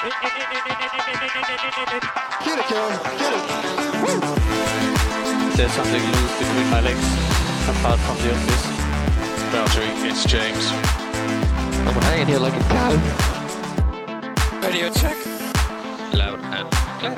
Get 0.00 0.12
it, 0.12 0.14
Karen. 2.66 2.98
Get 3.18 3.32
it. 3.34 3.42
There's 5.56 5.72
something 5.72 6.00
loose 6.00 6.38
between 6.38 6.70
my 6.70 6.80
legs, 6.80 7.02
apart 7.68 7.98
from 7.98 8.16
the 8.18 8.30
office. 8.32 8.64
Boundary, 9.50 9.90
it's 10.08 10.24
James. 10.24 10.70
I'm 10.70 12.00
hanging 12.02 12.28
here 12.28 12.38
like 12.38 12.54
a 12.54 12.60
cow. 12.60 12.92
Radio 14.62 14.88
check. 14.92 15.16
Loud 16.14 16.38
and 16.44 16.70
clear. 17.00 17.16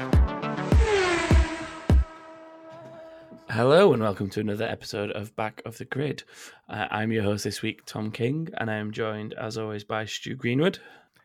Hello 3.51 3.93
and 3.93 4.03
welcome 4.03 4.31
to 4.31 4.41
another 4.41 4.65
episode 4.65 5.11
of 5.11 5.37
Back 5.37 5.61
of 5.67 5.77
the 5.77 5.85
Grid. 5.85 6.23
Uh, 6.67 6.87
I'm 6.91 7.13
your 7.13 7.25
host 7.25 7.45
this 7.45 7.61
week, 7.61 7.85
Tom 7.85 8.11
King, 8.11 8.49
and 8.57 8.71
I 8.71 8.77
am 8.77 8.91
joined, 8.91 9.35
as 9.35 9.59
always, 9.59 9.85
by 9.85 10.07
Stu 10.07 10.35
Greenwood 10.35 10.79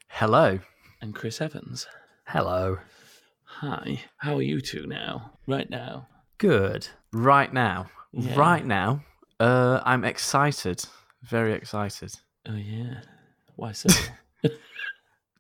Hello. 0.10 0.60
And 1.06 1.14
Chris 1.14 1.40
Evans. 1.40 1.86
Hello. 2.26 2.80
Hi, 3.44 4.02
how 4.18 4.38
are 4.38 4.42
you 4.42 4.60
two 4.60 4.88
now? 4.88 5.34
Right 5.46 5.70
now? 5.70 6.08
Good. 6.40 6.88
Right 7.14 7.54
now. 7.54 7.92
Yeah. 8.12 8.34
Right 8.36 8.66
now. 8.66 9.04
Uh, 9.40 9.82
I'm 9.86 10.04
excited. 10.04 10.84
Very 11.22 11.54
excited. 11.54 12.16
Oh 12.50 12.56
yeah. 12.56 13.02
Why 13.56 13.72
so? 13.72 13.90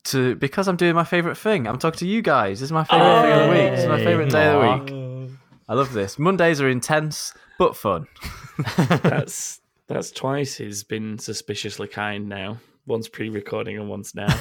To 0.09 0.35
because 0.35 0.67
I'm 0.67 0.75
doing 0.75 0.93
my 0.93 1.03
favourite 1.03 1.35
thing. 1.35 1.67
I'm 1.67 1.79
talking 1.79 1.97
to 1.97 2.07
you 2.07 2.21
guys. 2.21 2.59
This 2.59 2.67
is 2.67 2.71
my 2.71 2.83
favourite 2.83 3.21
thing 3.23 3.31
of 3.31 3.43
the 3.45 3.49
week. 3.49 3.71
This 3.71 3.79
is 3.79 3.89
my 3.89 4.03
favourite 4.03 4.29
day 4.29 4.45
of 4.45 4.85
the 4.85 4.93
week. 4.93 5.31
I 5.67 5.73
love 5.73 5.93
this. 5.93 6.19
Mondays 6.19 6.61
are 6.61 6.69
intense 6.69 7.33
but 7.57 7.75
fun. 7.75 8.05
that's 8.77 9.61
that's 9.87 10.11
twice 10.11 10.57
he's 10.57 10.83
been 10.83 11.17
suspiciously 11.17 11.87
kind 11.87 12.29
now. 12.29 12.59
Once 12.87 13.07
pre-recording 13.07 13.77
and 13.77 13.89
one's 13.89 14.13
now. 14.13 14.27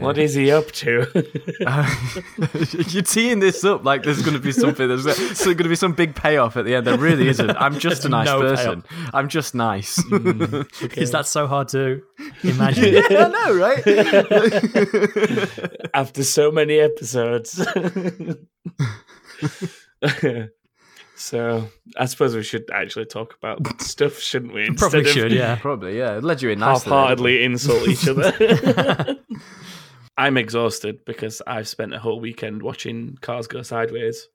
What 0.00 0.18
is 0.18 0.34
he 0.34 0.50
up 0.50 0.70
to? 0.72 1.06
Uh, 1.66 1.88
you're 2.88 3.02
teeing 3.02 3.38
this 3.38 3.64
up 3.64 3.84
like 3.84 4.02
there's 4.02 4.20
going 4.20 4.34
to 4.34 4.40
be 4.40 4.52
something. 4.52 4.86
There's 4.86 5.04
going 5.04 5.56
to 5.56 5.68
be 5.68 5.76
some 5.76 5.94
big 5.94 6.14
payoff 6.14 6.56
at 6.56 6.64
the 6.66 6.74
end. 6.74 6.86
There 6.86 6.98
really 6.98 7.28
isn't. 7.28 7.50
I'm 7.50 7.78
just 7.78 8.04
a 8.04 8.08
nice 8.08 8.26
no 8.26 8.40
person. 8.40 8.84
I'm 9.14 9.28
just 9.28 9.54
nice. 9.54 10.02
Mm. 10.02 10.98
Is 10.98 11.12
that 11.12 11.26
so 11.26 11.46
hard 11.46 11.68
to 11.68 12.02
imagine? 12.42 12.94
yeah, 12.94 13.06
I 13.10 13.28
know, 13.28 13.54
right? 13.56 13.86
After 15.94 16.22
so 16.22 16.50
many 16.50 16.80
episodes. 16.80 17.64
So 21.16 21.68
I 21.96 22.06
suppose 22.06 22.34
we 22.34 22.42
should 22.42 22.68
actually 22.72 23.06
talk 23.06 23.34
about 23.34 23.80
stuff, 23.80 24.18
shouldn't 24.18 24.52
we? 24.52 24.70
Probably 24.70 25.00
Instead 25.00 25.14
should, 25.14 25.32
yeah. 25.32 25.56
Probably, 25.60 25.98
yeah. 25.98 26.16
It 26.16 26.24
led 26.24 26.42
you 26.42 26.50
in 26.50 26.58
nicely. 26.58 26.90
there, 26.90 26.98
half-heartedly 26.98 27.44
insult 27.44 27.88
each 27.88 28.08
other. 28.08 29.18
I'm 30.16 30.36
exhausted 30.36 31.04
because 31.04 31.42
I've 31.46 31.68
spent 31.68 31.94
a 31.94 31.98
whole 31.98 32.20
weekend 32.20 32.62
watching 32.62 33.18
cars 33.20 33.46
go 33.46 33.62
sideways. 33.62 34.28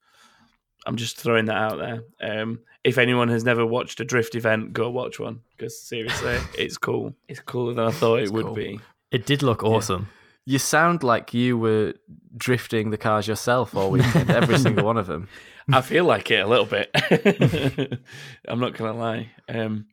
I'm 0.86 0.96
just 0.96 1.18
throwing 1.18 1.46
that 1.46 1.58
out 1.58 1.78
there. 1.78 2.04
Um, 2.22 2.60
if 2.84 2.98
anyone 2.98 3.28
has 3.30 3.44
never 3.44 3.66
watched 3.66 4.00
a 4.00 4.06
drift 4.06 4.36
event, 4.36 4.74
go 4.74 4.90
watch 4.90 5.20
one 5.20 5.42
because 5.58 5.82
seriously, 5.82 6.38
it's 6.58 6.78
cool. 6.78 7.14
It's 7.28 7.42
cooler 7.42 7.74
than 7.74 7.86
I 7.86 7.92
thought 7.92 8.20
it 8.20 8.32
would 8.32 8.46
cool. 8.46 8.56
be. 8.56 8.80
It 9.12 9.26
did 9.26 9.44
look 9.44 9.64
awesome. 9.64 10.10
You 10.46 10.58
sound 10.60 11.04
like 11.04 11.34
you 11.34 11.58
were 11.58 11.94
drifting 12.36 12.90
the 12.90 12.98
cars 12.98 13.28
yourself 13.28 13.76
all 13.76 13.92
weekend, 13.92 14.32
every 14.32 14.58
single 14.58 14.86
one 14.86 14.98
of 14.98 15.08
them. 15.08 15.28
I 15.74 15.82
feel 15.82 16.06
like 16.06 16.32
it 16.32 16.40
a 16.40 16.48
little 16.48 16.66
bit. 16.66 16.90
I'm 18.48 18.60
not 18.60 18.76
gonna 18.76 18.98
lie. 18.98 19.32
Um, 19.48 19.88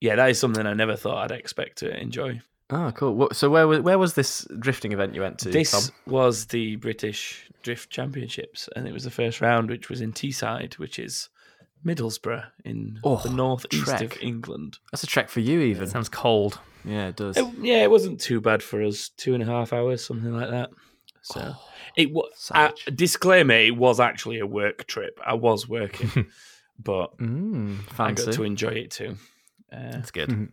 yeah, 0.00 0.16
that 0.16 0.30
is 0.30 0.38
something 0.38 0.66
I 0.66 0.74
never 0.74 0.96
thought 0.96 1.30
I'd 1.30 1.36
expect 1.38 1.78
to 1.78 1.96
enjoy. 2.00 2.40
Oh, 2.70 2.90
cool. 2.94 3.28
So 3.32 3.50
where 3.50 3.66
was 3.68 3.80
where 3.80 3.98
was 3.98 4.14
this 4.14 4.46
drifting 4.58 4.92
event 4.92 5.14
you 5.14 5.20
went 5.20 5.38
to? 5.40 5.50
This 5.50 5.70
Tom? 5.72 5.82
was 6.06 6.46
the 6.46 6.76
British 6.76 7.48
Drift 7.62 7.90
Championships, 7.90 8.68
and 8.74 8.88
it 8.88 8.92
was 8.92 9.04
the 9.04 9.10
first 9.10 9.40
round, 9.40 9.68
which 9.70 9.88
was 9.90 10.00
in 10.00 10.12
Teesside, 10.12 10.74
which 10.78 10.98
is 10.98 11.28
Middlesbrough 11.84 12.44
in 12.64 12.98
Oh, 13.04 13.16
the 13.16 13.30
northeast 13.30 14.00
of. 14.00 14.16
England. 14.22 14.78
That's 14.90 15.02
a 15.02 15.06
trek 15.06 15.28
for 15.28 15.40
you, 15.40 15.60
even. 15.60 15.86
Sounds 15.88 16.08
cold. 16.08 16.58
Yeah, 16.84 17.08
it 17.08 17.16
does. 17.16 17.36
It- 17.36 17.46
yeah, 17.60 17.82
it 17.82 17.90
wasn't 17.90 18.20
too 18.20 18.40
bad 18.40 18.62
for 18.62 18.82
us. 18.82 19.10
Two 19.16 19.34
and 19.34 19.42
a 19.42 19.46
half 19.46 19.72
hours, 19.72 20.04
something 20.04 20.32
like 20.32 20.50
that. 20.50 20.70
So 21.22 21.54
it 21.96 22.12
was. 22.12 22.50
Uh, 22.54 22.68
savage. 22.76 22.96
disclaimer: 22.96 23.54
It 23.54 23.76
was 23.76 24.00
actually 24.00 24.38
a 24.40 24.46
work 24.46 24.86
trip. 24.86 25.18
I 25.24 25.34
was 25.34 25.68
working, 25.68 26.26
but 26.78 27.16
Mm, 27.18 27.78
I 27.98 28.12
got 28.12 28.32
to 28.32 28.42
enjoy 28.42 28.70
it 28.70 28.90
too. 28.90 29.16
Uh, 29.72 29.92
That's 29.92 30.10
good. 30.10 30.52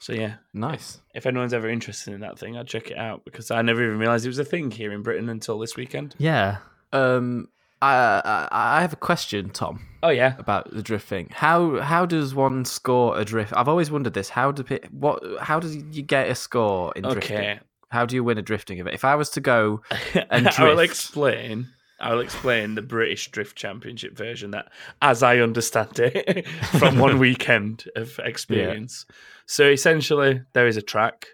so 0.00 0.12
yeah, 0.12 0.34
Nice. 0.52 1.00
if 1.14 1.24
anyone's 1.26 1.54
ever 1.54 1.68
interested 1.68 2.12
in 2.12 2.20
that 2.20 2.38
thing, 2.38 2.56
I'd 2.58 2.66
check 2.66 2.90
it 2.90 2.98
out 2.98 3.24
because 3.24 3.50
I 3.50 3.62
never 3.62 3.82
even 3.84 3.98
realised 3.98 4.26
it 4.26 4.28
was 4.28 4.38
a 4.38 4.44
thing 4.44 4.70
here 4.70 4.92
in 4.92 5.02
Britain 5.02 5.28
until 5.30 5.58
this 5.58 5.76
weekend. 5.76 6.14
Yeah. 6.18 6.58
Um, 6.92 7.48
I, 7.80 7.94
I 8.24 8.48
I 8.78 8.80
have 8.82 8.92
a 8.92 8.96
question, 8.96 9.50
Tom, 9.50 9.86
Oh 10.02 10.08
yeah, 10.10 10.34
about 10.38 10.70
the 10.74 10.82
drift 10.82 11.06
thing. 11.08 11.28
How 11.32 11.80
how 11.80 12.04
does 12.06 12.34
one 12.34 12.64
score 12.64 13.18
a 13.18 13.24
drift? 13.24 13.52
I've 13.56 13.68
always 13.68 13.90
wondered 13.90 14.14
this. 14.14 14.28
How 14.30 14.52
do 14.52 14.62
pe- 14.62 14.80
what? 14.90 15.22
How 15.40 15.60
do 15.60 15.68
you 15.68 16.02
get 16.02 16.28
a 16.28 16.34
score 16.34 16.92
in 16.96 17.02
drifting? 17.02 17.36
okay. 17.38 17.60
How 17.94 18.04
do 18.04 18.16
you 18.16 18.24
win 18.24 18.38
a 18.38 18.42
drifting 18.42 18.78
event? 18.80 18.92
If 18.92 19.04
I 19.04 19.14
was 19.14 19.30
to 19.30 19.40
go 19.40 19.80
and 20.30 20.48
I 20.48 20.64
will 20.64 20.80
explain. 20.80 21.68
I 22.00 22.12
will 22.12 22.22
explain 22.22 22.74
the 22.74 22.82
British 22.82 23.30
Drift 23.30 23.56
Championship 23.56 24.16
version 24.16 24.50
that, 24.50 24.72
as 25.00 25.22
I 25.22 25.38
understand 25.38 26.00
it, 26.00 26.44
from 26.80 26.98
one 26.98 27.18
weekend 27.20 27.84
of 27.94 28.18
experience. 28.18 29.06
So 29.46 29.68
essentially, 29.68 30.42
there 30.54 30.66
is 30.66 30.76
a 30.76 30.82
track 30.82 31.28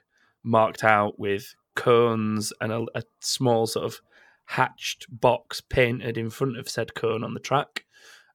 marked 0.44 0.84
out 0.84 1.19
with 1.19 1.54
cones 1.76 2.53
and 2.60 2.72
a, 2.72 2.84
a 2.94 3.04
small 3.21 3.66
sort 3.66 3.87
of 3.87 4.03
hatched 4.44 5.06
box 5.09 5.62
painted 5.62 6.19
in 6.19 6.28
front 6.28 6.59
of 6.59 6.69
said 6.69 6.94
cone 6.94 7.25
on 7.25 7.32
the 7.32 7.41
track. 7.41 7.87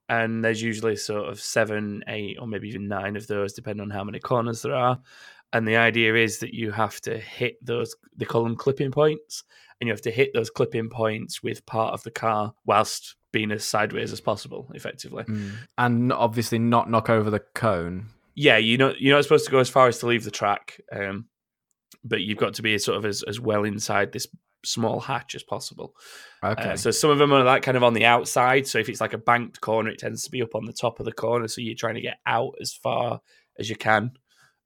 And 0.10 0.44
there's 0.44 0.64
usually 0.64 0.96
sort 0.96 1.30
of 1.30 1.40
seven, 1.40 2.04
eight, 2.08 2.38
or 2.40 2.48
maybe 2.48 2.70
even 2.70 2.88
nine 2.88 3.16
of 3.18 3.28
those, 3.28 3.54
depending 3.54 3.84
on 3.84 3.92
how 3.92 4.04
many 4.04 4.20
corners 4.20 4.64
there 4.64 4.76
are. 4.76 5.00
And 5.56 5.66
the 5.66 5.78
idea 5.78 6.16
is 6.16 6.40
that 6.40 6.54
you 6.54 6.72
have 6.72 7.00
to 7.02 7.18
hit 7.18 7.66
those, 7.66 7.96
they 8.18 8.26
call 8.26 8.44
them 8.44 8.58
clipping 8.58 8.92
points, 8.92 9.46
and 9.80 9.88
you 9.88 9.94
have 9.94 10.02
to 10.02 10.12
hit 10.12 10.34
those 10.34 10.50
clipping 10.50 10.90
points 10.90 11.42
with 11.42 11.66
part 11.66 11.94
of 11.94 12.04
the 12.04 12.12
car 12.12 12.54
whilst 12.66 13.16
being 13.32 13.54
as 13.54 13.64
sideways 13.64 14.12
as 14.12 14.20
possible, 14.20 14.70
effectively. 14.76 15.24
Mm. 15.24 15.52
and 15.78 16.12
obviously 16.12 16.60
not 16.60 16.90
knock 16.90 17.10
over 17.10 17.30
the 17.30 17.40
cone. 17.40 18.08
Yeah, 18.36 18.58
you 18.58 18.78
know 18.78 18.94
you're 19.00 19.16
not 19.16 19.24
supposed 19.24 19.46
to 19.46 19.52
go 19.52 19.60
as 19.60 19.70
far 19.70 19.88
as 19.88 20.00
to 20.00 20.08
leave 20.08 20.26
the 20.26 20.30
track, 20.30 20.82
um, 20.92 21.28
but 22.04 22.20
you've 22.20 22.38
got 22.38 22.56
to 22.56 22.62
be 22.62 22.78
sort 22.78 22.98
of 22.98 23.06
as, 23.06 23.24
as 23.24 23.40
well 23.40 23.64
inside 23.64 24.12
this 24.12 24.28
small 24.66 25.00
hatch 25.00 25.36
as 25.36 25.44
possible. 25.44 25.94
Okay. 26.44 26.72
Uh, 26.72 26.76
so 26.76 26.92
some 26.92 27.12
of 27.12 27.18
them 27.18 27.32
are 27.32 27.46
like 27.46 27.64
kind 27.64 27.78
of 27.78 27.84
on 27.84 27.94
the 27.94 28.04
outside. 28.04 28.68
So 28.68 28.78
if 28.78 28.90
it's 28.90 29.00
like 29.00 29.14
a 29.14 29.18
banked 29.18 29.62
corner, 29.62 29.90
it 29.90 30.00
tends 30.00 30.24
to 30.24 30.32
be 30.32 30.42
up 30.42 30.54
on 30.54 30.66
the 30.66 30.74
top 30.74 31.00
of 31.00 31.06
the 31.06 31.14
corner. 31.14 31.48
So 31.48 31.62
you're 31.62 31.76
trying 31.76 31.96
to 31.96 32.02
get 32.02 32.18
out 32.26 32.56
as 32.60 32.74
far 32.74 33.22
as 33.58 33.70
you 33.70 33.78
can. 33.78 34.12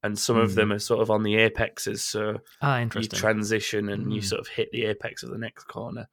And 0.02 0.18
some 0.18 0.36
of 0.36 0.52
Mm. 0.52 0.54
them 0.54 0.72
are 0.72 0.78
sort 0.78 1.00
of 1.02 1.10
on 1.10 1.22
the 1.22 1.36
apexes. 1.36 2.02
So 2.02 2.40
Ah, 2.62 2.78
you 2.80 2.88
transition 3.08 3.88
and 3.90 4.12
you 4.12 4.20
Mm. 4.20 4.24
sort 4.24 4.40
of 4.40 4.48
hit 4.48 4.70
the 4.72 4.86
apex 4.86 5.22
of 5.22 5.30
the 5.30 5.38
next 5.38 5.64
corner. 5.64 6.08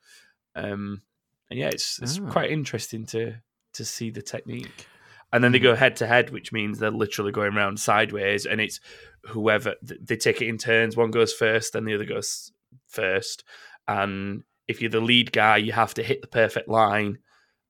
Um, 0.56 1.04
and 1.50 1.58
yeah, 1.60 1.70
it's 1.70 2.00
it's 2.02 2.20
Ah. 2.22 2.30
quite 2.30 2.52
interesting 2.52 3.06
to 3.08 3.36
to 3.74 3.86
see 3.86 4.10
the 4.10 4.22
technique. 4.22 4.88
And 5.32 5.44
then 5.44 5.52
they 5.52 5.60
Mm. 5.60 5.64
go 5.64 5.76
head 5.76 5.96
to 5.98 6.08
head, 6.08 6.32
which 6.32 6.52
means 6.52 6.80
they're 6.80 6.90
literally 6.90 7.32
going 7.32 7.54
around 7.56 7.80
sideways, 7.80 8.46
and 8.46 8.60
it's 8.60 8.80
whoever 9.26 9.76
they 9.82 10.16
take 10.16 10.42
it 10.42 10.48
in 10.48 10.58
turns. 10.58 10.98
One 10.98 11.12
goes 11.12 11.34
first, 11.34 11.74
then 11.74 11.86
the 11.86 11.94
other 11.94 12.06
goes 12.06 12.52
first. 12.88 13.44
And 13.88 14.44
if 14.68 14.82
you're 14.82 14.90
the 14.90 15.00
lead 15.02 15.32
guy, 15.32 15.58
you 15.58 15.74
have 15.74 15.94
to 15.96 16.04
hit 16.04 16.22
the 16.22 16.28
perfect 16.28 16.68
line. 16.68 17.20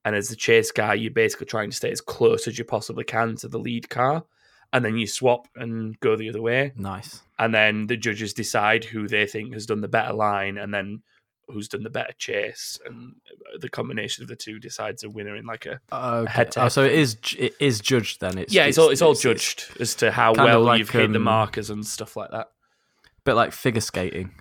And 0.05 0.15
as 0.15 0.29
the 0.29 0.35
chase 0.35 0.71
guy, 0.71 0.93
you're 0.93 1.11
basically 1.11 1.47
trying 1.47 1.71
to 1.71 1.75
stay 1.75 1.91
as 1.91 1.99
close 1.99 2.47
as 2.47 2.57
you 2.57 2.63
possibly 2.63 3.03
can 3.03 3.35
to 3.37 3.47
the 3.47 3.59
lead 3.59 3.89
car. 3.89 4.23
And 4.73 4.83
then 4.83 4.97
you 4.97 5.07
swap 5.07 5.47
and 5.55 5.99
go 6.01 6.15
the 6.15 6.29
other 6.29 6.41
way 6.41 6.73
nice. 6.75 7.21
and 7.39 7.53
then 7.53 7.87
the 7.87 7.97
judges 7.97 8.33
decide 8.33 8.83
who 8.83 9.07
they 9.07 9.25
think 9.25 9.53
has 9.53 9.65
done 9.65 9.81
the 9.81 9.87
better 9.87 10.13
line 10.13 10.57
and 10.57 10.73
then 10.73 11.01
who's 11.47 11.69
done 11.69 11.81
the 11.83 11.89
better 11.89 12.11
chase 12.17 12.77
and 12.85 13.15
the 13.59 13.69
combination 13.69 14.21
of 14.23 14.27
the 14.27 14.35
two 14.35 14.59
decides 14.59 15.03
a 15.03 15.09
winner 15.09 15.35
in 15.37 15.45
like 15.45 15.65
a 15.65 15.79
Okay. 15.91 16.29
head-to-head 16.31 16.65
Oh, 16.65 16.69
so 16.69 16.83
it 16.83 16.91
is 16.91 17.17
it 17.39 17.53
is 17.61 17.79
judged 17.79 18.19
then. 18.19 18.37
It's 18.37 18.53
yeah 18.53 18.65
it's, 18.65 18.77
all 18.77 18.89
it's 18.89 19.01
all 19.01 19.13
judged 19.13 19.65
as 19.79 19.95
to 19.95 20.11
how 20.11 20.33
well 20.33 20.61
like, 20.63 20.79
you've 20.79 20.89
hit 20.89 21.11
the 21.13 21.15
um, 21.15 21.23
markers 21.23 21.69
and 21.69 21.85
stuff 21.87 22.17
like 22.17 22.31
that 22.31 22.49
bit 23.23 23.33
like 23.35 23.53
figure 23.53 23.81
skating 23.81 24.31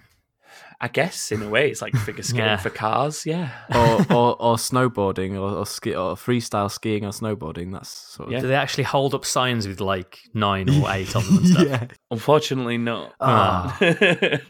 i 0.81 0.89
guess 0.89 1.33
in 1.33 1.43
a 1.43 1.49
way 1.49 1.71
it's 1.71 1.81
like 1.83 1.95
figure 1.97 2.23
skating 2.23 2.45
Yeah. 2.45 2.57
for 2.59 2.71
cars 2.71 3.25
yeah 3.25 3.51
or, 3.75 3.95
or 4.15 4.43
or 4.43 4.57
snowboarding 4.57 5.33
or 5.35 5.59
or, 5.61 5.67
ski, 5.67 5.95
or 5.95 6.15
freestyle 6.17 6.71
skiing 6.71 7.05
or 7.05 7.11
snowboarding. 7.11 7.73
That's 7.73 7.89
sort 7.89 8.29
of 8.29 8.33
Yeah. 8.33 8.41
Do 8.41 8.49
they 8.49 8.55
actually 8.55 8.85
hold 8.85 9.15
up 9.15 9.25
signs 9.25 9.67
with 9.67 9.81
like 9.81 10.19
nine 10.35 10.69
or 10.69 10.91
eight 10.91 11.15
on 11.17 11.25
them 11.25 11.39
and 11.39 11.49
stuff? 11.53 11.67
yeah. 11.67 11.87
unfortunately 12.11 12.79
not 12.79 13.15
Ah, 13.21 13.77
they're 13.81 14.41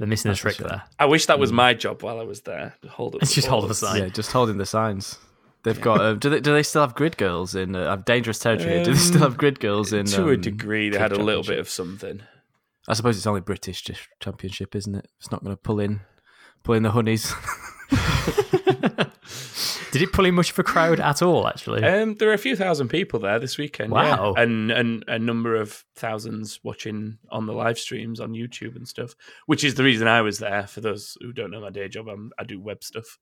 missing 0.00 0.30
the 0.30 0.32
That's 0.32 0.40
a 0.40 0.42
trick 0.42 0.54
shame. 0.56 0.68
there. 0.98 1.08
wish 1.08 1.26
that 1.26 1.38
was 1.38 1.52
my 1.52 1.74
job 1.74 2.02
while 2.02 2.18
i 2.18 2.24
was 2.24 2.40
there 2.42 2.74
to 2.82 2.88
hold 2.88 3.14
up 3.14 3.22
It's 3.22 3.30
the 3.30 3.36
just 3.36 3.48
hold 3.48 3.64
up 3.64 3.70
a 3.70 3.74
sign. 3.74 4.02
Yeah, 4.02 4.08
just 4.08 4.32
holding 4.32 4.58
the 4.58 4.66
signs. 4.66 5.18
They've 5.62 5.80
got. 5.80 6.00
Uh, 6.00 6.12
do 6.12 6.28
they? 6.28 6.40
Do 6.40 6.52
they 6.52 6.62
still 6.62 6.82
have 6.82 6.94
grid 6.94 7.16
girls 7.16 7.54
in 7.54 7.74
uh, 7.74 7.96
dangerous 7.96 8.38
territory? 8.38 8.84
do 8.84 8.92
they 8.92 8.98
still 8.98 9.22
Um, 9.24 9.30
have 9.30 9.38
grid 9.38 9.60
girls 9.60 9.94
in? 9.94 10.04
to 10.06 10.28
a 10.28 10.34
um, 10.34 10.40
degree 10.42 10.90
they 10.90 10.98
had 10.98 11.12
a 11.12 11.16
little 11.22 11.42
bit 11.42 11.58
of 11.58 11.70
something 11.70 12.20
I 12.88 12.94
suppose 12.94 13.16
it's 13.16 13.26
only 13.26 13.40
British 13.40 13.82
Championship, 14.20 14.74
isn't 14.76 14.94
it? 14.94 15.08
It's 15.18 15.30
not 15.30 15.42
going 15.42 15.56
to 15.56 15.60
pull 15.60 15.80
in, 15.80 16.00
pulling 16.62 16.82
the 16.82 16.90
honeys. 16.90 17.32
Did 19.90 20.02
it 20.02 20.12
pull 20.12 20.24
in 20.24 20.34
much 20.34 20.50
of 20.50 20.58
a 20.58 20.64
crowd 20.64 20.98
at 20.98 21.22
all? 21.22 21.46
Actually, 21.46 21.84
Um, 21.84 22.16
there 22.16 22.26
were 22.28 22.34
a 22.34 22.38
few 22.38 22.56
thousand 22.56 22.88
people 22.88 23.20
there 23.20 23.38
this 23.38 23.56
weekend. 23.56 23.92
Wow. 23.92 24.34
yeah. 24.36 24.42
and 24.42 24.72
and 24.72 25.04
a 25.06 25.18
number 25.20 25.54
of 25.54 25.84
thousands 25.94 26.58
watching 26.64 27.18
on 27.30 27.46
the 27.46 27.52
live 27.52 27.78
streams 27.78 28.18
on 28.18 28.32
YouTube 28.32 28.74
and 28.74 28.88
stuff. 28.88 29.14
Which 29.46 29.62
is 29.62 29.76
the 29.76 29.84
reason 29.84 30.08
I 30.08 30.20
was 30.22 30.38
there. 30.38 30.66
For 30.66 30.80
those 30.80 31.16
who 31.20 31.32
don't 31.32 31.52
know 31.52 31.60
my 31.60 31.70
day 31.70 31.86
job, 31.88 32.08
I'm, 32.08 32.32
I 32.38 32.42
do 32.44 32.60
web 32.60 32.82
stuff, 32.82 33.18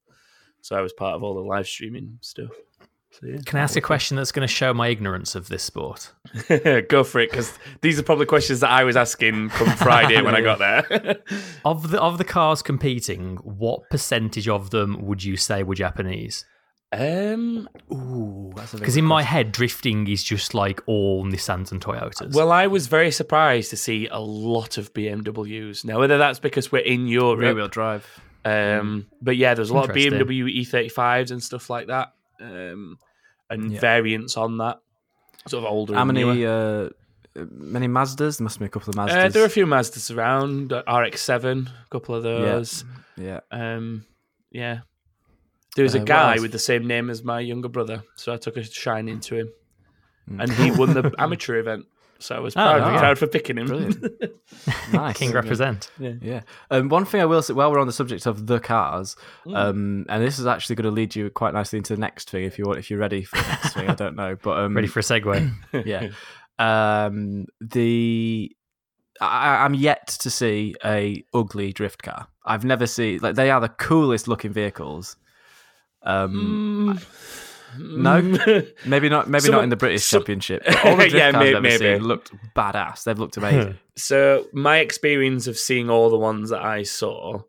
so 0.62 0.74
I 0.74 0.80
was 0.80 0.94
part 0.94 1.14
of 1.14 1.22
all 1.22 1.34
the 1.34 1.40
live 1.42 1.66
streaming 1.68 2.18
stuff. 2.22 2.50
So 3.12 3.26
yeah, 3.26 3.38
can 3.44 3.58
I 3.58 3.62
ask 3.62 3.76
a 3.76 3.80
question 3.92 4.16
that's 4.16 4.32
going 4.32 4.46
to 4.46 4.52
show 4.52 4.72
my 4.72 4.88
ignorance 4.88 5.34
of 5.34 5.48
this 5.48 5.62
sport? 5.62 6.12
go 6.88 7.04
for 7.04 7.20
it 7.20 7.30
because 7.30 7.52
these 7.82 7.98
are 7.98 8.02
probably 8.02 8.26
questions 8.26 8.60
that 8.60 8.70
I 8.70 8.84
was 8.84 8.96
asking 8.96 9.50
come 9.50 9.68
Friday 9.76 10.20
when 10.22 10.34
I 10.34 10.40
got 10.40 10.58
there. 10.58 11.16
Of 11.64 11.90
the 11.90 12.00
of 12.00 12.18
the 12.18 12.24
cars 12.24 12.62
competing, 12.62 13.36
what 13.36 13.88
percentage 13.90 14.48
of 14.48 14.70
them 14.70 15.04
would 15.06 15.22
you 15.22 15.36
say 15.36 15.62
were 15.62 15.74
Japanese? 15.74 16.44
um, 16.92 17.68
Ooh, 17.90 18.52
Because 18.54 18.96
in 18.98 19.04
my 19.04 19.22
head, 19.22 19.50
drifting 19.52 20.06
is 20.08 20.22
just 20.22 20.52
like 20.52 20.82
all 20.86 21.24
Nissans 21.24 21.72
and 21.72 21.80
Toyotas. 21.80 22.34
well, 22.34 22.52
I 22.52 22.66
was 22.66 22.86
very 22.86 23.10
surprised 23.10 23.70
to 23.70 23.76
see 23.76 24.08
a 24.08 24.18
lot 24.20 24.76
of 24.76 24.92
BMWs. 24.92 25.84
Now, 25.86 25.98
whether 25.98 26.18
that's 26.18 26.38
because 26.38 26.70
we're 26.70 26.82
in 26.82 27.06
Europe, 27.06 27.38
rear 27.40 27.54
wheel 27.54 27.68
drive. 27.68 28.06
Um, 28.44 29.06
but 29.22 29.36
yeah, 29.36 29.54
there's 29.54 29.70
a 29.70 29.74
lot 29.74 29.88
of 29.88 29.96
BMW 29.96 30.60
E35s 30.66 31.30
E 31.30 31.32
and 31.32 31.42
stuff 31.42 31.70
like 31.70 31.86
that, 31.86 32.12
um, 32.42 32.98
and 33.50 33.72
Yeah. 33.72 33.80
variants 33.80 34.36
on 34.36 34.58
that, 34.58 34.80
sort 35.46 35.64
of 35.64 35.70
older. 35.70 35.94
How 35.94 36.04
many? 36.04 36.22
Uh, 36.46 36.88
many 37.34 37.88
Mazdas? 37.88 38.38
There 38.38 38.44
must 38.44 38.58
be 38.58 38.66
a 38.66 38.68
couple 38.68 38.90
of 38.90 38.96
Mazdas. 38.96 39.24
Uh, 39.24 39.28
there 39.28 39.42
are 39.42 39.46
a 39.46 39.50
few 39.50 39.66
Mazdas 39.66 40.14
around. 40.14 40.72
uh, 40.72 40.82
RX-7, 40.86 41.66
a 41.68 41.88
couple 41.90 42.14
of 42.14 42.22
those. 42.22 42.84
yeah. 43.16 43.40
Um, 43.50 44.04
yeah, 44.50 44.80
there 45.76 45.82
was 45.84 45.94
Uh, 45.94 46.00
a 46.02 46.04
guy 46.04 46.38
with 46.40 46.52
the 46.52 46.58
same 46.58 46.86
name 46.86 47.08
as 47.10 47.22
my 47.24 47.40
younger 47.40 47.68
brother, 47.68 48.02
so 48.16 48.32
I 48.32 48.36
took 48.36 48.56
a 48.58 48.62
shine 48.64 49.08
into 49.08 49.34
him, 49.36 49.48
Mm. 50.30 50.42
and 50.42 50.52
he 50.52 50.70
won 50.70 50.92
the 50.94 51.12
amateur 51.18 51.56
event. 51.58 51.86
So 52.22 52.34
I 52.36 52.38
was 52.38 52.54
Oh, 52.54 52.60
proud, 52.60 52.92
yeah. 52.94 52.98
proud 53.00 53.18
for 53.18 53.26
picking 53.26 53.58
him. 53.58 53.66
Brilliant. 53.66 54.02
nice. 54.92 55.16
King 55.16 55.32
represent. 55.32 55.90
Yeah. 55.98 56.42
Um, 56.70 56.88
one 56.88 57.04
thing 57.04 57.20
I 57.20 57.24
will 57.24 57.42
say, 57.42 57.52
while 57.54 57.70
we're 57.72 57.80
on 57.80 57.86
the 57.86 57.92
subject 57.92 58.26
of 58.26 58.46
the 58.46 58.60
cars, 58.60 59.16
um, 59.52 60.06
and 60.08 60.22
this 60.22 60.38
is 60.38 60.46
actually 60.46 60.76
going 60.76 60.84
to 60.84 60.90
lead 60.90 61.14
you 61.16 61.28
quite 61.30 61.52
nicely 61.54 61.78
into 61.78 61.94
the 61.94 62.00
next 62.00 62.30
thing. 62.30 62.44
If 62.44 62.58
you 62.58 62.64
want, 62.64 62.78
if 62.78 62.90
you're 62.90 62.98
ready 63.00 63.24
for 63.24 63.36
the 63.36 63.48
next 63.48 63.74
thing, 63.74 63.88
I 63.90 63.94
don't 63.94 64.16
know, 64.16 64.36
but 64.42 64.58
um, 64.58 64.74
Ready 64.74 64.88
for 64.88 65.00
a 65.00 65.02
segue? 65.02 65.52
yeah. 65.86 66.08
Um, 66.58 67.46
the 67.60 68.54
I, 69.20 69.64
I'm 69.64 69.74
yet 69.74 70.06
to 70.20 70.30
see 70.30 70.74
a 70.84 71.24
ugly 71.34 71.72
drift 71.72 72.02
car. 72.02 72.28
I've 72.44 72.64
never 72.64 72.86
seen 72.86 73.20
like 73.20 73.34
they 73.36 73.50
are 73.50 73.60
the 73.60 73.68
coolest 73.68 74.28
looking 74.28 74.52
vehicles. 74.52 75.16
Um, 76.04 76.98
no, 77.78 78.20
maybe 78.86 79.08
not. 79.08 79.28
Maybe 79.28 79.42
Some- 79.42 79.52
not 79.52 79.64
in 79.64 79.70
the 79.70 79.76
British 79.76 80.04
some- 80.04 80.20
Championship. 80.20 80.62
All 80.84 80.96
the 80.96 81.02
drift 81.08 81.14
Yeah, 81.14 81.32
cars 81.32 81.42
may- 81.42 81.48
I've 81.48 81.54
ever 81.56 81.60
maybe. 81.62 81.78
seen 81.98 82.02
looked 82.04 82.32
badass. 82.56 83.04
They've 83.04 83.18
looked 83.18 83.36
amazing. 83.38 83.78
So 83.96 84.46
my 84.52 84.78
experience 84.78 85.46
of 85.46 85.58
seeing 85.58 85.90
all 85.90 86.08
the 86.10 86.18
ones 86.18 86.50
that 86.50 86.62
I 86.62 86.82
saw, 86.82 87.42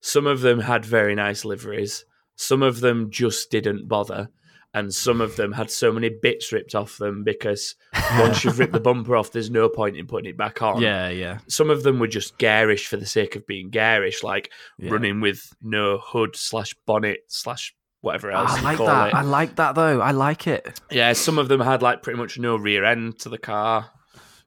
some 0.00 0.26
of 0.26 0.40
them 0.40 0.60
had 0.60 0.84
very 0.84 1.14
nice 1.14 1.44
liveries, 1.44 2.04
some 2.36 2.62
of 2.62 2.80
them 2.80 3.10
just 3.10 3.50
didn't 3.50 3.88
bother, 3.88 4.30
and 4.74 4.92
some 4.94 5.20
of 5.20 5.34
them 5.36 5.50
had 5.52 5.70
so 5.70 5.90
many 5.90 6.08
bits 6.10 6.52
ripped 6.52 6.74
off 6.74 6.98
them 6.98 7.24
because 7.24 7.74
once 8.18 8.44
you've 8.44 8.58
ripped 8.58 8.74
the 8.74 8.78
bumper 8.80 9.16
off, 9.16 9.32
there's 9.32 9.50
no 9.50 9.68
point 9.68 9.96
in 9.96 10.06
putting 10.06 10.28
it 10.30 10.36
back 10.36 10.60
on. 10.62 10.80
yeah, 10.80 11.08
yeah, 11.08 11.38
Some 11.48 11.70
of 11.70 11.82
them 11.82 11.98
were 11.98 12.06
just 12.06 12.36
garish 12.38 12.86
for 12.86 12.96
the 12.98 13.06
sake 13.06 13.34
of 13.34 13.46
being 13.46 13.70
garish, 13.70 14.22
like 14.22 14.52
yeah. 14.78 14.90
running 14.92 15.20
with 15.20 15.52
no 15.62 15.98
hood 15.98 16.36
slash 16.36 16.74
bonnet 16.86 17.20
slash 17.28 17.74
whatever 18.00 18.30
else 18.30 18.52
I 18.52 18.56
you 18.58 18.62
like 18.64 18.76
call 18.76 18.86
that. 18.86 19.08
it. 19.08 19.14
I 19.14 19.22
like 19.22 19.56
that 19.56 19.74
though. 19.74 20.00
I 20.00 20.12
like 20.12 20.46
it. 20.46 20.80
Yeah, 20.90 21.12
some 21.12 21.38
of 21.38 21.48
them 21.48 21.60
had 21.60 21.82
like 21.82 22.02
pretty 22.02 22.18
much 22.18 22.38
no 22.38 22.56
rear 22.56 22.84
end 22.84 23.18
to 23.20 23.28
the 23.28 23.38
car 23.38 23.90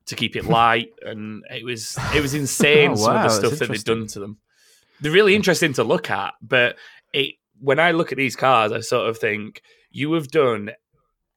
to 0.07 0.15
keep 0.15 0.35
it 0.35 0.45
light, 0.45 0.89
and 1.01 1.43
it 1.49 1.63
was 1.63 1.97
it 2.15 2.21
was 2.21 2.33
insane. 2.41 2.91
Oh, 2.91 2.95
some 2.95 3.15
wow, 3.15 3.25
of 3.25 3.31
the 3.31 3.47
stuff 3.47 3.59
that 3.59 3.69
they'd 3.69 3.83
done 3.83 4.07
to 4.07 4.19
them. 4.19 4.37
They're 4.99 5.11
really 5.11 5.35
interesting 5.35 5.73
to 5.73 5.83
look 5.83 6.09
at, 6.11 6.33
but 6.41 6.75
it 7.13 7.35
when 7.59 7.79
I 7.79 7.91
look 7.91 8.11
at 8.11 8.17
these 8.17 8.35
cars, 8.35 8.71
I 8.71 8.79
sort 8.79 9.09
of 9.09 9.17
think 9.17 9.61
you 9.91 10.13
have 10.13 10.29
done 10.29 10.71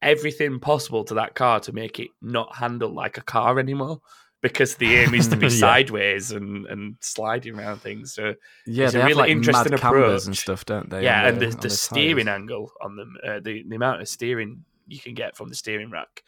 everything 0.00 0.60
possible 0.60 1.04
to 1.04 1.14
that 1.14 1.34
car 1.34 1.60
to 1.60 1.72
make 1.72 1.98
it 1.98 2.08
not 2.20 2.56
handle 2.56 2.92
like 2.92 3.16
a 3.18 3.22
car 3.22 3.58
anymore. 3.58 4.00
Because 4.44 4.76
the 4.76 4.94
aim 4.96 5.14
is 5.14 5.26
to 5.28 5.36
be 5.36 5.46
Yeah. 5.48 5.58
sideways 5.58 6.30
and, 6.30 6.66
and 6.66 6.96
sliding 7.00 7.58
around 7.58 7.78
things. 7.80 8.12
So 8.12 8.34
Yeah, 8.66 8.84
It's 8.84 8.94
a 8.94 8.98
really 8.98 9.14
like 9.14 9.30
interesting 9.30 9.70
mad 9.72 9.80
cambers 9.80 10.26
and 10.26 10.36
stuff, 10.36 10.66
don't 10.66 10.90
they? 10.90 11.02
yeah, 11.02 11.26
and 11.28 11.40
the, 11.40 11.46
the 11.46 11.56
tires? 11.56 11.80
steering 11.80 12.28
angle 12.28 12.70
on 12.82 12.94
them, 12.96 13.16
uh, 13.26 13.40
the 13.42 13.64
the 13.66 13.74
amount 13.76 14.02
of 14.02 14.08
steering 14.08 14.64
you 14.86 15.00
can 15.00 15.14
get 15.14 15.34
from 15.34 15.48
the 15.48 15.54
steering 15.54 15.90
rack. 15.90 16.22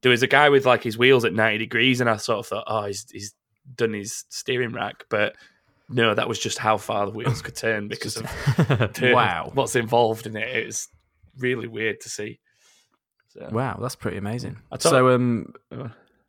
There 0.00 0.10
was 0.10 0.24
a 0.24 0.26
guy 0.26 0.48
with 0.48 0.66
like 0.66 0.82
his 0.82 0.98
wheels 0.98 1.24
at 1.24 1.32
ninety 1.34 1.58
degrees, 1.58 2.00
and 2.00 2.10
I 2.10 2.16
sort 2.16 2.40
of 2.40 2.46
thought, 2.48 2.64
oh, 2.66 2.86
he's 2.86 3.06
he's 3.12 3.32
done 3.76 3.92
his 3.92 4.24
steering 4.28 4.72
rack, 4.72 5.04
but 5.08 5.36
no, 5.88 6.14
that 6.14 6.26
was 6.28 6.40
just 6.40 6.58
how 6.58 6.78
far 6.78 7.06
the 7.06 7.12
wheels 7.12 7.42
could 7.42 7.54
turn 7.54 7.86
because 7.94 8.16
of 8.16 8.24
the- 8.56 9.12
Wow. 9.14 9.52
what's 9.54 9.76
involved 9.76 10.26
in 10.26 10.36
it. 10.36 10.48
It's 10.48 10.88
really 11.38 11.68
weird 11.68 12.00
to 12.00 12.08
see. 12.08 12.40
So, 13.28 13.48
Wow, 13.52 13.78
that's 13.80 13.94
pretty 13.94 14.16
amazing. 14.16 14.56
So, 14.80 15.10
um, 15.14 15.54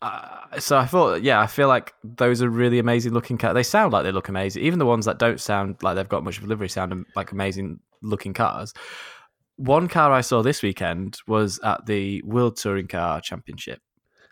Uh. 0.04 0.60
so 0.60 0.78
I 0.78 0.86
thought, 0.86 1.24
yeah, 1.24 1.40
I 1.40 1.48
feel 1.48 1.68
like 1.68 1.94
those 2.04 2.42
are 2.42 2.50
really 2.50 2.80
amazing 2.80 3.14
looking 3.14 3.38
cars. 3.38 3.54
They 3.54 3.64
sound 3.64 3.94
like 3.94 4.04
they 4.04 4.12
look 4.12 4.28
amazing. 4.28 4.64
Even 4.64 4.80
the 4.80 4.86
ones 4.86 5.06
that 5.06 5.18
don't 5.18 5.40
sound 5.40 5.82
like 5.82 5.96
they've 5.96 6.10
got 6.10 6.24
much 6.24 6.38
of 6.38 6.44
a 6.44 6.48
livery 6.48 6.68
sound 6.68 7.06
like 7.16 7.32
amazing 7.32 7.80
looking 8.02 8.34
cars. 8.34 8.74
One 9.56 9.88
car 9.88 10.12
I 10.12 10.22
saw 10.22 10.42
this 10.42 10.62
weekend 10.62 11.20
was 11.28 11.60
at 11.64 11.86
the 11.86 12.22
World 12.24 12.58
Touring 12.58 12.88
Car 12.88 13.22
Championship, 13.22 13.80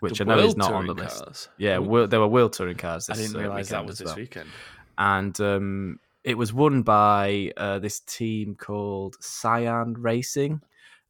which 0.00 0.18
the 0.18 0.24
I 0.24 0.28
know 0.28 0.38
is 0.40 0.56
not 0.56 0.72
on 0.72 0.86
the 0.86 0.94
Touring 0.94 1.08
list. 1.08 1.24
cars. 1.24 1.48
Yeah, 1.58 1.78
there 2.06 2.20
were 2.20 2.28
World 2.28 2.52
Touring 2.52 2.76
cars. 2.76 3.08
I 3.08 3.14
didn't 3.14 3.36
uh, 3.36 3.38
realize 3.38 3.70
that 3.70 3.86
was 3.86 3.92
as 3.92 3.98
this 3.98 4.06
well. 4.08 4.16
weekend. 4.16 4.50
and 4.98 5.40
um, 5.40 5.98
it 6.24 6.36
was 6.36 6.52
won 6.52 6.82
by 6.82 7.52
uh, 7.56 7.78
this 7.78 8.00
team 8.00 8.56
called 8.56 9.16
Cyan 9.20 9.94
Racing, 9.94 10.60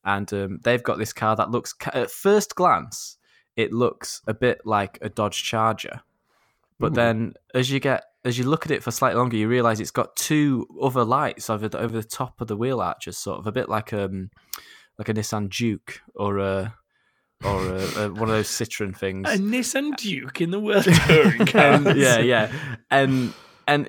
and 0.04 0.32
um, 0.32 0.58
they've 0.62 0.82
got 0.82 0.98
this 0.98 1.12
car 1.12 1.34
that 1.36 1.50
looks 1.50 1.74
at 1.92 2.10
first 2.10 2.54
glance 2.54 3.18
it 3.56 3.72
looks 3.72 4.22
a 4.26 4.34
bit 4.34 4.62
like 4.64 4.98
a 5.02 5.08
Dodge 5.08 5.42
Charger, 5.42 6.00
but 6.78 6.92
Ooh. 6.92 6.94
then 6.94 7.34
as 7.54 7.70
you 7.70 7.80
get 7.80 8.04
as 8.24 8.38
you 8.38 8.44
look 8.44 8.64
at 8.64 8.70
it 8.70 8.82
for 8.82 8.90
slightly 8.90 9.18
longer, 9.18 9.36
you 9.36 9.48
realize 9.48 9.80
it's 9.80 9.90
got 9.90 10.14
two 10.14 10.66
other 10.80 11.04
lights 11.04 11.50
over 11.50 11.68
the, 11.68 11.78
over 11.78 11.96
the 11.96 12.06
top 12.06 12.40
of 12.40 12.46
the 12.48 12.56
wheel 12.56 12.80
arches, 12.80 13.18
sort 13.18 13.38
of 13.38 13.46
a 13.46 13.52
bit 13.52 13.68
like 13.68 13.92
um 13.92 14.30
like 14.98 15.08
a 15.08 15.14
Nissan 15.14 15.48
Juke 15.48 16.00
or 16.14 16.38
a 16.38 16.74
or 17.44 17.74
a, 17.74 17.82
a, 17.96 18.10
one 18.10 18.22
of 18.22 18.28
those 18.28 18.48
Citroen 18.48 18.96
things. 18.96 19.28
A 19.28 19.36
Nissan 19.36 19.98
Juke 19.98 20.40
in 20.40 20.50
the 20.50 20.60
World 20.60 20.84
Touring 20.84 21.46
cars. 21.46 21.86
And- 21.86 21.98
yeah, 21.98 22.18
yeah, 22.18 22.52
and 22.90 23.32
and 23.66 23.88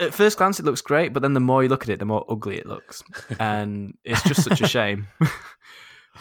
at 0.00 0.14
first 0.14 0.38
glance 0.38 0.58
it 0.60 0.64
looks 0.64 0.80
great, 0.80 1.12
but 1.12 1.22
then 1.22 1.32
the 1.32 1.40
more 1.40 1.62
you 1.62 1.68
look 1.68 1.82
at 1.82 1.88
it, 1.88 1.98
the 1.98 2.04
more 2.04 2.24
ugly 2.28 2.58
it 2.58 2.66
looks, 2.66 3.02
and 3.40 3.96
it's 4.04 4.22
just 4.22 4.42
such 4.42 4.60
a 4.60 4.68
shame. 4.68 5.06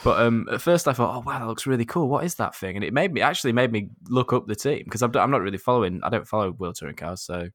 But 0.03 0.21
um, 0.21 0.47
at 0.51 0.61
first 0.61 0.87
I 0.87 0.93
thought, 0.93 1.15
oh 1.15 1.19
wow, 1.25 1.39
that 1.39 1.47
looks 1.47 1.67
really 1.67 1.85
cool. 1.85 2.07
What 2.07 2.23
is 2.23 2.35
that 2.35 2.55
thing? 2.55 2.75
And 2.75 2.83
it 2.83 2.93
made 2.93 3.13
me 3.13 3.21
actually 3.21 3.53
made 3.53 3.71
me 3.71 3.89
look 4.09 4.33
up 4.33 4.47
the 4.47 4.55
team 4.55 4.83
because 4.85 5.01
I'm, 5.01 5.15
I'm 5.15 5.31
not 5.31 5.41
really 5.41 5.57
following. 5.57 6.01
I 6.03 6.09
don't 6.09 6.27
follow 6.27 6.51
World 6.51 6.75
Touring 6.75 6.95
Cars, 6.95 7.21
so 7.21 7.49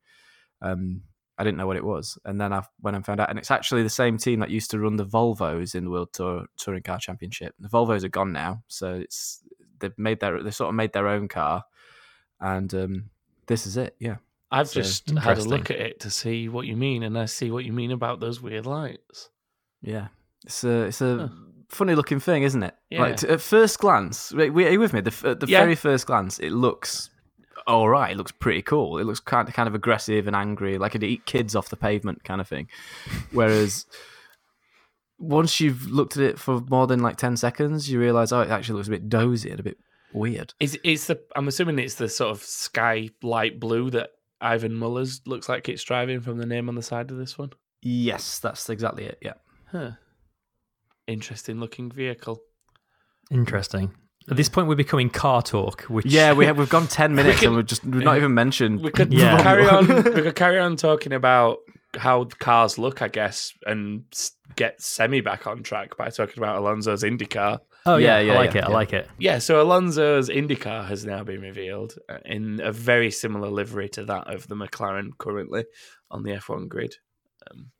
um, 0.60 1.02
I 1.38 1.44
didn't 1.44 1.58
know 1.58 1.66
what 1.66 1.76
it 1.76 1.84
was. 1.84 2.18
And 2.24 2.40
then 2.40 2.52
I 2.52 2.62
when 2.80 2.94
I 2.94 3.00
found 3.00 3.20
out, 3.20 3.30
and 3.30 3.38
it's 3.38 3.50
actually 3.50 3.82
the 3.82 3.90
same 3.90 4.18
team 4.18 4.40
that 4.40 4.50
used 4.50 4.70
to 4.72 4.78
run 4.78 4.96
the 4.96 5.06
Volvos 5.06 5.74
in 5.74 5.84
the 5.84 5.90
World 5.90 6.12
Tour, 6.12 6.46
Touring 6.58 6.82
Car 6.82 6.98
Championship. 6.98 7.54
The 7.58 7.68
Volvos 7.68 8.04
are 8.04 8.08
gone 8.08 8.32
now, 8.32 8.62
so 8.68 8.94
it's 8.94 9.42
they've 9.78 9.98
made 9.98 10.20
their 10.20 10.42
they 10.42 10.50
sort 10.50 10.68
of 10.68 10.74
made 10.74 10.92
their 10.92 11.08
own 11.08 11.28
car, 11.28 11.64
and 12.40 12.72
um, 12.74 13.10
this 13.46 13.66
is 13.66 13.76
it. 13.76 13.96
Yeah. 13.98 14.16
I've 14.50 14.68
So, 14.68 14.82
just 14.82 15.08
had 15.10 15.38
a 15.38 15.44
look 15.44 15.70
at 15.70 15.80
it 15.80 16.00
to 16.00 16.10
see 16.10 16.50
what 16.50 16.66
you 16.66 16.76
mean, 16.76 17.04
and 17.04 17.18
I 17.18 17.24
see 17.24 17.50
what 17.50 17.64
you 17.64 17.72
mean 17.72 17.90
about 17.90 18.20
those 18.20 18.42
weird 18.42 18.66
lights. 18.66 19.30
Yeah, 19.80 20.08
it's 20.44 20.62
a 20.62 20.82
it's 20.82 21.00
a 21.00 21.16
Huh. 21.16 21.28
Funny 21.72 21.94
looking 21.94 22.20
thing, 22.20 22.42
isn't 22.42 22.62
it? 22.62 22.74
Yeah. 22.90 23.00
Like 23.00 23.24
at 23.24 23.40
first 23.40 23.78
glance, 23.78 24.32
are 24.32 24.44
you 24.44 24.78
with 24.78 24.92
me? 24.92 25.00
The 25.00 25.30
at 25.30 25.40
the 25.40 25.46
Yeah. 25.46 25.60
very 25.60 25.74
first 25.74 26.06
glance, 26.06 26.38
it 26.38 26.50
looks 26.50 27.10
all 27.66 27.88
right. 27.88 28.12
It 28.12 28.16
looks 28.18 28.32
pretty 28.32 28.62
cool. 28.62 28.98
It 28.98 29.04
looks 29.04 29.20
kind 29.20 29.48
of 29.48 29.54
kind 29.54 29.68
of 29.68 29.74
aggressive 29.74 30.26
and 30.26 30.36
angry, 30.36 30.78
like 30.78 30.92
it'd 30.94 31.02
eat 31.08 31.26
kids 31.26 31.56
off 31.56 31.68
the 31.70 31.76
pavement 31.76 32.24
kind 32.24 32.40
of 32.40 32.48
thing. 32.48 32.68
Whereas 33.32 33.86
once 35.18 35.60
you've 35.60 35.86
looked 35.90 36.16
at 36.16 36.22
it 36.22 36.38
for 36.38 36.60
more 36.68 36.86
than 36.86 37.00
like 37.00 37.16
ten 37.16 37.36
seconds, 37.36 37.90
you 37.90 37.98
realize 38.00 38.32
oh, 38.32 38.40
it 38.40 38.50
actually 38.50 38.76
looks 38.76 38.88
a 38.88 38.92
bit 38.92 39.08
dozy 39.08 39.50
and 39.50 39.60
a 39.60 39.62
bit 39.62 39.78
weird. 40.12 40.52
Is 40.60 40.78
it's 40.84 41.06
the? 41.06 41.20
I'm 41.36 41.48
assuming 41.48 41.78
it's 41.78 41.94
the 41.94 42.08
sort 42.08 42.30
of 42.32 42.42
sky 42.42 43.10
light 43.22 43.58
blue 43.60 43.90
that 43.90 44.10
Yvan 44.42 44.74
Muller's 44.74 45.22
looks 45.26 45.48
like 45.48 45.68
it's 45.68 45.84
driving 45.84 46.20
from 46.20 46.38
the 46.38 46.46
name 46.46 46.68
on 46.68 46.74
the 46.74 46.82
side 46.82 47.10
of 47.10 47.16
this 47.16 47.38
one. 47.38 47.50
Yes, 47.80 48.38
that's 48.38 48.68
exactly 48.68 49.04
it. 49.04 49.18
Yeah. 49.22 49.34
Huh. 49.70 49.92
Interesting 51.06 51.58
looking 51.60 51.90
vehicle. 51.90 52.40
Interesting. 53.30 53.92
At 54.30 54.36
this 54.36 54.48
point, 54.48 54.68
we're 54.68 54.76
becoming 54.76 55.10
car 55.10 55.42
talk, 55.42 55.82
which 55.82 56.06
Yeah, 56.06 56.32
we 56.32 56.46
have 56.46 56.56
we've 56.56 56.68
gone 56.68 56.86
ten 57.00 57.14
minutes 57.14 57.40
could- 57.40 57.48
and 57.48 57.56
we've 57.56 57.66
just 57.66 57.84
we've 57.84 58.04
not 58.04 58.16
even 58.16 58.34
mentioned. 58.34 58.80
We 58.80 58.90
could 58.90 59.12
Yeah. 59.12 59.42
carry 59.42 59.66
on. 59.68 59.86
We 60.14 60.22
could 60.22 60.36
carry 60.36 60.58
on 60.58 60.76
talking 60.76 61.12
about 61.12 61.58
how 61.96 62.24
the 62.24 62.36
cars 62.36 62.78
look, 62.78 63.02
I 63.02 63.08
guess, 63.08 63.52
and 63.66 64.04
get 64.56 64.80
semi 64.80 65.20
back 65.20 65.46
on 65.46 65.62
track 65.62 65.96
by 65.96 66.08
talking 66.10 66.38
about 66.42 66.56
Alonso's 66.56 67.02
IndyCar. 67.02 67.58
Oh 67.84 67.96
yeah, 67.96 68.20
Yeah, 68.20 68.20
yeah, 68.20 68.32
I 68.32 68.36
like 68.36 68.54
yeah, 68.54 68.60
it. 68.60 68.64
I 68.64 68.68
like 68.68 68.92
it. 68.92 69.08
Yeah, 69.18 69.38
so 69.40 69.60
Alonso's 69.60 70.28
IndyCar 70.28 70.86
has 70.86 71.04
now 71.04 71.24
been 71.24 71.40
revealed 71.40 71.94
uh, 72.08 72.18
in 72.24 72.60
a 72.62 72.70
very 72.70 73.10
similar 73.10 73.48
livery 73.50 73.88
to 73.90 74.04
that 74.04 74.32
of 74.32 74.46
the 74.46 74.54
McLaren 74.54 75.10
currently 75.18 75.64
on 76.12 76.22
the 76.22 76.30
F1 76.30 76.68
grid. 76.68 76.94
Um, 77.50 77.72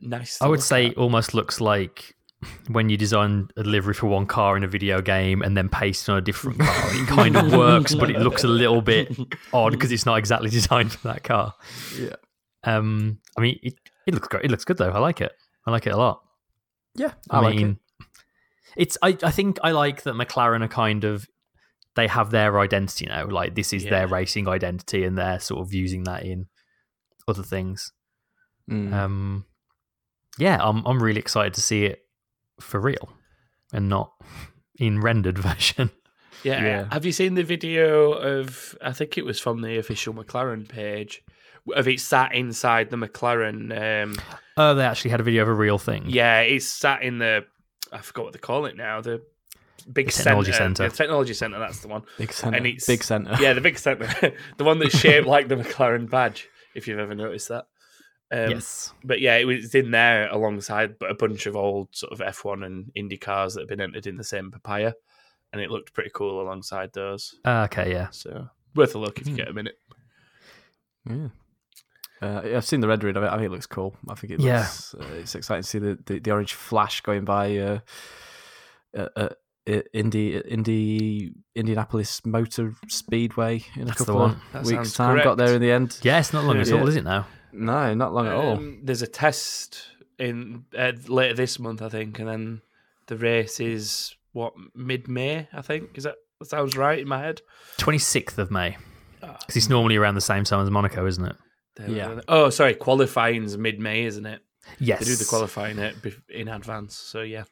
nice. 0.00 0.40
I 0.40 0.46
would 0.48 0.62
say 0.62 0.86
at. 0.88 0.96
almost 0.98 1.34
looks 1.34 1.60
like 1.60 2.14
when 2.68 2.88
you 2.88 2.96
design 2.96 3.48
a 3.56 3.64
delivery 3.64 3.94
for 3.94 4.06
one 4.06 4.24
car 4.26 4.56
in 4.56 4.62
a 4.62 4.68
video 4.68 5.00
game 5.00 5.42
and 5.42 5.56
then 5.56 5.68
paste 5.68 6.08
on 6.08 6.18
a 6.18 6.20
different 6.20 6.58
car. 6.60 6.84
It 6.92 7.08
kind 7.08 7.36
of 7.36 7.52
works, 7.52 7.94
but 7.94 8.10
it 8.10 8.20
looks 8.20 8.44
a 8.44 8.48
little 8.48 8.80
bit 8.80 9.16
odd 9.52 9.70
because 9.72 9.90
it's 9.92 10.06
not 10.06 10.18
exactly 10.18 10.50
designed 10.60 10.92
for 10.92 11.08
that 11.08 11.24
car. 11.24 11.54
Yeah. 11.98 12.14
Um, 12.64 13.18
I 13.36 13.40
mean, 13.40 13.58
it, 13.62 13.74
it 14.06 14.14
looks 14.14 14.28
great. 14.28 14.44
It 14.44 14.50
looks 14.50 14.64
good 14.64 14.76
though. 14.78 14.90
I 14.90 14.98
like 14.98 15.20
it. 15.20 15.32
I 15.66 15.70
like 15.70 15.86
it 15.86 15.90
a 15.92 15.96
lot. 15.96 16.22
Yeah, 16.94 17.12
I, 17.30 17.38
I, 17.38 17.40
like 17.40 17.56
mean, 17.56 17.78
it. 18.00 18.06
it's. 18.76 18.98
I, 19.02 19.16
I 19.22 19.30
think 19.30 19.58
I 19.62 19.72
like 19.72 20.02
that 20.02 20.14
McLaren 20.14 20.62
are 20.64 20.68
kind 20.68 21.04
of. 21.04 21.26
They 21.94 22.06
have 22.06 22.30
their 22.30 22.60
identity 22.60 23.06
now. 23.06 23.26
Like 23.26 23.54
this 23.56 23.72
is 23.72 23.84
Yeah. 23.84 23.90
their 23.90 24.06
racing 24.08 24.48
identity, 24.48 25.04
and 25.04 25.18
they're 25.18 25.40
sort 25.40 25.60
of 25.60 25.74
using 25.74 26.04
that 26.04 26.24
in 26.24 26.46
other 27.26 27.42
things. 27.42 27.92
Mm. 28.70 28.92
Um, 28.92 29.44
yeah, 30.38 30.58
I'm 30.60 30.84
I'm 30.86 31.02
really 31.02 31.20
excited 31.20 31.54
to 31.54 31.60
see 31.60 31.84
it 31.84 32.00
for 32.60 32.80
real 32.80 33.08
and 33.72 33.88
not 33.88 34.12
in 34.78 35.00
rendered 35.00 35.38
version. 35.48 35.90
Yeah. 36.44 36.64
Yeah. 36.64 36.88
Have 36.92 37.04
you 37.04 37.12
seen 37.12 37.34
the 37.34 37.42
video 37.42 38.12
of? 38.12 38.76
I 38.82 38.92
think 38.92 39.18
it 39.18 39.24
was 39.24 39.40
from 39.40 39.60
the 39.62 39.76
official 39.78 40.14
McLaren 40.14 40.68
page 40.68 41.22
of 41.74 41.86
it 41.88 42.00
sat 42.00 42.34
inside 42.34 42.90
the 42.90 42.96
McLaren. 42.96 44.04
Um, 44.04 44.14
Oh, 44.56 44.74
they 44.74 44.84
actually 44.84 45.10
had 45.12 45.20
a 45.20 45.24
video 45.24 45.42
of 45.42 45.48
a 45.48 45.54
real 45.54 45.78
thing. 45.78 46.04
yeah, 46.08 46.40
it's 46.40 46.66
sat 46.66 47.02
in 47.02 47.18
the. 47.18 47.44
I 47.92 47.98
forgot 47.98 48.24
what 48.24 48.32
they 48.32 48.38
call 48.38 48.66
it 48.66 48.76
now. 48.76 49.00
The 49.00 49.22
big 49.92 50.06
The 50.06 50.12
technology 50.12 50.52
centre. 50.52 50.82
centre. 50.84 50.88
The 50.90 50.96
technology 50.96 51.34
center. 51.34 51.58
That's 51.58 51.80
the 51.80 51.88
one. 51.88 52.02
big 52.18 52.32
center. 52.32 52.56
and 52.56 52.66
it's- 52.66 52.86
big 52.86 53.02
center. 53.04 53.36
Yeah, 53.40 53.52
the 53.54 53.60
big 53.60 53.78
center. 53.78 54.08
the 54.58 54.64
one 54.64 54.78
that's 54.78 54.96
shaped 54.98 55.26
like 55.26 55.48
the 55.48 55.56
McLaren 55.56 56.08
badge. 56.10 56.48
If 56.74 56.86
you've 56.86 56.98
ever 56.98 57.14
noticed 57.14 57.48
that. 57.48 57.66
Um, 58.30 58.50
yes. 58.50 58.92
But 59.04 59.20
yeah, 59.20 59.36
it 59.36 59.46
was 59.46 59.74
in 59.74 59.90
there 59.90 60.28
alongside 60.28 60.96
a 61.08 61.14
bunch 61.14 61.46
of 61.46 61.56
old 61.56 61.88
sort 61.92 62.12
of 62.12 62.18
F1 62.18 62.64
and 62.66 62.90
Indy 62.94 63.16
cars 63.16 63.54
that 63.54 63.60
have 63.62 63.68
been 63.68 63.80
entered 63.80 64.06
in 64.06 64.16
the 64.16 64.24
same 64.24 64.50
papaya, 64.50 64.92
and 65.52 65.62
it 65.62 65.70
looked 65.70 65.94
pretty 65.94 66.10
cool 66.14 66.40
alongside 66.42 66.92
those. 66.92 67.34
Uh, 67.44 67.66
okay. 67.70 67.90
Yeah. 67.90 68.08
So 68.10 68.48
worth 68.74 68.94
a 68.94 68.98
look 68.98 69.18
if 69.18 69.26
you 69.26 69.32
Hmm. 69.32 69.36
get 69.38 69.48
a 69.48 69.52
minute. 69.54 69.76
Yeah. 71.08 71.28
Uh, 72.20 72.42
I've 72.56 72.64
seen 72.66 72.80
the 72.80 72.88
rendering 72.88 73.16
of 73.16 73.22
it. 73.22 73.28
I 73.28 73.36
think 73.36 73.46
it 73.46 73.50
looks 73.52 73.66
cool. 73.66 73.96
I 74.08 74.14
think 74.14 74.32
it 74.34 74.40
Yeah. 74.40 74.66
Uh, 74.98 75.04
it's 75.20 75.34
exciting 75.34 75.62
to 75.62 75.68
see 75.68 75.78
the, 75.78 75.98
the, 76.04 76.18
the 76.18 76.30
orange 76.32 76.52
flash 76.52 77.00
going 77.00 77.24
by. 77.24 77.56
Uh, 77.56 77.78
uh, 78.96 79.08
uh, 79.16 79.28
Indy, 79.92 80.36
Indy, 80.36 81.32
Indianapolis 81.54 82.24
Motor 82.24 82.72
Speedway 82.88 83.62
in 83.76 83.82
a 83.82 83.84
That's 83.84 83.98
the 83.98 84.04
couple 84.06 84.20
one. 84.20 84.40
of 84.54 84.64
weeks' 84.66 84.94
time. 84.94 85.22
Got 85.22 85.36
there 85.36 85.54
in 85.54 85.60
the 85.60 85.70
end. 85.70 85.98
Yeah, 86.02 86.18
it's 86.20 86.32
not 86.32 86.44
long 86.44 86.56
at 86.58 86.72
all, 86.72 86.88
is 86.88 86.96
it 86.96 87.04
now? 87.04 87.26
No, 87.52 87.94
not 87.94 88.12
long 88.12 88.26
at 88.26 88.34
all. 88.34 88.52
Um, 88.56 88.80
there's 88.82 89.02
a 89.02 89.06
test 89.06 89.82
in 90.18 90.64
uh, 90.76 90.92
later 91.06 91.34
this 91.34 91.58
month, 91.58 91.82
I 91.82 91.88
think, 91.88 92.18
and 92.18 92.28
then 92.28 92.60
the 93.06 93.16
race 93.16 93.60
is 93.60 94.14
what 94.32 94.52
mid 94.74 95.08
May, 95.08 95.48
I 95.52 95.62
think. 95.62 95.96
Is 95.96 96.04
that 96.04 96.16
that 96.40 96.46
sounds 96.48 96.76
right 96.76 96.98
in 96.98 97.08
my 97.08 97.18
head? 97.20 97.40
26th 97.78 98.38
of 98.38 98.50
May. 98.50 98.76
Ah. 99.22 99.36
Because 99.40 99.56
it's 99.56 99.68
normally 99.68 99.96
around 99.96 100.14
the 100.14 100.20
same 100.20 100.44
time 100.44 100.60
as 100.62 100.70
Monaco, 100.70 101.06
isn't 101.06 101.24
it? 101.24 101.36
There 101.76 101.90
Yeah. 101.90 102.20
Oh, 102.28 102.50
sorry, 102.50 102.74
qualifying's 102.74 103.56
mid 103.56 103.80
May, 103.80 104.04
isn't 104.04 104.26
it? 104.26 104.40
Yes. 104.78 105.00
They 105.00 105.06
do 105.06 105.16
the 105.16 105.24
qualifying 105.24 105.78
it 105.78 105.96
in 106.28 106.48
advance, 106.48 106.94
so 106.96 107.22
yeah, 107.22 107.44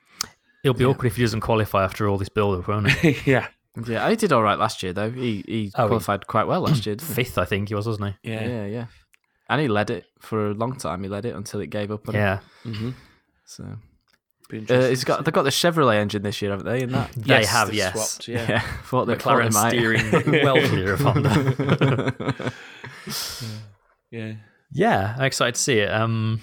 It'll 0.63 0.75
be 0.75 0.85
Yeah. 0.85 0.91
awkward 0.91 1.07
if 1.07 1.17
he 1.17 1.23
doesn't 1.23 1.41
qualify 1.41 1.85
after 1.85 2.09
all 2.09 2.19
this 2.19 2.29
build 2.29 2.59
up, 2.59 2.69
won't 2.69 2.89
it? 3.05 3.27
yeah, 3.27 3.47
Yeah, 3.87 4.09
he 4.11 4.17
did 4.17 4.33
all 4.33 4.43
right 4.43 4.59
last 4.59 4.83
year 4.83 4.93
though. 4.93 5.11
He 5.11 5.43
he 5.47 5.73
Oh, 5.77 5.85
he- 5.85 5.89
qualified 5.89 6.27
quite 6.27 6.45
well 6.47 6.61
last 6.63 6.85
year. 6.87 6.97
Fifth, 6.99 7.39
I 7.39 7.45
think 7.45 7.69
he 7.69 7.75
was, 7.75 7.87
wasn't 7.87 8.15
he? 8.23 8.31
yeah. 8.33 8.47
Yeah, 8.47 8.67
yeah. 8.67 8.87
And 9.49 9.61
he 9.61 9.69
led 9.69 9.91
it 9.91 10.05
for 10.19 10.51
a 10.51 10.55
long 10.55 10.77
time. 10.77 11.03
He 11.03 11.09
led 11.09 11.25
it 11.25 11.35
until 11.37 11.61
it 11.61 11.69
gave 11.71 11.91
up. 11.93 12.09
On 12.09 12.15
him. 12.15 12.21
Yeah. 12.21 12.39
Mm-hmm. 12.65 12.91
So 13.45 13.65
Be 14.51 14.57
uh, 14.59 14.61
interesting 14.61 14.93
it's 14.93 15.01
to 15.03 15.07
got 15.07 15.25
they've 15.25 15.33
got 15.35 15.43
the 15.45 15.51
Chevrolet 15.51 15.97
engine 15.97 16.23
this 16.23 16.43
year, 16.43 16.51
haven't 16.51 16.67
they? 16.67 16.83
In 16.83 16.91
that. 16.93 17.13
They 17.17 17.29
Yes, 17.41 17.49
have, 17.51 17.69
they've 17.69 17.77
yes. 17.77 18.11
swapped, 18.11 18.29
Yeah, 18.29 18.47
yeah. 18.49 18.61
thought 18.85 19.05
they 19.07 19.15
they 19.15 19.21
McLaren 19.21 19.53
might. 19.53 19.71
steering 19.71 20.43
well 20.45 20.61
clear 20.69 20.93
of 20.95 21.01
Honda. 21.01 22.53
yeah. 24.11 24.35
Yeah, 24.73 25.15
I'm 25.17 25.25
excited 25.25 25.55
to 25.55 25.61
see 25.61 25.79
it. 25.79 25.91
Um, 25.93 26.41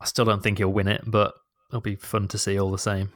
I 0.00 0.06
still 0.06 0.24
don't 0.24 0.42
think 0.42 0.58
he'll 0.58 0.72
win 0.72 0.88
it, 0.88 1.02
but 1.06 1.32
it'll 1.70 1.80
be 1.80 1.94
fun 1.94 2.26
to 2.28 2.38
see 2.38 2.58
all 2.58 2.70
the 2.72 2.78
same. 2.78 3.10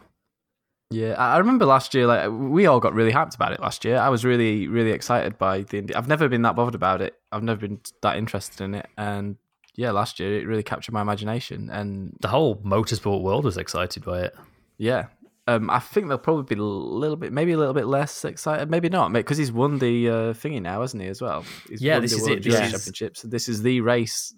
Yeah, 0.90 1.14
I 1.18 1.34
I 1.34 1.38
remember 1.38 1.66
last 1.66 1.92
year. 1.94 2.06
Like 2.06 2.30
we 2.30 2.66
all 2.66 2.80
got 2.80 2.94
really 2.94 3.12
hyped 3.12 3.34
about 3.34 3.52
it 3.52 3.60
last 3.60 3.84
year. 3.84 3.98
I 3.98 4.08
was 4.08 4.24
really, 4.24 4.68
really 4.68 4.90
excited 4.92 5.36
by 5.38 5.62
the. 5.62 5.78
Indy. 5.78 5.94
I've 5.94 6.08
never 6.08 6.28
been 6.28 6.42
that 6.42 6.56
bothered 6.56 6.74
about 6.74 7.02
it. 7.02 7.14
I've 7.30 7.42
never 7.42 7.60
been 7.60 7.80
that 8.02 8.16
interested 8.16 8.62
in 8.64 8.74
it. 8.74 8.86
And 8.96 9.36
yeah, 9.74 9.90
last 9.90 10.18
year 10.18 10.38
it 10.40 10.46
really 10.46 10.62
captured 10.62 10.92
my 10.92 11.02
imagination. 11.02 11.68
And 11.70 12.16
The 12.20 12.28
whole 12.28 12.56
motorsport 12.56 13.22
world 13.22 13.44
was 13.44 13.56
excited 13.58 14.04
by 14.04 14.22
it. 14.22 14.34
yeah, 14.78 15.06
um, 15.46 15.68
I 15.70 15.78
think 15.78 16.08
they'll 16.08 16.18
probably 16.18 16.54
be 16.54 16.58
a 16.60 16.64
little 16.64 17.16
bit, 17.16 17.32
maybe 17.32 17.52
a 17.52 17.58
little 17.58 17.74
bit 17.74 17.86
less 17.86 18.24
excited. 18.24 18.70
Maybe 18.70 18.88
not, 18.88 19.12
because 19.12 19.36
he's 19.38 19.52
won 19.52 19.78
the 19.78 20.08
uh, 20.08 20.14
thingy 20.34 20.60
now, 20.62 20.80
hasn't 20.80 21.02
he? 21.02 21.08
As 21.08 21.20
well. 21.22 21.44
He's 21.68 21.80
Yeah, 21.82 22.00
this 22.00 22.10
the 22.12 22.16
is 22.16 22.22
World 22.22 22.32
it. 22.38 22.42
This 22.44 22.54
Endurance 22.54 22.74
is- 22.74 22.80
Championship. 22.84 23.16
So 23.18 23.28
this 23.28 23.48
is 23.48 23.62
the 23.62 23.80
race 23.82 24.34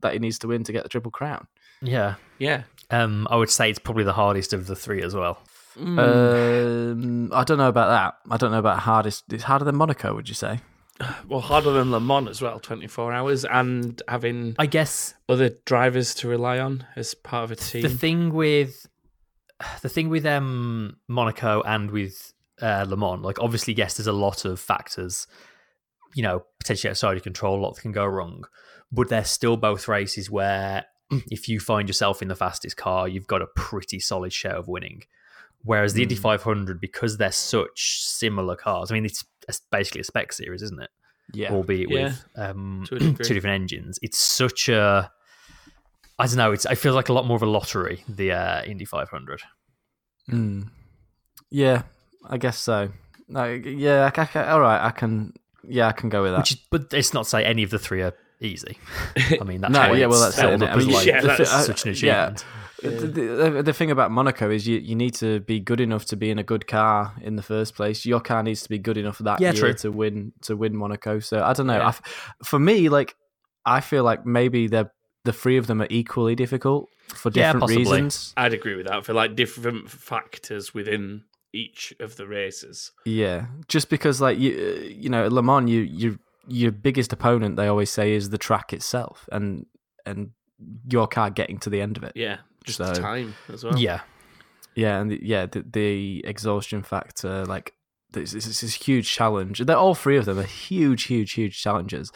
that 0.00 0.12
he 0.14 0.18
needs 0.18 0.38
to 0.40 0.48
win 0.48 0.62
to 0.64 0.72
get 0.72 0.82
the 0.82 0.88
triple 0.88 1.10
crown. 1.12 1.46
Yeah. 1.80 2.16
Yeah. 2.38 2.64
Um, 2.90 3.26
I 3.30 3.36
would 3.36 3.50
say 3.50 3.70
it's 3.70 3.78
probably 3.78 4.04
the 4.04 4.12
hardest 4.12 4.52
of 4.52 4.66
the 4.66 4.76
three 4.76 5.02
as 5.02 5.14
well. 5.14 5.38
Mm. 5.78 5.98
Um, 5.98 7.32
I 7.32 7.44
don't 7.44 7.58
know 7.58 7.68
about 7.68 7.88
that. 7.88 8.32
I 8.32 8.36
don't 8.36 8.50
know 8.50 8.58
about 8.58 8.80
hardest. 8.80 9.24
It's 9.32 9.44
harder 9.44 9.64
than 9.64 9.76
Monaco, 9.76 10.14
would 10.14 10.28
you 10.28 10.34
say? 10.34 10.60
well, 11.28 11.40
harder 11.40 11.72
than 11.72 11.90
Le 11.90 12.00
Mans 12.00 12.28
as 12.28 12.42
well, 12.42 12.60
24 12.60 13.12
hours, 13.12 13.44
and 13.44 14.00
having 14.08 14.54
I 14.58 14.66
guess 14.66 15.14
other 15.28 15.50
drivers 15.64 16.14
to 16.16 16.28
rely 16.28 16.58
on 16.58 16.86
as 16.96 17.14
part 17.14 17.44
of 17.44 17.50
a 17.52 17.56
team. 17.56 17.82
the 17.82 17.88
thing 17.88 18.32
with 18.32 18.86
the 19.80 19.88
thing 19.88 20.08
with 20.08 20.26
um 20.26 20.96
Monaco 21.08 21.62
and 21.62 21.90
with 21.90 22.32
uh, 22.60 22.86
Le 22.88 22.96
Mans, 22.96 23.22
like 23.22 23.40
obviously, 23.40 23.74
yes, 23.74 23.96
there's 23.96 24.06
a 24.06 24.12
lot 24.12 24.44
of 24.44 24.60
factors, 24.60 25.26
you 26.14 26.22
know, 26.22 26.44
potentially 26.60 26.90
outside 26.90 27.16
of 27.16 27.22
control, 27.22 27.58
a 27.58 27.62
lot 27.62 27.76
can 27.76 27.92
go 27.92 28.06
wrong, 28.06 28.44
but 28.90 29.08
they're 29.08 29.24
still 29.24 29.56
both 29.56 29.88
races 29.88 30.30
where 30.30 30.84
if 31.30 31.48
you 31.48 31.60
find 31.60 31.88
yourself 31.88 32.22
in 32.22 32.28
the 32.28 32.36
fastest 32.36 32.76
car, 32.76 33.08
you've 33.08 33.26
got 33.26 33.42
a 33.42 33.46
pretty 33.56 33.98
solid 33.98 34.32
share 34.32 34.56
of 34.56 34.68
winning. 34.68 35.02
Whereas 35.64 35.94
the 35.94 36.02
Indy 36.02 36.16
500, 36.16 36.80
because 36.80 37.16
they're 37.18 37.30
such 37.32 38.00
similar 38.02 38.56
cars, 38.56 38.90
I 38.90 38.94
mean, 38.94 39.04
it's 39.04 39.24
it's 39.48 39.60
basically 39.70 40.00
a 40.00 40.04
spec 40.04 40.32
series, 40.32 40.62
isn't 40.62 40.82
it? 40.82 40.90
Yeah. 41.34 41.52
albeit 41.52 41.88
Yeah, 41.90 42.04
with 42.04 42.24
um, 42.36 42.84
to 42.88 42.96
a 42.96 42.98
degree. 42.98 43.24
two 43.24 43.34
different 43.34 43.54
engines. 43.62 43.98
It's 44.02 44.18
such 44.18 44.68
a 44.68 45.10
I 46.18 46.26
don't 46.26 46.36
know. 46.36 46.52
It's 46.52 46.64
it 46.66 46.76
feels 46.76 46.94
like 46.96 47.08
a 47.08 47.12
lot 47.12 47.26
more 47.26 47.36
of 47.36 47.42
a 47.42 47.46
lottery. 47.46 48.04
The 48.08 48.32
uh, 48.32 48.62
Indy 48.64 48.84
500. 48.84 49.40
Mm. 50.30 50.68
Yeah, 51.50 51.82
I 52.28 52.38
guess 52.38 52.58
so. 52.58 52.90
No, 53.28 53.44
yeah, 53.44 54.06
I, 54.06 54.10
ca- 54.10 54.44
all 54.48 54.60
right. 54.60 54.84
I 54.84 54.90
can. 54.90 55.32
Yeah, 55.66 55.86
I 55.88 55.92
can 55.92 56.08
go 56.08 56.22
with 56.22 56.32
that. 56.32 56.38
Which 56.38 56.52
is, 56.52 56.58
but 56.70 56.92
it's 56.92 57.14
not 57.14 57.24
to 57.24 57.30
say 57.30 57.44
any 57.44 57.62
of 57.62 57.70
the 57.70 57.78
three 57.78 58.02
are 58.02 58.14
easy. 58.40 58.78
I 59.40 59.44
mean, 59.44 59.60
that's 59.60 59.72
No, 59.72 59.88
why 59.90 59.96
yeah, 59.96 60.06
well, 60.06 60.24
it's 60.24 60.36
that's 60.36 60.38
it, 60.38 60.48
held 60.48 60.60
innit? 60.60 60.68
up 60.68 60.74
I 60.74 60.78
mean, 60.78 60.88
like 60.92 61.06
yeah, 61.06 61.20
that's 61.20 61.52
I- 61.52 61.62
such 61.62 61.86
an 61.86 61.94
yeah. 61.96 62.34
Achievement. 62.88 63.14
The, 63.14 63.50
the, 63.50 63.62
the 63.62 63.72
thing 63.72 63.90
about 63.90 64.10
Monaco 64.10 64.50
is 64.50 64.66
you, 64.66 64.78
you 64.78 64.94
need 64.94 65.14
to 65.14 65.40
be 65.40 65.60
good 65.60 65.80
enough 65.80 66.04
to 66.06 66.16
be 66.16 66.30
in 66.30 66.38
a 66.38 66.42
good 66.42 66.66
car 66.66 67.14
in 67.20 67.36
the 67.36 67.42
first 67.42 67.74
place. 67.74 68.04
Your 68.04 68.20
car 68.20 68.42
needs 68.42 68.62
to 68.62 68.68
be 68.68 68.78
good 68.78 68.96
enough 68.96 69.18
that 69.18 69.40
Yeah, 69.40 69.52
year 69.52 69.60
true. 69.60 69.74
to 69.74 69.92
win 69.92 70.32
to 70.42 70.56
win 70.56 70.76
Monaco. 70.76 71.20
So 71.20 71.42
I 71.42 71.52
don't 71.52 71.66
know. 71.66 71.76
Yeah. 71.76 71.86
I 71.86 71.88
f 71.88 72.02
for 72.44 72.58
me, 72.58 72.88
like 72.88 73.14
I 73.64 73.80
feel 73.80 74.04
like 74.04 74.26
maybe 74.26 74.66
the 74.66 74.90
the 75.24 75.32
three 75.32 75.56
of 75.56 75.66
them 75.66 75.80
are 75.80 75.88
equally 75.90 76.34
difficult 76.34 76.88
for 77.14 77.30
different 77.30 77.60
possibly. 77.60 77.84
reasons. 77.84 78.34
I'd 78.36 78.54
agree 78.54 78.74
with 78.74 78.86
that 78.86 79.04
for 79.04 79.12
like 79.12 79.36
different 79.36 79.90
factors 79.90 80.74
within 80.74 81.24
each 81.52 81.92
of 82.00 82.16
the 82.16 82.26
races. 82.26 82.92
Yeah, 83.04 83.46
just 83.68 83.88
because 83.90 84.20
like 84.20 84.38
you 84.38 84.52
uh, 84.52 84.80
you 84.88 85.08
know 85.08 85.28
Le 85.28 85.42
Mans, 85.42 85.70
you 85.70 85.80
you 85.82 86.18
your 86.48 86.72
biggest 86.72 87.12
opponent 87.12 87.56
they 87.56 87.68
always 87.68 87.90
say 87.90 88.14
is 88.14 88.30
the 88.30 88.38
track 88.38 88.72
itself 88.72 89.28
and 89.30 89.66
and 90.04 90.30
your 90.88 91.06
car 91.06 91.30
getting 91.30 91.58
to 91.58 91.70
the 91.70 91.80
end 91.80 91.96
of 91.96 92.02
it. 92.02 92.12
Yeah, 92.16 92.38
just 92.64 92.78
So- 92.78 92.86
the 92.86 93.00
time 93.00 93.34
as 93.52 93.64
well. 93.64 93.78
Yeah, 93.78 94.00
Yeah, 94.74 95.00
and 95.00 95.10
the, 95.10 95.20
yeah, 95.22 95.46
the, 95.46 95.62
the 95.70 96.24
exhaustion 96.26 96.82
factor, 96.82 97.44
like 97.44 97.74
this, 98.12 98.32
this 98.32 98.46
is 98.46 98.60
this 98.60 98.74
huge 98.74 99.10
challenge. 99.10 99.58
They're 99.60 99.76
all 99.76 99.94
three 99.94 100.16
of 100.16 100.24
them 100.24 100.38
are 100.38 100.42
huge, 100.44 101.04
huge, 101.04 101.32
huge 101.32 101.60
challenges. 101.60 102.10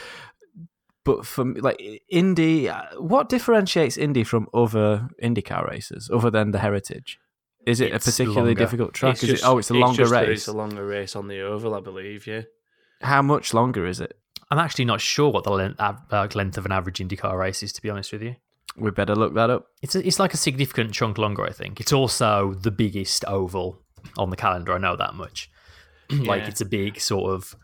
But 1.04 1.24
for 1.24 1.44
me, 1.44 1.60
like 1.60 1.80
Indy, 2.10 2.68
uh, 2.68 2.82
what 2.98 3.28
differentiates 3.28 3.96
indie 3.96 4.26
from 4.26 4.48
other 4.52 5.08
IndyCar 5.22 5.68
races 5.70 6.10
other 6.12 6.30
than 6.30 6.50
the 6.50 6.58
heritage? 6.58 7.18
Is 7.64 7.80
it 7.80 7.92
It's 7.92 8.06
a 8.06 8.10
particularly 8.10 8.50
longer. 8.50 8.58
difficult 8.64 8.94
track? 8.94 9.14
It's 9.14 9.22
is 9.22 9.28
just- 9.30 9.42
it? 9.44 9.46
Oh, 9.46 9.58
it's 9.58 9.70
a 9.70 9.74
longer 9.74 10.02
just 10.02 10.12
race. 10.12 10.28
It's 10.38 10.48
a 10.48 10.52
longer 10.52 10.84
race 10.86 11.14
on 11.14 11.28
the 11.28 11.40
oval, 11.42 11.74
I 11.74 11.80
believe. 11.80 12.26
Yeah, 12.26 12.42
How 13.02 13.22
much 13.22 13.52
longer 13.54 13.86
is 13.86 14.00
it? 14.00 14.16
I'm 14.50 14.58
actually 14.58 14.84
not 14.84 15.00
sure 15.00 15.30
what 15.30 15.44
the 15.44 15.50
length, 15.50 15.80
uh, 15.80 16.28
length 16.34 16.56
of 16.58 16.64
an 16.66 16.72
average 16.72 16.98
IndyCar 16.98 17.36
race 17.38 17.62
is. 17.62 17.72
To 17.74 17.82
be 17.82 17.90
honest 17.90 18.12
with 18.12 18.22
you, 18.22 18.36
We 18.78 18.90
better 18.90 19.14
look 19.14 19.34
that 19.34 19.50
up. 19.50 19.66
it's 19.82 19.94
a, 19.94 20.06
it's 20.06 20.18
like 20.18 20.34
a 20.34 20.36
significant 20.36 20.92
chunk 20.92 21.18
longer. 21.18 21.44
I 21.44 21.52
think 21.52 21.80
it's 21.80 21.92
also 21.92 22.54
the 22.54 22.70
biggest 22.70 23.24
oval 23.26 23.80
on 24.18 24.30
the 24.30 24.36
calendar. 24.36 24.72
I 24.74 24.78
know 24.78 24.96
that 24.96 25.14
much. 25.14 25.50
like 26.10 26.42
Yeah. 26.42 26.48
it's 26.48 26.60
a 26.60 26.66
big 26.66 27.00
sort 27.00 27.32
of. 27.34 27.54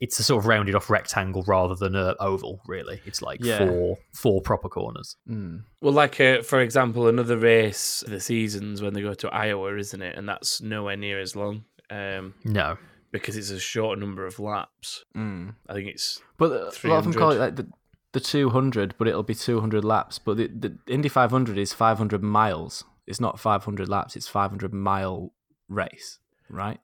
It's 0.00 0.20
a 0.20 0.22
sort 0.22 0.44
of 0.44 0.46
rounded 0.46 0.76
off 0.76 0.90
rectangle 0.90 1.42
rather 1.48 1.74
than 1.74 1.96
a 1.96 2.14
oval. 2.20 2.60
Really, 2.68 3.00
it's 3.04 3.20
like 3.20 3.40
Yeah. 3.42 3.58
four 3.58 3.98
four 4.14 4.40
proper 4.42 4.68
corners. 4.68 5.16
Mm. 5.28 5.62
Well, 5.80 5.92
like 5.92 6.20
uh, 6.20 6.42
for 6.42 6.60
example, 6.60 7.08
another 7.08 7.36
race 7.36 8.04
the 8.06 8.20
seasons 8.20 8.80
when 8.80 8.94
they 8.94 9.02
go 9.02 9.14
to 9.14 9.28
Iowa, 9.34 9.76
isn't 9.76 10.00
it? 10.00 10.16
And 10.16 10.28
that's 10.28 10.60
nowhere 10.62 10.96
near 10.96 11.18
as 11.20 11.34
long 11.34 11.64
um, 11.90 12.34
No, 12.44 12.76
because 13.10 13.36
it's 13.36 13.50
a 13.50 13.58
short 13.58 13.98
number 13.98 14.24
of 14.24 14.38
laps. 14.38 15.04
Mm. 15.16 15.54
I 15.68 15.72
think 15.72 15.88
it's 15.88 16.20
But 16.36 16.52
a 16.52 16.86
lot 16.88 16.98
of 16.98 17.04
them 17.04 17.14
call 17.14 17.32
it 17.32 17.38
like 17.40 17.56
the 17.56 17.66
the 18.12 18.20
200, 18.20 18.94
but 18.98 19.06
it'll 19.08 19.22
be 19.22 19.34
200 19.34 19.84
laps. 19.84 20.18
But 20.18 20.36
the, 20.38 20.46
the 20.48 20.78
Indy 20.86 21.08
500 21.08 21.58
is 21.58 21.72
500 21.72 22.22
miles. 22.22 22.84
It's 23.06 23.20
not 23.20 23.38
500 23.40 23.88
laps. 23.88 24.16
It's 24.16 24.28
500 24.28 24.72
mile 24.74 25.32
race, 25.68 26.18
right? 26.50 26.78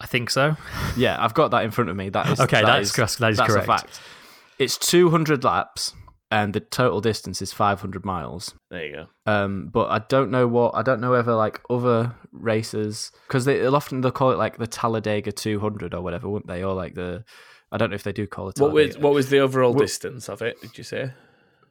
I 0.00 0.06
think 0.06 0.30
so. 0.30 0.56
Yeah, 0.96 1.16
I've 1.18 1.34
got 1.34 1.50
that 1.52 1.64
in 1.64 1.70
front 1.70 1.88
of 1.90 1.96
me. 1.96 2.10
That 2.10 2.28
is 2.28 2.40
Okay, 2.40 2.60
that 2.60 2.66
that's 2.66 2.90
is- 2.90 2.92
correct- 2.94 3.18
that 3.18 3.30
is 3.32 3.38
that's 3.38 3.50
correct. 3.52 3.64
a 3.68 3.72
fact. 3.72 4.00
It's 4.58 4.76
200 4.78 5.42
laps, 5.44 5.94
and 6.30 6.52
the 6.52 6.60
total 6.60 7.00
distance 7.00 7.40
is 7.42 7.52
500 7.52 8.04
miles. 8.04 8.54
there 8.70 8.84
you 8.86 8.92
go. 9.26 9.32
Um, 9.32 9.68
but 9.72 9.90
I 9.90 9.98
don't 10.08 10.30
know 10.30 10.46
what 10.46 10.74
I 10.74 10.82
don't 10.82 11.00
know 11.00 11.10
whether 11.12 11.34
like 11.34 11.60
other 11.70 12.14
races 12.32 13.10
because 13.26 13.44
they, 13.46 13.58
they'll 13.58 13.74
often 13.76 14.00
they'll 14.02 14.10
call 14.12 14.30
it 14.32 14.38
like 14.38 14.58
the 14.58 14.66
Talladega 14.66 15.32
200 15.32 15.94
or 15.94 16.02
whatever, 16.02 16.28
wouldn't 16.28 16.48
they? 16.48 16.62
Or 16.62 16.74
like 16.74 16.94
the 16.94 17.24
I 17.72 17.78
don't 17.78 17.90
know 17.90 17.94
if 17.96 18.02
they 18.04 18.12
do 18.12 18.26
call 18.26 18.48
it. 18.50 18.60
What 18.60 18.72
was 18.72 18.96
what 18.98 19.14
was 19.14 19.30
the 19.30 19.38
overall 19.40 19.72
What- 19.72 19.80
distance 19.80 20.28
of 20.28 20.42
it? 20.42 20.60
Did 20.60 20.78
you 20.78 20.84
say? 20.84 21.12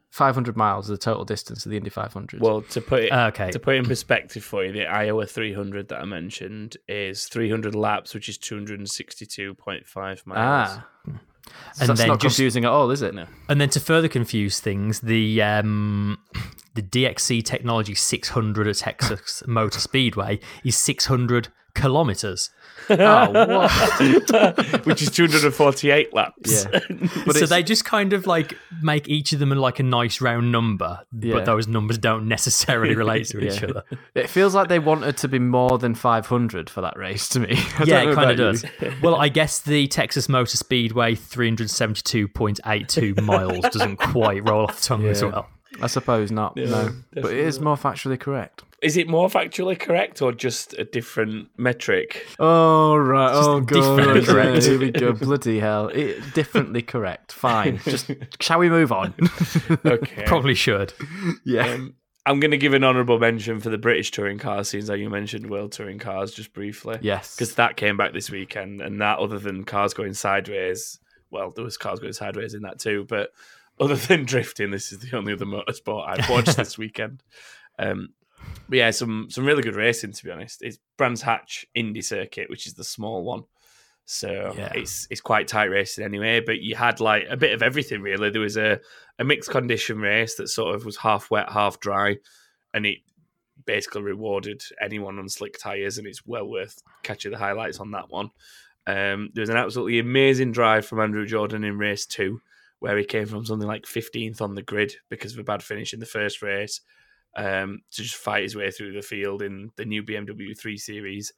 500 0.09 0.57
miles 0.57 0.85
is 0.89 0.89
the 0.89 0.97
total 0.97 1.23
distance 1.23 1.65
of 1.65 1.69
the 1.69 1.77
Indy 1.77 1.89
500. 1.89 2.41
Well, 2.41 2.63
to 2.63 2.81
put 2.81 3.03
it 3.05 3.13
Okay. 3.13 3.49
to 3.51 3.59
put 3.59 3.75
it 3.75 3.77
in 3.77 3.85
perspective 3.85 4.43
for 4.43 4.65
you, 4.65 4.73
the 4.73 4.85
Iowa 4.85 5.25
300 5.25 5.87
that 5.87 6.01
I 6.01 6.05
mentioned 6.05 6.75
is 6.89 7.27
300 7.27 7.73
laps, 7.75 8.13
which 8.13 8.27
is 8.27 8.37
262.5 8.37 10.25
miles. 10.27 10.37
ah, 10.37 10.87
so 11.05 11.11
And 11.79 11.89
that's 11.89 11.99
then 11.99 12.07
not 12.09 12.19
just- 12.19 12.35
confusing 12.35 12.65
at 12.65 12.71
all, 12.71 12.91
is 12.91 13.01
it? 13.01 13.13
No. 13.15 13.25
And 13.47 13.61
then 13.61 13.69
to 13.69 13.79
further 13.79 14.07
confuse 14.09 14.59
things, 14.59 14.99
the 14.99 15.41
um, 15.41 16.17
the 16.73 16.81
DXC 16.81 17.41
Technology 17.43 17.95
600 17.95 18.67
at 18.67 18.75
Texas 18.77 19.43
Motor 19.47 19.79
Speedway 19.79 20.39
is 20.63 20.75
600 20.77 21.49
kilometers. 21.73 22.49
Oh, 22.99 23.31
what? 24.29 24.81
which 24.85 25.01
is 25.01 25.09
248 25.11 26.13
laps. 26.13 26.65
Yeah. 26.71 26.79
But 27.25 27.35
so 27.35 27.43
it's- 27.43 27.49
they 27.49 27.63
just 27.63 27.85
kind 27.85 28.13
of 28.13 28.25
like 28.27 28.57
make 28.81 29.07
each 29.07 29.33
of 29.33 29.39
them 29.39 29.49
like 29.51 29.79
a 29.79 29.83
nice 29.83 30.21
round 30.21 30.51
number, 30.51 30.99
Yeah. 31.19 31.35
but 31.35 31.45
those 31.45 31.67
numbers 31.67 31.97
don't 31.97 32.27
necessarily 32.27 32.95
relate 32.95 33.27
to 33.27 33.39
each 33.39 33.61
Yeah. 33.61 33.69
other. 33.69 33.83
It 34.15 34.29
feels 34.29 34.55
like 34.55 34.69
they 34.69 34.79
wanted 34.79 35.17
to 35.17 35.27
be 35.27 35.39
more 35.39 35.77
than 35.77 35.95
500 35.95 36.69
for 36.69 36.81
that 36.81 36.97
race 36.97 37.27
to 37.29 37.39
me. 37.39 37.53
I 37.79 37.83
yeah, 37.83 38.01
it 38.09 38.15
kind 38.15 38.31
of 38.31 38.37
does. 38.37 38.65
well, 39.01 39.15
I 39.15 39.29
guess 39.29 39.59
the 39.59 39.87
Texas 39.87 40.27
Motor 40.29 40.57
Speedway 40.57 41.15
372.82 41.15 43.21
miles 43.23 43.59
doesn't 43.71 43.97
quite 43.97 44.47
roll 44.47 44.63
off 44.63 44.77
the 44.79 44.83
tongue 44.87 45.05
as 45.07 45.23
well. 45.23 45.47
I 45.81 45.87
suppose 45.87 46.31
not. 46.31 46.53
Yeah, 46.57 46.65
no, 46.65 46.89
but 47.13 47.25
it 47.31 47.39
is 47.39 47.59
more 47.59 47.75
factually 47.77 48.19
correct. 48.19 48.63
Is 48.81 48.97
it 48.97 49.07
more 49.07 49.27
factually 49.29 49.77
correct 49.77 50.21
or 50.21 50.31
just 50.31 50.73
a 50.73 50.83
different 50.83 51.49
metric? 51.57 52.25
Oh 52.39 52.95
right. 52.95 53.31
Oh 53.31 53.59
differently 53.61 54.21
god. 54.21 54.25
correct. 54.25 54.63
Here 54.63 54.79
we 54.79 54.91
go. 54.91 55.13
Bloody 55.13 55.59
hell. 55.59 55.89
It, 55.89 56.33
differently 56.33 56.81
correct. 56.81 57.31
Fine. 57.31 57.77
Just 57.83 58.09
shall 58.39 58.59
we 58.59 58.69
move 58.69 58.91
on? 58.91 59.13
Okay. 59.85 60.23
Probably 60.25 60.55
should. 60.55 60.93
yeah. 61.45 61.67
Um, 61.67 61.95
I'm 62.25 62.39
going 62.39 62.51
to 62.51 62.57
give 62.57 62.73
an 62.73 62.83
honourable 62.83 63.17
mention 63.17 63.59
for 63.59 63.69
the 63.69 63.77
British 63.77 64.11
touring 64.11 64.37
cars, 64.37 64.69
since 64.69 64.89
like 64.89 64.99
you 64.99 65.09
mentioned 65.09 65.49
World 65.49 65.71
Touring 65.71 65.97
Cars 65.97 66.31
just 66.31 66.53
briefly. 66.53 66.99
Yes. 67.01 67.35
Because 67.35 67.55
that 67.55 67.77
came 67.77 67.97
back 67.97 68.13
this 68.13 68.29
weekend, 68.29 68.81
and 68.81 69.01
that, 69.01 69.17
other 69.17 69.39
than 69.39 69.63
cars 69.63 69.95
going 69.95 70.13
sideways, 70.13 70.99
well, 71.31 71.51
there 71.51 71.63
was 71.63 71.77
cars 71.77 71.99
going 71.99 72.13
sideways 72.13 72.53
in 72.53 72.61
that 72.61 72.77
too, 72.79 73.05
but 73.09 73.31
other 73.79 73.95
than 74.07 74.25
drifting, 74.25 74.69
this 74.69 74.91
is 74.91 74.99
the 74.99 75.17
only 75.17 75.33
other 75.33 75.45
motorsport 75.45 76.07
I've 76.07 76.29
watched 76.29 76.57
this 76.57 76.77
weekend. 76.77 77.23
Um, 77.79 78.09
but 78.69 78.77
yeah, 78.77 78.91
some 78.91 79.27
some 79.29 79.45
really 79.45 79.63
good 79.63 79.75
racing 79.75 80.13
to 80.13 80.23
be 80.23 80.31
honest. 80.31 80.61
It's 80.61 80.79
Brands 80.97 81.21
Hatch 81.21 81.65
Indy 81.75 82.01
Circuit, 82.01 82.49
which 82.49 82.67
is 82.67 82.73
the 82.73 82.83
small 82.83 83.23
one. 83.23 83.43
So 84.05 84.53
Yeah. 84.57 84.71
it's 84.75 85.07
it's 85.09 85.21
quite 85.21 85.47
tight 85.47 85.65
racing 85.65 86.03
anyway. 86.03 86.39
But 86.39 86.59
you 86.61 86.75
had 86.75 86.99
like 86.99 87.25
a 87.29 87.37
bit 87.37 87.53
of 87.53 87.61
everything 87.63 88.01
really. 88.01 88.29
There 88.29 88.41
was 88.41 88.57
a, 88.57 88.79
a 89.19 89.23
mixed 89.23 89.49
condition 89.51 89.99
race 89.99 90.35
that 90.35 90.47
sort 90.47 90.75
of 90.75 90.85
was 90.85 90.97
half 90.97 91.29
wet, 91.31 91.49
half 91.51 91.79
dry, 91.79 92.17
and 92.73 92.85
it 92.85 92.99
basically 93.65 94.01
rewarded 94.01 94.61
anyone 94.81 95.19
on 95.19 95.29
slick 95.29 95.57
tires, 95.59 95.97
and 95.97 96.07
it's 96.07 96.25
well 96.25 96.47
worth 96.49 96.81
catching 97.03 97.31
the 97.31 97.37
highlights 97.37 97.79
on 97.79 97.91
that 97.91 98.09
one. 98.09 98.31
Um, 98.87 99.29
there 99.33 99.43
was 99.43 99.49
an 99.49 99.57
absolutely 99.57 99.99
amazing 99.99 100.51
drive 100.51 100.85
from 100.85 100.99
Andrew 100.99 101.25
Jordan 101.27 101.63
in 101.63 101.77
race 101.77 102.05
two, 102.07 102.41
where 102.79 102.97
he 102.97 103.05
came 103.05 103.27
from 103.27 103.45
something 103.45 103.67
like 103.67 103.83
15th 103.83 104.41
on 104.41 104.55
the 104.55 104.63
grid 104.63 104.93
because 105.09 105.33
of 105.33 105.39
a 105.39 105.43
bad 105.43 105.61
finish 105.61 105.93
in 105.93 105.99
the 105.99 106.05
first 106.05 106.41
race 106.41 106.81
um, 107.35 107.81
to 107.91 108.03
just 108.03 108.15
fight 108.15 108.43
his 108.43 108.55
way 108.55 108.71
through 108.71 108.93
the 108.93 109.01
field 109.01 109.41
in 109.41 109.71
the 109.75 109.85
new 109.85 110.03
BMW 110.03 110.57
3 110.57 110.77
Series. 110.77 111.33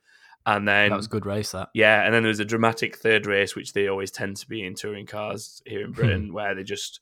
And 0.45 0.67
then 0.67 0.89
that 0.89 0.97
was 0.97 1.05
a 1.05 1.09
good 1.09 1.25
race. 1.25 1.53
That. 1.53 1.69
yeah, 1.73 2.03
and 2.03 2.13
then 2.13 2.23
there 2.23 2.27
was 2.27 2.41
a 2.41 2.45
dramatic 2.45 2.97
third 2.97 3.25
race, 3.25 3.55
which 3.55 3.71
they 3.71 3.87
always 3.87 4.11
tend 4.11 4.35
to 4.37 4.47
be 4.47 4.65
in 4.65 4.75
touring 4.75 5.05
cars 5.05 5.61
here 5.65 5.85
in 5.85 5.93
Britain, 5.93 6.33
where 6.33 6.53
they 6.53 6.63
just 6.63 6.99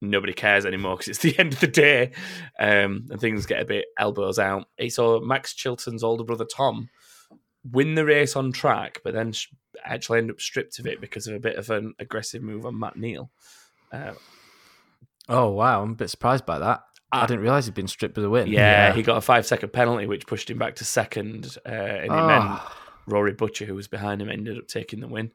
nobody 0.00 0.32
cares 0.32 0.64
anymore 0.64 0.96
because 0.96 1.08
it's 1.08 1.18
the 1.18 1.38
end 1.38 1.52
of 1.52 1.60
the 1.60 1.66
day, 1.66 2.12
um, 2.58 3.06
and 3.10 3.20
things 3.20 3.44
get 3.44 3.60
a 3.60 3.66
bit 3.66 3.84
elbows 3.98 4.38
out. 4.38 4.68
He 4.78 4.88
saw 4.88 5.20
Max 5.20 5.52
Chilton's 5.52 6.02
older 6.02 6.24
brother 6.24 6.46
Tom 6.46 6.88
win 7.70 7.94
the 7.94 8.06
race 8.06 8.36
on 8.36 8.52
track, 8.52 9.02
but 9.04 9.12
then 9.12 9.34
actually 9.84 10.20
end 10.20 10.30
up 10.30 10.40
stripped 10.40 10.78
of 10.78 10.86
it 10.86 10.98
because 10.98 11.26
of 11.26 11.34
a 11.34 11.40
bit 11.40 11.56
of 11.56 11.68
an 11.68 11.92
aggressive 11.98 12.42
move 12.42 12.64
on 12.64 12.78
Matt 12.78 12.96
Neal. 12.96 13.30
Uh, 13.92 14.14
Oh 15.28 15.50
wow. 15.50 15.82
I'm 15.82 15.92
a 15.92 15.94
bit 15.94 16.10
surprised 16.10 16.46
by 16.46 16.58
that. 16.58 16.82
I 17.10 17.20
Ah. 17.22 17.26
didn't 17.26 17.40
realize 17.42 17.64
he'd 17.66 17.74
been 17.74 17.88
stripped 17.88 18.16
of 18.18 18.22
the 18.22 18.30
win. 18.30 18.48
yeah, 18.48 18.92
he 18.92 19.02
got 19.02 19.16
a 19.16 19.20
five 19.20 19.46
second 19.46 19.72
penalty, 19.72 20.06
which 20.06 20.26
pushed 20.26 20.50
him 20.50 20.58
back 20.58 20.74
to 20.76 20.84
second, 20.84 21.56
uh, 21.66 21.68
and 21.70 22.04
it 22.04 22.08
meant 22.10 22.44
Oh, 22.44 22.72
Rory 23.06 23.32
Butcher, 23.32 23.64
who 23.64 23.74
was 23.74 23.88
behind 23.88 24.20
him, 24.20 24.28
ended 24.28 24.58
up 24.58 24.66
taking 24.68 25.00
the 25.00 25.08
win. 25.08 25.32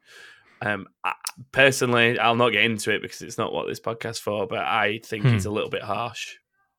Um, 0.61 0.87
I, 1.03 1.13
personally, 1.51 2.17
I'll 2.19 2.35
not 2.35 2.51
get 2.51 2.63
into 2.63 2.91
it 2.93 3.01
because 3.01 3.21
it's 3.21 3.37
not 3.37 3.51
what 3.51 3.67
this 3.67 3.79
podcast's 3.79 4.19
for, 4.19 4.45
but 4.47 4.59
I 4.59 4.99
think 5.03 5.25
he's 5.25 5.45
a 5.45 5.51
little 5.51 5.69
bit 5.69 5.81
harsh. 5.81 6.35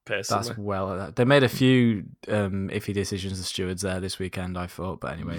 Personally, 0.06 0.44
that's 0.48 0.58
well. 0.58 1.12
They 1.14 1.24
made 1.24 1.42
a 1.42 1.48
few 1.48 2.04
um, 2.28 2.68
iffy 2.68 2.94
decisions. 2.94 3.38
The 3.38 3.44
stewards 3.44 3.82
there 3.82 4.00
this 4.00 4.18
weekend. 4.18 4.56
I 4.56 4.66
thought, 4.68 5.00
but 5.00 5.12
anyway, 5.14 5.38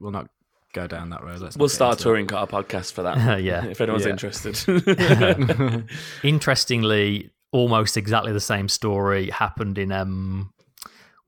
we'll 0.00 0.10
not 0.12 0.28
go 0.72 0.86
down 0.88 1.10
that 1.10 1.22
road. 1.22 1.40
Let's. 1.40 1.56
we'll 1.56 1.68
start 1.68 1.98
touring 1.98 2.26
car 2.26 2.46
podcast 2.46 2.92
for 2.92 3.02
that. 3.02 3.40
Yeah. 3.42 3.64
if 3.66 3.80
anyone's 3.80 4.04
Yeah. 4.06 4.10
interested. 4.12 4.56
Interestingly, 6.22 7.30
almost 7.54 7.96
exactly 7.96 8.32
the 8.32 8.40
same 8.40 8.68
story 8.68 9.30
happened 9.30 9.78
in 9.78 9.92
um, 9.92 10.52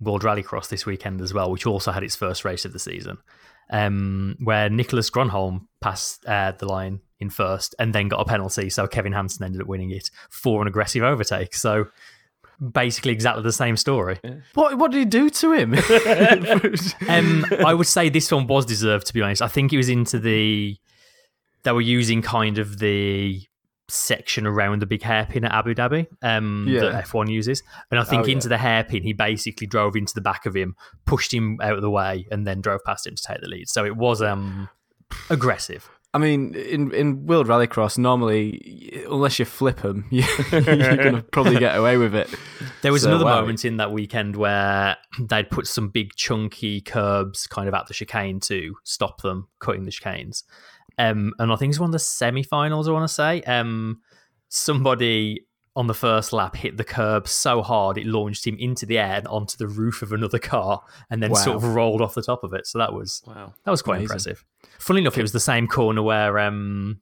World 0.00 0.22
Rallycross 0.22 0.68
this 0.68 0.84
weekend 0.84 1.20
as 1.20 1.32
well, 1.32 1.52
which 1.52 1.66
also 1.66 1.92
had 1.92 2.02
its 2.02 2.16
first 2.16 2.44
race 2.44 2.64
of 2.64 2.72
the 2.72 2.80
season, 2.80 3.18
um, 3.70 4.36
where 4.40 4.68
Niclas 4.68 5.08
Grönholm 5.08 5.68
passed 5.80 6.26
uh, 6.26 6.50
the 6.58 6.66
line 6.66 7.00
in 7.20 7.30
first 7.30 7.76
and 7.78 7.94
then 7.94 8.08
got 8.08 8.20
a 8.20 8.24
penalty. 8.24 8.68
So 8.70 8.88
Kevin 8.88 9.12
Hansen 9.12 9.44
ended 9.44 9.62
up 9.62 9.68
winning 9.68 9.92
it 9.92 10.10
for 10.28 10.60
an 10.60 10.66
aggressive 10.66 11.04
overtake. 11.04 11.54
So 11.54 11.86
basically, 12.72 13.12
exactly 13.12 13.44
the 13.44 13.52
same 13.52 13.76
story. 13.76 14.18
what 14.54 14.76
What 14.78 14.90
did 14.90 14.98
he 14.98 15.04
do 15.04 15.30
to 15.30 15.52
him? 15.52 15.76
Um, 17.08 17.46
I 17.64 17.72
would 17.72 17.86
say 17.86 18.08
this 18.08 18.32
one 18.32 18.48
was 18.48 18.66
deserved, 18.66 19.06
to 19.06 19.14
be 19.14 19.22
honest. 19.22 19.42
I 19.42 19.48
think 19.48 19.72
it 19.72 19.76
was 19.76 19.88
into 19.88 20.18
the. 20.18 20.76
They 21.62 21.72
were 21.72 21.80
using 21.80 22.20
kind 22.20 22.58
of 22.58 22.78
the 22.78 23.46
section 23.88 24.46
around 24.46 24.82
the 24.82 24.86
big 24.86 25.02
hairpin 25.02 25.44
at 25.44 25.52
Abu 25.52 25.74
Dhabi 25.74 26.06
um, 26.22 26.66
Yeah. 26.68 26.80
that 26.80 27.04
F1 27.04 27.30
uses. 27.30 27.62
And 27.90 28.00
I 28.00 28.04
think 28.04 28.24
Oh, 28.24 28.26
yeah. 28.26 28.32
into 28.34 28.48
the 28.48 28.58
hairpin, 28.58 29.02
he 29.02 29.12
basically 29.12 29.66
drove 29.66 29.94
into 29.96 30.14
the 30.14 30.20
back 30.20 30.46
of 30.46 30.54
him, 30.56 30.74
pushed 31.04 31.32
him 31.32 31.58
out 31.62 31.74
of 31.74 31.82
the 31.82 31.90
way, 31.90 32.26
and 32.30 32.46
then 32.46 32.60
drove 32.60 32.82
past 32.84 33.06
him 33.06 33.14
to 33.14 33.22
take 33.22 33.40
the 33.40 33.48
lead. 33.48 33.68
So 33.68 33.84
it 33.84 33.96
was 33.96 34.22
um, 34.22 34.68
aggressive. 35.30 35.88
I 36.14 36.18
mean, 36.18 36.54
in 36.54 36.92
in 36.94 37.26
World 37.26 37.46
Rallycross, 37.46 37.98
normally, 37.98 39.04
unless 39.10 39.38
you 39.38 39.44
flip 39.44 39.82
them, 39.82 40.06
you, 40.10 40.24
you're 40.50 40.62
going 40.96 41.14
to 41.16 41.24
probably 41.30 41.58
get 41.58 41.76
away 41.76 41.98
with 41.98 42.14
it. 42.14 42.32
There 42.80 42.90
was 42.92 43.02
So, 43.02 43.10
another 43.10 43.26
wow. 43.26 43.40
moment 43.40 43.66
in 43.66 43.76
that 43.76 43.92
weekend 43.92 44.34
where 44.34 44.96
they'd 45.20 45.50
put 45.50 45.66
some 45.66 45.88
big 45.90 46.14
chunky 46.14 46.80
curbs 46.80 47.46
kind 47.46 47.68
of 47.68 47.74
at 47.74 47.86
the 47.88 47.92
chicane 47.92 48.40
to 48.40 48.76
stop 48.82 49.20
them 49.20 49.48
cutting 49.58 49.84
the 49.84 49.90
chicanes. 49.90 50.44
Um, 50.98 51.34
and 51.38 51.52
I 51.52 51.56
think 51.56 51.70
it's 51.70 51.80
one 51.80 51.88
of 51.88 51.92
the 51.92 51.98
semi-finals. 51.98 52.88
I 52.88 52.92
want 52.92 53.08
to 53.08 53.14
say 53.14 53.42
um, 53.42 54.00
somebody 54.48 55.46
on 55.76 55.86
the 55.86 55.94
first 55.94 56.32
lap 56.32 56.56
hit 56.56 56.78
the 56.78 56.84
curb 56.84 57.28
so 57.28 57.60
hard 57.60 57.98
it 57.98 58.06
launched 58.06 58.46
him 58.46 58.56
into 58.58 58.86
the 58.86 58.98
air 58.98 59.16
and 59.16 59.28
onto 59.28 59.58
the 59.58 59.68
roof 59.68 60.00
of 60.00 60.10
another 60.10 60.38
car, 60.38 60.82
and 61.10 61.22
then 61.22 61.34
sort 61.34 61.56
of 61.56 61.74
rolled 61.74 62.00
off 62.00 62.14
the 62.14 62.22
top 62.22 62.42
of 62.42 62.54
it. 62.54 62.66
So 62.66 62.78
that 62.78 62.94
was 62.94 63.22
wow. 63.26 63.52
that 63.64 63.70
was 63.70 63.82
quite 63.82 63.96
Amazing. 63.96 64.04
impressive. 64.04 64.44
Funnily 64.78 65.02
enough, 65.02 65.18
it 65.18 65.22
was 65.22 65.32
the 65.32 65.40
same 65.40 65.68
corner 65.68 66.02
where 66.02 66.38
um, 66.38 67.00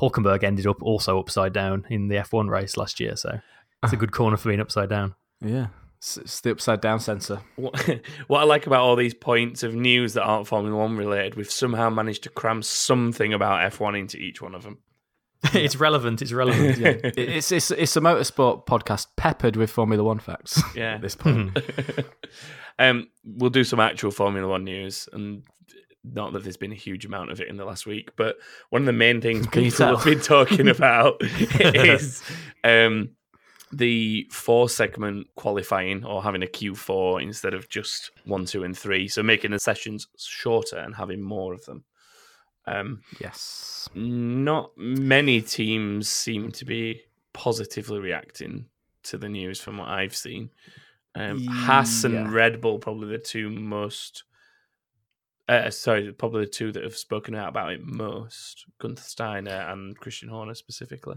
Hulkenberg 0.00 0.44
ended 0.44 0.68
up 0.68 0.80
also 0.82 1.18
upside 1.18 1.52
down 1.52 1.84
in 1.90 2.08
the 2.08 2.16
F1 2.16 2.48
race 2.48 2.76
last 2.76 3.00
year, 3.00 3.16
so 3.16 3.40
it's 3.82 3.92
a 3.92 3.96
good 3.96 4.12
corner 4.12 4.36
for 4.36 4.48
being 4.48 4.60
upside 4.60 4.88
down. 4.88 5.16
Yeah, 5.40 5.66
it's, 6.02 6.16
it's 6.16 6.40
the 6.40 6.50
upside 6.50 6.80
down 6.80 6.98
sensor. 6.98 7.40
What, 7.54 7.78
what 8.26 8.40
I 8.40 8.42
like 8.44 8.66
about 8.66 8.80
all 8.80 8.96
these 8.96 9.14
points 9.14 9.62
of 9.62 9.72
news 9.74 10.14
that 10.14 10.24
aren't 10.24 10.48
Formula 10.48 10.76
One 10.76 10.96
related, 10.96 11.36
we've 11.36 11.50
somehow 11.50 11.90
managed 11.90 12.24
to 12.24 12.28
cram 12.28 12.60
something 12.62 13.32
about 13.32 13.72
F1 13.72 13.96
into 13.96 14.16
each 14.16 14.42
one 14.42 14.56
of 14.56 14.64
them. 14.64 14.78
it's 15.54 15.76
relevant. 15.76 16.20
It's 16.20 16.32
relevant. 16.32 16.78
Yeah. 16.78 16.96
It's 17.16 17.52
it's 17.52 17.70
it's 17.70 17.96
a 17.96 18.00
motorsport 18.00 18.66
podcast 18.66 19.06
peppered 19.16 19.54
with 19.56 19.70
Formula 19.70 20.02
One 20.02 20.18
facts. 20.18 20.60
Yeah. 20.74 20.94
at 20.94 21.02
this 21.02 21.14
point. 21.14 21.56
um, 22.80 23.08
we'll 23.24 23.50
do 23.50 23.62
some 23.64 23.78
actual 23.78 24.10
Formula 24.10 24.48
One 24.48 24.64
news, 24.64 25.08
and 25.12 25.44
not 26.04 26.32
that 26.32 26.42
there's 26.42 26.56
been 26.56 26.72
a 26.72 26.76
huge 26.76 27.04
amount 27.04 27.30
of 27.30 27.40
it 27.40 27.46
in 27.48 27.56
the 27.56 27.64
last 27.64 27.86
week, 27.86 28.10
but 28.16 28.36
one 28.70 28.82
of 28.82 28.86
the 28.86 28.92
main 28.92 29.20
things 29.20 29.46
Can 29.46 29.62
you 29.64 29.70
people 29.70 29.86
tell? 29.86 29.96
have 29.96 30.04
been 30.04 30.20
talking 30.20 30.68
about 30.68 31.16
is 31.22 32.22
um, 32.64 33.10
the 33.72 34.26
four 34.30 34.68
segment 34.68 35.26
qualifying 35.34 36.04
or 36.04 36.22
having 36.22 36.42
a 36.42 36.46
Q4 36.46 37.22
instead 37.22 37.54
of 37.54 37.68
just 37.68 38.10
one, 38.24 38.44
two, 38.44 38.64
and 38.64 38.76
three. 38.76 39.08
So 39.08 39.22
making 39.22 39.52
the 39.52 39.58
sessions 39.58 40.06
shorter 40.18 40.76
and 40.76 40.94
having 40.94 41.22
more 41.22 41.54
of 41.54 41.64
them. 41.64 41.84
Um, 42.64 43.00
yes. 43.18 43.88
not 43.94 44.70
many 44.76 45.40
teams 45.40 46.08
seem 46.08 46.52
to 46.52 46.64
be 46.64 47.02
positively 47.32 47.98
reacting 47.98 48.66
to 49.04 49.18
the 49.18 49.28
news 49.28 49.60
from 49.60 49.78
what 49.78 49.88
I've 49.88 50.14
seen. 50.14 50.50
Um, 51.14 51.44
Haas 51.46 52.04
and 52.04 52.32
Red 52.32 52.60
Bull 52.60 52.78
probably 52.78 53.08
the 53.08 53.18
two 53.18 53.50
most. 53.50 54.24
Uh, 55.48 55.70
sorry, 55.70 56.12
probably 56.12 56.44
the 56.44 56.50
two 56.50 56.72
that 56.72 56.84
have 56.84 56.96
spoken 56.96 57.34
out 57.34 57.48
about 57.48 57.72
it 57.72 57.80
most: 57.84 58.64
Gunther 58.80 59.02
Steiner 59.02 59.66
and 59.68 59.98
Christian 59.98 60.28
Horner 60.28 60.54
specifically. 60.54 61.16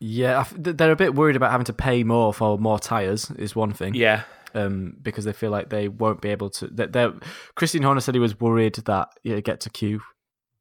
Yeah, 0.00 0.38
I 0.38 0.40
f- 0.42 0.54
th- 0.62 0.76
they're 0.76 0.92
a 0.92 0.96
bit 0.96 1.14
worried 1.14 1.36
about 1.36 1.50
having 1.50 1.64
to 1.66 1.72
pay 1.72 2.04
more 2.04 2.32
for 2.32 2.58
more 2.58 2.78
tires. 2.78 3.30
Is 3.32 3.56
one 3.56 3.72
thing. 3.72 3.94
Yeah, 3.94 4.22
um, 4.54 4.96
because 5.02 5.24
they 5.24 5.32
feel 5.32 5.50
like 5.50 5.70
they 5.70 5.88
won't 5.88 6.20
be 6.20 6.28
able 6.28 6.50
to. 6.50 6.68
That 6.68 6.92
they're, 6.92 7.12
Christian 7.56 7.82
Horner 7.82 8.00
said 8.00 8.14
he 8.14 8.20
was 8.20 8.38
worried 8.38 8.74
that 8.76 9.08
you 9.24 9.40
get 9.40 9.60
to 9.62 9.70
Q 9.70 10.00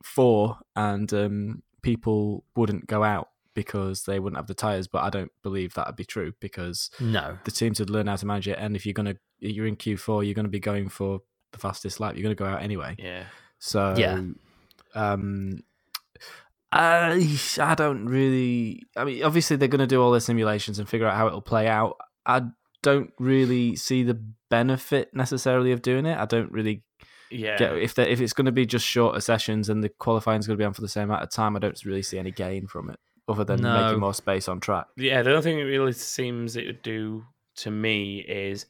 four 0.03 0.57
and 0.75 1.11
um, 1.13 1.63
people 1.81 2.43
wouldn't 2.55 2.87
go 2.87 3.03
out 3.03 3.29
because 3.53 4.03
they 4.03 4.19
wouldn't 4.19 4.37
have 4.37 4.47
the 4.47 4.53
tires. 4.53 4.87
But 4.87 5.03
I 5.03 5.09
don't 5.09 5.31
believe 5.43 5.73
that 5.75 5.87
would 5.87 5.95
be 5.95 6.05
true 6.05 6.33
because 6.39 6.89
No. 6.99 7.37
the 7.43 7.51
teams 7.51 7.79
would 7.79 7.89
learn 7.89 8.07
how 8.07 8.15
to 8.15 8.25
manage 8.25 8.47
it. 8.47 8.57
And 8.59 8.75
if 8.75 8.85
you're 8.85 8.93
gonna 8.93 9.15
you're 9.39 9.67
in 9.67 9.75
Q 9.75 9.97
four, 9.97 10.23
you're 10.23 10.33
gonna 10.35 10.47
be 10.47 10.59
going 10.59 10.89
for 10.89 11.21
the 11.51 11.59
fastest 11.59 11.99
lap. 11.99 12.15
You're 12.15 12.23
gonna 12.23 12.35
go 12.35 12.45
out 12.45 12.61
anyway. 12.63 12.95
yeah. 12.97 13.25
So 13.59 13.93
Yeah. 13.97 14.21
um, 14.95 15.63
Uh, 16.71 17.15
I 17.15 17.37
I 17.59 17.75
don't 17.75 18.05
really. 18.05 18.83
I 18.95 19.03
mean, 19.03 19.23
obviously 19.23 19.55
they're 19.57 19.67
going 19.67 19.79
to 19.79 19.87
do 19.87 20.01
all 20.01 20.11
their 20.11 20.19
simulations 20.19 20.79
and 20.79 20.87
figure 20.87 21.07
out 21.07 21.15
how 21.17 21.27
it'll 21.27 21.41
play 21.41 21.67
out. 21.67 21.97
I 22.25 22.43
don't 22.83 23.11
really 23.19 23.75
see 23.75 24.03
the 24.03 24.21
benefit 24.49 25.09
necessarily 25.13 25.71
of 25.71 25.81
doing 25.81 26.05
it. 26.05 26.17
I 26.17 26.25
don't 26.25 26.51
really 26.51 26.83
Yeah, 27.31 27.57
get 27.57 27.77
if 27.77 27.97
if 27.97 28.21
it's 28.21 28.33
going 28.33 28.45
to 28.45 28.51
be 28.51 28.65
just 28.65 28.85
shorter 28.85 29.19
sessions 29.19 29.69
and 29.69 29.83
the 29.83 29.89
qualifying 29.89 30.39
is 30.39 30.47
going 30.47 30.57
to 30.57 30.61
be 30.61 30.65
on 30.65 30.73
for 30.73 30.81
the 30.81 30.87
same 30.87 31.05
amount 31.05 31.23
of 31.23 31.31
time. 31.31 31.55
I 31.55 31.59
don't 31.59 31.83
really 31.85 32.03
see 32.03 32.19
any 32.19 32.31
gain 32.31 32.67
from 32.67 32.89
it 32.89 32.99
other 33.27 33.43
than 33.43 33.61
No. 33.61 33.83
making 33.83 33.99
more 33.99 34.13
space 34.13 34.47
on 34.47 34.59
track. 34.59 34.87
Yeah, 34.95 35.21
the 35.21 35.31
only 35.31 35.41
thing 35.41 35.59
it 35.59 35.63
really 35.63 35.91
seems 35.93 36.55
it 36.55 36.65
would 36.65 36.81
do 36.81 37.25
to 37.57 37.71
me 37.71 38.19
is 38.19 38.65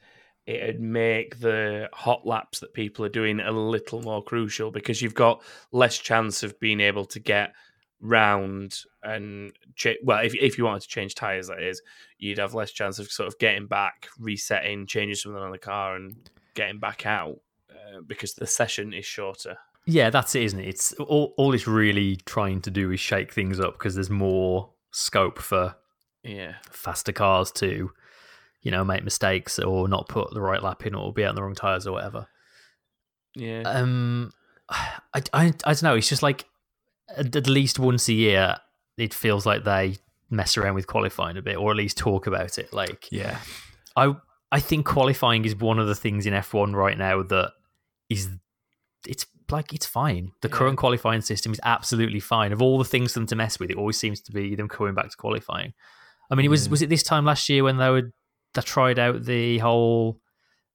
it'd 0.47 0.79
make 0.79 1.39
the 1.39 1.89
hot 1.93 2.25
laps 2.25 2.60
that 2.62 2.73
people 2.73 3.03
are 3.05 3.10
doing 3.10 3.39
a 3.39 3.51
little 3.51 4.01
more 4.01 4.23
crucial 4.23 4.71
because 4.71 5.01
you've 5.01 5.13
got 5.13 5.43
less 5.71 5.97
chance 5.97 6.41
of 6.41 6.60
being 6.60 6.79
able 6.79 7.05
to 7.05 7.19
get 7.19 7.53
round 7.99 8.75
and 9.03 9.51
cha- 9.75 9.93
well, 10.03 10.23
if 10.23 10.36
if 10.36 10.57
you 10.57 10.65
wanted 10.65 10.81
to 10.83 10.88
change 10.88 11.15
tires, 11.15 11.47
that 11.47 11.62
is, 11.62 11.81
you'd 12.17 12.38
have 12.38 12.53
less 12.53 12.71
chance 12.71 12.99
of 12.99 13.12
sort 13.12 13.27
of 13.27 13.38
getting 13.39 13.67
back, 13.67 14.07
resetting, 14.19 14.86
changing 14.88 15.15
something 15.15 15.41
on 15.41 15.51
the 15.51 15.57
car, 15.57 15.95
and 15.95 16.29
getting 16.53 16.79
back 16.79 17.05
out 17.05 17.39
uh, 17.71 18.01
because 18.05 18.33
the 18.33 18.47
session 18.47 18.93
is 18.93 19.05
shorter. 19.05 19.57
Yeah, 19.86 20.10
that's 20.10 20.36
it, 20.36 20.43
isn't 20.43 20.60
it? 20.60 20.67
It's 20.67 20.93
all, 20.93 21.33
all 21.38 21.53
it's 21.53 21.65
really 21.67 22.17
trying 22.25 22.62
to 22.63 22.71
do 22.71 22.91
is 22.91 22.99
shake 22.99 23.31
things 23.33 23.60
up 23.60 23.77
because 23.77 23.95
there's 23.95 24.10
more 24.10 24.69
scope 24.91 25.39
for 25.39 25.75
Yeah, 26.23 26.55
faster 26.69 27.13
cars 27.13 27.51
to, 27.53 27.91
you 28.62 28.71
know, 28.71 28.83
make 28.83 29.05
mistakes 29.05 29.60
or 29.60 29.88
not 29.88 30.10
put 30.10 30.33
the 30.33 30.41
right 30.41 30.62
lap 30.62 30.86
in 30.86 30.93
or 30.93 31.13
be 31.13 31.23
out 31.23 31.29
on 31.29 31.36
the 31.36 31.41
wrong 31.43 31.55
tires 31.55 31.88
or 31.88 31.93
whatever. 31.93 32.27
yeah. 33.33 33.62
Um, 33.62 34.31
I, 34.69 34.91
I, 35.13 35.45
I 35.63 35.73
don't 35.73 35.83
know. 35.83 35.95
It's 35.95 36.10
just 36.10 36.23
like 36.23 36.45
at, 37.15 37.47
least 37.47 37.79
once 37.79 38.07
a 38.09 38.13
year, 38.13 38.57
it 38.97 39.13
feels 39.13 39.45
like 39.45 39.63
they 39.63 39.97
mess 40.29 40.57
around 40.57 40.75
with 40.75 40.87
qualifying 40.87 41.37
a 41.37 41.41
bit, 41.41 41.57
or 41.57 41.71
at 41.71 41.77
least 41.77 41.97
talk 41.97 42.27
about 42.27 42.57
it. 42.57 42.73
Like, 42.73 43.07
Yeah, 43.11 43.39
I, 43.95 44.15
I 44.51 44.59
think 44.59 44.85
qualifying 44.85 45.45
is 45.45 45.55
one 45.55 45.79
of 45.79 45.87
the 45.87 45.95
things 45.95 46.25
in 46.25 46.33
F1 46.33 46.73
right 46.75 46.97
now 46.97 47.23
that 47.23 47.51
is, 48.09 48.29
it's 49.07 49.25
like 49.49 49.73
it's 49.73 49.85
fine. 49.85 50.31
The 50.41 50.49
current 50.49 50.77
qualifying 50.77 51.21
system 51.21 51.53
is 51.53 51.59
absolutely 51.63 52.19
fine. 52.19 52.51
Of 52.51 52.61
all 52.61 52.77
the 52.77 52.83
things 52.83 53.13
for 53.13 53.19
them 53.19 53.27
to 53.27 53.35
mess 53.35 53.59
with, 53.59 53.69
it 53.69 53.77
always 53.77 53.97
seems 53.97 54.19
to 54.21 54.31
be 54.33 54.55
them 54.55 54.67
coming 54.67 54.93
back 54.93 55.09
to 55.09 55.15
qualifying. 55.17 55.73
I 56.29 56.35
mean, 56.35 56.45
it 56.45 56.49
was 56.49 56.65
Yeah. 56.65 56.71
was 56.71 56.81
it 56.81 56.89
this 56.89 57.03
time 57.03 57.23
last 57.23 57.47
year 57.47 57.63
when 57.63 57.77
they 57.77 57.89
were 57.89 58.11
they 58.53 58.61
tried 58.61 58.99
out 58.99 59.23
the 59.23 59.59
whole 59.59 60.19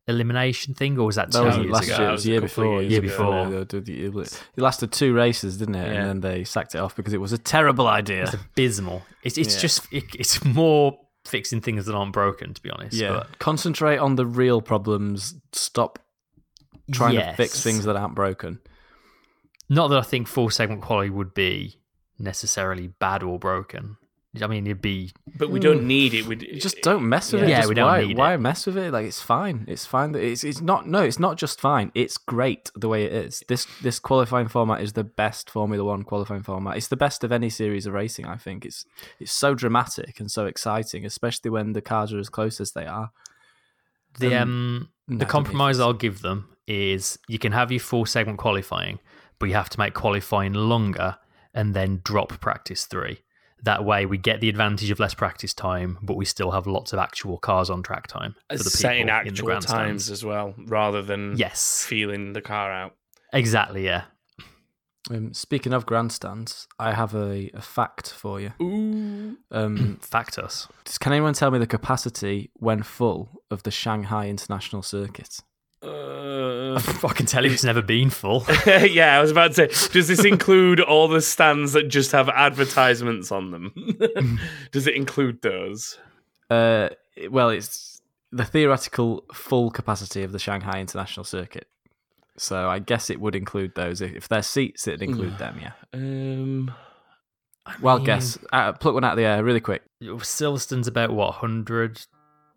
elimination 0.09 0.75
thing, 0.75 0.99
or 0.99 1.07
was 1.07 1.17
that 1.17 1.31
two 1.31 1.39
that 1.39 1.45
wasn't 1.45 1.65
years 1.65 1.73
last 1.75 1.85
ago? 1.89 1.97
year. 1.99 2.09
It 2.09 2.11
was 2.11 2.17
was 2.19 2.25
the 2.25 2.31
year 2.31 2.41
before. 2.41 2.65
of 2.77 2.83
years 2.83 2.93
year 2.93 3.01
ago. 3.03 3.09
before. 3.09 3.51
They 3.51 3.65
did 3.65 3.87
the- 3.87 4.05
It 4.07 4.43
it 4.57 4.61
lasted 4.61 4.93
two 4.93 5.15
races, 5.15 5.59
didn't 5.59 5.77
it? 5.77 5.87
Yeah. 5.93 6.01
And 6.01 6.09
then 6.09 6.21
they 6.21 6.45
sacked 6.45 6.75
it 6.75 6.79
off 6.79 6.97
because 6.97 7.13
it 7.15 7.21
was 7.21 7.33
a 7.33 7.39
terrible 7.39 7.87
idea. 7.87 8.25
It's 8.25 8.35
abysmal. 8.35 9.03
It's 9.23 9.39
it's 9.39 9.55
Yeah. 9.55 9.61
just 9.61 9.93
it, 9.93 10.05
it's 10.19 10.45
more 10.45 10.99
fixing 11.25 11.61
things 11.61 11.87
that 11.87 11.95
aren't 11.95 12.13
broken, 12.13 12.53
to 12.53 12.61
be 12.63 12.71
honest. 12.71 12.95
Yeah, 12.97 13.11
But 13.13 13.39
concentrate 13.39 13.99
on 13.99 14.17
the 14.17 14.27
real 14.27 14.61
problems. 14.61 15.35
Stop 15.53 16.01
trying 16.91 17.15
to 17.15 17.33
fix 17.35 17.63
things 17.63 17.85
that 17.85 17.95
aren't 17.95 18.17
broken. 18.17 18.59
Not 19.69 19.89
that 19.89 19.99
I 19.99 20.03
think 20.03 20.27
full 20.27 20.51
segment 20.51 20.83
quality 20.83 21.11
would 21.11 21.33
be 21.33 21.79
necessarily 22.19 22.89
bad 22.89 23.23
or 23.23 23.39
broken. 23.39 23.97
I 24.41 24.47
mean, 24.47 24.67
it'd 24.67 24.81
be 24.81 25.13
but 25.37 25.51
we 25.51 25.61
don't 25.61 25.87
need 25.87 26.15
it. 26.15 26.25
We 26.25 26.37
Just 26.37 26.81
don't 26.81 27.07
mess 27.07 27.33
with 27.35 27.43
Yeah. 27.43 27.47
it. 27.49 27.51
Yeah, 27.51 27.57
Just 27.59 27.69
we 27.69 27.75
don't 27.75 27.87
why, 27.87 28.05
need 28.07 28.17
why 28.17 28.33
it. 28.35 28.39
mess 28.39 28.65
with 28.65 28.79
it? 28.79 28.91
Like 28.91 29.05
it's 29.05 29.21
fine. 29.21 29.67
It's 29.69 29.85
fine. 29.85 30.15
It's 30.15 30.43
it's 30.43 30.63
not. 30.63 30.89
No, 30.89 31.03
it's 31.03 31.19
not 31.19 31.37
just 31.37 31.61
fine. 31.61 31.93
It's 31.95 32.17
great 32.17 32.71
the 32.75 32.89
way 32.89 33.05
it 33.05 33.13
is. 33.13 33.43
This 33.49 33.67
this 33.83 33.99
qualifying 33.99 34.49
format 34.49 34.81
is 34.81 34.95
the 34.95 35.05
best 35.05 35.51
Formula 35.51 35.85
One 35.85 36.03
qualifying 36.03 36.43
format. 36.43 36.79
It's 36.79 36.89
the 36.89 36.97
best 36.97 37.25
of 37.25 37.31
any 37.33 37.51
series 37.51 37.85
of 37.85 37.93
racing. 37.93 38.25
I 38.25 38.37
think 38.39 38.65
it's 38.65 38.87
it's 39.21 39.33
so 39.33 39.55
dramatic 39.55 40.19
and 40.19 40.31
so 40.31 40.47
exciting, 40.47 41.05
especially 41.05 41.51
when 41.51 41.75
the 41.75 41.83
cars 41.83 42.11
are 42.15 42.19
as 42.19 42.31
close 42.31 42.59
as 42.59 42.73
they 42.73 42.87
are. 42.87 43.11
the 44.19 44.35
Um, 44.35 44.43
um 44.49 44.89
no, 45.09 45.19
the 45.19 45.27
compromise 45.27 45.79
I'll 45.79 45.93
give 45.93 46.23
them 46.23 46.49
is 46.67 47.19
you 47.29 47.39
can 47.39 47.53
have 47.53 47.71
your 47.71 47.81
full 47.81 48.07
segment 48.07 48.39
qualifying, 48.39 48.99
but 49.39 49.51
you 49.51 49.55
have 49.57 49.69
to 49.71 49.79
make 49.79 49.93
qualifying 49.93 50.55
longer 50.55 51.19
and 51.53 51.75
then 51.75 52.01
drop 52.03 52.41
practice 52.41 52.87
three. 52.87 53.19
That 53.65 53.85
way, 53.85 54.07
we 54.07 54.19
get 54.19 54.41
the 54.41 54.49
advantage 54.49 54.91
of 54.91 54.99
less 54.99 55.15
practice 55.15 55.55
time, 55.55 55.99
but 56.03 56.17
we 56.17 56.25
still 56.25 56.51
have 56.51 56.67
lots 56.67 56.93
of 56.93 56.99
actual 56.99 57.39
cars 57.39 57.71
on 57.71 57.83
track 57.83 58.09
time 58.09 58.35
for 58.51 58.57
the 58.59 58.65
people 58.65 58.71
setting 58.71 59.01
in 59.03 59.07
the 59.07 59.13
actual 59.13 59.47
grandstands. 59.47 59.73
times 60.07 60.11
as 60.11 60.25
well, 60.25 60.55
rather 60.59 61.01
than 61.03 61.37
Yes, 61.37 61.85
feeling 61.85 62.33
the 62.33 62.41
car 62.43 62.73
out. 62.73 62.97
exactly. 63.33 63.85
Yeah. 63.85 64.05
Um, 65.11 65.35
speaking 65.35 65.73
of 65.73 65.85
grandstands, 65.85 66.69
I 66.79 66.93
have 66.93 67.15
a, 67.15 67.51
a 67.55 67.61
fact 67.61 68.11
for 68.11 68.41
you. 68.41 68.53
Ooh. 68.63 69.37
Um, 69.51 69.99
Fact 70.01 70.39
us. 70.39 70.69
can 71.01 71.13
anyone 71.13 71.35
tell 71.35 71.51
me 71.51 71.59
the 71.59 71.67
capacity 71.67 72.51
when 72.55 72.83
full 72.85 73.43
of 73.51 73.65
the 73.65 73.71
Shanghai 73.73 74.29
International 74.29 74.81
Circuit? 74.83 75.41
Uh, 75.83 76.75
I 77.05 77.13
can 77.13 77.27
tell 77.27 77.45
you 77.45 77.51
it's 77.53 77.65
never 77.65 77.83
been 77.83 78.11
full. 78.11 78.45
yeah, 78.67 79.17
I 79.17 79.21
was 79.21 79.31
about 79.31 79.55
to 79.55 79.69
say, 79.69 79.89
does 79.93 80.09
this 80.09 80.25
include 80.25 80.81
all 80.81 81.09
the 81.09 81.21
stands 81.21 81.73
that 81.73 81.89
just 81.89 82.13
have 82.13 82.29
advertisements 82.29 83.33
on 83.33 83.51
them? 83.51 84.39
does 84.71 84.87
it 84.87 84.95
include 84.95 85.43
those? 85.43 85.99
Uh, 86.49 86.91
well, 87.31 87.51
it's 87.51 88.01
the 88.31 88.45
theoretical 88.45 89.25
full 89.33 89.71
capacity 89.71 90.23
of 90.23 90.33
the 90.33 90.39
Shanghai 90.39 90.81
International 90.81 91.25
Circuit. 91.25 91.67
So 92.39 92.69
I 92.69 92.79
guess 92.79 93.11
it 93.11 93.21
would 93.21 93.35
include 93.37 93.75
those. 93.75 94.01
If 94.01 94.13
if 94.15 94.29
there's 94.29 94.47
seats, 94.47 94.89
it'd 94.89 95.03
include 95.03 95.37
them. 95.39 95.61
Yeah. 95.61 95.73
Um, 95.93 96.73
Well, 97.81 97.97
mean- 97.99 98.07
guess. 98.07 98.39
Uh, 98.53 98.73
pluck 98.73 98.95
one 98.95 99.05
out 99.05 99.13
of 99.13 99.19
the 99.19 99.25
air, 99.25 99.45
really 99.45 99.61
quick. 99.61 99.83
Silverstone's 100.01 100.87
about 100.89 101.11
what 101.11 101.35
hundred 101.35 102.01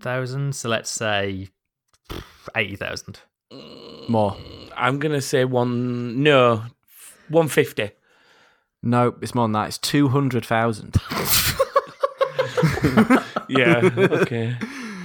thousand, 0.02 0.56
so 0.56 0.70
let's 0.70 0.90
say 0.90 1.50
eighty 2.56 2.76
thousand. 2.76 3.20
More. 4.08 4.36
I'm 4.76 5.00
gonna 5.00 5.22
say 5.22 5.46
one. 5.46 6.22
No, 6.24 6.64
one 7.30 7.48
fifty. 7.48 7.92
No, 8.84 9.16
it's 9.22 9.34
more 9.34 9.46
than 9.46 9.54
that. 9.54 9.68
It's 9.70 9.78
two 9.78 10.10
hundred 10.10 10.46
thousand. 10.46 10.96
Yeah. 13.48 13.90
Okay. 13.96 14.56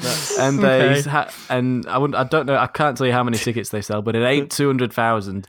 That's, 0.01 0.39
and 0.39 0.59
they 0.61 1.01
Okay. 1.01 1.11
ha- 1.11 1.31
and 1.51 1.87
I 1.87 1.99
wouldn't. 1.99 2.17
I 2.17 2.25
don't 2.25 2.47
know. 2.47 2.57
I 2.57 2.67
can't 2.67 2.97
tell 2.97 3.07
you 3.07 3.13
how 3.13 3.23
many 3.23 3.37
tickets 3.37 3.69
they 3.69 3.83
sell, 3.83 4.01
but 4.03 4.17
it 4.17 4.23
ain't 4.25 4.51
two 4.51 4.67
hundred 4.67 4.93
thousand. 4.93 5.47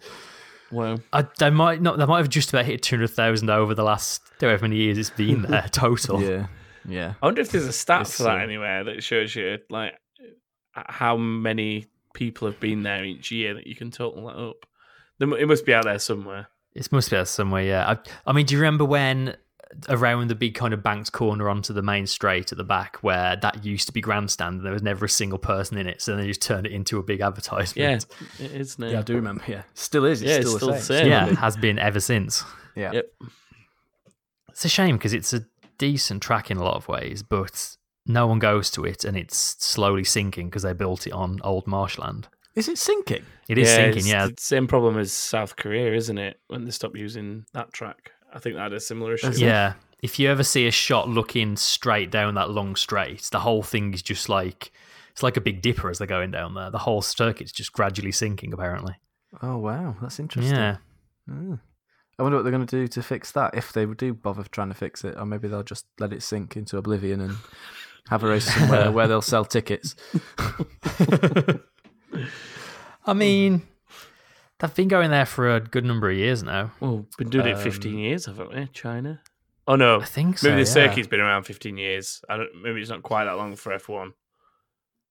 Wow. 0.71 0.97
I, 1.13 1.25
they 1.39 1.49
might 1.49 1.81
not. 1.81 1.97
They 1.97 2.05
might 2.05 2.17
have 2.17 2.29
just 2.29 2.49
about 2.49 2.65
hit 2.65 2.81
two 2.83 2.97
hundred 2.97 3.11
thousand 3.11 3.49
over 3.49 3.73
the 3.73 3.83
last 3.83 4.21
however 4.41 4.63
many 4.67 4.77
years 4.77 4.97
it's 4.97 5.09
been 5.09 5.43
there 5.43 5.65
total. 5.71 6.21
Yeah, 6.21 6.47
yeah. 6.85 7.13
I 7.21 7.27
wonder 7.27 7.41
if 7.41 7.51
there's 7.51 7.65
a 7.65 7.73
stat 7.73 8.01
It's, 8.01 8.17
for 8.17 8.23
that 8.23 8.39
uh, 8.39 8.43
anywhere 8.43 8.83
that 8.83 9.03
shows 9.03 9.33
you 9.35 9.57
like 9.69 9.93
how 10.73 11.17
many 11.17 11.87
people 12.13 12.47
have 12.47 12.59
been 12.59 12.83
there 12.83 13.03
each 13.03 13.31
year 13.31 13.53
that 13.53 13.67
you 13.67 13.75
can 13.75 13.91
total 13.91 14.27
that 14.27 14.35
up. 14.35 14.65
It 15.19 15.47
must 15.47 15.65
be 15.65 15.73
out 15.73 15.85
there 15.85 15.99
somewhere. 15.99 16.47
It 16.73 16.91
must 16.91 17.09
be 17.09 17.15
there 17.15 17.25
somewhere. 17.25 17.63
Yeah. 17.63 17.89
I, 17.89 17.97
I 18.25 18.33
mean, 18.33 18.45
do 18.45 18.55
you 18.55 18.59
remember 18.61 18.85
when 18.85 19.35
around 19.87 20.27
the 20.27 20.35
big 20.35 20.53
kind 20.53 20.73
of 20.73 20.83
banked 20.83 21.11
corner 21.13 21.49
onto 21.49 21.71
the 21.73 21.81
main 21.81 22.05
straight 22.05 22.51
at 22.51 22.57
the 22.57 22.63
back 22.63 22.97
where 22.97 23.37
that 23.37 23.63
used 23.63 23.87
to 23.87 23.93
be 23.93 24.01
grandstand 24.01 24.57
and 24.57 24.65
there 24.65 24.73
was 24.73 24.81
never 24.81 25.05
a 25.05 25.09
single 25.09 25.39
person 25.39 25.77
in 25.77 25.87
it, 25.87 26.01
so 26.01 26.11
then 26.11 26.21
they 26.21 26.27
just 26.27 26.41
turned 26.41 26.65
it 26.65 26.73
into 26.73 26.97
a 26.97 27.03
big 27.03 27.21
advertisement. 27.21 28.05
Yeah, 28.39 28.45
it 28.45 28.51
is 28.51 28.77
now. 28.79 28.87
Yeah, 28.87 28.99
I 28.99 29.03
do 29.03 29.15
remember. 29.15 29.43
Yeah, 29.47 29.63
still 29.73 30.05
is. 30.05 30.21
It's 30.21 30.29
Yeah, 30.29 30.39
still, 30.39 30.51
it's 30.51 30.57
still 30.57 30.67
the 30.69 30.73
the 30.75 30.81
same. 30.81 30.97
same. 31.03 31.07
Yeah, 31.11 31.27
it 31.27 31.37
has 31.37 31.55
been 31.55 31.79
ever 31.79 31.99
since. 32.01 32.43
Yeah. 32.75 32.91
Yep. 32.93 33.11
It's 34.49 34.65
a 34.65 34.69
shame 34.69 34.97
because 34.97 35.13
it's 35.13 35.33
a 35.33 35.45
decent 35.77 36.21
track 36.21 36.51
in 36.51 36.57
a 36.57 36.63
lot 36.63 36.75
of 36.75 36.87
ways, 36.87 37.23
but 37.23 37.77
no 38.05 38.27
one 38.27 38.39
goes 38.39 38.71
to 38.71 38.85
it 38.85 39.03
and 39.03 39.15
it's 39.15 39.37
slowly 39.63 40.03
sinking 40.03 40.49
because 40.49 40.63
they 40.63 40.73
built 40.73 41.07
it 41.07 41.13
on 41.13 41.39
old 41.43 41.67
marshland. 41.67 42.27
Is 42.55 42.67
it 42.67 42.77
sinking? 42.77 43.23
It 43.47 43.57
is 43.57 43.69
sinking, 43.69 43.99
it's 43.99 44.07
yeah. 44.07 44.27
the 44.27 44.33
same 44.37 44.67
problem 44.67 44.97
as 44.97 45.11
South 45.11 45.55
Korea, 45.55 45.93
isn't 45.93 46.17
it? 46.17 46.39
When 46.47 46.65
they 46.65 46.71
stopped 46.71 46.97
using 46.97 47.45
that 47.53 47.71
track, 47.73 48.11
I 48.33 48.39
think 48.39 48.55
that 48.55 48.63
had 48.63 48.73
a 48.73 48.79
similar 48.79 49.13
issue. 49.13 49.31
Yeah. 49.31 49.73
If 50.01 50.19
you 50.19 50.29
ever 50.29 50.43
see 50.43 50.67
a 50.67 50.71
shot 50.71 51.07
looking 51.09 51.55
straight 51.55 52.11
down 52.11 52.35
that 52.35 52.49
long 52.49 52.75
straight, 52.75 53.23
the 53.31 53.39
whole 53.39 53.61
thing 53.61 53.93
is 53.93 54.01
just 54.01 54.29
like 54.29 54.71
it's 55.11 55.23
like 55.23 55.37
a 55.37 55.41
big 55.41 55.61
dipper 55.61 55.89
as 55.89 55.97
they're 55.97 56.07
going 56.07 56.31
down 56.31 56.53
there. 56.55 56.71
The 56.71 56.79
whole 56.79 57.01
circuit's 57.01 57.51
just 57.51 57.73
gradually 57.73 58.11
sinking, 58.11 58.53
apparently. 58.53 58.95
Oh 59.41 59.57
wow, 59.57 59.95
that's 60.01 60.19
interesting. 60.19 60.55
Yeah. 60.55 60.77
Mm. 61.29 61.59
I 62.17 62.23
wonder 62.23 62.37
what 62.37 62.43
they're 62.43 62.51
going 62.51 62.65
to 62.65 62.75
do 62.81 62.87
to 62.87 63.03
fix 63.03 63.31
that 63.31 63.55
if 63.55 63.73
they 63.73 63.85
do 63.85 64.13
bother 64.13 64.43
trying 64.43 64.69
to 64.69 64.75
fix 64.75 65.03
it, 65.03 65.15
or 65.17 65.25
maybe 65.25 65.47
they'll 65.47 65.63
just 65.63 65.85
let 65.99 66.13
it 66.13 66.23
sink 66.23 66.55
into 66.55 66.77
oblivion 66.77 67.21
and 67.21 67.37
have 68.09 68.23
a 68.23 68.27
race 68.27 68.53
somewhere 68.53 68.91
where 68.91 69.07
they'll 69.07 69.21
sell 69.21 69.45
tickets. 69.45 69.95
I 73.05 73.13
mean, 73.13 73.61
they've 74.59 74.73
been 74.75 74.87
going 74.87 75.11
there 75.11 75.25
for 75.25 75.55
a 75.55 75.59
good 75.59 75.85
number 75.85 76.09
of 76.09 76.17
years 76.17 76.43
now. 76.43 76.71
Well, 76.79 77.05
been 77.17 77.29
doing 77.29 77.47
it 77.47 77.55
Um, 77.55 77.61
15 77.61 77.97
years, 77.97 78.25
haven't 78.25 78.53
we? 78.53 78.67
China. 78.73 79.21
Oh 79.67 79.75
no, 79.75 79.99
I 80.01 80.05
think 80.05 80.37
so. 80.39 80.49
maybe 80.49 80.63
the 80.63 80.69
yeah. 80.69 80.73
circuit's 80.73 81.07
been 81.07 81.19
around 81.19 81.43
15 81.43 81.77
years. 81.77 82.21
I 82.29 82.37
don't. 82.37 82.49
Maybe 82.61 82.81
it's 82.81 82.89
not 82.89 83.03
quite 83.03 83.25
that 83.25 83.37
long 83.37 83.55
for 83.55 83.71
F1. 83.77 84.11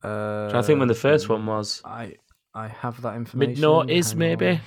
Uh, 0.02 0.50
I 0.56 0.62
think 0.62 0.78
when 0.78 0.88
the 0.88 0.94
first 0.94 1.28
one 1.28 1.46
was 1.46 1.82
I 1.84 2.14
I 2.54 2.68
have 2.68 3.00
that 3.02 3.14
information. 3.16 3.52
mid 3.54 3.62
noughties, 3.62 4.10
Hang 4.10 4.18
maybe. 4.18 4.48
on. 4.48 4.60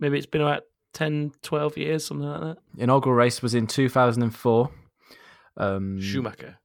Maybe 0.00 0.16
it's 0.18 0.26
been 0.26 0.40
about 0.42 0.62
10, 0.94 1.32
12 1.42 1.76
years, 1.78 2.06
something 2.06 2.26
like 2.28 2.40
that. 2.40 2.56
Inaugural 2.78 3.14
race 3.16 3.40
was 3.42 3.54
in 3.54 3.66
2004. 3.66 4.70
Um, 5.58 6.00
Schumacher. 6.00 6.58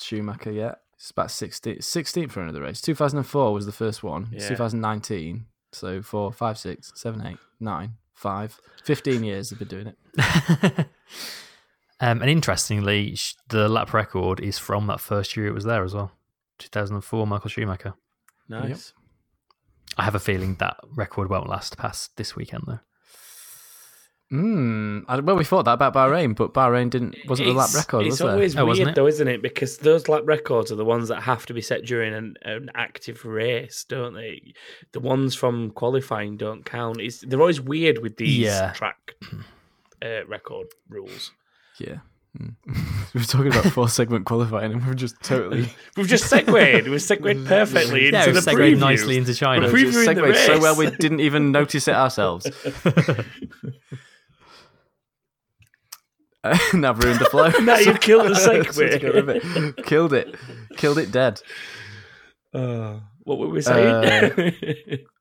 Schumacher, 0.00 0.52
yeah. 0.52 0.74
It's 0.94 1.10
about 1.10 1.30
16, 1.30 1.76
16th 1.78 2.36
run 2.36 2.48
of 2.48 2.54
the 2.54 2.62
race. 2.62 2.80
2004 2.80 3.52
was 3.52 3.66
the 3.66 3.72
first 3.72 4.02
one. 4.02 4.28
It's 4.32 4.44
Yeah. 4.44 4.50
2019. 4.50 5.46
So 5.72 6.02
four, 6.02 6.32
five, 6.32 6.56
six, 6.56 6.92
seven, 6.94 7.26
eight, 7.26 7.38
nine, 7.58 7.94
five, 8.12 8.60
15 8.84 9.24
years 9.24 9.50
they've 9.50 9.58
been 9.58 9.68
doing 9.68 9.86
it. 9.88 9.98
um, 12.00 12.22
and 12.22 12.30
interestingly, 12.30 13.16
the 13.48 13.68
lap 13.68 13.92
record 13.92 14.38
is 14.40 14.56
from 14.56 14.86
that 14.86 15.00
first 15.00 15.36
year 15.36 15.48
it 15.48 15.54
was 15.54 15.64
there 15.64 15.82
as 15.82 15.92
well. 15.94 16.12
2004, 16.58 17.26
Michael 17.26 17.50
Schumacher. 17.50 17.94
Nice. 18.48 18.92
I 19.98 20.04
have 20.04 20.14
a 20.14 20.20
feeling 20.20 20.54
that 20.56 20.76
record 20.94 21.28
won't 21.28 21.48
last 21.48 21.76
past 21.76 22.16
this 22.16 22.36
weekend, 22.36 22.64
though. 22.66 22.80
Mm, 24.34 25.22
well, 25.24 25.36
we 25.36 25.44
thought 25.44 25.64
that 25.66 25.74
about 25.74 25.94
Bahrain, 25.94 26.34
but 26.34 26.52
Bahrain 26.52 26.90
didn't 26.90 27.14
wasn't 27.28 27.48
the 27.50 27.54
lap 27.54 27.72
record, 27.74 28.02
It's 28.06 28.14
was 28.14 28.18
there? 28.18 28.30
always 28.32 28.56
Oh, 28.56 28.66
weird, 28.66 28.88
it? 28.88 28.94
though, 28.96 29.06
isn't 29.06 29.28
it? 29.28 29.42
Because 29.42 29.78
those 29.78 30.08
lap 30.08 30.22
records 30.24 30.72
are 30.72 30.76
the 30.76 30.84
ones 30.84 31.08
that 31.08 31.22
have 31.22 31.46
to 31.46 31.54
be 31.54 31.60
set 31.60 31.84
during 31.84 32.12
an, 32.12 32.34
an 32.42 32.70
active 32.74 33.24
race, 33.24 33.84
don't 33.88 34.14
they? 34.14 34.54
The 34.92 34.98
ones 35.00 35.36
from 35.36 35.70
qualifying 35.70 36.36
don't 36.36 36.64
count. 36.64 37.00
It's, 37.00 37.20
they're 37.20 37.40
always 37.40 37.60
weird 37.60 37.98
with 38.02 38.16
these 38.16 38.38
Yeah. 38.38 38.72
track 38.72 39.14
uh, 40.04 40.26
record 40.26 40.66
rules. 40.88 41.30
Yeah. 41.78 41.98
Mm. 42.36 42.56
we 43.14 43.20
were 43.20 43.24
talking 43.26 43.46
about 43.52 43.66
four 43.66 43.88
segment 43.88 44.26
qualifying, 44.26 44.72
and 44.72 44.84
we 44.84 44.90
are 44.90 44.94
just 44.94 45.22
totally 45.22 45.68
We've 45.96 46.08
just 46.08 46.28
segued. 46.28 46.88
We've 46.88 47.00
segued 47.00 47.46
perfectly 47.46 48.06
into 48.06 48.18
yeah, 48.18 48.26
we've 48.26 48.34
the 48.34 48.42
segued 48.42 48.58
preview. 48.58 48.78
nicely 48.78 49.16
into 49.16 49.32
China. 49.34 49.66
We're 49.68 49.72
previewing 49.74 50.04
segued 50.04 50.36
so 50.38 50.58
well 50.60 50.74
we 50.74 50.90
didn't 50.90 51.20
even 51.20 51.52
notice 51.52 51.86
it 51.86 51.94
ourselves. 51.94 52.50
and 56.72 56.86
I've 56.86 56.98
ruined 57.02 57.20
the 57.20 57.24
flow. 57.26 57.48
Now 57.62 57.78
you've 57.78 58.00
killed 58.00 58.26
the 58.26 58.30
Let's 58.30 58.46
segue. 58.76 59.00
get 59.00 59.14
rid 59.14 59.16
of 59.16 59.28
it. 59.30 59.84
Killed 59.86 60.12
it. 60.12 60.34
Killed 60.76 60.98
it 60.98 61.10
dead. 61.10 61.40
Uh, 62.52 63.00
what 63.24 63.38
were 63.38 63.48
we 63.48 63.62
saying? 63.62 63.88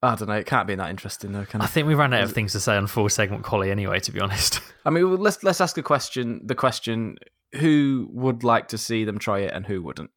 I 0.03 0.15
don't 0.15 0.27
know. 0.27 0.33
It 0.36 0.45
can't 0.45 0.67
be 0.67 0.75
that 0.75 0.89
interesting 0.89 1.31
though, 1.31 1.45
can 1.45 1.62
I 1.62 1.65
it? 1.65 1.69
think 1.69 1.88
we 1.88 1.95
ran 1.95 2.13
out 2.13 2.23
of 2.23 2.33
things 2.33 2.51
to 2.51 2.59
say 2.59 2.75
on 2.75 2.88
full 2.88 3.07
segment 3.09 3.43
quali 3.43 3.71
anyway, 3.71 3.99
to 4.01 4.12
be 4.12 4.19
honest. 4.19 4.59
I 4.86 4.89
mean, 4.89 5.09
well, 5.09 5.17
let's 5.17 5.41
let's 5.43 5.62
ask 5.62 5.77
a 5.77 5.83
question. 5.83 6.41
The 6.43 6.55
question: 6.55 7.17
Who 7.59 8.09
would 8.12 8.43
like 8.43 8.67
to 8.69 8.77
see 8.77 9.05
them 9.05 9.17
try 9.19 9.39
it, 9.39 9.53
and 9.53 9.65
who 9.65 9.81
wouldn't? 9.81 10.12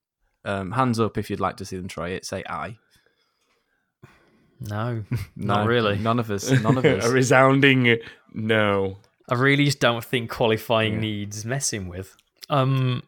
Um, 0.44 0.72
hands 0.72 0.98
up 0.98 1.16
if 1.16 1.30
you'd 1.30 1.40
like 1.40 1.56
to 1.58 1.64
see 1.64 1.76
them 1.76 1.88
try 1.88 2.08
it. 2.10 2.24
Say 2.26 2.42
I. 2.48 2.76
No, 4.60 5.04
No, 5.36 5.54
not 5.54 5.66
really. 5.68 5.98
None 5.98 6.18
of 6.18 6.30
us. 6.30 6.50
None 6.50 6.78
of 6.78 6.84
us. 6.84 7.04
a 7.04 7.10
resounding 7.12 7.98
no. 8.32 8.98
I 9.28 9.34
really 9.34 9.64
just 9.64 9.80
don't 9.80 10.04
think 10.04 10.30
qualifying 10.30 10.94
Yeah. 10.94 11.00
needs 11.00 11.44
messing 11.44 11.88
with. 11.88 12.16
Um, 12.48 13.02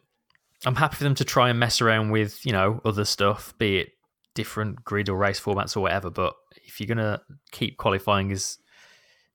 I'm 0.65 0.75
happy 0.75 0.97
for 0.97 1.03
them 1.05 1.15
to 1.15 1.23
try 1.25 1.49
and 1.49 1.59
mess 1.59 1.79
around 1.81 2.09
with, 2.11 2.45
you 2.45 2.51
know, 2.51 2.81
other 2.83 3.05
stuff, 3.05 3.57
be 3.57 3.77
it 3.79 3.89
different 4.35 4.83
grid 4.83 5.07
or 5.09 5.17
race 5.17 5.39
formats 5.39 5.75
or 5.77 5.79
whatever. 5.81 6.09
But 6.09 6.35
if 6.65 6.79
you're 6.79 6.87
gonna 6.87 7.21
keep 7.51 7.77
qualifying 7.77 8.31
as 8.31 8.57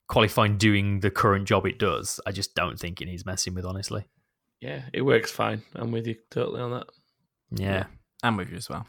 qualifying 0.07 0.57
doing 0.57 0.99
the 0.99 1.09
current 1.09 1.47
job 1.47 1.65
it 1.65 1.79
does, 1.79 2.19
I 2.27 2.31
just 2.31 2.53
don't 2.53 2.79
think 2.79 3.01
it 3.01 3.05
needs 3.05 3.25
messing 3.25 3.55
with, 3.55 3.65
honestly. 3.65 4.05
Yeah, 4.61 4.83
it 4.93 5.01
works 5.01 5.31
fine. 5.31 5.63
I'm 5.73 5.91
with 5.91 6.05
you 6.07 6.15
totally 6.29 6.61
on 6.61 6.71
that. 6.71 6.87
Yeah. 7.51 7.85
I'm 8.23 8.37
with 8.37 8.49
you 8.51 8.57
as 8.57 8.69
well. 8.69 8.87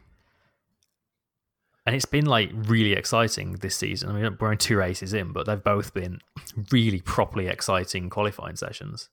And 1.86 1.94
it's 1.94 2.04
been 2.04 2.26
like 2.26 2.50
really 2.52 2.92
exciting 2.94 3.52
this 3.52 3.76
season. 3.76 4.08
I 4.10 4.12
mean, 4.20 4.36
we're 4.40 4.50
in 4.52 4.58
two 4.58 4.76
races 4.76 5.12
in, 5.14 5.32
but 5.32 5.46
they've 5.46 5.62
both 5.62 5.94
been 5.94 6.18
really 6.72 7.00
properly 7.00 7.46
exciting 7.46 8.10
qualifying 8.10 8.56
sessions. 8.56 9.08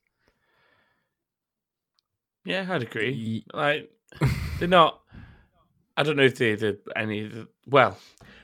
Yeah, 2.45 2.65
I'd 2.69 2.81
agree. 2.83 3.45
Like 3.53 3.91
they're 4.59 4.67
not. 4.67 4.99
I 5.95 6.03
don't 6.03 6.17
know 6.17 6.23
if 6.23 6.37
they 6.37 6.53
are 6.53 6.73
any. 6.95 7.45
Well, 7.67 7.97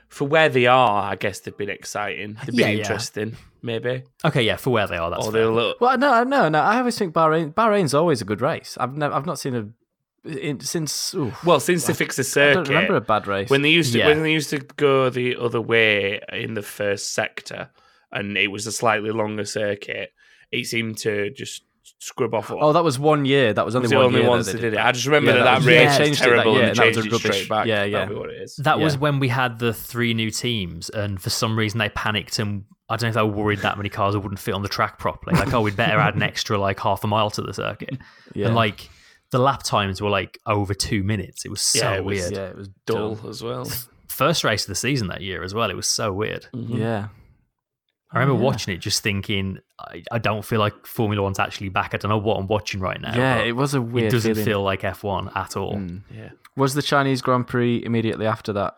for 0.08 0.28
where 0.28 0.48
they 0.50 0.68
are, 0.68 1.12
I 1.12 1.16
guess 1.16 1.40
they've 1.40 1.58
been 1.58 1.70
exciting. 1.70 2.36
They've 2.46 2.56
been 2.56 2.60
Yeah, 2.60 2.68
yeah. 2.68 2.78
interesting, 2.80 3.36
maybe. 3.62 4.04
Okay, 4.24 4.44
yeah, 4.44 4.56
for 4.58 4.70
where 4.70 4.88
they 4.88 4.98
are, 4.98 5.10
that's 5.10 5.26
or 5.26 5.32
fair. 5.32 5.42
they're 5.42 5.52
a 5.52 5.56
little. 5.56 5.74
Well, 5.82 5.98
no, 5.98 6.24
no, 6.24 6.50
no. 6.50 6.60
I 6.60 6.78
always 6.78 6.98
think 6.98 7.14
Bahrain. 7.14 7.54
Bahrain's 7.54 7.94
always 7.94 8.22
a 8.22 8.26
good 8.26 8.42
race. 8.42 8.78
I've 8.80 8.96
never, 8.96 9.14
I've 9.14 9.26
not 9.26 9.40
seen 9.40 9.56
a 9.56 9.68
in, 10.26 10.60
since. 10.60 11.14
ooh, 11.16 11.32
Well, 11.46 11.60
since 11.60 11.86
they 11.86 11.94
fixed 11.94 12.18
the 12.18 12.24
circuit. 12.24 12.52
I 12.52 12.64
don't 12.64 12.70
remember 12.70 12.96
a 12.96 13.02
bad 13.02 13.28
race. 13.28 13.50
when 13.50 13.62
they 13.62 13.70
used 13.70 13.94
to 13.94 14.00
Yeah. 14.00 14.08
when 14.08 14.24
they 14.24 14.32
used 14.34 14.50
to 14.52 14.60
go 14.60 15.10
the 15.10 15.36
other 15.38 15.62
way 15.62 16.22
in 16.34 16.54
the 16.54 16.62
first 16.62 17.14
sector, 17.14 17.70
and 18.12 18.38
it 18.38 18.48
was 18.52 18.68
a 18.68 18.72
slightly 18.72 19.12
longer 19.12 19.46
circuit. 19.46 20.12
It 20.52 20.66
seemed 20.66 20.98
to 21.00 21.30
just 21.32 21.64
scrub 22.02 22.34
off. 22.34 22.52
oh, 22.52 22.72
that 22.74 22.84
was 22.84 22.98
one 23.00 23.26
year. 23.26 23.54
That 23.54 23.66
was 23.66 23.76
only 23.76 23.86
was 23.86 23.92
the 23.92 23.96
one 23.98 24.06
only 24.06 24.20
year 24.22 24.30
ones 24.30 24.46
that 24.46 24.54
that 24.54 24.58
they 24.62 24.70
did 24.70 24.74
it. 24.76 24.80
I 24.80 24.92
just 24.92 25.06
remember 25.06 25.32
Yeah, 25.32 25.38
that 25.38 25.44
that 25.44 25.52
that, 25.52 25.58
was- 25.58 25.68
race 25.68 25.76
yeah, 25.82 25.88
was 25.90 25.98
changed 25.98 26.22
it, 26.22 26.24
terrible 26.24 26.54
that- 26.54 26.60
yeah, 26.62 26.68
and 26.70 26.78
that 26.78 26.88
was 26.88 26.98
a 26.98 27.00
it 27.00 27.04
straight 27.04 27.24
rubbish- 27.26 27.50
back. 27.50 27.66
yeah, 27.68 27.84
yeah. 27.84 28.00
That'd 28.06 28.18
what 28.18 28.30
it 28.30 28.42
is. 28.42 28.56
That 28.64 28.80
was 28.80 28.98
when 28.98 29.20
we 29.20 29.28
had 29.30 29.60
the 29.60 29.74
three 29.74 30.14
new 30.14 30.32
teams, 30.32 30.90
and 30.90 31.22
for 31.22 31.30
some 31.30 31.58
reason 31.58 31.80
they 31.80 31.90
panicked, 31.90 32.40
and 32.40 32.64
I 32.90 32.96
don't 32.96 33.04
know 33.04 33.08
if 33.10 33.16
they 33.16 33.22
were 33.22 33.44
worried 33.44 33.60
that 33.60 33.78
many 33.78 33.90
cars 33.90 34.16
wouldn't 34.16 34.40
fit 34.40 34.54
on 34.54 34.64
the 34.64 34.70
track 34.70 34.98
properly. 34.98 35.38
Like, 35.38 35.54
oh, 35.54 35.62
we'd 35.62 35.76
better 35.76 36.00
add 36.00 36.16
an 36.16 36.24
extra 36.32 36.58
like 36.58 36.80
half 36.80 37.04
a 37.04 37.08
mile 37.08 37.30
to 37.32 37.42
the 37.42 37.54
circuit, 37.54 37.98
Yeah. 38.34 38.48
and 38.48 38.56
like 38.56 38.90
the 39.32 39.40
lap 39.40 39.64
times 39.64 40.02
were 40.02 40.10
like 40.10 40.40
over 40.46 40.74
two 40.74 41.04
minutes. 41.04 41.46
It 41.46 41.50
was 41.50 41.62
so 41.62 41.80
Yeah, 41.80 41.96
it 41.98 42.04
was- 42.04 42.20
weird. 42.22 42.34
yeah, 42.34 42.46
it 42.48 42.56
was 42.58 42.70
dull 42.86 43.16
dull. 43.16 43.30
as 43.30 43.44
well. 43.44 43.66
First 44.08 44.44
race 44.44 44.64
of 44.64 44.68
the 44.70 44.76
season 44.76 45.08
that 45.08 45.22
year 45.22 45.44
as 45.44 45.54
well. 45.54 45.70
It 45.70 45.76
was 45.76 45.88
so 45.88 46.12
weird. 46.12 46.48
Yeah, 46.54 47.08
I 48.12 48.20
remember 48.20 48.42
Yeah. 48.42 48.46
watching 48.48 48.74
it, 48.74 48.80
just 48.80 49.04
thinking, 49.04 49.60
I, 49.80 50.04
I 50.12 50.18
don't 50.18 50.44
feel 50.44 50.60
like 50.60 50.86
Formula 50.88 51.22
One's 51.24 51.38
actually 51.40 51.70
back. 51.70 51.94
I 51.94 51.98
don't 51.98 52.10
know 52.10 52.18
what 52.18 52.38
I'm 52.40 52.48
watching 52.48 52.80
right 52.82 53.00
now. 53.00 53.16
yeah. 53.16 53.38
It 53.40 53.56
was 53.56 53.76
a 53.76 53.82
weird. 53.82 54.08
it 54.08 54.12
doesn't 54.12 54.34
feeling. 54.34 54.46
feel 54.46 54.64
like 54.64 54.82
F1 54.82 55.36
at 55.36 55.56
all. 55.56 55.76
Mm. 55.76 56.02
Yeah. 56.14 56.30
Was 56.58 56.74
the 56.74 56.82
Chinese 56.82 57.22
Grand 57.22 57.48
Prix 57.48 57.84
immediately 57.86 58.26
after 58.26 58.52
that? 58.54 58.76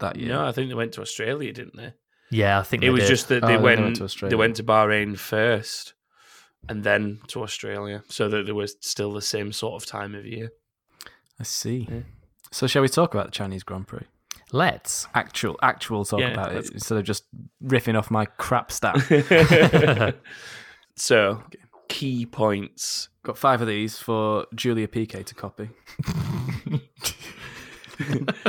That 0.00 0.16
year. 0.16 0.30
No, 0.30 0.46
I 0.46 0.52
think 0.52 0.70
they 0.70 0.74
went 0.74 0.92
to 0.94 1.02
Australia, 1.02 1.52
didn't 1.52 1.76
they? 1.76 1.92
Yeah, 2.30 2.58
I 2.58 2.62
think 2.62 2.82
It 2.82 2.86
they 2.86 2.90
was 2.90 3.02
did. 3.02 3.08
just 3.10 3.28
that 3.28 3.44
Oh, 3.44 3.46
they 3.46 3.52
then 3.56 3.62
went, 3.62 3.76
they 3.78 4.00
went 4.00 4.10
to 4.18 4.28
they 4.30 4.36
went 4.36 4.56
to 4.56 4.64
Bahrain 4.64 5.18
first, 5.18 5.92
and 6.68 6.84
then 6.84 7.20
to 7.28 7.42
Australia, 7.42 8.02
so 8.08 8.28
that 8.28 8.46
there 8.46 8.54
was 8.54 8.76
still 8.80 9.12
the 9.12 9.22
same 9.22 9.52
sort 9.52 9.82
of 9.82 9.86
time 9.88 10.14
of 10.14 10.24
year. 10.26 10.50
I 11.40 11.42
see. 11.44 11.88
Yeah. 11.90 12.00
So, 12.50 12.66
shall 12.66 12.82
we 12.82 12.88
talk 12.88 13.14
about 13.14 13.26
the 13.26 13.32
Chinese 13.32 13.62
Grand 13.62 13.86
Prix? 13.88 14.06
Let's. 14.52 15.06
Actual, 15.14 15.58
actual 15.62 16.04
talk 16.04 16.20
Yeah, 16.20 16.32
about 16.32 16.54
let's- 16.54 16.68
it 16.68 16.74
instead 16.74 16.98
of 16.98 17.04
just 17.04 17.24
riffing 17.64 17.96
off 17.98 18.10
my 18.10 18.26
crap 18.26 18.70
stat. 18.70 18.96
so, 20.96 21.42
key 21.88 22.26
points. 22.26 23.08
Got 23.24 23.38
five 23.38 23.60
of 23.62 23.68
these 23.68 23.98
for 23.98 24.46
Julia 24.54 24.88
Piquet 24.88 25.22
to 25.24 25.34
copy. 25.34 25.70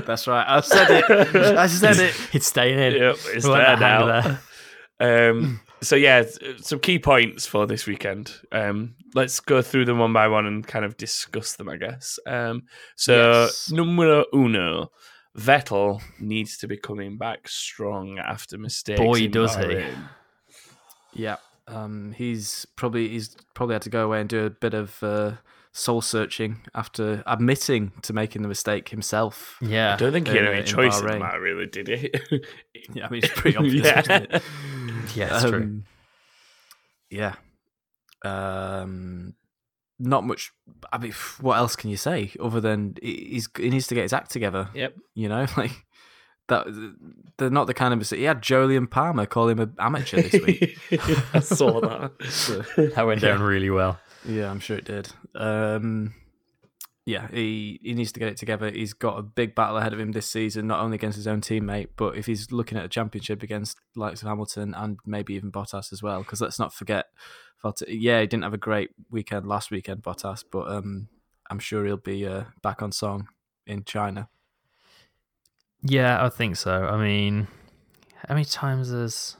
That's 0.05 0.27
right. 0.27 0.45
I 0.47 0.61
said 0.61 0.89
it. 0.89 1.35
I 1.57 1.67
said 1.67 1.97
it. 1.97 2.15
It's 2.33 2.47
staying 2.47 2.79
in. 2.79 2.93
Yep, 3.01 3.15
it's 3.33 3.45
We'll 3.45 3.55
there 3.55 3.67
let 3.67 3.79
that 3.79 3.99
hang 3.99 4.07
now. 4.07 4.39
there. 4.99 5.29
Um, 5.31 5.59
so 5.83 5.95
yeah, 5.95 6.23
some 6.57 6.79
key 6.79 6.97
points 6.99 7.45
for 7.45 7.67
this 7.67 7.85
weekend. 7.85 8.33
Um, 8.51 8.95
let's 9.13 9.39
go 9.39 9.61
through 9.61 9.85
them 9.85 9.99
one 9.99 10.13
by 10.13 10.27
one 10.27 10.45
and 10.45 10.65
kind 10.65 10.83
of 10.85 10.97
discuss 10.97 11.55
them, 11.55 11.69
I 11.69 11.77
guess. 11.77 12.17
Um, 12.25 12.63
so 12.95 13.43
Yes. 13.43 13.71
numero 13.71 14.25
uno, 14.33 14.91
Vettel 15.37 16.01
needs 16.19 16.57
to 16.59 16.67
be 16.67 16.77
coming 16.77 17.17
back 17.17 17.47
strong 17.47 18.17
after 18.19 18.57
mistakes. 18.57 18.99
Boy, 18.99 19.27
does 19.27 19.55
he. 19.55 19.83
Yeah. 21.13 21.37
Um, 21.67 22.13
he's 22.17 22.65
probably 22.75 23.07
he's 23.09 23.35
probably 23.53 23.73
had 23.73 23.81
to 23.83 23.89
go 23.89 24.05
away 24.05 24.19
and 24.19 24.29
do 24.29 24.45
a 24.45 24.49
bit 24.49 24.73
of 24.73 25.01
uh, 25.01 25.33
soul 25.71 26.01
searching 26.01 26.59
after 26.75 27.23
admitting 27.25 27.93
to 28.01 28.11
making 28.13 28.41
the 28.41 28.47
mistake 28.49 28.89
himself. 28.89 29.55
Yeah. 29.61 29.93
I 29.93 29.95
don't 29.97 30.11
think 30.11 30.27
he 30.27 30.35
had 30.35 30.45
Uh, 30.47 30.51
any 30.51 30.63
choice 30.63 30.99
in 30.99 31.07
Bahrain. 31.07 31.19
that, 31.21 31.39
really, 31.39 31.65
did 31.67 31.87
he? 31.87 32.11
Yeah, 32.93 33.07
I 33.07 33.09
mean 33.09 33.21
it's 33.23 33.33
pretty 33.33 33.55
obvious. 33.57 33.85
Yeah. 34.09 34.39
Yeah, 35.19 35.39
true. 35.39 35.61
Um, 35.61 35.83
Yeah. 37.09 37.35
Um, 38.23 39.33
not 39.99 40.23
much. 40.25 40.51
I 40.91 40.97
mean, 40.97 41.13
what 41.41 41.57
else 41.57 41.75
can 41.75 41.89
you 41.89 41.97
say 41.97 42.31
other 42.39 42.61
than 42.61 42.95
he- 43.01 43.29
he's 43.33 43.49
he 43.57 43.69
needs 43.69 43.87
to 43.87 43.95
get 43.95 44.03
his 44.03 44.13
act 44.13 44.31
together? 44.31 44.69
Yep. 44.73 44.95
You 45.15 45.29
know, 45.29 45.45
like 45.57 45.71
that. 46.47 46.67
They're 47.37 47.49
not 47.49 47.67
the 47.67 47.73
kind 47.73 47.93
of 47.93 47.99
mistake. 47.99 48.19
He 48.19 48.25
had 48.25 48.41
Jolyon 48.41 48.89
Palmer 48.89 49.25
call 49.25 49.49
him 49.49 49.59
an 49.59 49.75
amateur 49.79 50.21
this 50.21 50.41
week. 50.45 50.77
I 51.33 51.39
saw 51.39 51.81
that. 51.81 52.11
So, 52.29 52.59
That 52.95 53.05
went 53.05 53.21
down 53.21 53.41
really 53.41 53.69
well. 53.69 53.99
yeah, 54.25 54.49
I'm 54.49 54.59
sure 54.59 54.77
it 54.77 54.85
did. 54.85 55.09
Um, 55.35 56.13
yeah, 57.05 57.27
he 57.31 57.79
he 57.83 57.93
needs 57.93 58.13
to 58.13 58.19
get 58.19 58.29
it 58.29 58.37
together. 58.37 58.69
He's 58.69 58.93
got 58.93 59.19
a 59.19 59.21
big 59.21 59.55
battle 59.55 59.77
ahead 59.77 59.93
of 59.93 59.99
him 59.99 60.13
this 60.13 60.29
season, 60.29 60.67
not 60.67 60.79
only 60.79 60.95
against 60.95 61.17
his 61.17 61.27
own 61.27 61.41
teammate, 61.41 61.89
but 61.97 62.15
if 62.15 62.25
he's 62.25 62.51
looking 62.51 62.77
at 62.77 62.85
a 62.85 62.89
championship 62.89 63.43
against 63.43 63.77
likes 63.95 64.21
of 64.21 64.29
Hamilton 64.29 64.73
and 64.73 64.99
maybe 65.05 65.33
even 65.33 65.51
Bottas 65.51 65.91
as 65.91 66.01
well. 66.01 66.19
Because 66.19 66.39
let's 66.39 66.59
not 66.59 66.73
forget, 66.73 67.07
Bott- 67.61 67.81
yeah, 67.87 68.21
he 68.21 68.27
didn't 68.27 68.43
have 68.43 68.53
a 68.53 68.57
great 68.57 68.91
weekend 69.09 69.45
last 69.45 69.69
weekend, 69.69 70.01
Bottas, 70.01 70.45
but 70.49 70.69
um, 70.69 71.09
I'm 71.49 71.59
sure 71.59 71.85
he'll 71.85 71.97
be 71.97 72.25
uh, 72.25 72.45
back 72.61 72.81
on 72.81 72.93
song 72.93 73.27
in 73.67 73.83
China. 73.83 74.29
Yeah, 75.81 76.23
I 76.23 76.29
think 76.29 76.55
so. 76.55 76.85
I 76.85 76.97
mean, 76.97 77.47
how 78.27 78.35
many 78.35 78.45
times 78.45 78.91
has 78.91 79.35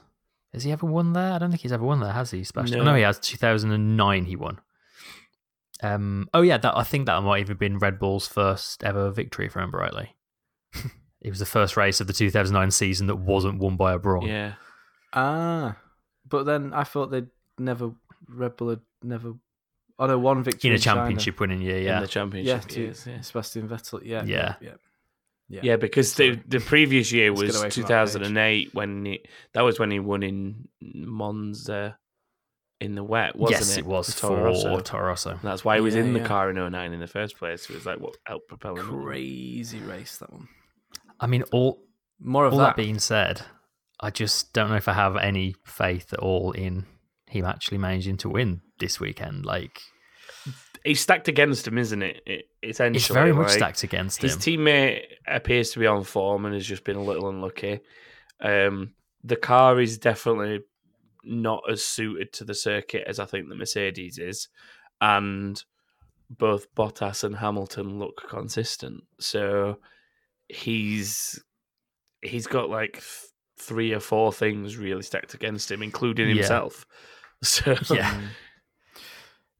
has 0.52 0.64
he 0.64 0.72
ever 0.72 0.86
won 0.86 1.14
there? 1.14 1.32
I 1.32 1.38
don't 1.38 1.50
think 1.50 1.62
he's 1.62 1.72
ever 1.72 1.84
won 1.84 2.00
there, 2.00 2.12
has 2.12 2.30
he, 2.30 2.44
Sebastian? 2.44 2.80
No. 2.80 2.84
No, 2.84 2.94
he 2.94 3.02
has. 3.02 3.18
2009, 3.18 4.26
he 4.26 4.36
won. 4.36 4.60
Um. 5.82 6.28
Oh 6.32 6.42
yeah, 6.42 6.58
that 6.58 6.76
I 6.76 6.82
think 6.84 7.06
that 7.06 7.20
might 7.22 7.40
even 7.40 7.56
been 7.56 7.78
Red 7.78 7.98
Bull's 7.98 8.26
first 8.28 8.82
ever 8.84 9.10
victory, 9.10 9.46
if 9.46 9.56
I 9.56 9.60
remember 9.60 9.78
rightly. 9.78 10.14
it 11.20 11.30
was 11.30 11.38
the 11.40 11.46
first 11.46 11.76
race 11.76 12.00
of 12.00 12.06
the 12.06 12.12
2009 12.12 12.70
season 12.70 13.06
that 13.08 13.16
wasn't 13.16 13.58
won 13.58 13.76
by 13.76 13.92
a 13.92 13.98
Brawn. 13.98 14.26
Yeah. 14.26 14.54
Ah, 15.12 15.76
but 16.28 16.44
then 16.44 16.72
I 16.72 16.84
thought 16.84 17.10
they'd 17.10 17.28
never 17.58 17.92
Red 18.28 18.56
Bull 18.56 18.70
had 18.70 18.80
never. 19.02 19.34
Oh 19.98 20.06
no, 20.06 20.18
one 20.18 20.42
victory 20.42 20.70
in 20.70 20.76
a 20.76 20.78
China. 20.78 21.00
championship 21.02 21.38
winning 21.38 21.60
year. 21.62 21.78
yeah, 21.78 21.80
In 21.80 21.84
Yeah, 21.86 21.94
the 22.00 22.00
Yeah, 22.02 22.06
championship. 22.06 22.68
to 22.68 22.80
years, 22.80 23.06
yeah. 23.06 23.20
Sebastian 23.20 23.68
Vettel. 23.68 24.00
Yeah, 24.04 24.24
Yeah. 24.24 24.54
yeah. 24.60 24.70
yeah. 25.48 25.60
Yeah, 25.62 25.76
because 25.76 26.14
the 26.14 26.40
the 26.48 26.58
previous 26.58 27.12
year 27.12 27.30
was 27.32 27.42
away 27.42 27.70
from 27.70 27.82
that 27.82 28.04
page. 28.06 28.12
2008 28.14 28.74
when 28.74 29.04
he, 29.04 29.24
that 29.52 29.60
was 29.62 29.78
when 29.78 29.90
he 29.92 30.00
won 30.00 30.22
in 30.24 30.68
Monza 30.80 31.96
in 32.84 32.94
the 32.94 33.02
wet, 33.04 33.34
wasn't 33.36 33.60
yes, 33.60 33.76
it? 33.76 33.80
it 33.80 33.86
was 33.86 34.12
For 34.12 34.20
for 34.20 34.28
Toro 34.28 34.44
Rosso. 34.44 34.80
Toro 34.80 35.06
Rosso. 35.08 35.38
That's 35.42 35.64
why 35.64 35.76
he 35.76 35.80
was 35.80 35.94
Yeah, 35.94 36.02
in 36.02 36.12
the 36.12 36.20
yeah. 36.20 36.26
car 36.26 36.50
in 36.50 36.56
09 36.56 36.92
in 36.92 37.00
the 37.00 37.06
first 37.06 37.36
place. 37.38 37.68
It 37.68 37.74
was 37.74 37.86
like 37.86 37.98
what 37.98 38.16
helped 38.26 38.48
propel 38.48 38.76
him. 38.76 38.86
Crazy 39.02 39.78
race 39.80 40.18
that 40.18 40.32
one. 40.32 40.48
I 41.20 41.26
mean, 41.26 41.42
all 41.52 41.80
More 42.20 42.46
of 42.46 42.52
all 42.52 42.58
that. 42.60 42.76
that 42.76 42.76
being 42.76 42.98
said, 42.98 43.42
I 44.00 44.10
just 44.10 44.52
don't 44.52 44.68
know 44.70 44.76
if 44.76 44.88
I 44.88 44.92
have 44.92 45.16
any 45.16 45.54
faith 45.64 46.12
at 46.12 46.18
all 46.20 46.52
in 46.52 46.86
him 47.28 47.44
actually 47.44 47.78
managing 47.78 48.16
to 48.18 48.28
win 48.28 48.60
this 48.78 49.00
weekend. 49.00 49.44
Like, 49.46 49.80
He's 50.84 51.00
stacked 51.00 51.28
against 51.28 51.66
him, 51.66 51.78
isn't 51.78 52.02
it? 52.02 52.22
it 52.26 52.44
essentially, 52.62 52.98
it's 52.98 53.08
very 53.08 53.32
much 53.32 53.48
like, 53.48 53.56
stacked 53.56 53.82
against 53.84 54.20
His 54.20 54.34
him. 54.34 54.38
His 54.38 54.46
teammate 54.46 55.00
appears 55.26 55.70
to 55.70 55.78
be 55.78 55.86
on 55.86 56.04
form 56.04 56.44
and 56.44 56.54
has 56.54 56.66
just 56.66 56.84
been 56.84 56.96
a 56.96 57.02
little 57.02 57.30
unlucky. 57.30 57.80
Um, 58.40 58.92
the 59.22 59.36
car 59.36 59.80
is 59.80 59.96
definitely 59.96 60.60
not 61.26 61.62
as 61.70 61.82
suited 61.84 62.32
to 62.34 62.44
the 62.44 62.54
circuit 62.54 63.04
as 63.06 63.18
I 63.18 63.24
think 63.26 63.48
the 63.48 63.54
Mercedes 63.54 64.18
is, 64.18 64.48
and 65.00 65.62
both 66.30 66.72
Bottas 66.74 67.24
and 67.24 67.36
Hamilton 67.36 67.98
look 67.98 68.28
consistent. 68.28 69.04
So 69.20 69.78
he's 70.48 71.42
he's 72.22 72.46
got 72.46 72.70
like 72.70 72.94
th- 72.94 73.04
three 73.60 73.92
or 73.92 74.00
four 74.00 74.32
things 74.32 74.76
really 74.76 75.02
stacked 75.02 75.34
against 75.34 75.70
him, 75.70 75.82
including 75.82 76.28
Yeah. 76.28 76.34
himself. 76.36 76.86
So 77.42 77.74
Yeah. 77.90 78.20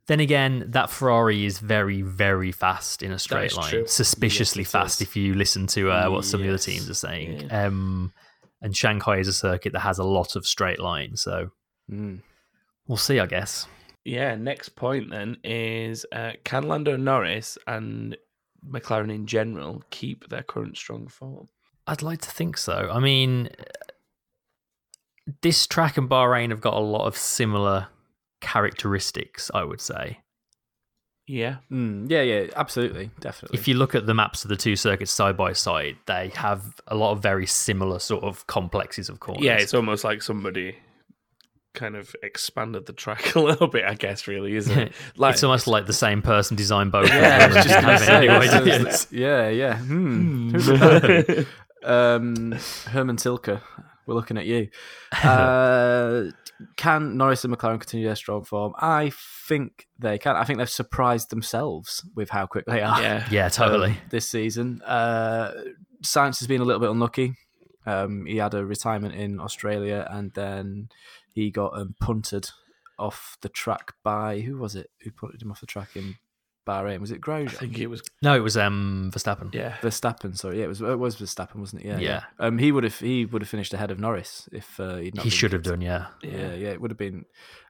Then 0.07 0.21
again, 0.21 0.65
that 0.69 0.91
Ferrari 0.91 1.47
is 1.47 1.59
very, 1.59 2.03
very 2.03 2.53
fast 2.53 3.03
in 3.03 3.11
a 3.11 3.19
straight 3.19 3.55
line. 3.57 3.71
true. 3.71 3.87
Suspiciously 3.87 4.63
Yes, 4.63 4.71
fast 4.71 5.01
is. 5.01 5.09
if 5.09 5.17
you 5.17 5.33
listen 5.35 5.67
to 5.69 5.91
uh, 5.91 6.11
what 6.11 6.25
some 6.27 6.41
of 6.41 6.45
the 6.47 6.51
other 6.51 6.59
teams 6.59 6.91
are 6.91 6.95
saying. 6.95 7.51
Um, 7.51 8.13
and 8.65 8.75
Shanghai 8.77 9.19
is 9.19 9.29
a 9.29 9.33
circuit 9.33 9.73
that 9.75 9.81
has 9.81 9.99
a 10.01 10.05
lot 10.05 10.35
of 10.35 10.45
straight 10.47 10.81
lines. 10.81 11.21
So 11.23 11.51
Mm. 11.91 12.23
we'll 12.89 12.97
see, 12.97 13.21
I 13.21 13.27
guess. 13.27 13.69
Yeah, 14.05 14.35
next 14.37 14.71
point 14.71 15.11
then 15.11 15.37
is 15.45 16.05
uh, 16.11 16.33
can 16.45 16.65
Lando 16.67 16.97
Norris 16.97 17.59
and 17.67 18.17
McLaren 18.67 19.15
in 19.15 19.27
general 19.27 19.83
keep 19.91 20.29
their 20.29 20.43
current 20.43 20.77
strong 20.79 21.07
form? 21.09 21.49
I'd 21.87 22.03
like 22.03 22.23
to 22.23 22.31
think 22.31 22.57
so. 22.57 22.89
I 22.91 22.99
mean, 23.01 23.51
this 25.43 25.67
track 25.67 25.97
and 25.99 26.09
Bahrain 26.09 26.51
have 26.51 26.61
got 26.61 26.75
a 26.75 26.81
lot 26.81 27.07
of 27.07 27.17
similar 27.17 27.89
characteristics, 28.41 29.51
I 29.55 29.65
would 29.65 29.81
say. 29.81 30.21
Yeah, 31.27 31.57
Mm. 31.73 32.11
Yeah, 32.11 32.21
yeah, 32.23 32.47
absolutely, 32.55 33.11
definitely. 33.21 33.59
If 33.59 33.67
you 33.67 33.75
look 33.75 33.95
at 33.95 34.05
the 34.07 34.13
maps 34.15 34.45
of 34.45 34.51
the 34.51 34.57
two 34.57 34.77
circuits 34.77 35.11
side 35.11 35.37
by 35.39 35.55
side, 35.55 35.97
they 36.07 36.29
have 36.35 36.63
a 36.87 36.95
lot 36.95 37.13
of 37.13 37.23
very 37.23 37.47
similar 37.47 37.99
sort 37.99 38.25
of 38.25 38.47
complexes 38.47 39.09
of 39.09 39.21
corners. 39.21 39.43
yeah, 39.43 39.55
it's 39.57 39.73
almost 39.73 40.05
like 40.05 40.21
somebody 40.21 40.77
kind 41.73 41.97
of 41.97 42.15
expanded 42.23 42.87
the 42.87 42.93
track 42.93 43.35
a 43.37 43.41
little 43.41 43.67
bit, 43.69 43.85
I 43.85 43.95
guess. 43.95 44.29
Really, 44.29 44.55
isn't 44.55 44.79
it? 44.79 44.93
Like 45.17 45.33
it's 45.35 45.43
almost 45.43 45.67
like 45.67 45.87
the 45.87 45.93
same 45.95 46.21
person 46.23 46.57
designed 46.57 46.93
both. 46.93 47.09
yeah, 47.09 47.17
of 47.17 47.43
I 47.43 47.47
them 47.49 47.57
was 47.57 47.65
just 47.65 47.75
and 47.77 47.87
gonna 47.87 47.99
didn't 47.99 48.07
say, 48.07 48.13
have 48.13 48.43
any 48.43 48.47
it's- 48.47 48.61
ideas. 48.61 48.81
it's- 48.83 49.13
yeah, 49.13 49.49
yeah. 49.49 49.77
Hmm. 49.79 50.51
Who 50.51 50.73
would 50.73 50.81
that 50.81 51.27
be? 51.27 51.87
um, 51.87 52.53
Hermann 52.89 53.17
Tilke, 53.17 53.61
we're 54.07 54.15
looking 54.15 54.39
at 54.39 54.47
you. 54.47 54.69
Uh, 55.25 56.31
can 56.77 57.17
Norris 57.17 57.45
and 57.45 57.53
McLaren 57.57 57.81
continue 57.81 58.07
their 58.07 58.15
strong 58.15 58.45
form? 58.45 58.73
I 58.79 59.11
think 59.49 59.89
they 59.99 60.19
can. 60.19 60.37
I 60.37 60.45
think 60.45 60.59
they've 60.59 60.71
surprised 60.71 61.31
themselves 61.31 62.07
with 62.15 62.31
how 62.31 62.47
quick 62.47 62.65
they 62.67 62.81
are. 62.81 63.01
yeah, 63.03 63.27
Yeah, 63.31 63.49
totally. 63.61 63.91
um, 63.91 63.97
this 64.11 64.29
season. 64.29 64.81
Uh, 64.83 65.51
Sainz 66.03 66.39
has 66.39 66.47
been 66.47 66.61
a 66.61 66.65
little 66.65 66.81
bit 66.81 66.91
unlucky. 66.91 67.35
Um, 67.87 68.25
he 68.27 68.37
had 68.37 68.55
a 68.55 68.65
retirement 68.65 69.15
in 69.15 69.41
Australia 69.41 70.07
and 70.11 70.33
then 70.35 70.89
he 71.33 71.51
got 71.51 71.77
um, 71.79 71.95
punted 72.01 72.51
off 72.99 73.37
the 73.43 73.49
track 73.49 73.93
by 74.03 74.41
who 74.41 74.57
was 74.57 74.77
it? 74.77 74.91
Who 75.03 75.11
punted 75.11 75.43
him 75.43 75.51
off 75.51 75.61
the 75.61 75.67
track 75.67 75.97
in 75.97 76.15
Bahrain? 76.67 77.01
Was 77.01 77.11
it 77.11 77.21
Grosjean? 77.21 77.49
I 77.49 77.51
think 77.51 77.79
it 77.79 77.89
was. 77.89 78.03
no, 78.23 78.35
it 78.35 78.41
was 78.41 78.57
um 78.57 79.11
Verstappen. 79.15 79.53
Yeah, 79.55 79.77
Verstappen, 79.83 80.37
sorry, 80.37 80.59
yeah, 80.59 80.65
it 80.65 80.69
was 80.69 80.81
it 80.81 80.99
was 80.99 81.17
Verstappen, 81.17 81.57
wasn't 81.57 81.83
it? 81.83 81.89
Yeah, 81.89 81.99
Yeah. 81.99 82.23
Um, 82.39 82.59
he 82.59 82.73
would 82.73 82.85
have 82.85 82.99
he 82.99 83.25
would 83.27 83.43
have 83.43 83.49
finished 83.49 83.75
ahead 83.75 83.91
of 83.91 83.99
Norris 84.01 84.49
if 84.53 84.79
uh, 84.81 84.97
he'd 84.97 85.15
not. 85.15 85.25
he 85.25 85.31
been 85.31 85.37
should 85.37 85.53
have 85.53 85.63
done. 85.63 85.81
Yeah, 85.81 86.07
Yeah, 86.23 86.55
yeah, 86.55 86.71
it 86.71 86.81
would 86.81 86.91
have 86.91 86.99
been. 86.99 87.25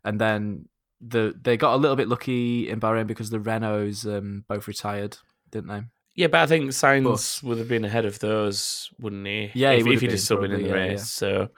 And 0.05 0.21
then 0.21 0.69
the 1.01 1.35
they 1.41 1.57
got 1.57 1.75
a 1.75 1.77
little 1.77 1.97
bit 1.97 2.09
lucky 2.09 2.69
in 2.71 2.81
Bahrain 2.81 3.07
because 3.07 3.31
the 3.31 3.39
Renaults 3.39 4.07
um, 4.07 4.45
both 4.49 4.67
retired, 4.69 5.19
didn't 5.51 5.69
they? 5.69 5.83
yeah, 6.17 6.29
but 6.29 6.41
I 6.43 6.47
think 6.47 6.71
Sainz 6.71 7.43
would 7.43 7.59
have 7.59 7.69
been 7.69 7.85
ahead 7.85 8.05
of 8.05 8.21
those, 8.21 8.89
wouldn't 9.01 9.27
he? 9.27 9.51
Yeah, 9.55 9.73
if, 9.73 9.85
would 9.85 9.95
if 9.95 10.01
he'd 10.01 10.09
been, 10.11 10.19
still 10.19 10.41
been 10.41 10.53
in 10.53 10.63
the 10.63 10.69
yeah, 10.69 10.75
race. 10.75 11.01
yeah. 11.01 11.05
So 11.05 11.49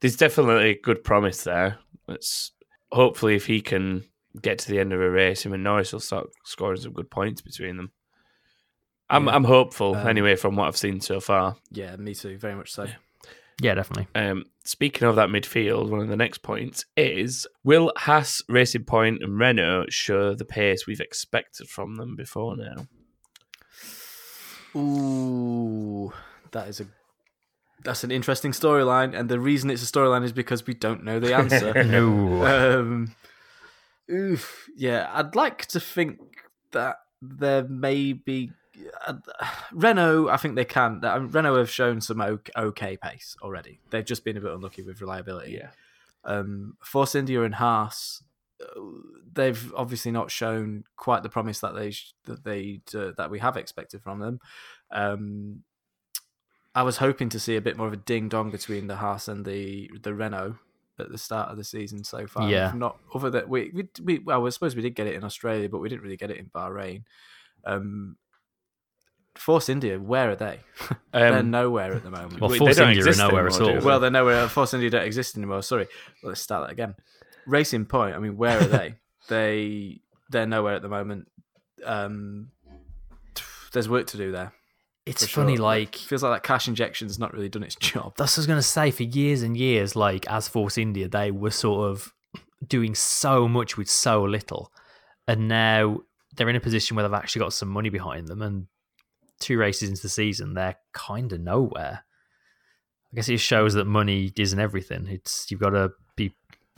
there's 0.00 0.16
definitely 0.16 0.78
good 0.82 1.02
promise 1.02 1.42
there. 1.42 1.78
Let's 2.06 2.52
hopefully 2.92 3.34
if 3.34 3.46
he 3.46 3.60
can 3.60 4.04
get 4.42 4.58
to 4.60 4.70
the 4.70 4.78
end 4.80 4.92
of 4.92 5.00
a 5.00 5.10
race, 5.10 5.44
him 5.44 5.52
and 5.52 5.62
Norris 5.64 5.92
will 5.92 6.00
start 6.00 6.28
scoring 6.44 6.80
some 6.80 6.92
good 6.92 7.10
points 7.10 7.40
between 7.40 7.76
them. 7.76 7.92
I'm 9.10 9.26
Yeah. 9.26 9.34
I'm 9.36 9.44
hopeful 9.44 9.94
Um, 9.94 10.06
anyway 10.06 10.36
from 10.36 10.56
what 10.56 10.68
I've 10.68 10.76
seen 10.76 11.00
so 11.00 11.20
far. 11.20 11.56
Yeah, 11.70 11.96
me 11.96 12.14
too, 12.14 12.36
very 12.38 12.54
much 12.54 12.70
so. 12.72 12.86
yeah, 13.62 13.74
definitely. 13.74 14.06
Um, 14.14 14.44
speaking 14.64 15.08
of 15.08 15.16
that 15.16 15.30
midfield, 15.30 15.88
one 15.88 16.00
of 16.00 16.08
the 16.08 16.16
next 16.16 16.42
points 16.42 16.84
is 16.96 17.46
will 17.64 17.92
Haas, 17.96 18.42
Racing 18.48 18.84
Point, 18.84 19.22
and 19.22 19.38
Renault 19.38 19.86
show 19.90 20.34
the 20.34 20.44
pace 20.44 20.86
we've 20.86 21.00
expected 21.00 21.68
from 21.68 21.96
them 21.96 22.16
before 22.16 22.56
now? 22.56 22.86
Ooh, 24.76 26.12
that 26.52 26.68
is 26.68 26.80
a 26.80 26.86
That's 27.84 28.04
an 28.04 28.10
interesting 28.10 28.52
storyline, 28.52 29.18
and 29.18 29.28
the 29.28 29.40
reason 29.40 29.70
it's 29.70 29.82
a 29.88 29.90
storyline 29.92 30.24
is 30.24 30.32
because 30.32 30.66
we 30.66 30.74
don't 30.74 31.04
know 31.04 31.18
the 31.20 31.34
answer. 31.34 31.72
No. 31.84 32.44
um, 32.80 33.14
oof, 34.10 34.68
yeah, 34.76 35.10
I'd 35.12 35.34
like 35.34 35.66
to 35.66 35.80
think 35.80 36.18
that 36.72 36.96
there 37.20 37.64
may 37.64 38.12
be 38.12 38.52
uh, 39.06 39.14
Renault. 39.72 40.28
I 40.28 40.36
think 40.36 40.56
they 40.56 40.64
can. 40.64 41.00
Uh, 41.04 41.20
Renault 41.20 41.56
have 41.56 41.70
shown 41.70 42.00
some 42.00 42.20
okay, 42.20 42.96
pace 42.96 43.36
already. 43.42 43.80
They've 43.90 44.04
just 44.04 44.24
been 44.24 44.36
a 44.36 44.40
bit 44.40 44.52
unlucky 44.52 44.82
with 44.82 45.00
reliability. 45.00 45.52
Yeah. 45.52 45.70
Um, 46.24 46.76
Force 46.82 47.14
India 47.14 47.42
and 47.42 47.54
Haas, 47.54 48.22
uh, 48.60 48.80
they've 49.32 49.72
obviously 49.74 50.10
not 50.10 50.30
shown 50.30 50.84
quite 50.96 51.22
the 51.22 51.28
promise 51.28 51.60
that 51.60 51.74
they 51.74 51.92
sh- 51.92 52.14
that 52.24 52.44
they 52.44 52.80
uh, 52.94 53.12
that 53.16 53.30
we 53.30 53.38
have 53.38 53.56
expected 53.56 54.02
from 54.02 54.20
them. 54.20 54.40
Um, 54.90 55.62
I 56.74 56.82
was 56.82 56.98
hoping 56.98 57.28
to 57.30 57.40
see 57.40 57.56
a 57.56 57.60
bit 57.60 57.76
more 57.76 57.86
of 57.86 57.92
a 57.92 57.96
ding 57.96 58.28
dong 58.28 58.50
between 58.50 58.86
the 58.88 58.96
Haas 58.96 59.28
and 59.28 59.44
the 59.44 59.90
the 60.02 60.14
Renault 60.14 60.56
at 61.00 61.10
the 61.10 61.18
start 61.18 61.50
of 61.50 61.56
the 61.56 61.64
season 61.64 62.04
so 62.04 62.26
far. 62.26 62.48
Yeah. 62.48 62.72
We've 62.72 62.80
not 62.80 62.98
other 63.14 63.30
that 63.30 63.48
we, 63.48 63.70
we 63.74 63.88
we 64.02 64.18
well, 64.20 64.46
I 64.46 64.50
suppose 64.50 64.76
we 64.76 64.82
did 64.82 64.94
get 64.94 65.06
it 65.06 65.14
in 65.14 65.24
Australia, 65.24 65.68
but 65.68 65.78
we 65.78 65.88
didn't 65.88 66.02
really 66.02 66.16
get 66.16 66.30
it 66.30 66.38
in 66.38 66.46
Bahrain. 66.46 67.04
Um, 67.64 68.16
Force 69.36 69.68
India, 69.68 69.98
where 70.00 70.30
are 70.32 70.36
they? 70.36 70.60
They're 71.12 71.38
Um, 71.38 71.50
nowhere 71.50 71.94
at 71.94 72.02
the 72.02 72.10
moment. 72.10 72.40
Well, 72.40 72.50
Force 72.50 72.78
India 72.78 72.86
are 72.86 73.08
exist 73.08 73.18
nowhere 73.20 73.46
at 73.46 73.54
anymore, 73.54 73.74
all. 73.74 73.80
do 73.80 73.86
Well, 73.86 74.00
they're 74.00 74.10
nowhere. 74.10 74.48
Force 74.48 74.74
India 74.74 74.90
don't 74.90 75.04
exist 75.04 75.36
anymore. 75.36 75.62
Sorry. 75.62 75.86
Well, 76.22 76.30
let's 76.30 76.40
start 76.40 76.66
that 76.66 76.72
again. 76.72 76.96
Racing 77.46 77.86
Point. 77.86 78.16
I 78.16 78.18
mean, 78.18 78.36
where 78.36 78.58
are 78.58 78.64
they? 78.64 78.94
they 79.28 80.00
they're 80.28 80.46
nowhere 80.46 80.74
at 80.74 80.82
the 80.82 80.88
moment. 80.88 81.28
Um, 81.84 82.50
there's 83.72 83.88
work 83.88 84.08
to 84.08 84.16
do 84.16 84.32
there. 84.32 84.52
It's 85.08 85.26
funny, 85.26 85.56
sure. 85.56 85.64
like 85.64 85.96
feels 85.96 86.22
like 86.22 86.32
that 86.32 86.46
cash 86.46 86.68
injection's 86.68 87.18
not 87.18 87.32
really 87.32 87.48
done 87.48 87.62
its 87.62 87.74
job. 87.76 88.14
that's 88.16 88.32
what 88.32 88.38
I 88.38 88.40
was 88.40 88.46
going 88.46 88.58
to 88.58 88.62
say. 88.62 88.90
For 88.90 89.02
years 89.02 89.42
and 89.42 89.56
years, 89.56 89.96
like 89.96 90.26
as 90.28 90.48
Force 90.48 90.78
India, 90.78 91.08
they 91.08 91.30
were 91.30 91.50
sort 91.50 91.90
of 91.90 92.12
doing 92.66 92.94
so 92.94 93.48
much 93.48 93.76
with 93.76 93.88
so 93.90 94.22
little, 94.22 94.72
and 95.26 95.48
now 95.48 96.00
they're 96.36 96.48
in 96.48 96.56
a 96.56 96.60
position 96.60 96.96
where 96.96 97.06
they've 97.06 97.18
actually 97.18 97.40
got 97.40 97.52
some 97.52 97.68
money 97.68 97.88
behind 97.88 98.28
them. 98.28 98.42
And 98.42 98.66
two 99.40 99.58
races 99.58 99.88
into 99.88 100.02
the 100.02 100.08
season, 100.08 100.54
they're 100.54 100.76
kind 100.92 101.32
of 101.32 101.40
nowhere. 101.40 102.04
I 103.12 103.16
guess 103.16 103.28
it 103.28 103.38
shows 103.38 103.74
that 103.74 103.86
money 103.86 104.32
isn't 104.36 104.58
everything. 104.58 105.06
It's 105.08 105.50
you've 105.50 105.60
got 105.60 105.70
to 105.70 105.90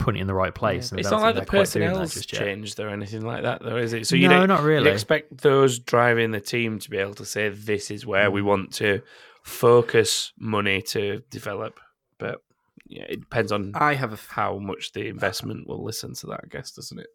be 0.01 0.05
putting 0.05 0.19
it 0.19 0.21
in 0.21 0.27
the 0.27 0.33
right 0.33 0.53
place. 0.53 0.91
and 0.91 0.99
It's 0.99 1.09
don't 1.09 1.21
like 1.21 1.35
the 1.35 1.41
they're 1.41 1.45
quite 1.45 1.69
doing 1.71 1.85
that 1.87 1.99
personnel's 1.99 2.25
changed 2.25 2.79
or 2.79 2.89
anything 2.89 3.25
like 3.25 3.43
that, 3.43 3.61
though, 3.63 3.77
is 3.77 3.93
it? 3.93 4.07
So 4.07 4.15
you 4.15 4.27
no, 4.27 4.39
don't, 4.39 4.47
not 4.49 4.61
you'd 4.61 4.67
really. 4.67 4.91
expect 4.91 5.37
those 5.39 5.79
driving 5.79 6.31
the 6.31 6.39
team 6.41 6.79
to 6.79 6.89
be 6.89 6.97
able 6.97 7.13
to 7.15 7.25
say 7.25 7.49
this 7.49 7.91
is 7.91 8.05
where 8.05 8.29
Mm. 8.29 8.33
we 8.33 8.41
want 8.41 8.73
to 8.73 9.01
focus 9.43 10.31
money 10.37 10.81
to 10.81 11.21
develop, 11.29 11.79
but 12.19 12.41
yeah, 12.87 13.03
it 13.09 13.21
depends 13.21 13.51
on 13.51 13.71
I 13.75 13.93
have 13.95 14.11
a 14.11 14.13
f- 14.13 14.27
how 14.31 14.57
much 14.59 14.91
the 14.93 15.07
investment 15.07 15.67
will 15.67 15.83
listen 15.83 16.13
to 16.15 16.27
that, 16.27 16.41
I 16.43 16.47
guess, 16.49 16.71
doesn't 16.71 16.99
it? 16.99 17.07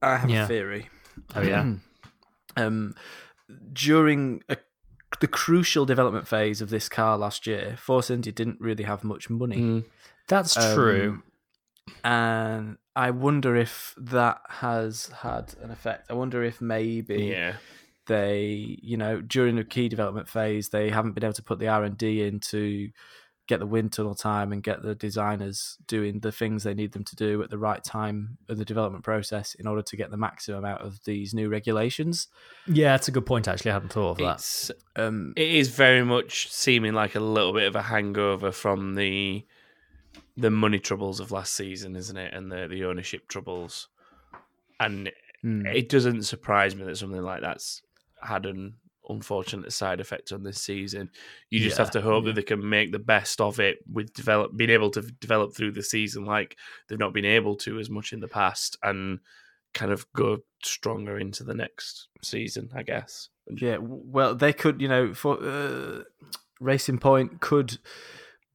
I 0.00 0.16
have 0.16 0.30
Yeah. 0.30 0.44
a 0.44 0.46
theory. 0.46 0.88
oh 1.34 1.42
yeah, 1.42 1.74
um, 2.56 2.94
during 3.72 4.42
a, 4.48 4.56
the 5.20 5.26
crucial 5.26 5.84
development 5.84 6.26
phase 6.28 6.60
of 6.60 6.70
this 6.70 6.88
car 6.88 7.18
last 7.18 7.46
year, 7.46 7.76
Force 7.78 8.10
India 8.10 8.32
didn't 8.32 8.60
really 8.60 8.84
have 8.84 9.02
much 9.04 9.28
money. 9.28 9.56
Mm. 9.58 9.84
that's 10.28 10.56
Um, 10.56 10.74
true. 10.74 11.22
And 12.04 12.76
I 12.96 13.10
wonder 13.10 13.56
if 13.56 13.94
that 13.98 14.40
has 14.48 15.06
had 15.22 15.54
an 15.62 15.70
effect. 15.70 16.10
I 16.10 16.14
wonder 16.14 16.42
if 16.42 16.60
maybe 16.60 17.26
Yeah, 17.26 17.54
they, 18.06 18.78
you 18.82 18.96
know, 18.96 19.20
during 19.20 19.56
the 19.56 19.64
key 19.64 19.88
development 19.88 20.28
phase, 20.28 20.68
they 20.68 20.90
haven't 20.90 21.12
been 21.12 21.24
able 21.24 21.34
to 21.34 21.42
put 21.42 21.58
the 21.58 21.68
R 21.68 21.84
and 21.84 21.96
D 21.96 22.22
in 22.22 22.40
to 22.40 22.90
get 23.50 23.58
the 23.58 23.66
wind 23.66 23.92
tunnel 23.92 24.14
time 24.14 24.52
and 24.52 24.62
get 24.62 24.80
the 24.80 24.94
designers 24.94 25.76
doing 25.88 26.20
the 26.20 26.30
things 26.30 26.62
they 26.62 26.72
need 26.72 26.92
them 26.92 27.02
to 27.02 27.16
do 27.16 27.42
at 27.42 27.50
the 27.50 27.58
right 27.58 27.82
time 27.82 28.38
of 28.48 28.58
the 28.58 28.64
development 28.64 29.02
process 29.02 29.54
in 29.56 29.66
order 29.66 29.82
to 29.82 29.96
get 29.96 30.08
the 30.12 30.16
maximum 30.16 30.64
out 30.64 30.80
of 30.80 31.02
these 31.04 31.34
new 31.34 31.48
regulations. 31.48 32.28
Yeah, 32.68 32.92
that's 32.92 33.08
a 33.08 33.10
good 33.10 33.26
point. 33.26 33.48
Actually, 33.48 33.72
I 33.72 33.74
hadn't 33.74 33.92
thought 33.92 34.12
of 34.12 34.18
that. 34.18 34.70
Um, 34.94 35.32
it 35.36 35.48
is 35.48 35.68
very 35.68 36.04
much 36.04 36.48
seeming 36.52 36.92
like 36.92 37.16
a 37.16 37.20
little 37.20 37.52
bit 37.52 37.66
of 37.66 37.74
a 37.74 37.82
hangover 37.82 38.52
from 38.52 38.94
the 38.94 39.44
the 40.40 40.50
money 40.50 40.78
troubles 40.78 41.20
of 41.20 41.32
last 41.32 41.54
season, 41.54 41.96
isn't 41.96 42.16
it? 42.16 42.34
And 42.34 42.50
the 42.50 42.66
the 42.68 42.84
ownership 42.84 43.28
troubles, 43.28 43.88
and 44.78 45.10
hmm. 45.42 45.66
it 45.66 45.88
doesn't 45.88 46.22
surprise 46.22 46.74
me 46.74 46.84
that 46.84 46.96
something 46.96 47.22
like 47.22 47.42
that's 47.42 47.82
had 48.22 48.46
an 48.46 48.74
unfortunate 49.08 49.72
side 49.72 50.00
effect 50.00 50.32
on 50.32 50.42
this 50.42 50.62
season. 50.62 51.10
You 51.50 51.60
just 51.60 51.76
Yeah, 51.76 51.84
have 51.84 51.92
to 51.92 52.00
hope 52.00 52.24
that 52.26 52.34
they 52.36 52.42
can 52.42 52.66
make 52.66 52.92
the 52.92 52.98
best 52.98 53.40
of 53.40 53.58
it 53.58 53.78
with 53.90 54.12
develop 54.14 54.56
being 54.56 54.70
able 54.70 54.90
to 54.90 55.02
develop 55.02 55.54
through 55.54 55.72
the 55.72 55.82
season 55.82 56.24
like 56.24 56.56
they've 56.88 56.98
not 56.98 57.12
been 57.12 57.24
able 57.24 57.56
to 57.56 57.78
as 57.78 57.90
much 57.90 58.12
in 58.12 58.20
the 58.20 58.28
past 58.28 58.76
and 58.82 59.20
kind 59.74 59.92
of 59.92 60.10
go 60.12 60.38
stronger 60.62 61.18
into 61.18 61.44
the 61.44 61.54
next 61.54 62.08
season, 62.22 62.70
I 62.74 62.82
guess. 62.82 63.28
Yeah, 63.52 63.78
well, 63.80 64.34
they 64.34 64.52
could, 64.52 64.80
you 64.80 64.88
know, 64.88 65.12
for 65.14 65.42
uh, 65.42 66.02
Racing 66.60 66.98
Point 66.98 67.40
could 67.40 67.78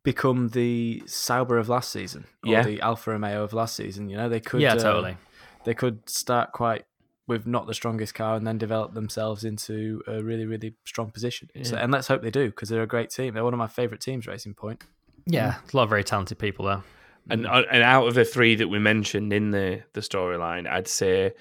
become 0.06 0.50
the 0.50 1.04
Sauber 1.06 1.58
of 1.58 1.68
last 1.68 1.92
season, 1.92 2.26
or 2.46 2.54
Yeah. 2.54 2.64
the 2.64 2.80
Alfa 2.80 3.12
Romeo 3.12 3.44
of 3.44 3.52
last 3.52 3.76
season. 3.76 4.08
You 4.08 4.16
know, 4.16 4.30
they 4.30 4.40
could, 4.40 4.62
yeah, 4.62 4.74
uh, 4.74 4.80
totally. 4.80 5.18
They 5.66 5.74
could 5.74 6.08
start 6.10 6.54
quite 6.54 6.86
with 7.28 7.48
not 7.48 7.66
the 7.66 7.74
strongest 7.74 8.14
car 8.14 8.36
and 8.36 8.46
then 8.46 8.58
develop 8.58 8.94
themselves 8.94 9.44
into 9.44 10.04
a 10.08 10.22
really, 10.24 10.46
really 10.46 10.76
strong 10.86 11.10
position. 11.10 11.50
So, 11.64 11.76
and 11.76 11.92
let's 11.92 12.08
hope 12.08 12.22
they 12.22 12.30
do 12.30 12.46
because 12.46 12.70
they're 12.70 12.84
a 12.84 12.88
great 12.88 13.10
team. 13.10 13.34
They're 13.34 13.44
one 13.44 13.54
of 13.54 13.58
my 13.58 13.68
favorite 13.68 14.00
teams, 14.00 14.28
Racing 14.28 14.54
Point. 14.54 14.84
Yeah, 15.26 15.56
a 15.56 15.76
lot 15.76 15.84
of 15.84 15.90
very 15.90 16.04
talented 16.04 16.38
people 16.38 16.66
there. 16.66 16.84
And 17.28 17.48
uh, 17.48 17.64
and 17.72 17.82
out 17.82 18.08
of 18.08 18.14
the 18.14 18.24
three 18.24 18.54
that 18.56 18.68
we 18.68 18.78
mentioned 18.78 19.34
in 19.34 19.50
the 19.50 19.82
the 19.94 20.02
storyline, 20.02 20.70
I'd 20.70 20.88
say 20.88 21.34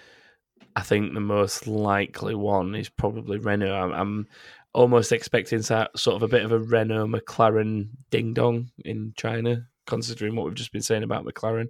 I 0.74 0.80
think 0.80 1.12
the 1.12 1.20
most 1.20 1.66
likely 1.66 2.34
one 2.34 2.74
is 2.74 2.88
probably 2.88 3.36
Renault. 3.36 3.74
I'm, 3.74 3.92
I'm 3.92 4.26
almost 4.74 5.12
expecting 5.12 5.62
so- 5.62 5.88
sort 5.96 6.16
of 6.16 6.22
a 6.22 6.28
bit 6.28 6.44
of 6.44 6.52
a 6.52 6.58
Renault 6.58 7.06
McLaren 7.08 7.88
ding 8.10 8.34
dong 8.34 8.70
in 8.84 9.12
China, 9.16 9.66
considering 9.86 10.34
what 10.36 10.44
we've 10.46 10.54
just 10.54 10.72
been 10.72 10.82
saying 10.82 11.02
about 11.02 11.24
McLaren. 11.24 11.68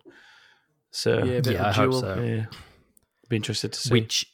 So 0.91 1.19
Yeah, 1.25 1.25
a 1.25 1.27
Yeah, 1.35 1.39
of 1.39 1.47
a 1.47 1.67
I 1.69 1.73
hope 1.73 1.95
so. 1.95 2.21
yeah, 2.23 2.47
be 3.29 3.37
interested 3.37 3.73
to 3.73 3.81
see. 3.81 3.93
Which 3.93 4.27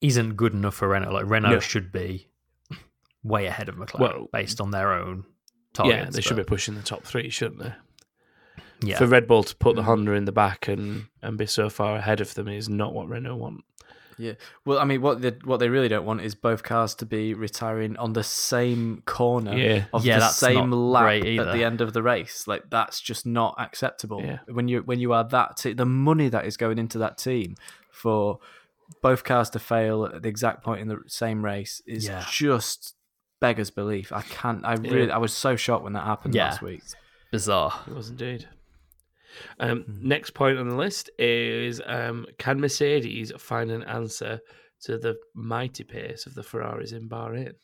isn't 0.00 0.34
good 0.36 0.52
enough 0.52 0.74
for 0.76 0.88
Renault. 0.88 1.12
Like 1.12 1.26
Renault 1.28 1.50
No. 1.50 1.60
should 1.60 1.92
be 1.92 2.28
way 3.22 3.46
ahead 3.46 3.68
of 3.68 3.76
McLaren 3.76 4.00
Well, 4.00 4.28
based 4.32 4.60
on 4.60 4.70
their 4.72 4.92
own 4.92 5.24
targets. 5.74 5.96
yeah, 5.96 6.10
they 6.10 6.20
should 6.20 6.36
be 6.36 6.44
pushing 6.44 6.74
the 6.74 6.82
top 6.82 7.04
three, 7.04 7.30
shouldn't 7.30 7.60
they? 7.62 7.74
Yeah, 8.84 8.98
For 8.98 9.06
Red 9.06 9.28
Bull 9.28 9.44
to 9.44 9.54
put 9.56 9.76
the 9.76 9.82
mm. 9.82 9.84
Honda 9.84 10.12
in 10.14 10.24
the 10.24 10.32
back 10.32 10.66
and, 10.66 11.06
and 11.22 11.38
be 11.38 11.46
so 11.46 11.70
far 11.70 11.96
ahead 11.96 12.20
of 12.20 12.34
them 12.34 12.48
is 12.48 12.68
not 12.68 12.92
what 12.94 13.08
Renault 13.08 13.36
want. 13.36 13.64
Yeah. 14.18 14.34
Well, 14.64 14.78
I 14.78 14.84
mean, 14.84 15.00
what 15.02 15.20
they 15.22 15.30
what 15.44 15.58
they 15.58 15.68
really 15.68 15.88
don't 15.88 16.04
want 16.04 16.20
is 16.22 16.34
both 16.34 16.62
cars 16.62 16.94
to 16.96 17.06
be 17.06 17.34
retiring 17.34 17.96
on 17.96 18.12
the 18.12 18.22
same 18.22 19.02
corner 19.06 19.56
Yeah. 19.56 19.84
of 19.92 20.04
Yeah, 20.04 20.18
the 20.20 20.28
same 20.28 20.70
lap 20.70 21.22
at 21.24 21.52
the 21.52 21.64
end 21.64 21.80
of 21.80 21.92
the 21.92 22.02
race. 22.02 22.46
Like 22.46 22.64
that's 22.70 23.00
just 23.00 23.26
not 23.26 23.54
acceptable. 23.58 24.20
Yeah. 24.22 24.38
When 24.50 24.68
you 24.68 24.82
when 24.82 25.00
you 25.00 25.12
are 25.12 25.24
that 25.24 25.56
te- 25.56 25.72
the 25.72 25.86
money 25.86 26.28
that 26.28 26.46
is 26.46 26.56
going 26.56 26.78
into 26.78 26.98
that 26.98 27.18
team 27.18 27.56
for 27.90 28.38
both 29.00 29.24
cars 29.24 29.48
to 29.50 29.58
fail 29.58 30.04
at 30.04 30.22
the 30.22 30.28
exact 30.28 30.62
point 30.62 30.80
in 30.80 30.88
the 30.88 31.00
same 31.06 31.44
race 31.44 31.80
is 31.86 32.06
Yeah. 32.06 32.24
just 32.30 32.94
beggars 33.40 33.70
belief. 33.70 34.12
I 34.12 34.22
can't. 34.22 34.64
I 34.64 34.74
really. 34.74 35.10
I 35.10 35.18
was 35.18 35.32
so 35.32 35.56
shocked 35.56 35.82
when 35.84 35.94
that 35.94 36.04
happened 36.04 36.34
Yeah. 36.34 36.44
last 36.50 36.62
week. 36.62 36.82
bizarre. 37.32 37.72
It 37.88 37.94
was 37.94 38.10
indeed. 38.10 38.46
Um, 39.60 39.82
Hmm. 39.82 40.08
Next 40.08 40.34
point 40.34 40.58
on 40.58 40.68
the 40.68 40.76
list 40.76 41.10
is 41.18 41.80
um, 41.86 42.26
can 42.38 42.60
Mercedes 42.60 43.32
find 43.38 43.70
an 43.70 43.82
answer 43.84 44.40
to 44.82 44.98
the 44.98 45.16
mighty 45.34 45.84
pace 45.84 46.26
of 46.26 46.34
the 46.34 46.42
Ferraris 46.42 46.92
in 46.92 47.08
Bahrain? 47.08 47.54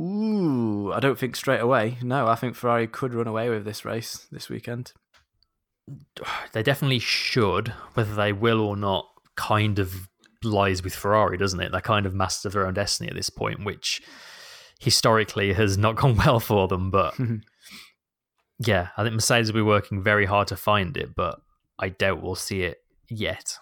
Ooh, 0.00 0.90
I 0.92 1.00
don't 1.00 1.18
think 1.18 1.36
straight 1.36 1.60
away. 1.60 1.98
No, 2.02 2.26
I 2.26 2.34
think 2.34 2.54
Ferrari 2.56 2.86
could 2.86 3.14
run 3.14 3.26
away 3.26 3.50
with 3.50 3.64
this 3.64 3.84
race 3.84 4.26
this 4.30 4.48
weekend. 4.48 4.92
They 6.52 6.62
definitely 6.62 6.98
should. 6.98 7.68
Whether 7.94 8.14
they 8.14 8.32
will 8.32 8.60
or 8.60 8.76
not, 8.76 9.06
kind 9.36 9.78
of 9.78 10.08
lies 10.44 10.82
with 10.82 10.94
Ferrari, 10.94 11.38
doesn't 11.38 11.60
it? 11.60 11.72
They're 11.72 11.80
kind 11.80 12.04
of 12.04 12.14
masters 12.14 12.46
of 12.46 12.52
their 12.52 12.66
own 12.66 12.74
destiny 12.74 13.08
at 13.08 13.16
this 13.16 13.30
point, 13.30 13.64
which 13.64 14.02
historically 14.78 15.52
has 15.54 15.78
not 15.78 15.96
gone 16.02 16.16
well 16.16 16.40
for 16.40 16.68
them. 16.68 16.90
But 16.90 17.14
yeah, 18.66 18.88
I 18.96 19.02
think 19.02 19.14
Mercedes 19.14 19.52
will 19.52 19.60
be 19.60 19.66
working 19.66 20.02
very 20.02 20.26
hard 20.26 20.48
to 20.48 20.56
find 20.56 20.96
it, 20.96 21.14
but 21.14 21.40
I 21.78 21.88
doubt 21.88 22.22
we'll 22.22 22.34
see 22.34 22.62
it 22.62 22.78
yet. 23.08 23.58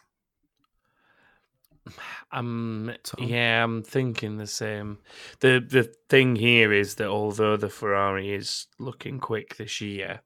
Um, 2.32 2.92
yeah, 3.18 3.64
I'm 3.64 3.82
thinking 3.82 4.36
the 4.36 4.46
same. 4.46 4.98
the 5.40 5.64
The 5.66 5.92
thing 6.08 6.36
here 6.36 6.72
is 6.72 6.96
that 6.96 7.08
although 7.08 7.56
the 7.56 7.70
Ferrari 7.70 8.32
is 8.32 8.66
looking 8.78 9.18
quick 9.18 9.56
this 9.56 9.80
year, 9.80 10.20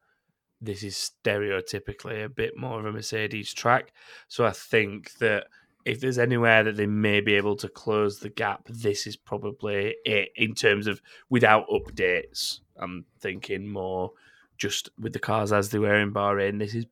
this 0.61 0.83
is 0.83 1.13
stereotypically 1.25 2.25
a 2.25 2.29
bit 2.29 2.57
more 2.57 2.81
of 2.81 2.87
a 2.87 2.93
Mercedes 2.93 3.55
track. 3.55 3.93
So 4.29 4.45
I 4.45 4.51
think 4.51 5.15
that 5.19 5.47
if 5.85 6.01
there's 6.01 6.19
anywhere 6.19 6.65
that 6.65 6.77
they 6.77 6.87
may 6.87 7.21
be 7.21 7.35
able 7.35 7.57
to 7.57 7.69
close 7.69 8.19
the 8.19 8.31
gap, 8.31 8.67
this 8.69 9.07
is 9.07 9.17
probably 9.17 9.95
it 10.05 10.31
in 10.37 10.55
terms 10.55 10.87
of 10.87 11.01
without 11.29 11.69
updates. 11.69 12.61
I'm 12.77 13.05
thinking 13.21 13.69
more 13.69 14.13
just 14.59 14.91
with 14.99 15.13
the 15.13 15.19
cars 15.19 15.53
as 15.53 15.71
they 15.71 15.79
were 15.79 15.97
in 16.01 16.13
Bahrain. 16.13 16.59
This 16.59 16.75
is 16.75 16.87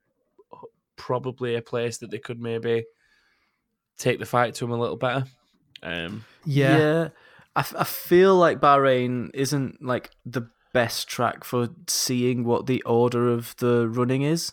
probably 0.96 1.54
a 1.54 1.62
place 1.62 1.98
that 1.98 2.10
they 2.10 2.18
could 2.18 2.40
maybe 2.40 2.84
take 3.98 4.18
the 4.18 4.26
fight 4.26 4.54
to 4.54 4.64
them 4.64 4.72
a 4.72 4.78
little 4.80 4.96
better. 4.96 5.24
Um, 5.82 6.24
Yeah. 6.44 7.08
I, 7.54 7.60
f- 7.60 7.74
I 7.76 7.84
feel 7.84 8.36
like 8.36 8.60
Bahrain 8.60 9.30
isn't 9.34 9.82
like 9.82 10.10
the 10.24 10.48
best 10.72 11.06
track 11.08 11.44
for 11.44 11.68
seeing 11.86 12.44
what 12.44 12.66
the 12.66 12.82
order 12.82 13.28
of 13.30 13.54
the 13.58 13.86
running 13.88 14.22
is 14.22 14.52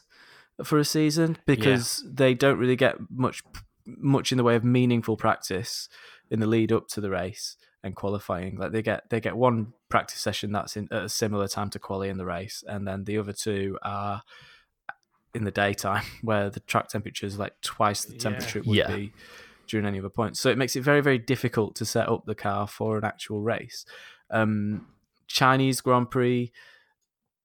for 0.64 0.78
a 0.78 0.84
season 0.86 1.38
because 1.45 2.03
they 2.05 2.34
don't 2.34 2.57
really 2.57 2.76
get 2.76 2.97
much 3.10 3.41
much 3.86 4.32
in 4.32 4.38
the 4.38 4.43
way 4.43 4.55
of 4.55 4.64
meaningful 4.64 5.16
practice 5.16 5.88
in 6.30 6.39
the 6.41 6.45
lead 6.45 6.72
up 6.74 6.88
to 6.89 6.99
the 7.01 7.10
race 7.10 7.55
and 7.84 7.95
qualifying. 7.95 8.57
Like 8.57 8.74
they 8.74 8.82
get 8.82 9.10
they 9.10 9.22
get 9.22 9.38
one 9.38 9.74
practice 9.90 10.20
session 10.20 10.52
that's 10.52 10.78
in 10.78 10.88
at 10.92 11.04
a 11.04 11.10
similar 11.10 11.48
time 11.48 11.70
to 11.72 11.80
quali 11.80 12.10
in 12.10 12.18
the 12.18 12.26
race, 12.26 12.64
and 12.68 12.88
then 12.88 13.04
the 13.06 13.18
other 13.18 13.34
two 13.34 13.78
are 13.82 14.22
in 15.34 15.44
the 15.44 15.52
daytime 15.52 16.04
where 16.22 16.50
the 16.50 16.60
track 16.62 16.88
temperature 16.88 17.26
is 17.26 17.38
like 17.38 17.54
twice 17.62 18.06
the 18.06 18.14
Yeah. 18.14 18.20
temperature 18.20 18.60
it 18.60 18.66
would 18.68 18.78
Yeah. 18.78 18.88
be 18.88 19.14
during 19.68 19.86
any 19.86 20.00
other 20.00 20.10
point. 20.10 20.36
So 20.38 20.50
it 20.50 20.58
makes 20.58 20.76
it 20.76 20.82
very, 20.82 21.02
very 21.02 21.20
difficult 21.20 21.76
to 21.76 21.86
set 21.86 22.10
up 22.10 22.26
the 22.26 22.34
car 22.36 22.68
for 22.68 22.98
an 22.98 23.04
actual 23.04 23.42
race. 23.42 23.86
Um, 24.32 24.88
Chinese 25.28 25.82
Grand 25.82 26.10
Prix, 26.10 26.52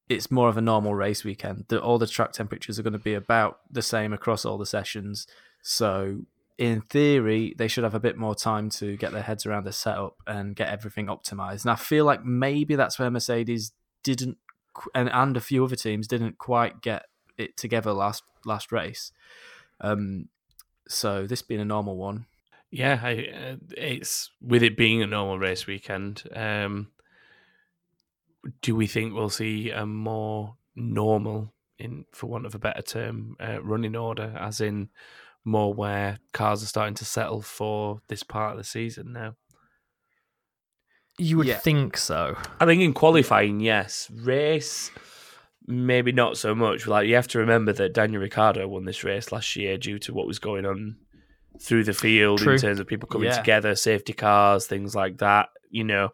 it's 0.08 0.30
more 0.30 0.48
of 0.48 0.56
a 0.56 0.62
normal 0.62 0.94
race 0.94 1.22
weekend. 1.24 1.66
The, 1.68 1.82
all 1.82 1.98
the 1.98 2.06
track 2.06 2.32
temperatures 2.32 2.78
are 2.78 2.82
going 2.82 2.94
to 2.94 2.98
be 2.98 3.12
about 3.14 3.60
the 3.70 3.82
same 3.82 4.12
across 4.14 4.44
all 4.46 4.56
the 4.56 4.64
sessions. 4.66 5.26
So 5.62 6.20
in 6.56 6.80
theory, 6.80 7.54
they 7.58 7.68
should 7.68 7.84
have 7.84 7.94
a 7.94 8.00
bit 8.00 8.16
more 8.16 8.34
time 8.34 8.70
to 8.70 8.96
get 8.96 9.12
their 9.12 9.22
heads 9.22 9.44
around 9.44 9.64
the 9.64 9.72
setup 9.72 10.16
and 10.26 10.54
get 10.54 10.68
everything 10.68 11.06
optimized. 11.06 11.64
And 11.64 11.72
I 11.72 11.76
feel 11.76 12.04
like 12.04 12.24
maybe 12.24 12.76
that's 12.76 12.98
where 12.98 13.10
Mercedes 13.10 13.72
didn't, 14.02 14.38
and, 14.94 15.08
and 15.10 15.36
a 15.36 15.40
few 15.40 15.64
other 15.64 15.76
teams 15.76 16.06
didn't 16.06 16.38
quite 16.38 16.80
get 16.80 17.06
it 17.36 17.56
together 17.56 17.92
last 17.92 18.22
last 18.44 18.70
race. 18.70 19.10
Um, 19.80 20.28
so 20.86 21.26
this 21.26 21.42
being 21.42 21.60
a 21.60 21.64
normal 21.64 21.96
one, 21.96 22.26
yeah, 22.70 23.00
I, 23.02 23.12
uh, 23.12 23.56
it's 23.76 24.30
with 24.40 24.62
it 24.62 24.76
being 24.76 25.02
a 25.02 25.06
normal 25.06 25.38
race 25.38 25.66
weekend. 25.66 26.22
Um, 26.34 26.90
do 28.62 28.76
we 28.76 28.86
think 28.86 29.14
we'll 29.14 29.30
see 29.30 29.70
a 29.70 29.86
more 29.86 30.56
normal, 30.76 31.52
in 31.78 32.04
for 32.12 32.26
want 32.26 32.46
of 32.46 32.54
a 32.54 32.58
better 32.58 32.82
term, 32.82 33.36
uh, 33.40 33.62
running 33.62 33.96
order, 33.96 34.36
as 34.38 34.60
in 34.60 34.90
more 35.44 35.72
where 35.74 36.18
cars 36.32 36.62
are 36.62 36.66
starting 36.66 36.94
to 36.94 37.04
settle 37.04 37.42
for 37.42 38.00
this 38.08 38.22
part 38.22 38.52
of 38.52 38.58
the 38.58 38.64
season 38.64 39.12
now? 39.12 39.34
You 41.18 41.36
would 41.36 41.46
Yeah. 41.46 41.58
think 41.58 41.96
so. 41.96 42.36
I 42.60 42.66
think 42.66 42.82
in 42.82 42.92
qualifying, 42.92 43.60
yes. 43.60 44.10
Race, 44.10 44.90
maybe 45.66 46.10
not 46.12 46.36
so 46.36 46.54
much. 46.54 46.86
Like 46.86 47.06
you 47.06 47.14
have 47.14 47.28
to 47.28 47.38
remember 47.38 47.72
that 47.74 47.92
Daniel 47.94 48.22
Ricciardo 48.22 48.66
won 48.66 48.84
this 48.84 49.04
race 49.04 49.30
last 49.30 49.54
year 49.54 49.78
due 49.78 49.98
to 50.00 50.12
what 50.14 50.26
was 50.26 50.38
going 50.38 50.66
on 50.66 50.96
through 51.60 51.84
the 51.84 51.94
field 51.94 52.40
True. 52.40 52.54
in 52.54 52.58
terms 52.58 52.80
of 52.80 52.86
people 52.88 53.08
coming 53.08 53.28
Yeah. 53.28 53.36
together, 53.38 53.76
safety 53.76 54.12
cars, 54.12 54.66
things 54.66 54.94
like 54.96 55.18
that. 55.18 55.50
You 55.70 55.84
know, 55.84 56.10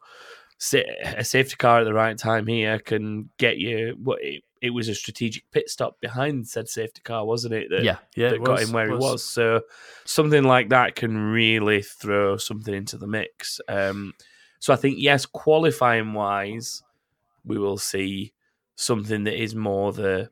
a 1.17 1.25
safety 1.25 1.57
car 1.57 1.81
at 1.81 1.85
the 1.85 1.95
right 1.95 2.17
time 2.19 2.47
here 2.47 2.79
can 2.79 3.31
get 3.39 3.57
you. 3.57 3.97
What 4.03 4.23
it, 4.23 4.43
it 4.61 4.71
was 4.71 4.89
a 4.89 4.95
strategic 4.95 5.51
pit 5.53 5.69
stop 5.71 5.99
behind 6.01 6.47
said 6.47 6.69
safety 6.69 7.01
car, 7.03 7.25
wasn't 7.25 7.55
it? 7.55 7.69
That, 7.71 7.83
Yeah. 7.83 7.97
yeah, 8.15 8.29
that 8.31 8.35
it 8.37 8.45
got 8.45 8.59
was- 8.59 8.69
him 8.69 8.75
where 8.75 8.87
he 8.89 8.93
was. 8.93 9.01
was. 9.03 9.25
So 9.25 9.63
something 10.05 10.45
like 10.45 10.69
that 10.69 10.95
can 10.97 11.17
really 11.33 11.81
throw 11.83 12.37
something 12.37 12.75
into 12.75 12.97
the 12.99 13.07
mix. 13.07 13.61
Um, 13.69 14.13
so 14.59 14.73
I 14.73 14.77
think 14.77 14.97
yes, 14.99 15.25
qualifying 15.27 16.13
wise, 16.13 16.83
we 17.45 17.59
will 17.59 17.79
see 17.79 18.33
something 18.77 19.25
that 19.25 19.41
is 19.43 19.55
more 19.55 19.93
the 19.93 20.31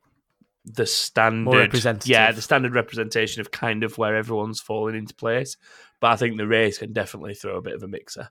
the 0.71 0.85
standard, 0.85 1.57
representative. 1.57 2.11
yeah, 2.11 2.31
the 2.31 2.43
standard 2.43 2.75
representation 2.75 3.41
of 3.41 3.51
kind 3.51 3.83
of 3.83 3.97
where 3.97 4.15
everyone's 4.15 4.61
falling 4.61 4.95
into 4.95 5.15
place. 5.15 5.57
But 5.99 6.09
I 6.13 6.17
think 6.17 6.37
the 6.37 6.47
race 6.47 6.77
can 6.77 6.93
definitely 6.93 7.35
throw 7.35 7.57
a 7.57 7.63
bit 7.63 7.73
of 7.75 7.83
a 7.83 7.89
mixer. 7.89 8.29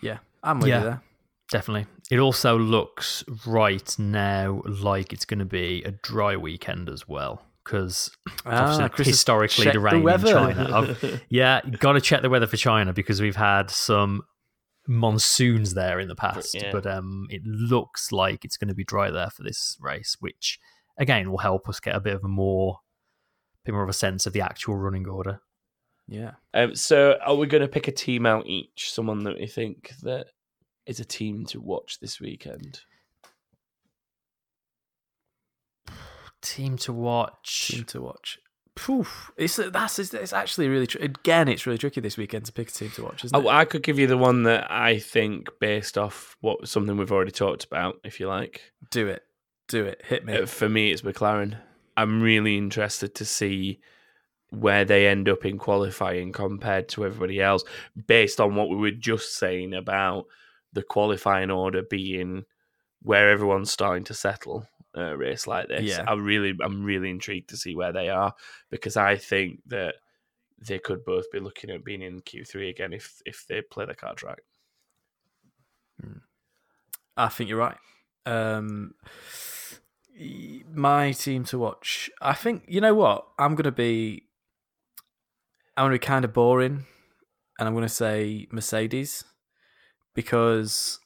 Yeah, 0.00 0.18
I'm 0.42 0.60
with 0.60 0.68
Yeah. 0.68 0.78
you 0.78 0.84
there. 0.84 1.02
Definitely. 1.50 1.86
It 2.10 2.18
also 2.18 2.58
looks 2.58 3.24
right 3.46 3.94
now 3.98 4.62
like 4.66 5.12
it's 5.12 5.24
going 5.24 5.38
to 5.38 5.44
be 5.46 5.82
a 5.84 5.92
dry 5.92 6.36
weekend 6.36 6.88
as 6.88 7.08
well. 7.08 7.42
Because 7.64 8.10
Ah, 8.46 8.88
historically, 8.96 9.64
the 9.70 9.80
rain 9.80 9.96
in. 9.96 10.20
China. 10.20 10.70
I've- 10.78 11.20
yeah, 11.28 11.60
got 11.80 11.92
to 11.94 12.00
check 12.00 12.22
the 12.22 12.30
weather 12.30 12.46
for 12.46 12.56
China 12.56 12.92
because 12.94 13.20
we've 13.20 13.36
had 13.36 13.70
some 13.70 14.22
monsoons 14.86 15.74
there 15.74 16.00
in 16.00 16.08
the 16.08 16.14
past. 16.14 16.54
Yeah. 16.54 16.70
But 16.72 16.86
um, 16.86 17.26
it 17.30 17.42
looks 17.44 18.10
like 18.10 18.44
it's 18.44 18.56
going 18.56 18.68
to 18.68 18.74
be 18.74 18.84
dry 18.84 19.10
there 19.10 19.30
for 19.30 19.42
this 19.42 19.76
race, 19.80 20.16
which 20.20 20.58
again 20.98 21.30
will 21.30 21.38
help 21.38 21.68
us 21.68 21.78
get 21.78 21.94
a 21.94 22.00
bit 22.00 22.14
of 22.14 22.24
a 22.24 22.28
more, 22.28 22.78
bit 23.64 23.72
more 23.72 23.82
of 23.82 23.88
a 23.90 23.94
sense 23.94 24.26
of 24.26 24.32
the 24.32 24.40
actual 24.40 24.76
running 24.76 25.06
order. 25.06 25.40
Yeah. 26.08 26.32
Um, 26.54 26.74
so 26.74 27.18
are 27.24 27.34
we 27.34 27.46
going 27.46 27.60
to 27.60 27.68
pick 27.68 27.86
a 27.86 27.92
team 27.92 28.24
out 28.24 28.46
each? 28.46 28.90
Someone 28.92 29.24
that 29.24 29.38
we 29.38 29.46
think 29.46 29.92
that 30.02 30.28
is 30.88 30.98
a 30.98 31.04
team 31.04 31.44
to 31.46 31.60
watch 31.60 32.00
this 32.00 32.18
weekend. 32.18 32.80
Team 36.40 36.76
to 36.78 36.92
watch. 36.92 37.68
Team 37.68 37.84
to 37.84 38.00
watch. 38.00 38.38
Poof. 38.74 39.30
It's 39.36 39.56
that's 39.56 39.98
it's, 39.98 40.14
it's 40.14 40.32
actually 40.32 40.68
really 40.68 40.86
tr- 40.86 40.98
again. 40.98 41.48
It's 41.48 41.66
really 41.66 41.78
tricky 41.78 42.00
this 42.00 42.16
weekend 42.16 42.46
to 42.46 42.52
pick 42.52 42.68
a 42.68 42.72
team 42.72 42.90
to 42.92 43.04
watch, 43.04 43.24
isn't 43.24 43.36
it? 43.36 43.44
Oh, 43.44 43.48
I 43.48 43.64
could 43.64 43.82
give 43.82 43.98
you 43.98 44.06
the 44.06 44.16
one 44.16 44.44
that 44.44 44.70
I 44.70 44.98
think, 44.98 45.48
based 45.60 45.98
off 45.98 46.36
what 46.40 46.68
something 46.68 46.96
we've 46.96 47.12
already 47.12 47.32
talked 47.32 47.64
about, 47.64 47.96
if 48.04 48.18
you 48.18 48.28
like. 48.28 48.72
Do 48.90 49.08
it. 49.08 49.22
Do 49.66 49.84
it. 49.84 50.00
Hit 50.04 50.24
me. 50.24 50.38
Uh, 50.38 50.46
for 50.46 50.68
me, 50.68 50.90
it's 50.90 51.02
McLaren. 51.02 51.58
I'm 51.96 52.22
really 52.22 52.56
interested 52.56 53.14
to 53.16 53.24
see 53.24 53.80
where 54.50 54.84
they 54.84 55.08
end 55.08 55.28
up 55.28 55.44
in 55.44 55.58
qualifying 55.58 56.32
compared 56.32 56.88
to 56.90 57.04
everybody 57.04 57.42
else, 57.42 57.64
based 58.06 58.40
on 58.40 58.54
what 58.54 58.70
we 58.70 58.76
were 58.76 58.92
just 58.92 59.36
saying 59.36 59.74
about 59.74 60.26
the 60.72 60.82
qualifying 60.82 61.50
order 61.50 61.82
being 61.82 62.44
where 63.02 63.30
everyone's 63.30 63.70
starting 63.70 64.04
to 64.04 64.14
settle 64.14 64.66
a 64.94 65.16
race 65.16 65.46
like 65.46 65.68
this. 65.68 65.84
Yeah. 65.84 66.04
I 66.06 66.14
really, 66.14 66.54
I'm 66.62 66.84
really 66.84 67.10
intrigued 67.10 67.50
to 67.50 67.56
see 67.56 67.74
where 67.74 67.92
they 67.92 68.08
are 68.08 68.34
because 68.70 68.96
I 68.96 69.16
think 69.16 69.60
that 69.66 69.94
they 70.58 70.78
could 70.78 71.04
both 71.04 71.30
be 71.30 71.40
looking 71.40 71.70
at 71.70 71.84
being 71.84 72.02
in 72.02 72.20
Q3 72.20 72.68
again 72.70 72.92
if 72.92 73.22
if 73.24 73.46
they 73.48 73.62
play 73.62 73.86
the 73.86 73.94
cards 73.94 74.22
right. 74.22 74.38
I 77.16 77.28
think 77.28 77.50
you're 77.50 77.58
right. 77.58 77.76
Um, 78.26 78.94
my 80.72 81.12
team 81.12 81.44
to 81.44 81.58
watch. 81.58 82.10
I 82.22 82.32
think 82.32 82.64
you 82.68 82.80
know 82.80 82.94
what. 82.94 83.26
I'm 83.38 83.56
gonna 83.56 83.72
be. 83.72 84.24
I'm 85.76 85.84
gonna 85.84 85.94
be 85.94 85.98
kind 85.98 86.24
of 86.24 86.32
boring, 86.32 86.86
and 87.58 87.68
I'm 87.68 87.74
gonna 87.74 87.88
say 87.88 88.46
Mercedes 88.52 89.24
because 90.18 90.98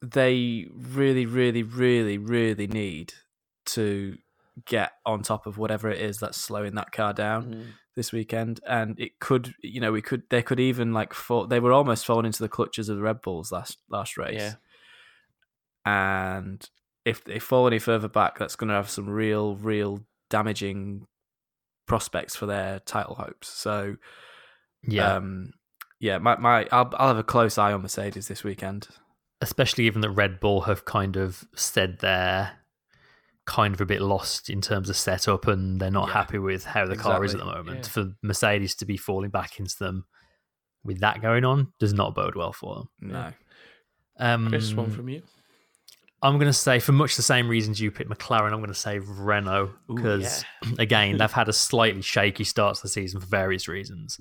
they 0.00 0.68
really, 0.72 1.26
really, 1.26 1.64
really, 1.64 2.18
really 2.18 2.68
need 2.68 3.14
to 3.66 4.16
get 4.64 4.92
on 5.04 5.22
top 5.22 5.44
of 5.44 5.58
whatever 5.58 5.90
it 5.90 6.00
is 6.00 6.18
that's 6.18 6.38
slowing 6.38 6.76
that 6.76 6.92
car 6.92 7.12
down 7.12 7.74
this 7.96 8.12
weekend, 8.12 8.60
and 8.64 8.98
it 9.00 9.18
could, 9.18 9.54
you 9.60 9.80
know, 9.80 9.90
we 9.90 10.00
could, 10.00 10.22
they 10.30 10.40
could 10.40 10.60
even 10.60 10.92
like 10.92 11.12
fall. 11.12 11.48
They 11.48 11.58
were 11.58 11.72
almost 11.72 12.06
falling 12.06 12.26
into 12.26 12.44
the 12.44 12.48
clutches 12.48 12.88
of 12.88 12.96
the 12.96 13.02
Red 13.02 13.22
Bulls 13.22 13.50
last 13.50 13.78
last 13.88 14.16
race, 14.16 14.36
Yeah. 14.40 14.54
and 15.84 16.68
if 17.04 17.24
they 17.24 17.40
fall 17.40 17.66
any 17.66 17.80
further 17.80 18.06
back, 18.08 18.38
that's 18.38 18.54
going 18.54 18.68
to 18.68 18.74
have 18.74 18.90
some 18.90 19.08
real, 19.08 19.56
real 19.56 20.04
damaging 20.30 21.08
prospects 21.86 22.36
for 22.36 22.46
their 22.46 22.78
title 22.80 23.16
hopes. 23.16 23.48
So, 23.48 23.96
Yeah. 24.84 25.16
um, 25.16 25.54
yeah, 26.00 26.18
my, 26.18 26.36
my 26.38 26.66
I'll 26.72 26.90
I'll 26.96 27.08
have 27.08 27.18
a 27.18 27.22
close 27.24 27.58
eye 27.58 27.72
on 27.72 27.82
Mercedes 27.82 28.28
this 28.28 28.44
weekend. 28.44 28.88
especially 29.40 29.84
given 29.84 30.00
that 30.00 30.10
Red 30.10 30.40
Bull 30.40 30.62
have 30.62 30.84
kind 30.84 31.16
of 31.16 31.44
said 31.54 31.98
they're 32.00 32.52
kind 33.46 33.72
of 33.72 33.80
a 33.80 33.86
bit 33.86 34.02
lost 34.02 34.50
in 34.50 34.60
terms 34.60 34.90
of 34.90 34.96
setup 34.96 35.46
and 35.46 35.80
they're 35.80 35.90
not 35.90 36.08
Yeah, 36.08 36.14
happy 36.14 36.38
with 36.38 36.64
how 36.64 36.86
the 36.86 36.96
car 36.96 37.24
is 37.24 37.32
at 37.34 37.40
the 37.40 37.46
moment. 37.46 37.78
Yeah. 37.84 37.88
For 37.90 38.12
Mercedes 38.22 38.74
to 38.76 38.84
be 38.84 38.96
falling 38.96 39.30
back 39.30 39.58
into 39.58 39.78
them 39.78 40.04
with 40.84 41.00
that 41.00 41.22
going 41.22 41.44
on 41.44 41.72
does 41.78 41.92
not 41.94 42.14
bode 42.14 42.34
well 42.34 42.52
for 42.52 42.74
them. 42.74 42.88
No, 43.00 43.32
Um, 44.18 44.48
Chris, 44.48 44.74
one 44.74 44.90
from 44.90 45.08
you. 45.08 45.22
I'm 46.20 46.34
going 46.34 46.48
to 46.48 46.52
say, 46.52 46.78
for 46.80 46.90
much 46.92 47.14
the 47.16 47.22
same 47.22 47.48
reasons 47.48 47.80
you 47.80 47.90
picked 47.92 48.10
McLaren, 48.10 48.52
I'm 48.52 48.58
going 48.58 48.68
to 48.68 48.74
say 48.74 48.98
Renault 48.98 49.70
because, 49.86 50.44
again, 50.78 51.16
they've 51.18 51.30
had 51.32 51.48
a 51.48 51.52
slightly 51.52 52.02
shaky 52.02 52.42
start 52.44 52.74
to 52.76 52.82
the 52.82 52.88
season 52.88 53.20
for 53.20 53.26
various 53.28 53.68
reasons. 53.68 54.20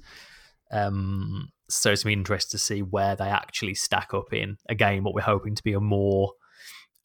Um, 0.71 1.49
so 1.70 1.91
it's 1.91 2.03
going 2.03 2.13
to 2.13 2.15
be 2.18 2.20
interesting 2.22 2.57
to 2.57 2.63
see 2.63 2.82
where 2.82 3.15
they 3.15 3.28
actually 3.28 3.74
stack 3.74 4.13
up 4.13 4.32
in 4.34 4.57
again 4.70 5.03
what 5.03 5.13
we're 5.13 5.22
hoping 5.22 5.55
to 5.55 5.63
be 5.63 5.74
a 5.74 5.80
more 5.80 6.32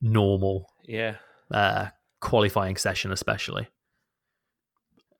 normal 0.00 0.68
Yeah. 0.84 1.16
uh, 1.50 1.88
qualifying 2.20 2.76
session, 2.76 3.12
especially. 3.12 3.68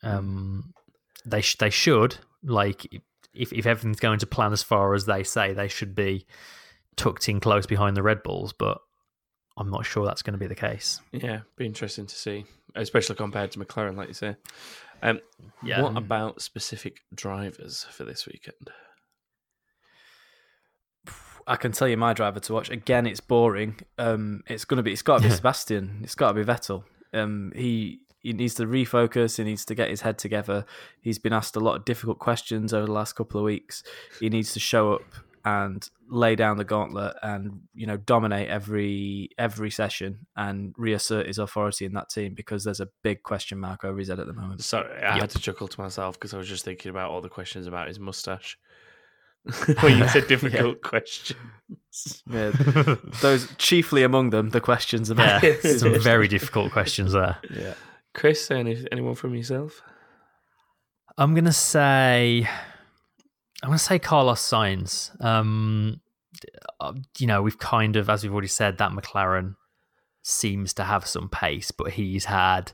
Um, 0.03 0.73
they 1.25 1.41
sh- 1.41 1.57
they 1.59 1.71
should 1.71 2.19
Like 2.43 2.87
if 3.35 3.53
if 3.53 3.67
everything's 3.67 4.01
going 4.01 4.19
to 4.19 4.27
plan 4.27 4.53
as 4.53 4.63
far 4.63 4.95
as 4.95 5.07
they 5.07 5.23
say, 5.23 5.53
they 5.53 5.69
should 5.69 5.95
be 5.95 6.27
tucked 6.97 7.29
in 7.29 7.39
close 7.41 7.67
behind 7.67 7.97
the 7.97 8.03
Red 8.03 8.23
Bulls. 8.25 8.53
But 8.53 8.79
I'm 9.57 9.71
not 9.71 9.87
sure 9.87 10.05
that's 10.05 10.23
going 10.23 10.33
to 10.35 10.39
be 10.39 10.49
the 10.49 10.55
case. 10.57 11.01
Yeah, 11.13 11.41
be 11.57 11.67
interesting 11.67 12.07
to 12.07 12.15
see, 12.15 12.45
especially 12.75 13.17
compared 13.17 13.53
to 13.53 13.59
McLaren, 13.61 13.97
like 13.97 14.09
you 14.09 14.15
say. 14.15 14.37
Um, 15.03 15.21
Yeah. 15.63 15.83
What 15.83 15.97
about 15.97 16.43
specific 16.43 16.99
drivers 17.15 17.85
for 17.91 18.05
this 18.05 18.27
weekend? 18.27 18.71
I 21.47 21.57
can 21.57 21.73
tell 21.73 21.89
you 21.89 21.97
my 21.97 22.13
driver 22.13 22.41
to 22.41 22.53
watch. 22.53 22.71
Again, 22.71 23.07
it's 23.07 23.21
boring. 23.21 23.81
Um, 23.99 24.43
it's 24.47 24.65
gonna 24.65 24.83
be. 24.83 24.93
It's 24.93 25.03
got 25.03 25.23
to 25.23 25.29
be 25.29 25.35
Sebastian. 25.35 26.01
It's 26.03 26.15
got 26.15 26.33
to 26.33 26.35
be 26.35 26.45
Vettel. 26.45 26.85
Um, 27.13 27.53
he 27.55 28.01
he 28.21 28.33
needs 28.33 28.55
to 28.55 28.65
refocus. 28.65 29.37
He 29.37 29.45
needs 29.45 29.65
to 29.67 29.75
get 29.75 29.91
his 29.91 30.03
head 30.03 30.19
together. 30.19 30.65
He's 31.01 31.19
been 31.19 31.33
asked 31.33 31.57
a 31.57 31.61
lot 31.61 31.77
of 31.77 31.85
difficult 31.85 32.19
questions 32.19 32.73
over 32.73 32.87
the 32.87 32.93
last 32.93 33.15
couple 33.15 33.41
of 33.41 33.45
weeks. 33.45 33.83
He 34.21 34.29
needs 34.29 34.53
to 34.53 34.61
show 34.61 34.95
up 34.95 35.03
and 35.45 35.89
lay 36.09 36.37
down 36.37 36.57
the 36.57 36.65
gauntlet 36.65 37.17
and 37.23 37.63
you 37.75 37.87
know 37.87 37.97
dominate 37.97 38.49
every 38.49 39.31
every 39.39 39.71
session 39.71 40.27
and 40.37 40.73
reassert 40.77 41.27
his 41.27 41.39
authority 41.39 41.85
in 41.85 41.95
that 41.95 42.09
team 42.11 42.35
because 42.35 42.63
there's 42.63 42.81
a 42.81 42.89
big 43.03 43.23
question 43.23 43.59
mark 43.59 43.85
over 43.85 43.99
his 43.99 44.09
head 44.09 44.21
at 44.21 44.27
the 44.27 44.33
moment. 44.33 44.63
Sorry, 44.63 45.03
I 45.03 45.19
had 45.19 45.31
to 45.31 45.39
chuckle 45.39 45.69
to 45.69 45.81
myself 45.81 46.15
because 46.15 46.33
I 46.33 46.39
was 46.39 46.49
just 46.49 46.65
thinking 46.65 46.91
about 46.91 47.11
all 47.11 47.21
the 47.21 47.29
questions 47.29 47.67
about 47.67 47.89
his 47.89 47.99
mustache. 47.99 48.57
when 49.81 49.99
you 49.99 50.09
said 50.09 50.27
difficult 50.29 50.83
questions. 50.83 51.39
Yeah, 52.31 52.53
those 53.21 53.49
chiefly 53.59 54.03
among 54.03 54.31
them 54.31 54.51
the 54.51 54.61
questions 54.61 55.11
about 55.11 55.43
Yeah, 55.43 55.51
his 55.53 55.81
some 55.81 55.99
very 56.01 56.29
difficult 56.29 56.73
questions 56.73 57.13
there. 57.13 57.39
yeah. 57.51 57.75
Chris, 58.15 58.51
any, 58.51 58.87
anyone 58.93 59.15
from 59.15 59.35
yourself? 59.35 59.83
I'm 61.19 61.35
gonna 61.35 61.53
say, 61.53 62.47
I'm 63.63 63.69
gonna 63.69 63.79
say 63.79 63.99
Carlos 63.99 64.41
Sainz. 64.41 65.11
Um, 65.23 66.01
uh, 66.81 66.93
you 67.19 67.27
know, 67.27 67.43
we've 67.43 67.59
kind 67.59 67.97
of, 67.97 68.09
as 68.11 68.23
we've 68.23 68.33
already 68.33 68.49
said, 68.49 68.79
that 68.79 68.93
McLaren 68.93 69.57
seems 70.23 70.73
to 70.75 70.85
have 70.85 71.07
some 71.07 71.29
pace, 71.29 71.71
but 71.71 71.93
he's 71.93 72.25
had, 72.27 72.73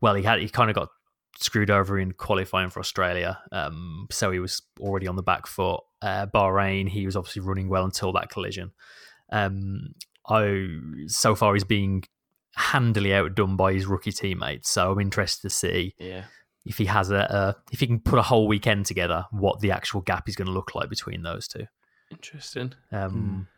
well, 0.00 0.14
he 0.14 0.22
had, 0.22 0.38
he 0.40 0.48
kind 0.48 0.70
of 0.70 0.76
got 0.76 0.88
screwed 1.38 1.70
over 1.70 1.98
in 1.98 2.12
qualifying 2.12 2.70
for 2.70 2.80
Australia, 2.80 3.38
um, 3.52 4.06
so 4.10 4.30
he 4.30 4.38
was 4.38 4.62
already 4.80 5.06
on 5.06 5.16
the 5.16 5.22
back 5.22 5.46
foot. 5.46 5.80
Uh, 6.02 6.26
Bahrain, 6.26 6.88
he 6.88 7.06
was 7.06 7.16
obviously 7.16 7.42
running 7.42 7.68
well 7.68 7.84
until 7.84 8.12
that 8.12 8.28
collision. 8.30 8.72
Um, 9.32 9.94
I 10.28 10.68
so 11.06 11.34
far 11.34 11.54
he's 11.54 11.64
being 11.64 12.04
handily 12.56 13.12
outdone 13.12 13.56
by 13.56 13.72
his 13.72 13.86
rookie 13.86 14.12
teammates, 14.12 14.70
so 14.70 14.92
I'm 14.92 15.00
interested 15.00 15.42
to 15.42 15.50
see 15.50 15.94
Yeah. 15.98 16.24
if 16.64 16.78
he 16.78 16.84
has 16.86 17.10
a, 17.10 17.16
a 17.16 17.56
if 17.72 17.80
he 17.80 17.86
can 17.86 18.00
put 18.00 18.18
a 18.18 18.22
whole 18.22 18.46
weekend 18.46 18.86
together, 18.86 19.26
what 19.30 19.60
the 19.60 19.70
actual 19.72 20.00
gap 20.02 20.28
is 20.28 20.36
going 20.36 20.46
to 20.46 20.52
look 20.52 20.74
like 20.74 20.88
between 20.88 21.22
those 21.22 21.48
two. 21.48 21.66
Interesting. 22.10 22.74
Um, 22.92 23.48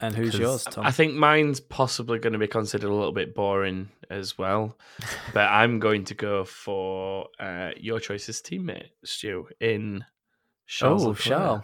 And 0.00 0.14
who's 0.14 0.38
yours, 0.38 0.64
Tom? 0.64 0.84
I 0.84 0.90
think 0.90 1.14
mine's 1.14 1.60
possibly 1.60 2.18
going 2.18 2.34
to 2.34 2.38
be 2.38 2.46
considered 2.46 2.88
a 2.88 2.94
little 2.94 3.12
bit 3.12 3.34
boring 3.34 3.88
as 4.10 4.36
well, 4.36 4.76
but 5.32 5.48
I'm 5.48 5.78
going 5.78 6.04
to 6.04 6.14
go 6.14 6.44
for 6.44 7.28
uh, 7.40 7.70
your 7.76 7.98
choice's 8.00 8.42
teammate, 8.42 8.90
Stu, 9.04 9.48
in 9.60 10.04
Charles 10.66 11.06
oh. 11.06 11.14
Charles. 11.14 11.62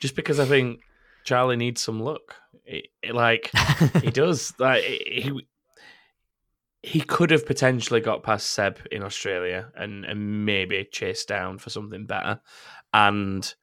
Just 0.00 0.16
because 0.16 0.40
I 0.40 0.46
think 0.46 0.80
Charlie 1.24 1.56
needs 1.56 1.82
some 1.82 2.00
luck. 2.00 2.36
It- 2.64 2.88
it- 3.02 3.14
like 3.14 3.50
he 4.02 4.10
does. 4.10 4.54
Like 4.58 4.82
he 4.82 5.46
he 6.82 7.00
could 7.00 7.30
have 7.30 7.46
potentially 7.46 8.00
got 8.00 8.22
past 8.22 8.50
Seb 8.50 8.78
in 8.92 9.02
Australia 9.02 9.72
and, 9.74 10.04
and 10.04 10.44
maybe 10.44 10.86
chased 10.92 11.26
down 11.26 11.56
for 11.56 11.70
something 11.70 12.04
better. 12.04 12.40
And 12.92 13.54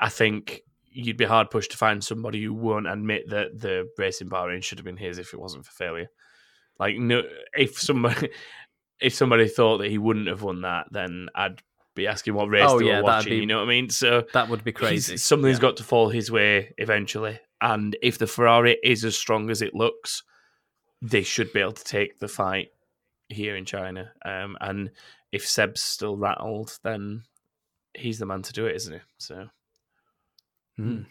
I 0.00 0.08
think 0.08 0.62
you'd 1.00 1.16
be 1.16 1.24
hard 1.24 1.48
pushed 1.50 1.70
to 1.70 1.76
find 1.76 2.02
somebody 2.02 2.42
who 2.42 2.52
won't 2.52 2.88
admit 2.88 3.28
that 3.30 3.60
the 3.60 3.88
racing 3.98 4.28
Bahrain 4.28 4.62
should 4.64 4.78
have 4.78 4.84
been 4.84 4.96
his 4.96 5.18
if 5.18 5.32
it 5.32 5.40
wasn't 5.40 5.64
for 5.64 5.70
failure. 5.72 6.08
Like 6.78 6.96
no, 6.96 7.22
if 7.56 7.78
somebody 7.78 8.30
if 9.00 9.14
somebody 9.14 9.46
thought 9.48 9.78
that 9.78 9.90
he 9.90 9.98
wouldn't 9.98 10.26
have 10.26 10.42
won 10.42 10.62
that, 10.62 10.86
then 10.90 11.28
I'd 11.34 11.60
be 11.94 12.06
asking 12.08 12.34
what 12.34 12.48
race 12.48 12.64
Oh, 12.68 12.80
they 12.80 12.86
yeah, 12.86 12.96
were 12.98 13.04
watching. 13.04 13.30
be- 13.30 13.36
You 13.36 13.46
know 13.46 13.58
what 13.58 13.66
I 13.66 13.68
mean? 13.68 13.90
So 13.90 14.24
That 14.32 14.48
would 14.48 14.64
be 14.64 14.72
crazy. 14.72 15.16
something's 15.16 15.58
Yeah. 15.58 15.62
got 15.62 15.76
to 15.76 15.84
fall 15.84 16.08
his 16.08 16.30
way 16.32 16.74
eventually. 16.78 17.38
And 17.60 17.96
if 18.02 18.18
the 18.18 18.26
Ferrari 18.26 18.76
is 18.84 19.04
as 19.04 19.16
strong 19.16 19.50
as 19.50 19.62
it 19.62 19.74
looks, 19.74 20.22
they 21.02 21.22
should 21.22 21.52
be 21.52 21.60
able 21.60 21.72
to 21.72 21.84
take 21.84 22.18
the 22.18 22.28
fight 22.28 22.68
here 23.28 23.56
in 23.56 23.64
China. 23.64 24.12
Um, 24.24 24.56
and 24.60 24.90
if 25.32 25.46
Seb's 25.46 25.80
still 25.82 26.16
rattled, 26.16 26.78
then 26.82 27.22
he's 27.94 28.18
the 28.18 28.26
man 28.26 28.42
to 28.42 28.52
do 28.52 28.66
it, 28.66 28.76
isn't 28.76 28.94
he? 28.94 29.00
So 29.18 29.48
Mm. 30.78 31.06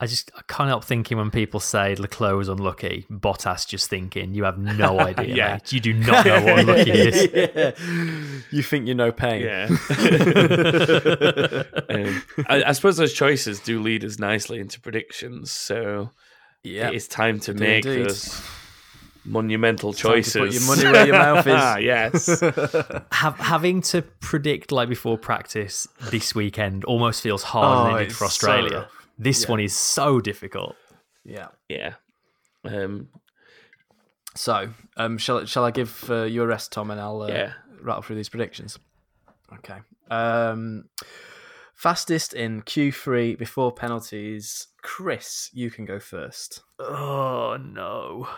I 0.00 0.06
just 0.06 0.30
I 0.36 0.42
can't 0.46 0.68
help 0.68 0.84
thinking 0.84 1.18
when 1.18 1.30
people 1.32 1.58
say 1.58 1.96
Leclerc 1.96 2.36
was 2.36 2.48
unlucky, 2.48 3.04
Bottas 3.10 3.66
just 3.66 3.90
thinking 3.90 4.32
you 4.32 4.44
have 4.44 4.56
no 4.56 5.00
idea. 5.10 5.34
Yeah. 5.34 5.52
mate. 5.54 5.72
You 5.72 5.80
do 5.80 5.92
not 5.92 6.24
know 6.24 6.40
what 6.44 6.58
unlucky 6.60 6.90
is. 6.92 7.28
Yeah. 7.34 7.72
You 8.52 8.62
think 8.62 8.86
you 8.86 8.94
know 8.94 9.10
pain. 9.10 9.42
yeah. 9.42 9.66
um, 11.88 12.22
I, 12.48 12.62
I 12.66 12.72
suppose 12.72 12.96
those 12.96 13.12
choices 13.12 13.60
do 13.60 13.80
lead 13.82 14.04
us 14.04 14.18
nicely 14.18 14.58
into 14.60 14.80
predictions. 14.80 15.50
So 15.50 16.10
Yeah. 16.62 16.88
it 16.90 16.94
is 16.94 17.08
time 17.08 17.40
to 17.40 17.54
make 17.54 17.84
indeed. 17.84 18.06
those 18.08 18.40
monumental 19.24 19.92
time 19.92 20.22
to 20.22 20.22
choices. 20.22 20.36
put 20.36 20.52
your 20.52 20.62
money 20.62 20.84
where 20.92 21.06
your 21.06 21.18
mouth 21.18 21.46
is. 21.46 21.54
ah, 21.56 21.76
yes. 21.76 22.40
Have, 23.12 23.36
having 23.38 23.82
to 23.82 24.02
predict 24.02 24.72
like 24.72 24.88
before 24.88 25.18
practice 25.18 25.86
this 26.10 26.34
weekend 26.34 26.84
almost 26.84 27.20
feels 27.22 27.42
harder 27.42 27.90
Oh, 27.90 27.94
than 27.94 28.02
it 28.02 28.06
did 28.08 28.16
for 28.16 28.24
Australia. 28.24 28.78
rough. 28.78 28.92
This 29.18 29.42
Yeah. 29.44 29.50
one 29.50 29.60
is 29.60 29.76
so 29.76 30.20
difficult. 30.20 30.76
yeah. 31.24 31.48
Yeah. 31.68 31.94
Um, 32.64 33.08
So, 34.34 34.70
um, 34.96 35.18
shall 35.18 35.44
shall 35.46 35.64
I 35.64 35.70
give 35.72 36.08
uh, 36.10 36.22
you 36.22 36.42
a 36.42 36.46
rest, 36.46 36.72
Tom, 36.72 36.90
and 36.90 37.00
I'll 37.00 37.22
uh, 37.22 37.28
Yeah. 37.28 37.52
rattle 37.82 38.02
through 38.02 38.16
these 38.16 38.28
predictions. 38.28 38.78
Okay. 39.52 39.78
Um, 40.10 40.84
fastest 41.74 42.34
in 42.34 42.62
Q3 42.62 43.36
before 43.38 43.72
penalties. 43.72 44.68
Chris, 44.82 45.50
you 45.52 45.70
can 45.70 45.84
go 45.84 45.98
first. 45.98 46.62
Oh 46.78 47.56
no. 47.60 48.28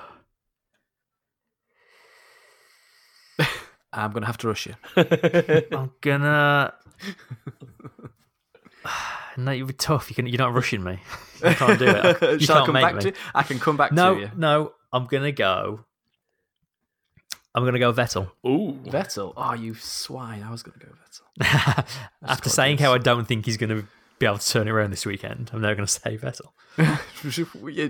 I'm 3.93 4.12
going 4.12 4.22
to 4.22 4.26
have 4.26 4.39
to 4.39 4.49
rush 4.49 4.66
you. 4.66 4.74
I'm 5.76 5.91
gonna. 6.01 6.72
no, 9.45 9.53
you'd 9.53 9.66
be 9.66 9.72
tough. 9.74 10.11
You 10.11 10.16
can. 10.16 10.26
You're 10.26 10.38
not 10.38 10.55
rushing 10.55 10.82
me. 10.82 10.99
You 11.43 11.55
can't 11.55 11.78
do 11.78 11.86
it. 11.86 12.20
You 12.41 12.47
Shall 12.47 12.57
I 12.57 12.59
can't 12.59 12.66
come 12.66 12.72
make 12.74 12.82
back 12.82 12.95
me. 12.97 13.01
to? 13.12 13.16
I 13.34 13.43
can 13.43 13.59
come 13.59 13.78
back 13.78 13.93
no, 13.93 14.14
to 14.14 14.20
you. 14.20 14.30
no. 14.36 14.72
I'm 14.93 15.07
gonna 15.07 15.32
go. 15.32 15.86
I'm 17.55 17.64
gonna 17.64 17.78
go 17.78 17.95
Vettel. 17.95 18.30
Ooh. 18.47 18.78
Vettel. 18.84 19.32
Oh, 19.38 19.55
you 19.55 19.74
swine! 19.74 20.43
I 20.43 20.51
was 20.51 20.62
going 20.62 20.78
to 20.78 20.86
go 20.86 20.93
Vettel. 20.93 21.86
After 22.26 22.51
saying 22.51 22.76
good. 22.76 22.84
how 22.84 22.93
I 22.93 22.99
don't 22.99 23.26
think 23.26 23.47
he's 23.47 23.57
gonna 23.57 23.84
be 24.18 24.26
able 24.26 24.36
to 24.36 24.47
turn 24.47 24.68
it 24.68 24.70
around 24.70 24.91
this 24.91 25.07
weekend, 25.07 25.51
I'm 25.55 25.62
now 25.62 25.72
gonna 25.72 25.86
say 25.86 26.18
Vettel. 26.18 26.51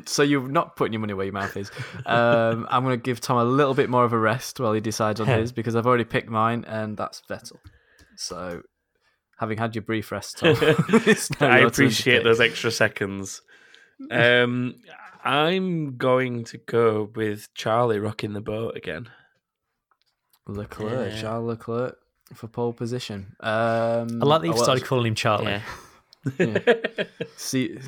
so 0.08 0.22
you're 0.22 0.48
not 0.48 0.76
putting 0.76 0.92
your 0.92 1.00
money 1.00 1.14
where 1.14 1.26
your 1.26 1.32
mouth 1.32 1.56
is. 1.56 1.70
Um, 2.06 2.66
I'm 2.70 2.84
going 2.84 2.96
to 2.96 3.02
give 3.02 3.20
Tom 3.20 3.38
a 3.38 3.44
little 3.44 3.74
bit 3.74 3.90
more 3.90 4.04
of 4.04 4.12
a 4.12 4.18
rest 4.18 4.58
while 4.60 4.72
he 4.72 4.80
decides 4.80 5.20
on 5.20 5.26
his 5.26 5.52
because 5.52 5.76
I've 5.76 5.86
already 5.86 6.04
picked 6.04 6.28
mine, 6.28 6.64
and 6.66 6.96
that's 6.96 7.22
Vettel. 7.28 7.58
So, 8.16 8.62
having 9.40 9.58
had 9.58 9.74
your 9.74 9.82
brief 9.82 10.12
rest, 10.12 10.38
Tom, 10.38 10.54
I 10.60 10.60
your 10.60 10.74
turn 10.76 11.60
to 11.60 11.66
appreciate 11.66 12.22
those 12.22 12.40
extra 12.40 12.70
seconds. 12.70 13.42
Um, 14.10 14.76
I'm 15.24 15.96
going 15.96 16.44
to 16.44 16.58
go 16.58 17.10
with 17.14 17.48
Charlie 17.54 17.98
rocking 17.98 18.32
the 18.34 18.40
boat 18.40 18.76
again. 18.76 19.08
Leclerc, 20.46 21.12
Yeah. 21.12 21.20
Charles 21.20 21.46
Leclerc 21.46 21.96
for 22.34 22.46
pole 22.48 22.72
position. 22.72 23.34
Um, 23.40 24.22
I 24.22 24.26
like 24.26 24.40
that 24.42 24.46
you 24.46 24.52
oh, 24.52 24.56
well, 24.56 24.64
started 24.64 24.84
calling 24.84 25.06
him 25.08 25.14
Charlie. 25.14 25.60
C- 27.36 27.78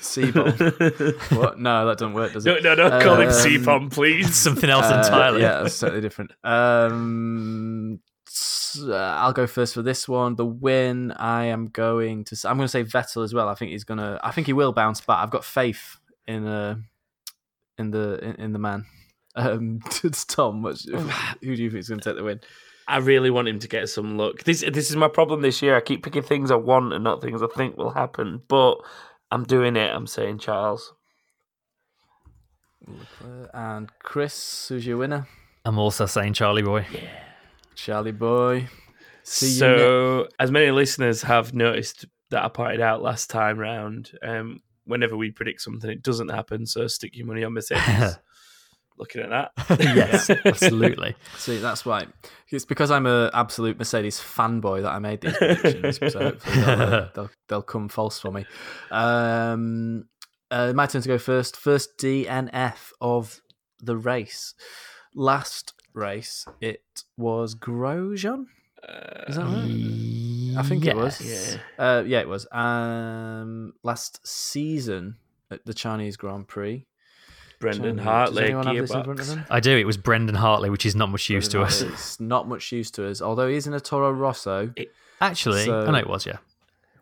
C-bomb. 0.00 0.52
what? 1.30 1.58
No, 1.58 1.86
that 1.86 1.96
doesn't 1.98 2.12
work, 2.14 2.32
does 2.34 2.44
No, 2.44 2.54
it? 2.54 2.62
no, 2.62 2.74
no, 2.74 2.90
call 3.00 3.16
him 3.20 3.28
Um, 3.28 3.32
C-Pom, 3.34 3.90
please. 3.90 4.34
Something 4.42 4.68
else 4.70 4.84
Uh, 4.86 5.02
entirely. 5.04 5.40
Yeah, 5.40 5.62
that's 5.62 5.78
totally 5.78 6.00
different. 6.02 6.32
Um, 6.44 8.00
s- 8.04 8.05
uh, 8.80 8.94
I'll 8.94 9.32
go 9.32 9.46
first 9.46 9.74
for 9.74 9.82
this 9.82 10.08
one. 10.08 10.36
The 10.36 10.46
win. 10.46 11.12
I 11.12 11.44
am 11.44 11.66
going 11.66 12.24
to. 12.24 12.36
I'm 12.48 12.56
going 12.56 12.66
to 12.66 12.68
say 12.68 12.84
Vettel 12.84 13.24
as 13.24 13.34
well. 13.34 13.48
I 13.48 13.54
think 13.54 13.72
he's 13.72 13.84
gonna. 13.84 14.20
I 14.22 14.30
think 14.30 14.46
he 14.46 14.52
will 14.52 14.72
bounce 14.72 15.00
back. 15.00 15.22
I've 15.22 15.30
got 15.30 15.44
faith 15.44 15.98
in 16.26 16.46
uh 16.46 16.76
in 17.78 17.90
the 17.90 18.18
in, 18.22 18.34
in 18.36 18.52
the 18.52 18.58
man. 18.58 18.86
Um, 19.34 19.80
it's 20.04 20.24
Tom. 20.24 20.62
What's, 20.62 20.84
who 20.84 20.98
do 21.40 21.62
you 21.62 21.70
think 21.70 21.80
is 21.80 21.88
going 21.88 22.00
to 22.00 22.10
take 22.10 22.16
the 22.16 22.24
win? 22.24 22.40
I 22.88 22.98
really 22.98 23.30
want 23.30 23.48
him 23.48 23.58
to 23.58 23.68
get 23.68 23.88
some 23.88 24.16
luck. 24.16 24.44
This 24.44 24.60
this 24.60 24.90
is 24.90 24.96
my 24.96 25.08
problem 25.08 25.42
this 25.42 25.60
year. 25.60 25.76
I 25.76 25.80
keep 25.80 26.04
picking 26.04 26.22
things 26.22 26.50
I 26.50 26.56
want 26.56 26.92
and 26.92 27.02
not 27.02 27.20
things 27.20 27.42
I 27.42 27.48
think 27.48 27.76
will 27.76 27.90
happen. 27.90 28.42
But 28.48 28.76
I'm 29.30 29.44
doing 29.44 29.76
it. 29.76 29.92
I'm 29.92 30.06
saying 30.06 30.38
Charles. 30.38 30.92
And 33.52 33.90
Chris, 33.98 34.68
who's 34.68 34.86
your 34.86 34.98
winner? 34.98 35.26
I'm 35.64 35.78
also 35.78 36.06
saying 36.06 36.34
Charlie 36.34 36.62
boy. 36.62 36.86
Charlie 37.76 38.12
boy. 38.12 38.68
See 39.22 39.46
you 39.46 39.52
ne- 39.52 39.78
so, 39.78 40.28
as 40.38 40.50
many 40.50 40.70
listeners 40.70 41.22
have 41.22 41.54
noticed 41.54 42.06
that 42.30 42.44
I 42.44 42.48
pointed 42.48 42.80
out 42.80 43.02
last 43.02 43.30
time 43.30 43.58
round, 43.58 44.12
um, 44.22 44.60
whenever 44.84 45.16
we 45.16 45.30
predict 45.30 45.60
something, 45.60 45.90
it 45.90 46.02
doesn't 46.02 46.28
happen. 46.28 46.66
So, 46.66 46.86
stick 46.86 47.16
your 47.16 47.26
money 47.26 47.44
on 47.44 47.52
Mercedes. 47.52 48.18
Looking 48.98 49.22
at 49.22 49.28
that. 49.28 49.78
yes, 49.80 50.30
absolutely. 50.30 51.14
See, 51.36 51.58
that's 51.58 51.84
why. 51.84 52.06
It's 52.50 52.64
because 52.64 52.90
I'm 52.90 53.06
a 53.06 53.30
absolute 53.34 53.78
Mercedes 53.78 54.18
fanboy 54.18 54.82
that 54.82 54.92
I 54.92 54.98
made 54.98 55.20
these 55.20 55.36
predictions. 55.36 56.12
so 56.12 56.18
hopefully 56.18 56.60
they'll, 56.64 56.80
uh, 56.80 57.08
they'll, 57.14 57.30
they'll 57.48 57.62
come 57.62 57.88
false 57.88 58.18
for 58.18 58.30
me. 58.30 58.46
Um, 58.90 60.04
uh, 60.50 60.72
my 60.74 60.86
turn 60.86 61.02
to 61.02 61.08
go 61.08 61.18
first. 61.18 61.56
First 61.56 61.98
DNF 61.98 62.92
of 63.00 63.42
the 63.80 63.96
race. 63.96 64.54
Last 65.14 65.74
race, 65.96 66.46
it 66.60 66.82
was 67.16 67.54
Grosjean. 67.54 68.46
Is 69.28 69.36
that 69.36 69.44
right? 69.44 70.54
I 70.58 70.62
think 70.62 70.86
it 70.86 70.96
was. 70.96 71.20
Yeah. 71.20 71.58
Uh, 71.78 72.04
yeah, 72.06 72.20
it 72.20 72.28
was. 72.28 72.46
Um, 72.52 73.72
last 73.82 74.24
season 74.26 75.16
at 75.50 75.64
the 75.66 75.74
Chinese 75.74 76.16
Grand 76.16 76.46
Prix. 76.46 76.86
Brendan 77.58 77.96
Hartley, 77.98 78.44
anyone 78.44 78.66
have 78.66 78.76
this 78.76 78.90
in 78.90 79.02
front 79.02 79.18
of 79.18 79.26
gearbox. 79.26 79.28
them? 79.30 79.44
I 79.50 79.60
do. 79.60 79.76
It 79.76 79.86
was 79.86 79.96
Brendan 79.96 80.34
Hartley, 80.36 80.68
which 80.68 80.84
is 80.84 80.94
not 80.94 81.08
much 81.08 81.30
use 81.30 81.48
to 81.48 81.62
us. 81.62 81.80
It's 81.80 82.20
not 82.20 82.46
much 82.46 82.70
use 82.70 82.90
to 82.92 83.08
us, 83.08 83.22
although 83.22 83.48
he's 83.48 83.66
in 83.66 83.72
a 83.72 83.80
Toro 83.80 84.12
Rosso. 84.12 84.72
Actually, 85.22 85.64
So- 85.64 85.86
I 85.86 85.90
know 85.90 85.98
it 85.98 86.06
was, 86.08 86.26
yeah. 86.26 86.36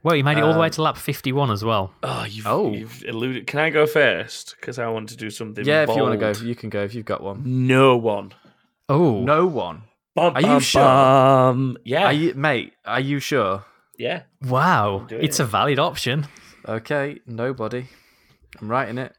Well, 0.04 0.14
you 0.14 0.22
made 0.22 0.36
it 0.38 0.44
all 0.44 0.52
the 0.52 0.58
way 0.60 0.66
Um, 0.66 0.72
to 0.72 0.82
lap 0.82 0.96
51 0.98 1.50
as 1.50 1.64
well. 1.64 1.92
Oh, 2.02 2.24
you've, 2.28 2.46
Oh. 2.46 2.70
you've 2.72 3.02
eluded. 3.06 3.46
Can 3.46 3.58
I 3.58 3.70
go 3.70 3.86
first? 3.86 4.54
Because 4.60 4.78
I 4.78 4.86
want 4.88 5.08
to 5.08 5.16
do 5.16 5.30
something. 5.30 5.64
Yeah, 5.64 5.82
if 5.82 5.88
you 5.96 6.02
want 6.02 6.20
to 6.20 6.32
go, 6.32 6.46
you 6.46 6.54
can 6.54 6.68
go 6.70 6.82
if 6.82 6.94
you've 6.94 7.06
got 7.06 7.22
one. 7.22 7.42
No 7.66 7.96
one. 7.96 8.32
Oh, 8.88 9.20
No 9.22 9.46
one. 9.46 9.82
Bum, 10.14 10.34
Are 10.36 10.40
you 10.40 10.46
bum, 10.46 10.60
sure? 10.60 10.82
bum. 10.82 11.76
Yeah. 11.84 12.04
Are 12.06 12.12
you, 12.12 12.34
mate? 12.34 12.72
Are 12.84 13.00
you 13.00 13.18
sure? 13.18 13.64
yeah. 13.98 14.22
Wow. 14.42 15.06
It's 15.10 15.40
it. 15.40 15.42
a 15.42 15.46
valid 15.46 15.78
option. 15.78 16.26
Okay, 16.68 17.18
nobody. 17.26 17.86
I'm 18.60 18.70
writing 18.70 18.98
it. 18.98 19.12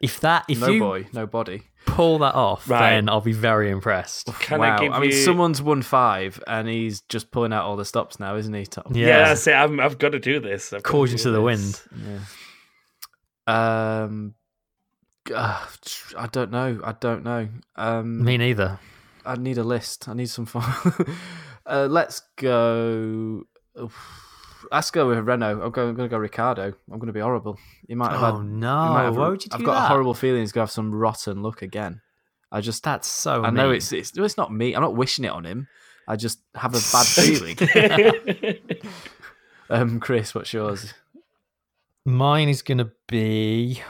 If 0.00 0.18
that, 0.20 0.44
if 0.48 0.58
no 0.60 0.66
you 0.68 0.80
boy, 0.80 1.06
no 1.12 1.26
body. 1.28 1.62
pull 1.86 2.18
that 2.18 2.34
off, 2.34 2.68
Right. 2.68 2.90
then 2.96 3.08
I'll 3.08 3.20
be 3.20 3.32
very 3.32 3.70
impressed. 3.70 4.26
Can 4.40 4.58
wow. 4.58 4.76
I 4.76 4.80
give 4.80 4.92
mean, 4.92 5.04
you? 5.04 5.12
someone's 5.12 5.62
won 5.62 5.82
five, 5.82 6.42
and 6.48 6.66
he's 6.66 7.02
just 7.02 7.30
pulling 7.30 7.52
out 7.52 7.64
all 7.64 7.76
the 7.76 7.84
stops 7.84 8.18
now, 8.18 8.34
isn't 8.36 8.52
he, 8.52 8.66
Tom? 8.66 8.90
Yeah, 8.92 9.06
Yeah. 9.06 9.18
that's 9.28 9.46
it. 9.46 9.52
I'm, 9.52 9.78
I've 9.78 9.98
got 9.98 10.10
to 10.10 10.18
do 10.18 10.40
this. 10.40 10.72
I've 10.72 10.82
got 10.82 10.90
Caution 10.90 11.18
do 11.18 11.22
to 11.22 11.30
the 11.30 11.40
this. 11.46 11.88
wind. 11.94 12.20
Yeah. 13.46 14.02
Um. 14.02 14.34
Uh, 15.32 15.64
I 16.18 16.26
don't 16.28 16.50
know. 16.50 16.80
I 16.84 16.92
don't 16.92 17.22
know. 17.24 17.48
Um, 17.76 18.24
Me 18.24 18.36
neither. 18.38 18.78
I 19.24 19.36
need 19.36 19.58
a 19.58 19.62
list. 19.64 20.08
I 20.08 20.14
need 20.14 20.28
some 20.30 20.46
fun. 20.46 20.64
uh, 21.66 21.86
let's 21.90 22.22
go. 22.36 23.42
oof. 23.80 24.28
Let's 24.70 24.90
go 24.90 25.08
with 25.08 25.18
Renault. 25.18 25.60
I'm 25.62 25.70
going, 25.70 25.90
I'm 25.90 25.94
going 25.96 26.08
to 26.08 26.14
go 26.14 26.18
Ricciardo. 26.18 26.72
I'm 26.90 26.98
going 26.98 27.08
to 27.08 27.12
be 27.12 27.20
horrible. 27.20 27.58
You 27.88 27.96
might 27.96 28.12
have 28.12 28.22
Oh 28.22 28.36
had. 28.38 28.46
no! 28.46 28.94
have 28.94 29.16
Why 29.16 29.28
would 29.28 29.44
you 29.44 29.50
do 29.50 29.56
I've 29.58 29.64
got 29.64 29.74
that? 29.74 29.84
a 29.84 29.88
horrible 29.88 30.14
feeling 30.14 30.40
he's 30.40 30.52
going 30.52 30.62
to 30.62 30.68
have 30.68 30.72
some 30.72 30.94
rotten 30.94 31.42
luck 31.42 31.62
again. 31.62 32.00
I 32.50 32.60
just. 32.60 32.82
That's 32.84 33.08
so. 33.08 33.42
I 33.44 33.50
know 33.50 33.68
mean. 33.68 33.76
it's 33.76 33.92
it's 33.92 34.16
it's 34.16 34.36
not 34.36 34.52
me. 34.52 34.74
I'm 34.74 34.82
not 34.82 34.94
wishing 34.94 35.24
it 35.24 35.30
on 35.32 35.44
him. 35.44 35.66
I 36.06 36.16
just 36.16 36.40
have 36.54 36.74
a 36.74 36.80
bad 36.92 37.06
feeling. 38.56 38.58
Um, 39.70 40.00
Chris, 40.00 40.34
what's 40.34 40.52
yours? 40.52 40.92
Mine 42.04 42.48
is 42.50 42.60
going 42.62 42.78
to 42.78 42.90
be. 43.08 43.80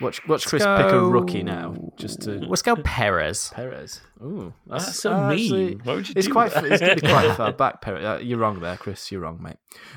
Watch 0.00 0.26
watch 0.26 0.46
Chris 0.46 0.64
Let's 0.64 0.82
pick 0.84 0.92
a 0.92 1.00
rookie 1.00 1.42
now, 1.42 1.74
just 1.96 2.22
to 2.22 2.38
Let's 2.38 2.62
go 2.62 2.74
Perez. 2.76 3.50
Perez. 3.54 4.00
Ooh, 4.22 4.52
That's 4.66 4.98
so 4.98 5.12
uh, 5.12 5.30
mean. 5.34 5.80
Why 5.84 5.94
would 5.94 6.08
you 6.08 6.14
It's 6.16 6.26
do 6.26 6.32
quite 6.32 6.52
that? 6.54 6.64
it's 6.64 6.80
going 6.80 6.96
to 6.96 7.02
be 7.02 7.08
quite 7.08 7.34
far 7.36 7.52
back. 7.52 7.80
Perez. 7.82 8.04
Uh, 8.04 8.18
you're 8.22 8.38
wrong 8.38 8.60
there, 8.60 8.76
Chris. 8.76 9.12
You're 9.12 9.20
wrong, 9.20 9.42
mate. 9.42 9.56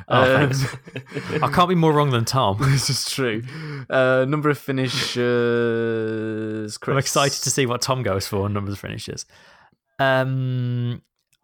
Oh, 0.10 0.43
Um. 0.45 0.51
I 1.43 1.49
can't 1.51 1.70
be 1.70 1.76
more 1.76 1.93
wrong 1.93 2.10
than 2.10 2.26
Tom. 2.26 2.58
this 2.62 2.89
is 2.89 3.06
true. 3.10 3.43
Uh, 3.89 4.26
number 4.28 4.49
of 4.49 4.58
finishes. 5.64 6.78
Chris. 6.78 6.93
I'm 6.93 6.97
excited 6.99 7.41
to 7.43 7.49
see 7.49 7.66
what 7.66 7.82
Tom 7.82 8.04
goes 8.04 8.28
for 8.28 8.45
on 8.45 8.54
numbers 8.54 8.74
of 8.74 8.80
finishes. 8.80 9.26
Um, 9.99 11.01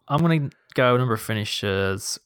I'm 0.08 0.20
going 0.20 0.50
to 0.50 0.56
go 0.74 0.96
number 0.96 1.14
of 1.14 1.20
finishes. 1.20 2.18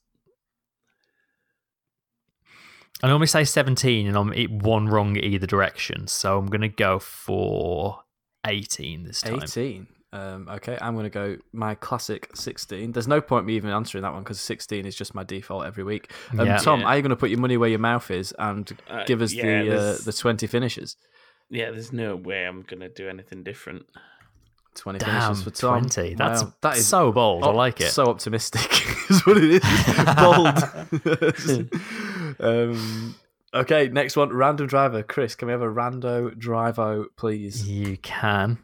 I 3.04 3.06
normally 3.08 3.26
say 3.26 3.44
17, 3.44 4.06
and 4.06 4.16
I'm 4.16 4.32
one 4.60 4.88
wrong 4.88 5.18
either 5.18 5.46
direction, 5.46 6.06
so 6.06 6.38
I'm 6.38 6.46
going 6.46 6.62
to 6.62 6.68
go 6.68 6.98
for 6.98 8.02
18 8.46 9.04
this 9.04 9.20
time. 9.20 9.42
18. 9.42 9.86
Um, 10.14 10.48
okay, 10.48 10.78
I'm 10.80 10.94
going 10.94 11.04
to 11.04 11.10
go 11.10 11.36
my 11.52 11.74
classic 11.74 12.30
16. 12.34 12.92
There's 12.92 13.06
no 13.06 13.20
point 13.20 13.44
me 13.44 13.56
even 13.56 13.68
answering 13.68 14.00
that 14.04 14.14
one 14.14 14.22
because 14.22 14.40
16 14.40 14.86
is 14.86 14.96
just 14.96 15.14
my 15.14 15.22
default 15.22 15.66
every 15.66 15.84
week. 15.84 16.12
Um, 16.38 16.46
Yeah. 16.46 16.56
Tom, 16.56 16.80
Yeah. 16.80 16.86
are 16.86 16.96
you 16.96 17.02
going 17.02 17.10
to 17.10 17.16
put 17.16 17.28
your 17.28 17.40
money 17.40 17.58
where 17.58 17.68
your 17.68 17.78
mouth 17.78 18.10
is 18.10 18.32
and 18.38 18.72
Uh, 18.88 19.04
give 19.04 19.20
us 19.20 19.34
yeah, 19.34 19.64
the 19.64 19.76
uh, 19.78 19.96
the 20.02 20.12
20 20.12 20.46
finishes? 20.46 20.96
Yeah, 21.50 21.72
there's 21.72 21.92
no 21.92 22.16
way 22.16 22.46
I'm 22.46 22.62
gonna 22.62 22.88
do 22.88 23.10
anything 23.10 23.42
different. 23.42 23.84
20 24.76 24.98
Damn, 24.98 25.34
finishes 25.34 25.44
for 25.44 25.50
Tom. 25.50 25.80
20. 25.90 26.14
That's 26.14 26.42
Wow, 26.42 26.54
that 26.62 26.76
is 26.78 26.86
so 26.86 27.12
bold. 27.12 27.44
I 27.44 27.48
like 27.48 27.82
it. 27.82 27.90
So 27.90 28.06
optimistic 28.06 28.66
is 29.10 29.26
what 29.26 29.36
it 29.36 29.62
is. 29.62 29.62
Bold. 30.16 31.70
um, 32.40 33.14
okay, 33.52 33.88
next 33.88 34.16
one. 34.16 34.30
Random 34.32 34.66
driver. 34.66 35.02
Chris, 35.02 35.34
can 35.34 35.46
we 35.46 35.52
have 35.52 35.62
a 35.62 35.66
rando 35.66 36.34
drivo, 36.36 37.06
please? 37.16 37.68
You 37.68 37.96
can. 37.98 38.58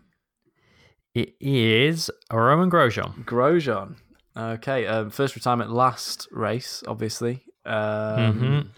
It 1.14 1.35
is 1.41 2.11
Romain 2.33 2.71
Grosjean. 2.71 3.25
Grosjean. 3.25 3.97
Okay, 4.37 4.87
um, 4.87 5.11
first 5.11 5.35
retirement, 5.35 5.71
last 5.73 6.29
race, 6.31 6.83
obviously. 6.87 7.43
Um, 7.66 8.71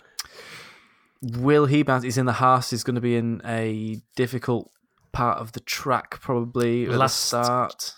Will 1.22 1.66
he 1.66 1.82
bounce? 1.82 2.02
He's 2.04 2.18
in 2.18 2.26
the 2.26 2.32
Haas. 2.32 2.70
He's 2.70 2.82
going 2.82 2.94
to 2.96 3.00
be 3.00 3.16
in 3.16 3.40
a 3.44 4.00
difficult 4.16 4.70
part 5.12 5.38
of 5.38 5.52
the 5.52 5.60
track, 5.60 6.20
probably 6.20 6.86
Last- 6.86 7.30
the 7.30 7.44
start. 7.44 7.94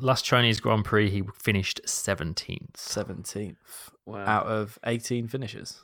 Last 0.00 0.24
Chinese 0.24 0.60
Grand 0.60 0.84
Prix, 0.84 1.10
he 1.10 1.22
finished 1.34 1.80
17th. 1.86 2.74
17th 2.76 3.56
Wow. 4.06 4.24
out 4.24 4.46
of 4.46 4.78
18 4.86 5.28
finishes. 5.28 5.80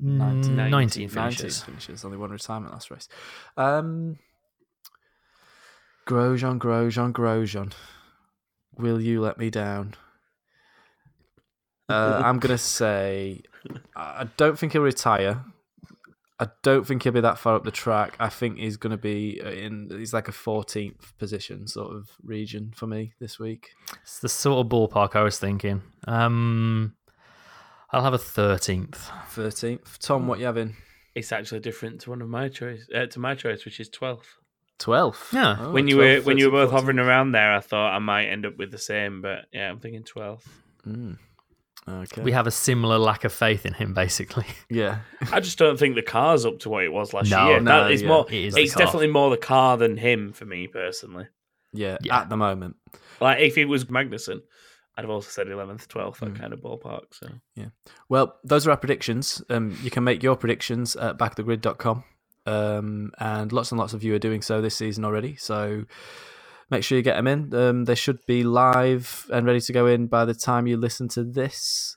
19, 0.00 0.56
19 0.56 0.70
19 0.70 1.08
finishes. 1.08 1.62
finishes. 1.62 2.04
Only 2.04 2.18
one 2.18 2.30
retirement 2.30 2.72
last 2.72 2.90
race. 2.90 3.08
Um, 3.56 4.18
Grosjean, 6.06 6.58
Grosjean, 6.58 7.12
Grosjean. 7.12 7.72
Will 8.76 9.00
you 9.00 9.20
let 9.20 9.38
me 9.38 9.50
down? 9.50 9.94
Uh, 11.88 12.22
I'm 12.24 12.38
gonna 12.38 12.58
say 12.58 13.42
I 13.96 14.28
don't 14.36 14.58
think 14.58 14.72
he'll 14.72 14.82
retire. 14.82 15.44
I 16.38 16.48
don't 16.62 16.86
think 16.86 17.02
he'll 17.02 17.12
be 17.12 17.20
that 17.20 17.36
far 17.36 17.54
up 17.56 17.64
the 17.64 17.70
track. 17.70 18.16
I 18.18 18.28
think 18.28 18.58
he's 18.58 18.76
gonna 18.76 18.96
be 18.96 19.40
in. 19.40 19.88
He's 19.90 20.14
like 20.14 20.28
a 20.28 20.32
14th 20.32 21.16
position 21.18 21.66
sort 21.66 21.94
of 21.94 22.10
region 22.22 22.72
for 22.74 22.86
me 22.86 23.12
this 23.20 23.38
week. 23.38 23.70
It's 24.02 24.20
the 24.20 24.28
sort 24.28 24.64
of 24.64 24.70
ballpark 24.70 25.16
I 25.16 25.22
was 25.22 25.38
thinking. 25.38 25.82
Um, 26.06 26.94
I'll 27.92 28.02
have 28.04 28.14
a 28.14 28.18
13th. 28.18 29.10
13th. 29.34 29.98
Tom, 29.98 30.26
what 30.26 30.38
you 30.38 30.46
having? 30.46 30.76
It's 31.14 31.32
actually 31.32 31.60
different 31.60 32.00
to 32.02 32.10
one 32.10 32.22
of 32.22 32.28
my 32.28 32.48
choice. 32.48 32.86
Uh, 32.94 33.06
to 33.06 33.18
my 33.18 33.34
choice, 33.34 33.64
which 33.64 33.80
is 33.80 33.90
12th. 33.90 34.24
12th. 34.78 35.32
Yeah. 35.32 35.56
Oh, 35.60 35.72
when 35.72 35.88
you 35.88 35.96
12, 35.96 36.18
were 36.18 36.26
when 36.26 36.38
you 36.38 36.50
were 36.50 36.60
13, 36.60 36.66
both 36.66 36.80
hovering 36.80 36.98
around 36.98 37.32
there, 37.32 37.52
I 37.52 37.60
thought 37.60 37.94
I 37.94 37.98
might 37.98 38.26
end 38.26 38.46
up 38.46 38.56
with 38.56 38.70
the 38.70 38.78
same, 38.78 39.20
but 39.20 39.46
yeah, 39.52 39.68
I'm 39.68 39.78
thinking 39.80 40.04
12th. 40.04 40.42
14th. 40.86 40.88
Mm. 40.88 41.18
Okay. 41.88 42.22
We 42.22 42.32
have 42.32 42.46
a 42.46 42.50
similar 42.52 42.98
lack 42.98 43.24
of 43.24 43.32
faith 43.32 43.66
in 43.66 43.74
him, 43.74 43.94
basically. 43.94 44.44
yeah. 44.70 45.00
I 45.32 45.40
just 45.40 45.58
don't 45.58 45.78
think 45.78 45.96
the 45.96 46.02
car's 46.02 46.46
up 46.46 46.60
to 46.60 46.68
what 46.68 46.84
it 46.84 46.92
was 46.92 47.12
last 47.12 47.30
No, 47.30 47.48
year. 47.48 47.60
no, 47.60 47.84
that 47.84 47.90
is 47.90 48.02
yeah. 48.02 48.08
more. 48.08 48.26
It 48.28 48.34
is 48.44 48.56
it's 48.56 48.74
definitely 48.74 49.08
more 49.08 49.30
the 49.30 49.36
car 49.36 49.76
than 49.76 49.96
him 49.96 50.32
for 50.32 50.44
me 50.44 50.66
personally. 50.68 51.26
Yeah, 51.72 51.98
Yeah. 52.02 52.20
at 52.20 52.28
the 52.28 52.36
moment. 52.36 52.76
Like 53.20 53.40
if 53.40 53.58
it 53.58 53.64
was 53.64 53.86
Magnussen, 53.86 54.40
I'd 55.00 55.04
have 55.04 55.10
also 55.10 55.30
said 55.30 55.46
11th, 55.46 55.88
12th, 55.88 56.18
that 56.20 56.34
Mm. 56.34 56.38
kind 56.40 56.52
of 56.52 56.60
ballpark. 56.60 57.04
So 57.12 57.28
yeah. 57.54 57.68
Well, 58.10 58.36
those 58.44 58.66
are 58.66 58.70
our 58.70 58.76
predictions. 58.76 59.42
Um, 59.48 59.74
you 59.82 59.90
can 59.90 60.04
make 60.04 60.22
your 60.22 60.36
predictions 60.36 60.94
at 60.94 61.16
backthegrid.com. 61.18 62.04
Um, 62.44 63.12
and 63.18 63.50
lots 63.50 63.72
and 63.72 63.78
lots 63.78 63.94
of 63.94 64.04
you 64.04 64.14
are 64.14 64.18
doing 64.18 64.42
so 64.42 64.60
this 64.60 64.76
season 64.76 65.04
already. 65.06 65.36
So 65.36 65.84
make 66.70 66.84
sure 66.84 66.98
you 66.98 67.02
get 67.02 67.16
them 67.16 67.26
in. 67.26 67.54
Um, 67.54 67.84
they 67.86 67.94
should 67.94 68.18
be 68.26 68.42
live 68.44 69.26
and 69.32 69.46
ready 69.46 69.60
to 69.60 69.72
go 69.72 69.86
in 69.86 70.06
by 70.06 70.26
the 70.26 70.34
time 70.34 70.66
you 70.66 70.76
listen 70.76 71.08
to 71.08 71.24
this. 71.24 71.96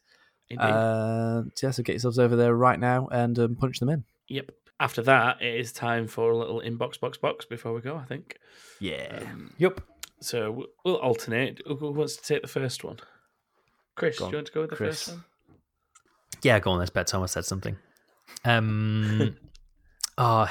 indeed. 0.50 0.64
Uh, 0.64 1.44
yeah, 1.62 1.72
so 1.72 1.84
get 1.84 1.94
yourselves 1.94 2.20
over 2.20 2.36
there 2.38 2.56
right 2.56 2.80
now 2.80 3.08
and 3.12 3.38
um, 3.38 3.56
punch 3.56 3.80
them 3.80 3.90
in. 3.90 4.06
yep. 4.30 4.50
After 4.80 5.02
that, 5.04 5.42
it 5.42 5.56
is 5.60 5.72
time 5.72 6.08
for 6.08 6.32
a 6.32 6.38
little 6.38 6.62
inbox 6.62 7.00
box 7.00 7.18
box 7.18 7.46
before 7.46 7.74
we 7.74 7.82
go. 7.82 7.96
I 7.96 8.06
think. 8.06 8.38
Yeah. 8.80 9.20
Um, 9.32 9.54
Yep. 9.58 9.82
So 10.24 10.52
we'll- 10.52 10.68
we'll 10.86 10.96
alternate. 10.98 11.62
Who 11.68 11.76
who 11.76 11.92
wants 11.92 12.16
to 12.18 12.24
take 12.24 12.42
the 12.42 12.48
first 12.48 12.84
one? 12.84 13.00
Chris, 13.96 14.18
Go 14.20 14.26
do 14.26 14.32
you 14.32 14.38
want 14.38 14.48
to 14.48 14.54
go 14.54 14.62
with 14.62 14.70
the 14.72 14.76
Chris. 14.76 15.04
first 15.04 15.18
one? 15.18 15.26
Yeah, 16.42 16.60
go 16.60 16.72
on. 16.72 16.80
Let's 16.80 16.90
bet 16.90 17.08
Thomas 17.08 17.32
said 17.32 17.46
something. 17.46 17.78
Um, 18.44 19.36
oh, 20.18 20.50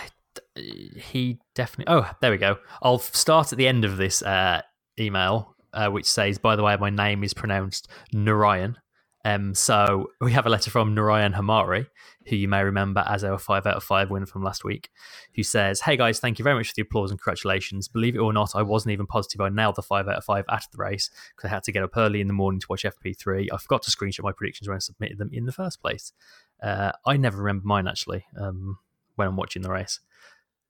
he 0.56 1.38
definitely. 1.54 1.92
Oh, 1.94 2.10
there 2.20 2.30
we 2.30 2.38
go. 2.38 2.58
I'll 2.82 2.98
start 2.98 3.52
at 3.52 3.58
the 3.58 3.66
end 3.68 3.84
of 3.84 3.96
this 3.96 4.22
uh, 4.22 4.62
email 4.98 5.54
uh, 5.74 5.88
which 5.88 6.06
says, 6.06 6.38
"By 6.38 6.56
the 6.56 6.62
way, 6.62 6.76
my 6.76 6.90
name 6.90 7.24
is 7.24 7.34
pronounced 7.34 7.88
Narayan." 8.12 8.78
Um, 9.24 9.54
so 9.54 10.10
we 10.20 10.32
have 10.32 10.46
a 10.46 10.50
letter 10.50 10.70
from 10.70 10.94
Narayan 10.94 11.32
Hamari, 11.32 11.86
who 12.26 12.36
you 12.36 12.48
may 12.48 12.62
remember 12.62 13.04
as 13.06 13.22
our 13.22 13.38
five 13.38 13.66
out 13.66 13.76
of 13.76 13.84
five 13.84 14.10
win 14.10 14.26
from 14.26 14.42
last 14.42 14.64
week, 14.64 14.90
who 15.34 15.42
says, 15.42 15.80
"Hey 15.80 15.96
guys, 15.96 16.18
thank 16.18 16.38
you 16.38 16.42
very 16.42 16.56
much 16.56 16.68
for 16.68 16.74
the 16.74 16.82
applause 16.82 17.10
and 17.10 17.20
congratulations. 17.20 17.88
Believe 17.88 18.16
it 18.16 18.18
or 18.20 18.32
not, 18.32 18.54
I 18.54 18.62
wasn't 18.62 18.92
even 18.92 19.06
positive 19.06 19.40
I 19.40 19.48
nailed 19.48 19.76
the 19.76 19.82
five 19.82 20.08
out 20.08 20.16
of 20.16 20.24
five 20.24 20.44
after 20.48 20.76
the 20.76 20.82
race 20.82 21.10
because 21.36 21.48
I 21.48 21.54
had 21.54 21.62
to 21.64 21.72
get 21.72 21.82
up 21.82 21.96
early 21.96 22.20
in 22.20 22.26
the 22.26 22.32
morning 22.32 22.60
to 22.60 22.66
watch 22.68 22.84
FP3. 22.84 23.48
I 23.52 23.56
forgot 23.58 23.82
to 23.82 23.90
screenshot 23.90 24.24
my 24.24 24.32
predictions 24.32 24.68
when 24.68 24.76
I 24.76 24.80
submitted 24.80 25.18
them 25.18 25.30
in 25.32 25.46
the 25.46 25.52
first 25.52 25.80
place. 25.80 26.12
Uh, 26.62 26.92
I 27.06 27.16
never 27.16 27.38
remember 27.38 27.66
mine 27.66 27.88
actually 27.88 28.24
um, 28.36 28.78
when 29.16 29.28
I'm 29.28 29.36
watching 29.36 29.62
the 29.62 29.70
race. 29.70 30.00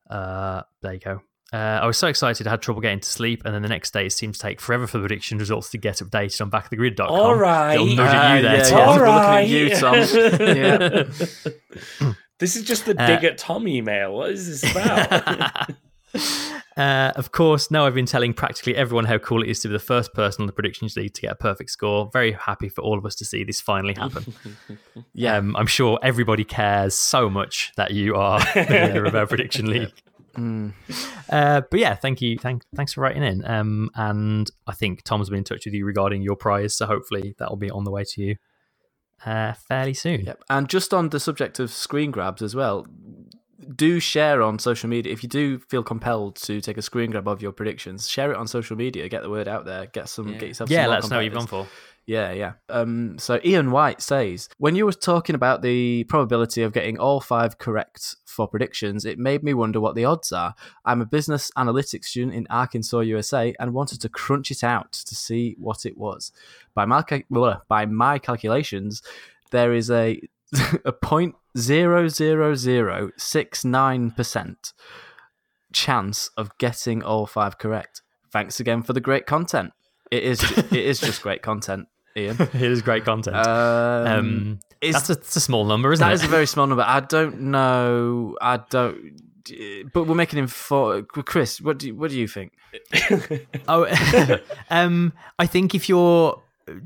Uh, 0.08 0.62
there 0.82 0.94
you 0.94 1.00
go. 1.00 1.22
Uh, 1.52 1.80
I 1.82 1.86
was 1.86 1.98
so 1.98 2.06
excited, 2.08 2.46
I 2.46 2.50
had 2.50 2.62
trouble 2.62 2.80
getting 2.80 3.00
to 3.00 3.08
sleep, 3.08 3.42
and 3.44 3.54
then 3.54 3.60
the 3.62 3.68
next 3.68 3.92
day 3.92 4.06
it 4.06 4.12
seemed 4.12 4.34
to 4.34 4.40
take 4.40 4.60
forever 4.60 4.86
for 4.86 4.98
the 4.98 5.02
prediction 5.02 5.36
results 5.38 5.70
to 5.70 5.78
get 5.78 5.96
updated 5.96 6.40
on 6.40 6.50
backofthegrid.com. 6.50 7.10
All 7.10 7.34
right. 7.34 7.78
Little 7.78 7.94
nudge 7.96 8.14
at 8.14 8.36
you 8.36 8.42
there, 8.42 8.56
yeah, 8.56 8.62
Tom. 8.62 8.78
yeah. 8.78 8.86
All 8.86 8.98
We're 8.98 9.06
looking 9.06 9.34
at 9.34 9.48
you, 9.48 11.04
Tom. 12.00 12.16
This 12.42 12.56
is 12.56 12.64
just 12.64 12.86
the 12.86 13.00
Uh, 13.00 13.06
dig 13.06 13.22
at 13.22 13.38
Tom 13.38 13.68
email. 13.68 14.14
What 14.14 14.30
is 14.30 14.60
this 14.60 14.68
about? 14.68 15.70
uh, 16.76 17.12
of 17.14 17.30
course, 17.30 17.70
now 17.70 17.86
I've 17.86 17.94
been 17.94 18.04
telling 18.04 18.34
practically 18.34 18.74
everyone 18.74 19.04
how 19.04 19.18
cool 19.18 19.44
it 19.44 19.48
is 19.48 19.60
to 19.60 19.68
be 19.68 19.72
the 19.72 19.78
first 19.78 20.12
person 20.12 20.42
on 20.42 20.46
the 20.48 20.52
predictions 20.52 20.96
league 20.96 21.14
to 21.14 21.20
get 21.20 21.30
a 21.30 21.36
perfect 21.36 21.70
score. 21.70 22.10
Very 22.12 22.32
happy 22.32 22.68
for 22.68 22.80
all 22.80 22.98
of 22.98 23.06
us 23.06 23.14
to 23.14 23.24
see 23.24 23.44
this 23.44 23.60
finally 23.60 23.94
happen. 23.94 24.34
Yeah. 25.14 25.36
Um, 25.36 25.54
I'm 25.54 25.68
sure 25.68 26.00
everybody 26.02 26.42
cares 26.42 26.96
so 26.96 27.30
much 27.30 27.70
that 27.76 27.92
you 27.92 28.16
are 28.16 28.40
the 28.40 28.66
winner 28.68 29.04
of 29.04 29.14
our 29.14 29.28
prediction 29.28 29.66
league. 29.66 29.92
Mm. 30.34 30.72
Uh, 31.30 31.62
but 31.70 31.80
yeah, 31.80 31.94
thank 31.94 32.20
you. 32.20 32.38
Thank, 32.38 32.62
thanks 32.74 32.92
for 32.92 33.00
writing 33.00 33.22
in. 33.22 33.44
Um, 33.44 33.90
and 33.94 34.50
I 34.66 34.72
think 34.72 35.02
Tom's 35.02 35.30
been 35.30 35.38
in 35.38 35.44
touch 35.44 35.64
with 35.64 35.74
you 35.74 35.84
regarding 35.84 36.22
your 36.22 36.36
prize, 36.36 36.76
so 36.76 36.86
hopefully 36.86 37.34
that'll 37.38 37.56
be 37.56 37.70
on 37.70 37.84
the 37.84 37.90
way 37.90 38.04
to 38.04 38.22
you 38.22 38.36
uh, 39.24 39.52
fairly 39.52 39.94
soon. 39.94 40.22
Yep. 40.22 40.44
And 40.50 40.68
just 40.68 40.92
on 40.92 41.10
the 41.10 41.20
subject 41.20 41.58
of 41.58 41.70
screen 41.70 42.10
grabs 42.10 42.42
as 42.42 42.54
well, 42.54 42.86
do 43.76 44.00
share 44.00 44.42
on 44.42 44.58
social 44.58 44.88
media. 44.88 45.12
If 45.12 45.22
you 45.22 45.28
do 45.28 45.58
feel 45.58 45.82
compelled 45.82 46.36
to 46.36 46.60
take 46.60 46.76
a 46.76 46.82
screen 46.82 47.10
grab 47.10 47.28
of 47.28 47.40
your 47.40 47.52
predictions, 47.52 48.08
share 48.08 48.32
it 48.32 48.36
on 48.36 48.46
social 48.46 48.76
media. 48.76 49.08
Get 49.08 49.22
the 49.22 49.30
word 49.30 49.48
out 49.48 49.64
there. 49.64 49.86
Get 49.86 50.08
some. 50.08 50.28
Yeah. 50.28 50.38
Get 50.38 50.48
yourself. 50.48 50.70
Yeah, 50.70 50.84
some 50.84 50.90
let 50.90 51.04
us 51.04 51.10
know 51.10 51.16
what 51.16 51.24
you've 51.24 51.34
gone 51.34 51.46
for. 51.46 51.66
Yeah, 52.06 52.32
yeah. 52.32 52.52
Um, 52.68 53.16
so 53.18 53.38
Ian 53.44 53.70
White 53.70 54.02
says 54.02 54.48
when 54.58 54.74
you 54.74 54.84
were 54.84 54.92
talking 54.92 55.36
about 55.36 55.62
the 55.62 56.04
probability 56.04 56.62
of 56.62 56.72
getting 56.72 56.98
all 56.98 57.20
five 57.20 57.58
correct 57.58 58.16
for 58.26 58.48
predictions, 58.48 59.04
it 59.04 59.18
made 59.18 59.44
me 59.44 59.54
wonder 59.54 59.80
what 59.80 59.94
the 59.94 60.04
odds 60.04 60.32
are. 60.32 60.54
I'm 60.84 61.00
a 61.00 61.06
business 61.06 61.50
analytics 61.56 62.06
student 62.06 62.34
in 62.34 62.46
Arkansas, 62.50 63.00
USA, 63.00 63.54
and 63.60 63.72
wanted 63.72 64.00
to 64.00 64.08
crunch 64.08 64.50
it 64.50 64.64
out 64.64 64.92
to 64.92 65.14
see 65.14 65.54
what 65.58 65.86
it 65.86 65.96
was. 65.96 66.32
By 66.74 66.86
my 66.86 67.02
cal- 67.02 67.62
by 67.68 67.86
my 67.86 68.18
calculations, 68.18 69.02
there 69.52 69.72
is 69.72 69.90
a 69.90 70.20
a 70.84 70.92
point 70.92 71.36
zero 71.56 72.08
zero 72.08 72.54
zero 72.54 73.10
six 73.16 73.64
nine 73.64 74.10
percent 74.10 74.72
chance 75.72 76.30
of 76.36 76.56
getting 76.58 77.02
all 77.02 77.26
five 77.26 77.58
correct. 77.58 78.02
Thanks 78.30 78.60
again 78.60 78.82
for 78.82 78.92
the 78.92 79.00
great 79.00 79.26
content. 79.26 79.72
It 80.10 80.24
is 80.24 80.42
it 80.58 80.72
is 80.72 81.00
just 81.00 81.22
great 81.22 81.42
content, 81.42 81.88
Ian. 82.16 82.36
it 82.40 82.54
is 82.54 82.82
great 82.82 83.04
content. 83.04 83.36
Um, 83.36 84.06
um, 84.06 84.60
is- 84.80 84.94
that's, 84.94 85.10
a, 85.10 85.14
that's 85.14 85.36
a 85.36 85.40
small 85.40 85.64
number, 85.64 85.92
isn't 85.92 86.04
that 86.04 86.12
it? 86.12 86.14
is 86.14 86.24
a 86.24 86.28
very 86.28 86.46
small 86.46 86.66
number. 86.66 86.84
I 86.86 87.00
don't 87.00 87.40
know. 87.42 88.36
I 88.40 88.58
don't. 88.70 89.20
But 89.92 90.04
we're 90.06 90.14
making 90.14 90.38
him 90.38 90.46
for 90.46 91.02
Chris. 91.02 91.60
What 91.60 91.78
do 91.78 91.88
you, 91.88 91.94
what 91.96 92.10
do 92.10 92.18
you 92.18 92.28
think? 92.28 92.52
Oh, 93.68 93.86
um, 94.70 95.12
I 95.38 95.46
think 95.46 95.74
if 95.74 95.88
you're 95.88 96.40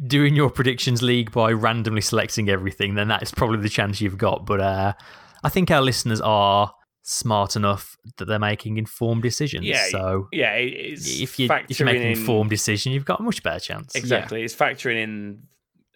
doing 0.06 0.34
your 0.34 0.50
predictions 0.50 1.02
league 1.02 1.32
by 1.32 1.52
randomly 1.52 2.00
selecting 2.00 2.48
everything, 2.48 2.94
then 2.94 3.08
that 3.08 3.22
is 3.22 3.30
probably 3.30 3.58
the 3.58 3.68
chance 3.68 4.00
you've 4.00 4.18
got. 4.18 4.46
But 4.46 4.60
uh, 4.60 4.92
I 5.44 5.48
think 5.48 5.70
our 5.70 5.82
listeners 5.82 6.20
are 6.20 6.72
smart 7.08 7.54
enough 7.54 7.96
that 8.16 8.24
they're 8.24 8.38
making 8.38 8.78
informed 8.78 9.22
decisions. 9.22 9.64
Yeah, 9.64 9.86
so 9.90 10.26
yeah, 10.32 10.54
it's 10.54 11.20
if 11.20 11.38
you 11.38 11.48
if 11.68 11.78
you 11.78 11.86
make 11.86 11.96
an 11.98 12.02
informed 12.02 12.50
decision, 12.50 12.92
you've 12.92 13.04
got 13.04 13.20
a 13.20 13.22
much 13.22 13.42
better 13.44 13.60
chance. 13.60 13.94
Exactly. 13.94 14.42
It's 14.42 14.54
factoring 14.56 14.96
in 15.02 15.42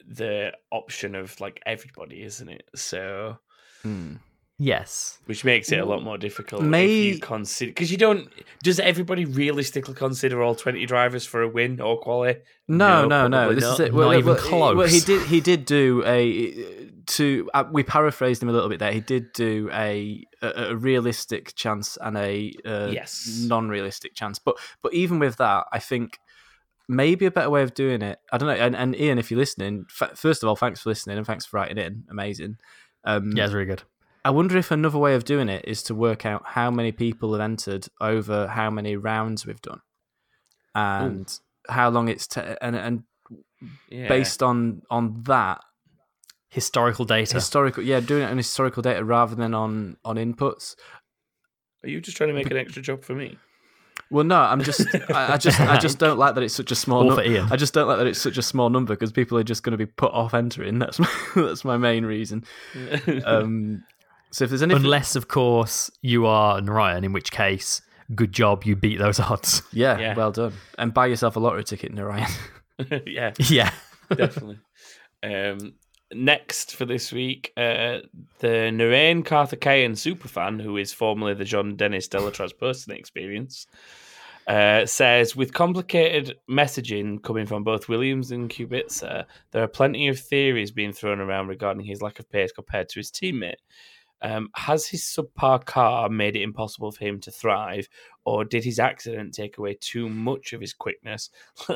the 0.06 0.52
option 0.70 1.16
of 1.16 1.38
like 1.40 1.60
everybody, 1.66 2.22
isn't 2.22 2.48
it? 2.48 2.62
So 2.76 3.38
Hmm. 3.82 4.16
Yes. 4.62 5.18
which 5.24 5.42
makes 5.44 5.72
it 5.72 5.78
a 5.80 5.84
lot 5.86 6.02
more 6.02 6.18
difficult 6.18 6.62
May- 6.62 7.08
if 7.08 7.14
you 7.14 7.20
consider 7.20 7.70
because 7.70 7.90
you 7.90 7.96
don't 7.96 8.28
does 8.62 8.78
everybody 8.78 9.24
realistically 9.24 9.94
consider 9.94 10.42
all 10.42 10.54
20 10.54 10.84
drivers 10.84 11.24
for 11.24 11.40
a 11.42 11.48
win 11.48 11.80
or 11.80 11.98
quali 11.98 12.36
No, 12.68 13.06
no, 13.06 13.26
no. 13.26 13.38
probably 13.38 13.54
This 13.54 13.64
not. 13.64 13.72
is 13.74 13.80
it. 13.80 13.94
Not 13.94 14.12
even 14.16 14.26
Well, 14.26 14.36
close. 14.36 14.92
he 14.92 15.00
did. 15.00 15.26
He 15.28 15.40
did 15.40 15.64
do 15.64 16.02
a 16.04 16.20
to. 17.10 17.48
Uh, 17.54 17.64
we 17.70 17.82
paraphrased 17.82 18.42
him 18.42 18.48
a 18.48 18.52
little 18.52 18.68
bit 18.68 18.78
there. 18.78 18.92
He 18.92 19.00
did 19.00 19.32
do 19.32 19.68
a 19.72 20.24
a, 20.42 20.48
a 20.70 20.76
realistic 20.76 21.54
chance 21.54 21.96
and 22.00 22.16
a 22.16 22.52
uh, 22.64 22.88
Yes. 22.92 23.44
non-realistic 23.46 24.14
chance. 24.14 24.38
But 24.38 24.56
but 24.82 24.92
even 24.94 25.18
with 25.18 25.36
that, 25.36 25.66
I 25.72 25.78
think 25.78 26.18
maybe 26.88 27.24
a 27.26 27.30
better 27.30 27.50
way 27.50 27.62
of 27.62 27.74
doing 27.74 28.02
it. 28.02 28.18
I 28.32 28.38
don't 28.38 28.48
know. 28.48 28.54
And, 28.64 28.74
and 28.74 28.96
Ian, 28.98 29.18
if 29.18 29.30
you're 29.30 29.38
listening, 29.38 29.86
f- 30.00 30.18
first 30.18 30.42
of 30.42 30.48
all, 30.48 30.56
thanks 30.56 30.80
for 30.80 30.88
listening 30.90 31.18
and 31.18 31.26
thanks 31.26 31.46
for 31.46 31.56
writing 31.58 31.78
in. 31.78 32.04
Amazing. 32.10 32.56
Um, 33.04 33.30
Yeah, 33.36 33.44
it's 33.44 33.52
really 33.54 33.66
good. 33.66 33.84
I 34.24 34.30
wonder 34.30 34.58
if 34.58 34.70
another 34.70 34.98
way 34.98 35.14
of 35.14 35.24
doing 35.24 35.48
it 35.48 35.64
is 35.68 35.82
to 35.84 35.94
work 35.94 36.26
out 36.26 36.42
how 36.44 36.70
many 36.70 36.90
people 36.92 37.32
have 37.32 37.40
entered 37.40 37.86
over 38.00 38.48
how 38.48 38.70
many 38.70 38.96
rounds 38.96 39.46
we've 39.46 39.62
done, 39.62 39.80
and 40.74 41.32
how 41.68 41.90
long 41.90 42.08
it's 42.08 42.26
ta 42.26 42.56
and 42.60 42.76
and 42.76 43.02
Yeah. 43.88 44.08
based 44.08 44.42
on 44.42 44.82
on 44.90 45.22
that 45.24 45.60
Historical 46.50 47.04
data. 47.04 47.34
historical, 47.34 47.82
yeah, 47.82 48.00
doing 48.00 48.22
it 48.24 48.30
on 48.30 48.36
historical 48.36 48.82
data 48.82 49.04
rather 49.04 49.34
than 49.34 49.54
on 49.54 49.96
on 50.04 50.16
inputs. 50.16 50.74
are 51.84 51.88
you 51.88 52.00
just 52.00 52.16
trying 52.16 52.28
to 52.28 52.34
make 52.34 52.50
an 52.50 52.56
extra 52.56 52.82
job 52.82 53.02
for 53.04 53.14
me 53.14 53.38
Well, 54.10 54.24
no, 54.24 54.36
I'm 54.40 54.62
just, 54.62 54.86
I, 55.14 55.34
I 55.34 55.36
just, 55.36 55.60
I 55.60 55.78
just 55.78 55.98
don't 55.98 56.18
like 56.18 56.34
that 56.34 56.42
it's 56.42 56.54
such 56.54 56.72
a 56.72 56.74
small. 56.74 57.02
All 57.04 57.10
nu- 57.10 57.14
for 57.14 57.22
Ian. 57.22 57.46
I 57.52 57.56
just 57.56 57.72
don't 57.72 57.86
like 57.86 57.98
that 57.98 58.06
it's 58.08 58.20
such 58.20 58.36
a 58.38 58.42
small 58.42 58.68
number 58.68 58.94
because 58.94 59.12
people 59.12 59.38
are 59.38 59.44
just 59.44 59.62
going 59.62 59.70
to 59.72 59.78
be 59.78 59.86
put 59.86 60.12
off 60.12 60.34
entering. 60.34 60.80
That's 60.80 60.98
my, 60.98 61.08
that's 61.36 61.64
my 61.64 61.76
main 61.76 62.04
reason. 62.04 62.44
Um, 63.24 63.84
so 64.32 64.44
if 64.44 64.50
there's 64.50 64.62
any, 64.62 64.74
Unless, 64.74 65.16
of 65.16 65.26
course, 65.28 65.90
you 66.02 66.26
are 66.26 66.60
Narayan, 66.60 67.02
in 67.04 67.12
which 67.12 67.30
case, 67.32 67.80
good 68.14 68.32
job, 68.32 68.64
you 68.64 68.74
beat 68.76 68.98
those 68.98 69.18
odds. 69.20 69.62
yeah, 69.72 69.98
Yeah. 69.98 70.14
well 70.14 70.32
done, 70.32 70.52
and 70.78 70.92
buy 70.94 71.06
yourself 71.06 71.36
a 71.36 71.40
lottery 71.40 71.64
ticket, 71.64 71.92
Narayan. 71.92 72.30
yeah 73.06 73.32
yeah. 73.38 73.70
definitely 74.14 74.58
um 75.22 75.74
next 76.12 76.74
for 76.74 76.84
this 76.84 77.12
week 77.12 77.52
uh 77.56 77.98
the 78.40 78.70
Narain 78.72 79.22
Karthikeyan 79.22 79.92
superfan 79.92 80.60
who 80.60 80.76
is 80.76 80.92
formerly 80.92 81.34
the 81.34 81.44
John 81.44 81.76
Dennis 81.76 82.08
Delatraz 82.08 82.56
person 82.58 82.92
experience 82.94 83.66
uh, 84.50 84.84
says 84.84 85.36
with 85.36 85.52
complicated 85.52 86.36
messaging 86.50 87.22
coming 87.22 87.46
from 87.46 87.62
both 87.62 87.88
Williams 87.88 88.32
and 88.32 88.50
Kubica, 88.50 89.24
there 89.52 89.62
are 89.62 89.68
plenty 89.68 90.08
of 90.08 90.18
theories 90.18 90.72
being 90.72 90.92
thrown 90.92 91.20
around 91.20 91.46
regarding 91.46 91.84
his 91.84 92.02
lack 92.02 92.18
of 92.18 92.28
pace 92.28 92.50
compared 92.50 92.88
to 92.88 92.98
his 92.98 93.12
teammate. 93.12 93.60
Um, 94.22 94.50
has 94.54 94.86
his 94.86 95.02
subpar 95.02 95.64
car 95.64 96.08
made 96.08 96.36
it 96.36 96.42
impossible 96.42 96.92
for 96.92 97.04
him 97.04 97.20
to 97.20 97.30
thrive, 97.30 97.88
or 98.24 98.44
did 98.44 98.64
his 98.64 98.78
accident 98.78 99.34
take 99.34 99.58
away 99.58 99.76
too 99.80 100.08
much 100.08 100.52
of 100.52 100.60
his 100.60 100.72
quickness, 100.72 101.30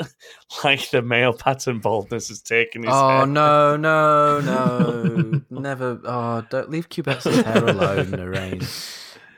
like 0.65 0.91
the 0.91 1.03
male 1.03 1.33
pattern 1.33 1.81
baldness 1.81 2.29
has 2.29 2.43
taken 2.43 2.83
his 2.83 2.93
Oh 2.95 3.09
hair? 3.09 3.27
no, 3.27 3.77
no, 3.77 4.41
no, 4.41 5.41
never! 5.51 6.01
Oh, 6.05 6.45
don't 6.51 6.71
leave 6.71 6.89
Kubica's 6.89 7.41
hair 7.41 7.65
alone, 7.67 8.07
Narain. 8.13 8.69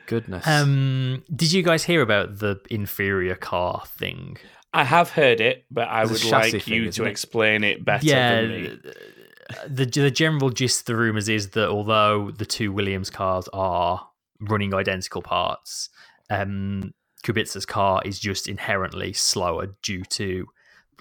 Goodness. 0.05 0.45
Um, 0.47 1.23
did 1.35 1.51
you 1.51 1.63
guys 1.63 1.83
hear 1.83 2.01
about 2.01 2.39
the 2.39 2.59
inferior 2.69 3.35
car 3.35 3.83
thing? 3.87 4.37
I 4.73 4.83
have 4.83 5.09
heard 5.11 5.41
it, 5.41 5.65
but 5.71 5.87
I 5.87 6.03
It's 6.03 6.11
would 6.11 6.23
like 6.31 6.51
thing, 6.63 6.73
you 6.73 6.83
isn't 6.83 7.03
to 7.03 7.05
it? 7.05 7.09
explain 7.09 7.63
it 7.63 7.83
better 7.83 8.05
yeah, 8.05 8.41
than 8.41 8.49
me. 8.49 8.77
the 9.67 9.85
the 9.85 10.11
general 10.11 10.49
gist 10.49 10.81
of 10.81 10.85
the 10.87 10.95
rumors 10.95 11.29
is 11.29 11.49
that 11.51 11.69
although 11.69 12.31
the 12.31 12.45
two 12.45 12.71
Williams 12.71 13.09
cars 13.09 13.47
are 13.53 14.07
running 14.39 14.73
identical 14.73 15.21
parts, 15.21 15.89
um, 16.29 16.93
Kubica's 17.23 17.65
car 17.65 18.01
is 18.05 18.19
just 18.19 18.47
inherently 18.47 19.13
slower 19.13 19.75
due 19.81 20.03
to 20.03 20.45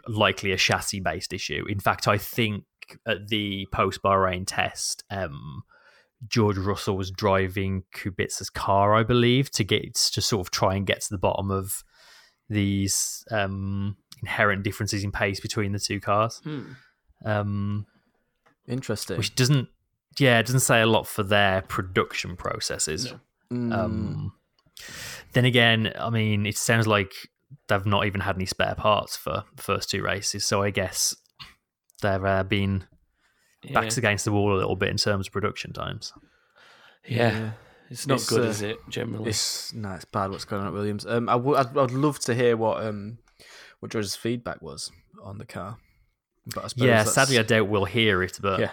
likely 0.08 0.52
a 0.52 0.56
chassis 0.56 1.00
based 1.00 1.32
issue. 1.32 1.64
In 1.68 1.80
fact, 1.80 2.08
I 2.08 2.18
think 2.18 2.64
at 3.06 3.28
the 3.28 3.66
post 3.72 4.02
Bahrain 4.02 4.44
test, 4.46 5.04
um, 5.10 5.62
George 6.28 6.56
Russell 6.56 6.96
was 6.96 7.10
driving 7.10 7.84
Kubica's 7.94 8.50
car, 8.50 8.94
I 8.94 9.02
believe, 9.02 9.50
to 9.52 9.64
get 9.64 9.94
to 9.94 10.20
sort 10.22 10.46
of 10.46 10.50
try 10.50 10.74
and 10.74 10.86
get 10.86 11.00
to 11.02 11.08
the 11.10 11.18
bottom 11.18 11.50
of 11.50 11.82
these 12.48 13.24
um, 13.30 13.96
inherent 14.22 14.62
differences 14.62 15.04
in 15.04 15.12
pace 15.12 15.40
between 15.40 15.72
the 15.72 15.78
two 15.80 16.00
cars. 16.00 16.40
Hmm. 16.44 16.62
Um, 17.24 17.86
Interesting. 18.68 19.16
which 19.16 19.34
doesn't 19.34 19.68
yeah 20.18 20.38
it 20.38 20.46
doesn't 20.46 20.60
say 20.60 20.80
a 20.80 20.86
lot 20.86 21.06
for 21.06 21.22
their 21.22 21.62
production 21.62 22.36
processes 22.36 23.12
No. 23.50 23.56
Mm, 23.56 23.72
um 23.74 24.32
then 25.36 25.44
again 25.44 25.92
i 26.00 26.10
mean 26.10 26.46
it 26.46 26.56
sounds 26.58 26.86
like 26.86 27.12
they've 27.68 27.86
not 27.86 28.06
even 28.06 28.20
had 28.22 28.34
any 28.36 28.46
spare 28.46 28.74
parts 28.74 29.16
for 29.16 29.44
the 29.54 29.62
first 29.62 29.88
two 29.90 30.02
races. 30.02 30.44
So 30.44 30.62
I 30.62 30.70
guess 30.70 31.14
they've 32.02 32.24
uh, 32.24 32.42
been 32.42 32.84
backs 33.72 33.96
against 33.96 34.24
the 34.24 34.32
wall 34.32 34.52
a 34.54 34.58
little 34.58 34.74
bit 34.74 34.88
in 34.88 34.96
terms 34.96 35.28
of 35.28 35.32
production 35.32 35.72
times. 35.72 36.12
Yeah. 37.06 37.52
It's 37.88 38.06
not 38.06 38.16
It's, 38.16 38.28
good, 38.28 38.40
uh, 38.46 38.48
is 38.48 38.62
it? 38.62 38.78
Generally, 38.88 39.30
It's 39.30 39.72
no, 39.72 39.92
it's 39.92 40.04
bad 40.04 40.30
what's 40.30 40.44
going 40.44 40.62
on 40.62 40.68
at 40.68 40.74
Williams. 40.74 41.06
Um, 41.06 41.28
I 41.28 41.36
would 41.36 41.56
I'd, 41.56 41.78
I'd 41.78 41.90
love 41.92 42.18
to 42.20 42.34
hear 42.34 42.56
what 42.56 42.84
um 42.84 43.18
what 43.78 43.92
George's 43.92 44.16
feedback 44.16 44.60
was 44.60 44.90
on 45.22 45.38
the 45.38 45.46
car. 45.46 45.78
But 46.52 46.64
I 46.64 46.68
Yeah, 46.84 46.86
that's- 46.98 47.14
sadly, 47.14 47.38
I 47.38 47.42
doubt 47.44 47.68
we'll 47.68 47.84
hear 47.84 48.24
it, 48.24 48.38
but 48.42 48.58
yeah. 48.60 48.70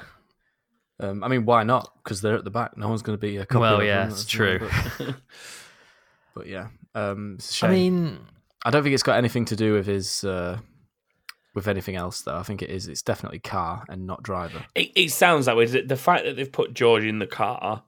Um, 1.00 1.24
I 1.24 1.28
mean, 1.28 1.46
why 1.46 1.64
not? 1.64 1.92
Because 2.04 2.22
they're 2.22 2.36
at 2.36 2.44
the 2.44 2.52
back. 2.52 2.76
No 2.78 2.88
one's 2.88 3.02
going 3.04 3.18
to 3.18 3.22
be 3.22 3.38
a 3.38 3.46
copy 3.46 3.62
Well, 3.62 3.82
of 3.82 3.86
yeah, 3.86 4.00
them, 4.02 4.08
it's 4.10 4.24
that's 4.24 4.32
the 4.32 4.38
true. 4.38 4.70
But, 5.00 5.16
but 6.34 6.48
yeah, 6.48 6.68
um, 6.96 7.36
it's 7.38 7.50
a 7.50 7.54
shame. 7.54 7.70
I 7.70 7.74
mean, 7.74 8.20
I 8.66 8.72
don't 8.72 8.84
think 8.84 8.94
it's 8.94 9.04
got 9.04 9.18
anything 9.18 9.46
to 9.46 9.56
do 9.56 9.74
with 9.74 9.88
his 9.88 10.24
uh, 10.24 10.60
with 11.54 11.68
anything 11.68 11.96
else, 11.96 12.22
though. 12.22 12.36
I 12.38 12.44
think 12.44 12.62
it 12.62 12.70
is. 12.70 12.88
It's 12.88 13.02
definitely 13.02 13.40
car 13.40 13.84
and 13.90 14.06
not 14.06 14.24
driver. 14.24 14.66
it, 14.76 14.92
it 14.96 15.12
sounds 15.12 15.46
that 15.46 15.56
way. 15.56 15.66
The 15.66 15.82
the 15.82 15.98
fact 15.98 16.26
that 16.26 16.36
they've 16.36 16.52
put 16.52 16.74
George 16.74 17.04
in 17.04 17.20
the 17.20 17.28
car 17.28 17.84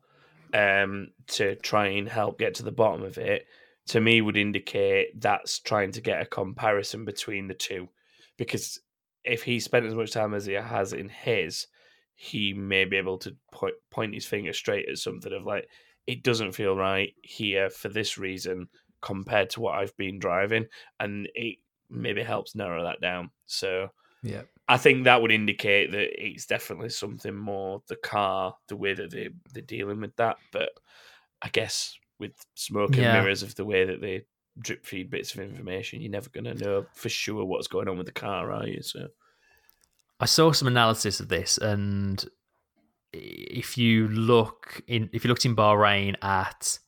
um, 0.53 1.09
to 1.27 1.55
try 1.55 1.87
and 1.87 2.07
help 2.07 2.39
get 2.39 2.55
to 2.55 2.63
the 2.63 2.71
bottom 2.71 3.03
of 3.03 3.17
it, 3.17 3.45
to 3.87 3.99
me, 3.99 4.21
would 4.21 4.37
indicate 4.37 5.19
that's 5.19 5.59
trying 5.59 5.91
to 5.93 6.01
get 6.01 6.21
a 6.21 6.25
comparison 6.25 7.05
between 7.05 7.47
the 7.47 7.53
two. 7.53 7.89
Because 8.37 8.79
if 9.23 9.43
he 9.43 9.59
spent 9.59 9.85
as 9.85 9.95
much 9.95 10.11
time 10.11 10.33
as 10.33 10.45
he 10.45 10.53
has 10.53 10.93
in 10.93 11.09
his, 11.09 11.67
he 12.15 12.53
may 12.53 12.85
be 12.85 12.97
able 12.97 13.17
to 13.19 13.35
point, 13.51 13.75
point 13.91 14.13
his 14.13 14.25
finger 14.25 14.53
straight 14.53 14.87
at 14.87 14.97
something 14.97 15.33
of 15.33 15.45
like, 15.45 15.67
it 16.07 16.23
doesn't 16.23 16.53
feel 16.53 16.75
right 16.75 17.13
here 17.21 17.69
for 17.69 17.89
this 17.89 18.17
reason 18.17 18.69
compared 19.01 19.49
to 19.51 19.61
what 19.61 19.75
I've 19.75 19.95
been 19.97 20.19
driving. 20.19 20.65
And 20.99 21.29
it 21.35 21.57
maybe 21.89 22.23
helps 22.23 22.55
narrow 22.55 22.83
that 22.83 23.01
down. 23.01 23.31
So. 23.45 23.89
Yeah, 24.23 24.41
I 24.67 24.77
think 24.77 25.03
that 25.03 25.21
would 25.21 25.31
indicate 25.31 25.91
that 25.91 26.09
it's 26.19 26.47
definitely 26.47 26.89
something 26.89 27.35
more 27.35 27.83
the 27.87 27.95
car, 27.95 28.55
the 28.67 28.75
way 28.75 28.95
that 28.95 29.11
they 29.11 29.29
they're 29.53 29.61
dealing 29.61 30.01
with 30.01 30.15
that. 30.15 30.37
But 30.51 30.69
I 31.43 31.49
guess 31.49 31.95
with 32.17 32.31
smoke 32.55 32.89
and 32.93 33.01
Yeah. 33.01 33.21
mirrors 33.21 33.43
of 33.43 33.53
the 33.53 33.65
way 33.65 33.85
that 33.85 34.01
they 34.01 34.25
drip 34.57 34.83
feed 34.83 35.11
bits 35.11 35.35
of 35.35 35.41
information, 35.41 36.01
you're 36.01 36.09
never 36.09 36.31
going 36.31 36.45
to 36.45 36.55
know 36.55 36.87
for 36.93 37.09
sure 37.09 37.45
what's 37.45 37.67
going 37.67 37.87
on 37.87 37.97
with 37.97 38.07
the 38.07 38.13
car, 38.13 38.51
are 38.51 38.65
you? 38.65 38.81
So 38.81 39.09
I 40.19 40.25
saw 40.25 40.51
some 40.51 40.67
analysis 40.67 41.19
of 41.19 41.27
this, 41.27 41.59
and 41.59 42.25
if 43.15 43.77
you 43.77 44.07
look 44.07 44.81
in, 44.87 45.09
if 45.13 45.23
you 45.23 45.29
looked 45.29 45.45
in 45.45 45.55
Bahrain 45.55 46.15
at 46.21 46.79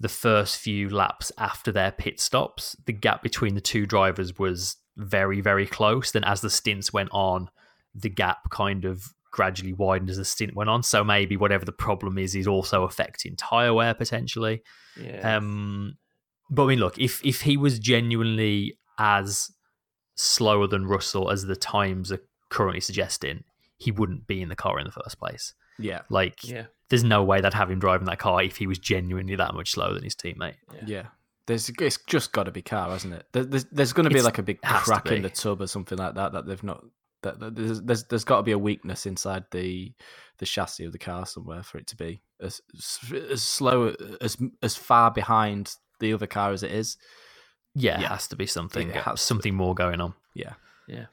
the 0.00 0.08
first 0.08 0.58
few 0.58 0.88
laps 0.88 1.32
after 1.38 1.72
their 1.72 1.90
pit 1.90 2.20
stops, 2.20 2.76
the 2.86 2.92
gap 2.92 3.22
between 3.22 3.54
the 3.54 3.60
two 3.60 3.86
drivers 3.86 4.38
was 4.38 4.76
very, 4.96 5.40
very 5.40 5.66
close. 5.66 6.12
Then, 6.12 6.24
as 6.24 6.40
the 6.40 6.50
stints 6.50 6.92
went 6.92 7.10
on, 7.12 7.48
the 7.94 8.10
gap 8.10 8.50
kind 8.50 8.84
of 8.84 9.04
gradually 9.30 9.72
widened 9.72 10.10
as 10.10 10.16
the 10.16 10.24
stint 10.24 10.54
went 10.54 10.70
on. 10.70 10.82
So 10.82 11.04
maybe 11.04 11.36
whatever 11.36 11.64
the 11.64 11.72
problem 11.72 12.18
is 12.18 12.34
is 12.34 12.46
also 12.46 12.84
affecting 12.84 13.36
tire 13.36 13.74
wear 13.74 13.94
potentially. 13.94 14.62
yeah, 15.00 15.36
Um, 15.36 15.96
but 16.50 16.64
I 16.64 16.66
mean, 16.68 16.78
look, 16.78 16.98
if 16.98 17.24
if 17.24 17.42
he 17.42 17.56
was 17.56 17.78
genuinely 17.78 18.78
as 18.98 19.50
slower 20.16 20.66
than 20.66 20.86
Russell 20.86 21.30
as 21.30 21.44
the 21.44 21.56
times 21.56 22.10
are 22.10 22.20
currently 22.48 22.80
suggesting, 22.80 23.44
he 23.78 23.90
wouldn't 23.92 24.26
be 24.26 24.42
in 24.42 24.48
the 24.48 24.56
car 24.56 24.78
in 24.78 24.84
the 24.84 24.92
first 24.92 25.18
place. 25.18 25.54
yeah, 25.78 26.02
Like, 26.10 26.42
yeah, 26.42 26.66
there's 26.90 27.04
no 27.04 27.22
way 27.22 27.40
they'd 27.40 27.54
have 27.54 27.70
him 27.70 27.78
driving 27.78 28.06
that 28.06 28.18
car 28.18 28.42
if 28.42 28.56
he 28.56 28.66
was 28.66 28.78
genuinely 28.78 29.36
that 29.36 29.54
much 29.54 29.70
slower 29.70 29.94
than 29.94 30.02
his 30.04 30.14
teammate. 30.16 30.54
yeah. 30.84 31.06
There's 31.46 31.70
it's 31.80 31.96
just 32.06 32.32
got 32.32 32.42
to 32.44 32.50
be 32.50 32.60
car, 32.60 32.90
hasn't 32.90 33.14
it? 33.14 33.24
There's 33.32 33.64
there's 33.72 33.94
going 33.94 34.04
to 34.04 34.10
be 34.10 34.16
It's- 34.16 34.24
like 34.26 34.36
a 34.36 34.42
big 34.42 34.60
crack 34.60 35.06
in 35.06 35.22
the 35.22 35.30
tub 35.30 35.62
or 35.62 35.66
something 35.66 35.96
like 35.96 36.14
that 36.16 36.32
that 36.32 36.46
they've 36.46 36.62
not. 36.62 36.84
That, 37.22 37.40
that 37.40 37.56
there's 37.56 37.80
there's, 37.80 38.04
there's 38.04 38.24
got 38.24 38.36
to 38.36 38.42
be 38.42 38.52
a 38.52 38.58
weakness 38.58 39.06
inside 39.06 39.44
the 39.50 39.92
the 40.38 40.44
chassis 40.46 40.84
of 40.84 40.92
the 40.92 40.98
car 40.98 41.24
somewhere 41.24 41.62
for 41.62 41.78
it 41.78 41.86
to 41.88 41.96
be 41.96 42.20
as 42.40 42.60
as 43.30 43.42
slow 43.42 43.94
as 44.20 44.36
as 44.62 44.76
far 44.76 45.10
behind 45.10 45.74
the 46.00 46.12
other 46.12 46.26
car 46.26 46.52
as 46.52 46.62
it 46.62 46.70
is. 46.70 46.98
Yeah, 47.74 47.98
it 47.98 48.06
has 48.08 48.28
to 48.28 48.36
be 48.36 48.46
something 48.46 48.90
It 48.90 48.96
has 48.96 49.18
to 49.20 49.26
something 49.26 49.54
more 49.54 49.74
going 49.74 50.00
on. 50.02 50.12
Yeah. 50.34 50.52
yeah. 50.86 51.06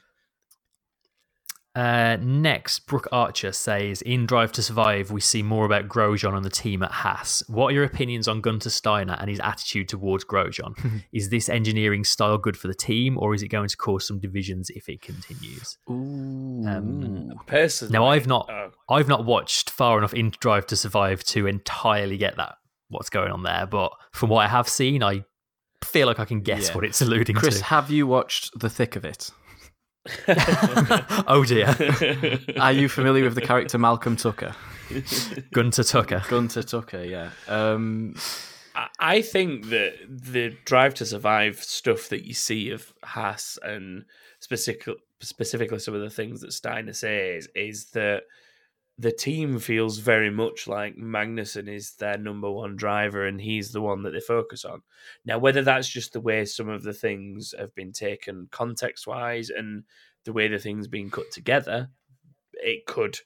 Uh, 1.76 2.16
next, 2.22 2.88
Brooke 2.88 3.08
Archer 3.12 3.52
says, 3.52 4.02
"In 4.02 4.26
Drive 4.26 4.52
to 4.54 4.64
Survive, 4.64 5.12
we 5.12 5.20
see 5.20 5.44
more 5.44 5.66
about 5.66 5.90
Grosjean 5.90 6.34
and 6.34 6.46
the 6.46 6.50
team 6.50 6.82
at 6.84 6.92
Haas. 6.92 7.44
What 7.48 7.68
are 7.68 7.72
your 7.74 7.84
opinions 7.84 8.30
on 8.30 8.40
Gunter 8.40 8.70
Steiner 8.70 9.18
and 9.20 9.30
his 9.30 9.42
attitude 9.42 9.90
towards 9.90 10.24
Grosjean? 10.24 10.74
is 11.14 11.30
this 11.30 11.50
engineering 11.50 12.06
style 12.06 12.38
good 12.38 12.56
for 12.56 12.68
the 12.70 12.74
team, 12.74 13.18
or 13.18 13.34
is 13.34 13.44
it 13.44 13.50
going 13.50 13.68
to 13.68 13.76
cause 13.76 14.08
some 14.08 14.20
divisions 14.20 14.70
if 14.70 14.88
it 14.88 15.02
continues?" 15.02 15.78
Ooh. 15.90 16.66
Um, 16.66 17.34
Personally, 17.46 17.92
Now, 17.92 18.06
I've 18.08 18.26
not, 18.28 18.50
oh, 18.50 18.72
I've 18.90 19.08
not 19.10 19.26
watched 19.26 19.70
far 19.70 19.98
enough 19.98 20.14
in 20.14 20.32
Drive 20.40 20.66
to 20.68 20.76
Survive 20.78 21.24
to 21.26 21.46
entirely 21.46 22.18
get 22.18 22.38
that 22.38 22.56
what's 22.88 23.10
going 23.10 23.32
on 23.32 23.44
there, 23.44 23.66
but 23.70 23.92
from 24.14 24.30
what 24.30 24.46
I 24.46 24.48
have 24.48 24.70
seen, 24.70 25.04
I 25.04 25.26
feel 25.84 26.08
like 26.08 26.20
I 26.20 26.26
can 26.26 26.40
guess 26.42 26.70
Yeah. 26.70 26.76
what 26.76 26.86
it's 26.86 27.02
alluding 27.02 27.36
Chris, 27.36 27.56
to. 27.56 27.60
Chris, 27.60 27.62
have 27.70 27.92
you 27.92 28.08
watched 28.08 28.58
The 28.58 28.70
Thick 28.70 28.96
of 28.96 29.04
It? 29.04 29.30
oh 31.28 31.44
dear, 31.48 31.68
Are 32.60 32.72
you 32.72 32.88
familiar 32.90 33.24
with 33.24 33.36
the 33.36 33.42
character 33.42 33.78
Malcolm 33.78 34.16
Tucker? 34.16 34.56
Gunter 35.52 35.84
Tucker. 35.84 36.24
Gunter 36.30 36.64
Tucker, 36.64 37.04
yeah. 37.04 37.32
Um, 37.48 38.16
I- 38.76 38.90
I 39.00 39.22
think 39.22 39.70
that 39.70 39.94
the 40.08 40.56
drive 40.66 40.94
to 40.96 41.06
survive 41.06 41.64
stuff 41.64 42.10
that 42.10 42.26
you 42.28 42.34
see 42.34 42.70
of 42.72 42.94
Haas 43.04 43.58
and 43.64 44.06
specific, 44.40 44.88
specifically 45.22 45.80
some 45.80 45.96
of 45.96 46.02
the 46.02 46.10
things 46.10 46.42
that 46.42 46.52
Steiner 46.54 46.94
says 46.94 47.48
is 47.56 47.86
that 47.92 48.24
the 48.98 49.12
team 49.12 49.60
feels 49.60 49.98
very 49.98 50.30
much 50.30 50.68
like 50.68 50.96
Magnussen 50.96 51.68
is 51.68 51.96
their 51.96 52.18
number 52.18 52.50
one 52.50 52.78
driver 52.78 53.26
and 53.26 53.42
he's 53.42 53.72
the 53.72 53.82
one 53.82 54.04
that 54.04 54.12
they 54.12 54.22
focus 54.22 54.64
on. 54.64 54.82
Now, 55.26 55.38
whether 55.38 55.62
that's 55.62 55.90
just 55.90 56.14
the 56.14 56.22
way 56.22 56.46
some 56.46 56.70
of 56.70 56.84
the 56.84 56.94
things 56.94 57.54
have 57.60 57.76
been 57.76 57.92
taken 57.92 58.48
context 58.52 59.06
wise 59.06 59.50
and 59.50 59.84
the 60.24 60.32
way 60.32 60.48
the 60.48 60.60
things 60.60 60.88
been 60.88 61.10
cut 61.10 61.30
together, 61.32 61.90
it 62.54 62.86
could 62.86 63.20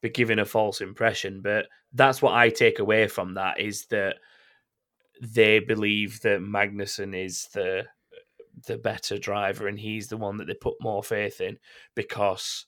be 0.00 0.10
giving 0.10 0.38
a 0.38 0.44
false 0.44 0.80
impression. 0.80 1.40
But 1.42 1.66
that's 1.92 2.22
what 2.22 2.34
I 2.34 2.48
take 2.48 2.78
away 2.78 3.08
from 3.08 3.34
that 3.34 3.58
is 3.58 3.86
that 3.86 4.16
they 5.20 5.58
believe 5.58 6.20
that 6.20 6.40
Magnussen 6.40 7.14
is 7.14 7.48
the 7.52 7.84
the 8.66 8.78
better 8.78 9.18
driver 9.18 9.68
and 9.68 9.78
he's 9.78 10.08
the 10.08 10.16
one 10.16 10.38
that 10.38 10.46
they 10.46 10.54
put 10.54 10.74
more 10.80 11.02
faith 11.02 11.42
in 11.42 11.58
because 11.94 12.64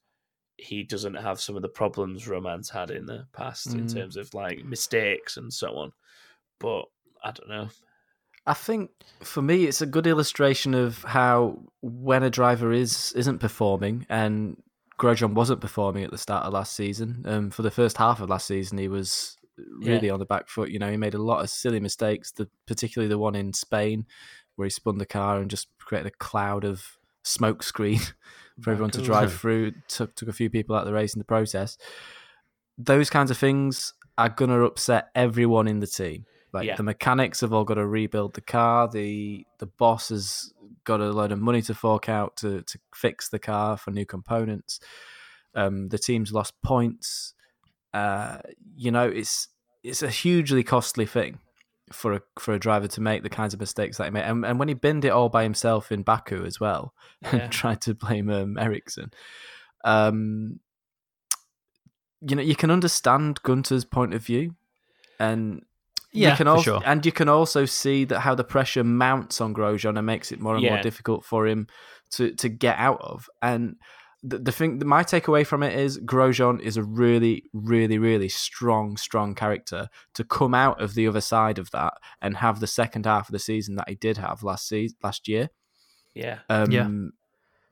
he 0.58 0.82
doesn't 0.82 1.14
have 1.14 1.40
some 1.40 1.56
of 1.56 1.62
the 1.62 1.68
problems 1.68 2.26
Romain's 2.28 2.68
had 2.70 2.90
in 2.90 3.06
the 3.06 3.26
past 3.32 3.68
in 3.68 3.86
Mm. 3.86 3.94
terms 3.94 4.16
of 4.16 4.34
like 4.34 4.64
mistakes 4.64 5.36
and 5.36 5.52
so 5.52 5.76
on. 5.76 5.92
But 6.58 6.84
I 7.24 7.30
don't 7.30 7.48
know. 7.48 7.68
I 8.46 8.54
think 8.54 8.90
for 9.22 9.40
me, 9.42 9.64
it's 9.66 9.82
a 9.82 9.86
good 9.86 10.06
illustration 10.06 10.74
of 10.74 11.02
how 11.04 11.62
when 11.82 12.22
a 12.22 12.30
driver 12.30 12.72
is 12.72 13.12
isn't 13.12 13.38
performing, 13.38 14.06
and 14.08 14.60
Grosjean 14.98 15.34
wasn't 15.34 15.60
performing 15.60 16.02
at 16.02 16.10
the 16.10 16.18
start 16.18 16.44
of 16.46 16.52
last 16.52 16.74
season. 16.74 17.22
Um, 17.26 17.50
for 17.50 17.62
the 17.62 17.70
first 17.70 17.96
half 17.98 18.20
of 18.20 18.30
last 18.30 18.46
season, 18.46 18.78
he 18.78 18.88
was 18.88 19.36
really 19.80 20.08
on 20.10 20.18
the 20.18 20.24
back 20.26 20.48
foot. 20.48 20.70
You 20.70 20.78
know, 20.78 20.90
he 20.90 20.96
made 20.96 21.14
a 21.14 21.22
lot 21.22 21.42
of 21.42 21.50
silly 21.50 21.78
mistakes, 21.80 22.32
the, 22.32 22.48
particularly 22.66 23.08
the 23.08 23.18
one 23.18 23.34
in 23.34 23.52
Spain 23.52 24.06
where 24.56 24.66
he 24.66 24.70
spun 24.70 24.98
the 24.98 25.06
car 25.06 25.38
and 25.38 25.50
just 25.50 25.68
created 25.78 26.06
a 26.12 26.16
cloud 26.16 26.64
of 26.64 26.98
smoke 27.22 27.62
screen 27.62 28.00
for 28.62 28.70
everyone 28.70 28.90
to 28.92 29.02
drive 29.02 29.32
through. 29.32 29.72
Took 29.88 30.14
took 30.14 30.28
a 30.28 30.32
few 30.32 30.50
people 30.50 30.74
out 30.76 30.80
of 30.82 30.86
the 30.86 30.92
race 30.92 31.14
in 31.14 31.18
the 31.18 31.24
process. 31.24 31.76
Those 32.76 33.10
kinds 33.10 33.30
of 33.30 33.38
things 33.38 33.94
are 34.16 34.28
gonna 34.28 34.62
upset 34.64 35.08
everyone 35.14 35.68
in 35.68 35.80
the 35.80 35.86
team. 35.86 36.26
Like 36.52 36.66
Yeah. 36.66 36.76
the 36.76 36.82
mechanics 36.82 37.40
have 37.42 37.52
all 37.52 37.64
got 37.64 37.74
to 37.74 37.86
rebuild 37.86 38.34
the 38.34 38.40
car. 38.40 38.88
The 38.88 39.46
the 39.58 39.66
boss 39.66 40.08
has 40.08 40.52
got 40.84 41.00
a 41.00 41.10
load 41.12 41.32
of 41.32 41.38
money 41.38 41.60
to 41.62 41.74
fork 41.74 42.08
out 42.08 42.36
to 42.38 42.62
to 42.62 42.78
fix 42.94 43.28
the 43.28 43.38
car 43.38 43.76
for 43.76 43.90
new 43.90 44.06
components. 44.06 44.80
Um, 45.54 45.88
the 45.88 45.98
team's 45.98 46.32
lost 46.32 46.54
points. 46.62 47.34
Uh, 47.92 48.38
you 48.76 48.90
know, 48.90 49.08
it's 49.08 49.48
it's 49.82 50.02
a 50.02 50.10
hugely 50.10 50.62
costly 50.64 51.06
thing 51.06 51.38
for 51.92 52.12
a 52.14 52.20
for 52.38 52.54
a 52.54 52.58
driver 52.58 52.88
to 52.88 53.00
make 53.00 53.22
the 53.22 53.28
kinds 53.30 53.54
of 53.54 53.60
mistakes 53.60 53.96
that 53.98 54.04
he 54.04 54.10
made. 54.10 54.24
And, 54.24 54.44
and 54.44 54.58
when 54.58 54.68
he 54.68 54.74
binned 54.74 55.04
it 55.04 55.10
all 55.10 55.28
by 55.28 55.42
himself 55.42 55.90
in 55.92 56.02
Baku 56.02 56.44
as 56.44 56.58
well, 56.60 56.94
Yeah. 57.22 57.36
and 57.36 57.52
tried 57.52 57.80
to 57.82 57.94
blame 57.94 58.30
um, 58.30 58.58
Ericsson, 58.58 59.12
um, 59.84 60.60
you 62.20 62.34
know, 62.36 62.42
you 62.42 62.56
can 62.56 62.70
understand 62.70 63.42
Gunter's 63.42 63.84
point 63.84 64.14
of 64.14 64.22
view, 64.24 64.54
and 65.20 65.62
Yeah, 66.12 66.30
you 66.30 66.36
can 66.36 66.48
also, 66.48 66.62
sure. 66.62 66.82
and 66.84 67.04
you 67.06 67.12
can 67.12 67.28
also 67.28 67.64
see 67.64 68.04
that 68.06 68.20
how 68.20 68.34
the 68.34 68.44
pressure 68.44 68.84
mounts 68.84 69.40
on 69.40 69.54
Grosjean 69.54 69.96
and 69.96 70.06
makes 70.06 70.32
it 70.32 70.40
more 70.40 70.56
and 70.56 70.64
more 70.64 70.82
difficult 70.82 71.24
for 71.24 71.46
him 71.46 71.66
to 72.12 72.32
to 72.36 72.48
get 72.48 72.78
out 72.78 73.00
of. 73.02 73.28
And 73.42 73.76
the, 74.22 74.38
the 74.38 74.52
thing, 74.52 74.82
my 74.84 75.04
takeaway 75.04 75.46
from 75.46 75.62
it 75.62 75.78
is 75.78 75.98
Grosjean 75.98 76.60
is 76.60 76.76
a 76.76 76.82
really, 76.82 77.44
really, 77.52 77.98
really 77.98 78.28
strong, 78.28 78.96
strong 78.96 79.34
character 79.34 79.88
to 80.14 80.24
come 80.24 80.54
out 80.54 80.80
of 80.80 80.94
the 80.94 81.06
other 81.06 81.20
side 81.20 81.58
of 81.58 81.70
that 81.70 81.94
and 82.20 82.38
have 82.38 82.60
the 82.60 82.66
second 82.66 83.06
half 83.06 83.28
of 83.28 83.32
the 83.32 83.38
season 83.38 83.76
that 83.76 83.88
he 83.88 83.94
did 83.94 84.16
have 84.16 84.42
last 84.42 84.68
season, 84.68 84.96
last 85.02 85.28
year. 85.28 85.50
Yeah. 86.14 86.40
Um, 86.48 86.70
Yeah. 86.70 86.88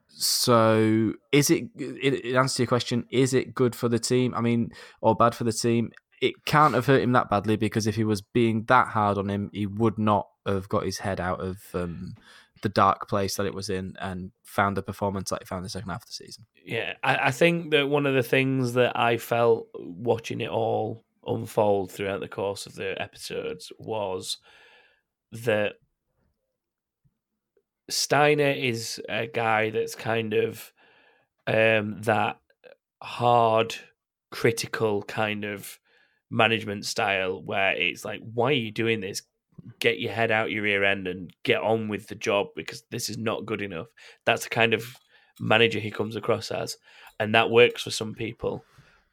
So, 0.09 1.13
is 1.31 1.49
it? 1.51 1.65
It, 1.77 2.25
it 2.25 2.35
answers 2.35 2.59
your 2.59 2.67
question. 2.67 3.05
Is 3.11 3.33
it 3.33 3.53
good 3.53 3.75
for 3.75 3.89
the 3.89 3.99
team? 3.99 4.33
I 4.33 4.41
mean, 4.41 4.71
or 5.01 5.15
bad 5.15 5.35
for 5.35 5.43
the 5.43 5.51
team? 5.51 5.91
It 6.21 6.45
can't 6.45 6.73
have 6.73 6.87
hurt 6.87 7.01
him 7.01 7.11
that 7.11 7.29
badly 7.29 7.57
because 7.57 7.85
if 7.85 7.95
he 7.95 8.03
was 8.03 8.21
being 8.21 8.63
that 8.67 8.87
hard 8.87 9.19
on 9.19 9.29
him, 9.29 9.51
he 9.53 9.67
would 9.67 9.99
not 9.99 10.27
have 10.47 10.69
got 10.69 10.85
his 10.85 10.99
head 10.99 11.19
out 11.19 11.41
of 11.41 11.59
um, 11.75 12.15
the 12.61 12.69
dark 12.69 13.07
place 13.07 13.35
that 13.35 13.45
it 13.45 13.53
was 13.53 13.69
in 13.69 13.95
and 13.99 14.31
found 14.43 14.77
the 14.77 14.83
performance 14.83 15.29
that 15.29 15.41
he 15.41 15.45
found 15.45 15.63
the 15.63 15.69
second 15.69 15.89
half 15.89 16.03
of 16.03 16.07
the 16.07 16.13
season. 16.13 16.45
Yeah, 16.65 16.93
I, 17.03 17.27
I 17.27 17.31
think 17.31 17.71
that 17.71 17.89
one 17.89 18.05
of 18.05 18.13
the 18.13 18.23
things 18.23 18.73
that 18.73 18.97
I 18.97 19.17
felt 19.17 19.67
watching 19.75 20.41
it 20.41 20.49
all 20.49 21.03
unfold 21.25 21.91
throughout 21.91 22.19
the 22.19 22.27
course 22.27 22.65
of 22.65 22.75
the 22.75 22.99
episodes 23.01 23.71
was 23.79 24.37
that 25.31 25.73
Steiner 27.89 28.51
is 28.51 29.01
a 29.07 29.27
guy 29.27 29.69
that's 29.69 29.95
kind 29.95 30.33
of 30.33 30.71
um, 31.45 32.01
that 32.01 32.39
hard, 33.01 33.75
critical 34.31 35.03
kind 35.03 35.45
of 35.45 35.79
management 36.29 36.85
style 36.85 37.41
where 37.41 37.73
it's 37.73 38.03
like, 38.03 38.19
why 38.33 38.47
are 38.47 38.51
you 38.53 38.71
doing 38.71 38.99
this? 38.99 39.21
Get 39.79 39.99
your 39.99 40.11
head 40.13 40.31
out 40.31 40.51
your 40.51 40.65
ear 40.65 40.83
end 40.83 41.07
and 41.07 41.31
get 41.43 41.61
on 41.61 41.87
with 41.87 42.07
the 42.07 42.15
job 42.15 42.47
because 42.55 42.83
this 42.89 43.09
is 43.09 43.17
not 43.17 43.45
good 43.45 43.61
enough. 43.61 43.87
That's 44.25 44.43
the 44.43 44.49
kind 44.49 44.73
of 44.73 44.97
manager 45.39 45.79
he 45.79 45.91
comes 45.91 46.15
across 46.15 46.51
as, 46.51 46.77
and 47.19 47.35
that 47.35 47.49
works 47.49 47.83
for 47.83 47.91
some 47.91 48.13
people. 48.13 48.63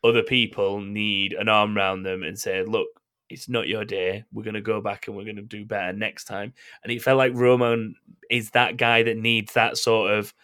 Other 0.03 0.23
people 0.23 0.81
need 0.81 1.33
an 1.33 1.49
arm 1.49 1.77
around 1.77 2.03
them 2.03 2.23
and 2.23 2.39
say, 2.39 2.63
"Look, 2.63 2.89
it's 3.31 3.49
not 3.49 3.69
your 3.69 3.85
day. 3.85 4.25
We're 4.33 4.43
going 4.45 4.55
to 4.55 4.61
go 4.61 4.81
back 4.81 5.07
and 5.07 5.17
we're 5.17 5.25
going 5.25 5.37
to 5.37 5.43
do 5.43 5.65
better 5.65 5.93
next 5.93 6.25
time." 6.25 6.53
And 6.83 6.93
it 6.93 7.03
felt 7.03 7.19
like 7.19 7.33
Romain 7.35 7.95
is 8.31 8.51
that 8.51 8.77
guy 8.77 9.03
that 9.03 9.17
needs 9.17 9.55
that 9.55 9.77
sort 9.79 10.13
of 10.13 10.35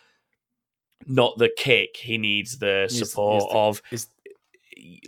not 1.06 1.38
the 1.38 1.50
kick. 1.56 1.96
He 1.96 2.18
needs 2.18 2.58
the 2.58 2.86
support 2.90 3.42
he's 3.42 3.50
the- 3.50 3.58
of 3.58 3.82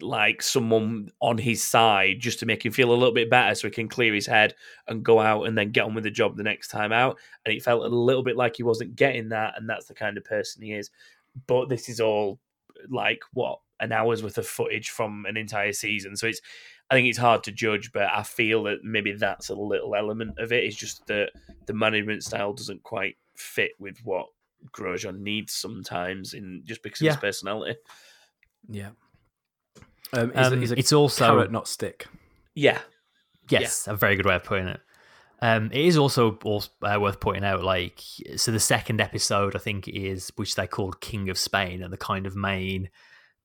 like 0.01 0.43
someone 0.43 1.11
on 1.21 1.39
his 1.39 1.63
side 1.63 2.21
just 2.21 2.39
to 2.41 2.47
make 2.47 2.65
him 2.65 2.73
feel 2.73 2.91
a 2.91 2.95
little 2.95 3.15
bit 3.15 3.31
better 3.31 3.55
so 3.55 3.69
he 3.69 3.73
can 3.73 3.89
clear 3.89 4.15
his 4.15 4.27
head 4.27 4.55
and 4.89 5.05
go 5.05 5.21
out 5.21 5.45
and 5.45 5.57
then 5.57 5.71
get 5.71 5.85
on 5.85 5.95
with 5.95 6.05
the 6.05 6.11
job 6.11 6.37
the 6.37 6.43
next 6.43 6.69
time 6.69 6.93
out. 6.93 7.19
And 7.45 7.55
it 7.55 7.63
felt 7.63 7.85
a 7.85 7.89
little 7.89 8.23
bit 8.23 8.37
like 8.37 8.57
he 8.57 8.63
wasn't 8.63 8.97
getting 8.97 9.31
that, 9.31 9.55
and 9.57 9.69
that's 9.69 9.87
the 9.87 9.95
kind 9.95 10.17
of 10.17 10.25
person 10.25 10.63
he 10.63 10.73
is. 10.73 10.91
But 11.47 11.69
this 11.69 11.89
is 11.89 12.01
all 12.01 12.39
like 12.89 13.23
what 13.33 13.61
an 13.81 13.93
hour's 13.93 14.23
worth 14.23 14.39
of 14.39 14.47
footage 14.47 14.91
from 14.91 15.27
an 15.27 15.37
entire 15.37 15.73
season. 15.73 16.17
So 16.17 16.27
it's 16.27 16.41
I 16.91 16.95
think 16.95 17.09
it's 17.09 17.19
hard 17.19 17.43
to 17.45 17.53
judge, 17.53 17.91
but 17.93 18.03
I 18.03 18.23
feel 18.23 18.65
that 18.65 18.85
maybe 18.85 19.13
that's 19.13 19.49
a 19.49 19.55
little 19.55 19.95
element 19.95 20.39
of 20.39 20.53
it. 20.53 20.65
It's 20.65 20.77
just 20.77 21.07
that 21.07 21.31
the 21.67 21.73
management 21.73 22.23
style 22.23 22.53
doesn't 22.53 22.83
quite 22.83 23.17
fit 23.35 23.73
with 23.79 23.99
what 24.05 24.27
Grosjean 24.73 25.21
needs 25.21 25.55
sometimes 25.55 26.35
in 26.35 26.63
just 26.65 26.83
because 26.83 27.01
of 27.01 27.07
his 27.09 27.17
personality. 27.17 27.79
yeah. 28.69 28.91
Um, 30.13 30.33
a, 30.35 30.43
Um, 30.43 30.61
he's 30.61 30.73
a 30.73 30.79
it's 30.79 30.93
also 30.93 31.27
carrot, 31.27 31.53
not 31.53 31.69
stick. 31.69 32.07
Yeah. 32.55 32.81
Yes, 33.49 33.87
a 33.87 33.95
very 33.95 34.17
good 34.17 34.27
way 34.27 34.37
of 34.37 34.45
putting 34.45 34.69
it. 34.69 34.81
Um, 35.43 35.71
it 35.73 35.85
is 35.85 35.99
also, 35.99 36.39
also 36.45 36.71
uh, 36.83 36.99
worth 37.01 37.21
pointing 37.21 37.45
out, 37.45 37.63
like, 37.63 38.01
so 38.37 38.53
the 38.53 38.61
second 38.61 39.01
episode, 39.01 39.57
I 39.57 39.59
think, 39.59 39.89
is 39.89 40.31
which 40.37 40.55
they 40.55 40.67
called 40.67 41.01
King 41.01 41.29
of 41.29 41.37
Spain, 41.37 41.83
and 41.83 41.93
the 41.93 41.99
kind 41.99 42.27
of 42.27 42.37
main 42.37 42.89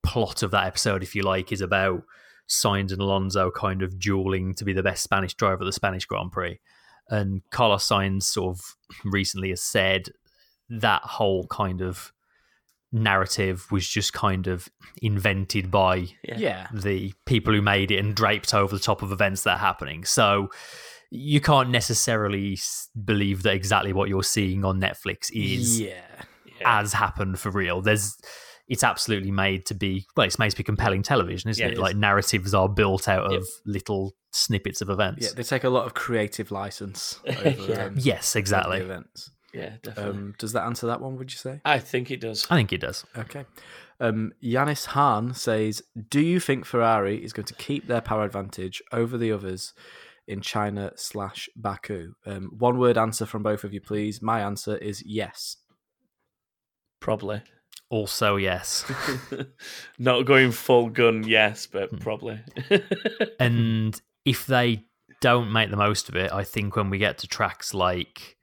plot 0.03 0.43
of 0.43 0.51
that 0.51 0.68
episode, 0.68 1.01
if 1.01 1.15
you 1.15 1.24
like, 1.24 1.51
is 1.51 1.61
about 1.61 2.03
Sainz 2.47 2.91
and 2.91 3.01
Alonso 3.01 3.51
kind 3.51 3.82
of 3.82 3.99
dueling 3.99 4.53
to 4.53 4.63
be 4.63 4.74
the 4.74 4.84
best 4.84 5.03
Spanish 5.03 5.34
driver 5.34 5.63
at 5.63 5.65
the 5.65 5.74
Spanish 5.74 6.05
Grand 6.05 6.32
Prix. 6.32 6.59
And 7.09 7.41
Carlos 7.49 7.88
Sainz 7.88 8.24
sort 8.24 8.57
of 8.57 8.76
recently 9.03 9.49
has 9.49 9.61
said 9.61 10.09
that 10.70 11.01
whole 11.01 11.47
kind 11.47 11.82
of 11.82 12.13
narrative 12.92 13.66
was 13.72 13.88
just 13.88 14.14
kind 14.14 14.48
of 14.48 14.68
invented 15.02 15.70
by 15.70 16.08
Yeah. 16.24 16.38
Yeah. 16.38 16.68
the 16.74 17.14
people 17.26 17.54
who 17.54 17.62
made 17.62 17.92
it 17.92 18.00
and 18.00 18.16
draped 18.16 18.54
over 18.54 18.74
the 18.76 18.82
top 18.82 19.02
of 19.02 19.12
events 19.12 19.44
that 19.44 19.56
are 19.56 19.60
happening. 19.60 20.06
So 20.06 20.50
you 21.12 21.40
can't 21.42 21.70
necessarily 21.70 22.58
believe 23.06 23.44
that 23.44 23.54
exactly 23.54 23.94
what 23.94 24.10
you're 24.10 24.24
seeing 24.24 24.64
on 24.66 24.80
Netflix 24.80 25.30
is 25.34 25.80
Yeah. 25.82 25.94
Yeah. 26.46 26.80
as 26.80 26.94
happened 26.94 27.40
for 27.40 27.50
real. 27.52 27.82
There's 27.82 28.16
it's 28.70 28.84
absolutely 28.84 29.32
made 29.32 29.66
to 29.66 29.74
be 29.74 30.06
well, 30.18 30.26
it's 30.28 30.38
made 30.40 30.50
to 30.52 30.58
be 30.58 30.64
compelling 30.64 31.02
television, 31.02 31.50
isn't 31.50 31.62
Yeah, 31.62 31.68
it? 31.68 31.72
it 31.72 31.74
is. 31.76 31.80
Like 31.80 31.96
narratives 31.96 32.54
are 32.54 32.68
built 32.68 33.08
out 33.08 33.32
Yep. 33.32 33.42
of 33.42 33.48
little 33.66 34.14
snippets 34.34 34.82
of 34.82 34.90
events. 34.90 35.26
Yeah, 35.28 35.32
they 35.36 35.44
take 35.44 35.64
a 35.64 35.70
lot 35.70 35.86
of 35.86 35.94
creative 35.94 36.52
license 36.52 37.20
over 37.28 37.50
Yeah. 37.72 37.86
um, 37.86 37.96
yes, 37.98 38.36
exactly. 38.36 38.80
events. 38.80 39.32
Yeah, 39.58 39.74
definitely. 39.82 40.12
Um, 40.12 40.36
does 40.38 40.53
that 40.53 40.64
answer 40.64 40.88
that 40.88 41.01
one? 41.01 41.18
Would 41.18 41.32
you 41.32 41.38
say? 41.38 41.62
I 41.66 41.80
think 41.80 42.12
it 42.12 42.22
does. 42.22 42.45
I 42.49 42.55
think 42.55 42.72
it 42.74 42.82
does. 42.82 43.05
Okay. 43.18 43.45
Um, 43.99 44.32
Yanis 44.43 44.86
Hahn 44.88 45.34
says, 45.34 45.82
"Do 46.10 46.22
you 46.22 46.39
think 46.39 46.66
Ferrari 46.66 47.24
is 47.24 47.34
going 47.34 47.47
to 47.47 47.53
keep 47.55 47.88
their 47.88 48.01
power 48.01 48.24
advantage 48.24 48.82
over 48.91 49.18
the 49.18 49.32
others 49.32 49.74
in 50.28 50.41
China 50.41 50.91
slash 50.95 51.49
Baku?" 51.55 52.14
Um, 52.26 52.51
one 52.58 52.78
word 52.78 52.97
answer 52.97 53.26
from 53.26 53.41
both 53.43 53.64
of 53.64 53.74
you, 53.74 53.82
please. 53.82 54.22
My 54.22 54.41
answer 54.41 54.78
is 54.78 55.03
yes. 55.05 55.58
Probably. 56.99 57.41
Also, 57.89 58.36
yes. 58.36 58.86
Not 59.99 60.26
going 60.26 60.51
full 60.51 60.89
gun, 60.89 61.24
yes, 61.26 61.68
but 61.68 61.89
Hmm. 61.89 61.97
probably. 61.97 62.39
and 63.39 63.99
if 64.26 64.45
they 64.45 64.84
don't 65.22 65.51
make 65.51 65.70
the 65.72 65.78
most 65.78 66.10
of 66.10 66.16
it, 66.16 66.32
I 66.32 66.43
think 66.43 66.76
when 66.76 66.89
we 66.89 66.97
get 66.97 67.18
to 67.20 67.28
tracks 67.28 67.74
like 67.74 68.37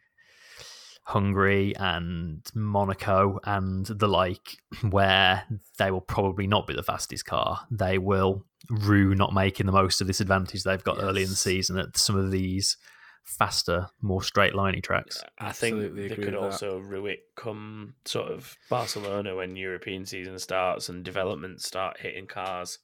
Hungary 1.07 1.77
and 1.77 2.43
Monaco 2.55 3.39
and 3.45 3.85
the 3.87 4.09
like, 4.09 4.57
where 4.91 5.45
they 5.79 5.91
will 5.91 6.01
probably 6.01 6.47
not 6.47 6.67
be 6.67 6.75
the 6.75 6.83
fastest 6.83 7.27
car, 7.27 7.61
they 7.71 7.99
will 7.99 8.45
rue 8.71 9.15
not 9.15 9.35
making 9.35 9.67
the 9.67 9.73
most 9.73 10.01
of 10.01 10.07
this 10.07 10.21
advantage 10.21 10.63
they've 10.63 10.83
got 10.83 10.99
early 10.99 11.23
in 11.23 11.29
the 11.29 11.37
season 11.37 11.79
at 11.79 11.97
some 11.97 12.17
of 12.17 12.31
these 12.31 12.79
faster, 13.25 13.89
more 14.01 14.23
straight 14.23 14.55
lining 14.55 14.83
tracks. 14.83 15.23
I 15.39 15.53
think 15.53 15.77
Absolutely 15.77 16.09
they 16.09 16.15
could 16.15 16.25
with 16.25 16.35
that. 16.35 16.41
also 16.41 16.79
rue 16.79 17.07
it 17.07 17.21
come 17.37 17.95
sort 18.05 18.31
of 18.31 18.55
Barcelona 18.71 19.37
when 19.37 19.57
European 19.57 20.07
season 20.07 20.39
starts 20.39 20.89
and 20.89 21.05
development 21.05 21.61
start 21.61 22.01
hitting 22.01 22.27
cars. 22.27 22.79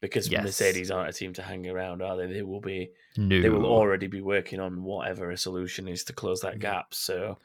Because 0.00 0.28
Yes. 0.28 0.44
Mercedes 0.44 0.90
aren't 0.90 1.08
a 1.08 1.12
team 1.12 1.32
to 1.34 1.42
hang 1.42 1.66
around, 1.66 2.02
are 2.02 2.16
they? 2.16 2.26
They 2.26 2.42
will 2.42 2.60
be 2.60 2.90
No, 3.16 3.40
they 3.40 3.48
will 3.48 3.64
already 3.66 4.06
be 4.06 4.20
working 4.20 4.60
on 4.60 4.82
whatever 4.82 5.30
a 5.30 5.36
solution 5.36 5.88
is 5.88 6.04
to 6.04 6.12
close 6.12 6.40
that 6.42 6.58
gap. 6.58 6.92
So 6.92 7.38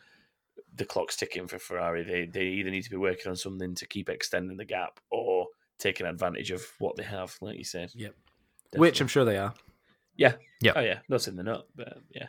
the 0.76 0.86
clock's 0.86 1.16
ticking 1.16 1.48
for 1.48 1.60
Ferrari. 1.60 2.04
They 2.04 2.26
they 2.26 2.48
either 2.48 2.70
need 2.70 2.84
to 2.84 2.90
be 2.90 2.98
working 2.98 3.30
on 3.30 3.36
something 3.36 3.74
to 3.76 3.86
keep 3.88 4.10
extending 4.10 4.58
the 4.58 4.66
gap 4.66 5.00
or 5.10 5.48
taking 5.80 6.06
advantage 6.06 6.52
of 6.52 6.66
what 6.80 6.96
they 6.98 7.04
have, 7.04 7.36
like 7.42 7.58
you 7.58 7.64
said. 7.64 7.92
Yep. 7.96 8.14
Definitely. 8.72 8.80
Which 8.80 9.02
I'm 9.02 9.08
sure 9.08 9.26
they 9.26 9.38
are. 9.38 9.54
Yeah. 10.16 10.34
Yep. 10.62 10.74
Oh 10.78 10.82
yeah, 10.82 11.00
that's 11.10 11.28
in 11.28 11.36
the 11.38 11.44
nut, 11.44 11.68
but 11.76 11.98
yeah. 12.12 12.28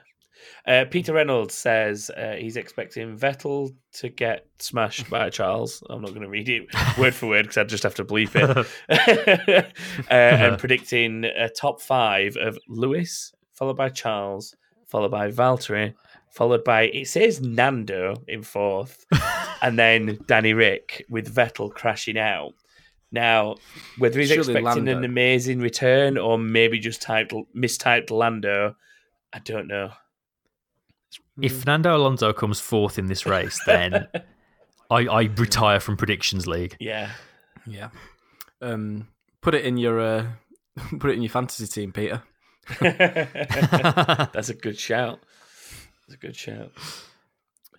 Uh, 0.66 0.84
Peter 0.90 1.12
Reynolds 1.12 1.54
says 1.54 2.10
uh, 2.10 2.36
he's 2.38 2.56
expecting 2.56 3.16
Vettel 3.16 3.74
to 3.94 4.08
get 4.08 4.46
smashed 4.58 5.10
by 5.10 5.30
Charles. 5.30 5.82
I'm 5.90 6.00
not 6.00 6.10
going 6.10 6.22
to 6.22 6.28
read 6.28 6.48
it 6.48 6.66
word 6.98 7.14
for 7.14 7.26
word 7.26 7.42
because 7.44 7.58
I'd 7.58 7.68
just 7.68 7.82
have 7.82 7.94
to 7.96 8.04
bleep 8.04 8.30
it. 8.34 8.66
uh, 10.10 10.12
and 10.12 10.58
predicting 10.58 11.24
a 11.24 11.48
top 11.48 11.80
five 11.80 12.36
of 12.36 12.58
Lewis, 12.68 13.32
followed 13.54 13.76
by 13.76 13.88
Charles, 13.88 14.54
followed 14.86 15.10
by 15.10 15.30
Valtteri, 15.30 15.94
followed 16.30 16.64
by 16.64 16.82
it 16.82 17.08
says 17.08 17.40
Nando 17.40 18.16
in 18.28 18.42
fourth, 18.42 19.04
and 19.60 19.78
then 19.78 20.18
Danny 20.26 20.54
Ric 20.54 21.04
with 21.08 21.34
Vettel 21.34 21.72
crashing 21.72 22.18
out. 22.18 22.54
Now, 23.12 23.56
whether 23.98 24.18
he's 24.18 24.30
Surely 24.30 24.54
expecting 24.54 24.88
an 24.88 25.04
amazing 25.04 25.60
return 25.60 26.16
or 26.16 26.38
maybe 26.38 26.78
just 26.78 27.02
typed 27.02 27.34
mistyped 27.54 28.10
Lando, 28.10 28.74
I 29.32 29.38
don't 29.40 29.68
know. 29.68 29.92
If 31.40 31.60
Fernando 31.60 31.96
Alonso 31.96 32.32
comes 32.32 32.60
fourth 32.60 32.98
in 32.98 33.06
this 33.06 33.24
race, 33.26 33.60
then 33.66 34.06
I, 34.90 35.06
I 35.06 35.22
retire 35.36 35.80
from 35.80 35.96
predictions 35.96 36.46
league. 36.46 36.76
Yeah, 36.80 37.10
Yeah. 37.66 37.88
Um, 38.60 39.08
put 39.40 39.54
it 39.54 39.64
in 39.64 39.76
your 39.76 40.00
uh, 40.00 40.26
put 41.00 41.10
it 41.10 41.14
in 41.14 41.22
your 41.22 41.30
fantasy 41.30 41.66
team, 41.66 41.92
Peter. 41.92 42.22
that's 42.80 44.48
a 44.48 44.54
good 44.54 44.78
shout. 44.78 45.20
That's 46.06 46.14
a 46.14 46.18
good 46.18 46.36
shout. 46.36 46.72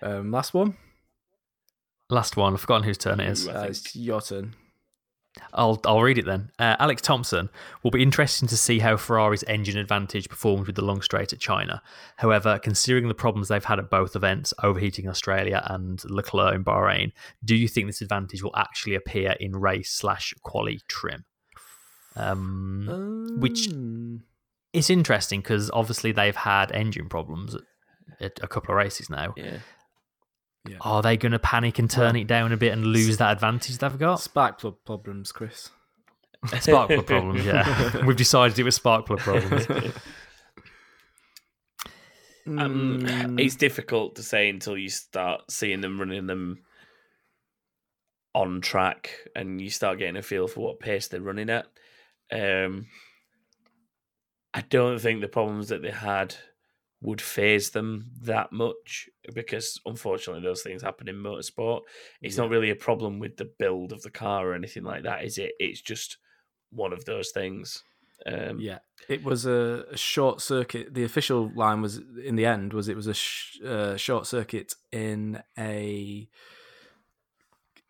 Um, 0.01 0.31
last 0.31 0.53
one. 0.53 0.75
Last 2.09 2.35
one, 2.35 2.53
I've 2.53 2.61
forgotten 2.61 2.83
whose 2.83 2.97
turn 2.97 3.19
it 3.21 3.29
is. 3.29 3.47
Ooh, 3.47 3.51
I 3.51 3.53
Uh, 3.53 3.59
think- 3.61 3.69
it's 3.71 3.95
your 3.95 4.21
turn. 4.21 4.55
I'll 5.53 5.79
I'll 5.85 6.01
read 6.01 6.17
it 6.19 6.25
then. 6.25 6.51
Uh, 6.59 6.75
Alex 6.79 7.01
Thompson 7.01 7.49
will 7.81 7.89
be 7.91 8.03
interesting 8.03 8.47
to 8.49 8.57
see 8.57 8.79
how 8.79 8.97
Ferrari's 8.97 9.43
engine 9.47 9.77
advantage 9.77 10.29
performed 10.29 10.67
with 10.67 10.75
the 10.75 10.83
long 10.83 11.01
straight 11.01 11.33
at 11.33 11.39
China. 11.39 11.81
However, 12.17 12.59
considering 12.59 13.07
the 13.07 13.15
problems 13.15 13.47
they've 13.47 13.63
had 13.65 13.79
at 13.79 13.89
both 13.89 14.15
events, 14.15 14.53
overheating 14.61 15.09
Australia 15.09 15.61
and 15.65 16.03
Leclerc 16.05 16.53
in 16.53 16.63
Bahrain, 16.63 17.11
do 17.43 17.55
you 17.55 17.67
think 17.67 17.87
this 17.87 18.01
advantage 18.01 18.43
will 18.43 18.55
actually 18.55 18.93
appear 18.95 19.31
in 19.39 19.55
race 19.55 19.91
slash 19.91 20.33
quali 20.43 20.81
trim? 20.87 21.25
Um, 22.15 23.37
Which- 23.39 23.69
Um, 23.69 24.23
it's 24.71 24.89
interesting 24.89 25.39
because 25.41 25.69
obviously 25.71 26.11
they've 26.11 26.35
had 26.35 26.71
engine 26.71 27.07
problems 27.09 27.55
at, 27.55 27.61
at 28.19 28.39
a 28.41 28.47
couple 28.47 28.71
of 28.71 28.77
races 28.77 29.09
now. 29.09 29.33
Yeah, 29.37 29.57
Are 30.81 31.01
they 31.01 31.17
going 31.17 31.33
to 31.33 31.39
panic 31.39 31.77
and 31.79 31.89
turn 31.89 32.15
it 32.15 32.25
down 32.27 32.51
a 32.53 32.57
bit 32.57 32.71
and 32.73 32.85
lose 32.85 33.17
that 33.17 33.31
advantage 33.33 33.77
they've 33.79 33.97
got? 33.99 34.21
Spark 34.21 34.59
plug 34.59 34.75
problems, 34.85 35.31
Chris. 35.31 35.69
Spark 36.59 36.89
plug 36.89 37.05
problems, 37.05 37.45
yeah. 37.45 38.05
We've 38.05 38.15
decided 38.17 38.57
it 38.59 38.63
was 38.63 38.75
spark 38.75 39.05
plug 39.05 39.19
problems. 39.19 39.67
Um, 42.45 42.99
Mm, 43.01 43.39
It's 43.39 43.55
difficult 43.55 44.15
to 44.17 44.23
say 44.23 44.49
until 44.49 44.77
you 44.77 44.89
start 44.89 45.49
seeing 45.49 45.79
them 45.81 45.99
running 45.99 46.27
them 46.27 46.63
on 48.35 48.59
track 48.61 49.11
and 49.35 49.61
you 49.61 49.69
start 49.69 49.99
getting 49.99 50.17
a 50.17 50.21
feel 50.21 50.47
for 50.47 50.59
what 50.61 50.79
pace 50.79 51.07
they're 51.07 51.21
running 51.21 51.49
at. 51.49 51.67
Um, 52.31 52.87
I 54.53 54.61
don't 54.61 54.99
think 54.99 55.21
the 55.21 55.27
problems 55.27 55.69
that 55.69 55.81
they 55.81 55.91
had 55.91 56.35
would 57.03 57.21
phase 57.21 57.71
them 57.71 58.05
that 58.21 58.51
much 58.53 59.09
because 59.35 59.79
unfortunately 59.85 60.41
those 60.41 60.63
things 60.63 60.81
happen 60.81 61.09
in 61.09 61.15
motorsport. 61.17 61.81
It's 62.21 62.37
not 62.37 62.49
really 62.49 62.69
a 62.69 62.75
problem 62.75 63.19
with 63.19 63.35
the 63.35 63.51
build 63.59 63.91
of 63.91 64.01
the 64.01 64.09
car 64.09 64.47
or 64.47 64.53
anything 64.53 64.83
like 64.83 65.03
that, 65.03 65.23
is 65.23 65.37
it? 65.37 65.51
It's 65.59 65.81
just 65.81 66.17
one 66.71 66.93
of 66.93 67.03
those 67.03 67.31
things. 67.31 67.83
Um, 68.25 68.57
yeah, 68.61 68.79
it 69.09 69.21
was 69.21 69.45
a, 69.45 69.83
a 69.91 69.97
short 69.97 70.41
circuit. 70.41 70.93
The 70.93 71.03
official 71.03 71.51
line 71.53 71.81
was 71.81 71.99
in 72.23 72.37
the 72.37 72.45
end 72.45 72.71
was 72.71 72.87
it 72.87 72.95
was 72.95 73.07
a 73.07 73.13
sh- 73.13 73.59
uh, 73.61 73.97
short 73.97 74.25
circuit 74.25 74.73
in 74.93 75.43
a 75.57 76.29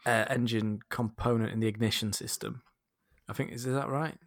uh, 0.08 0.26
engine 0.28 0.80
component 0.90 1.52
in 1.52 1.60
the 1.60 1.68
ignition 1.68 2.14
system. 2.14 2.64
I 3.30 3.34
think 3.34 3.52
is, 3.52 3.68
is 3.68 3.76
that 3.76 3.90
right? 3.90 4.18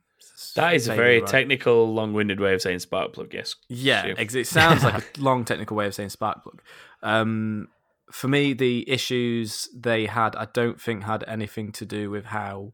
That 0.54 0.74
is 0.74 0.88
a 0.88 0.94
very 0.94 1.20
right. 1.20 1.28
technical, 1.28 1.92
long-winded 1.94 2.40
way 2.40 2.52
of 2.54 2.60
saying 2.62 2.80
spark 2.80 3.12
plug. 3.12 3.32
Yes. 3.32 3.54
Yeah, 3.68 4.14
ex- 4.18 4.34
it 4.34 4.46
sounds 4.46 4.84
like 4.84 5.02
a 5.02 5.04
long 5.20 5.44
technical 5.44 5.76
way 5.76 5.86
of 5.86 5.94
saying 5.94 6.10
spark 6.10 6.42
plug. 6.42 6.60
Um, 7.02 7.68
for 8.10 8.28
me, 8.28 8.52
the 8.52 8.88
issues 8.88 9.68
they 9.74 10.06
had, 10.06 10.36
I 10.36 10.46
don't 10.52 10.80
think 10.80 11.04
had 11.04 11.24
anything 11.26 11.72
to 11.72 11.86
do 11.86 12.10
with 12.10 12.26
how 12.26 12.72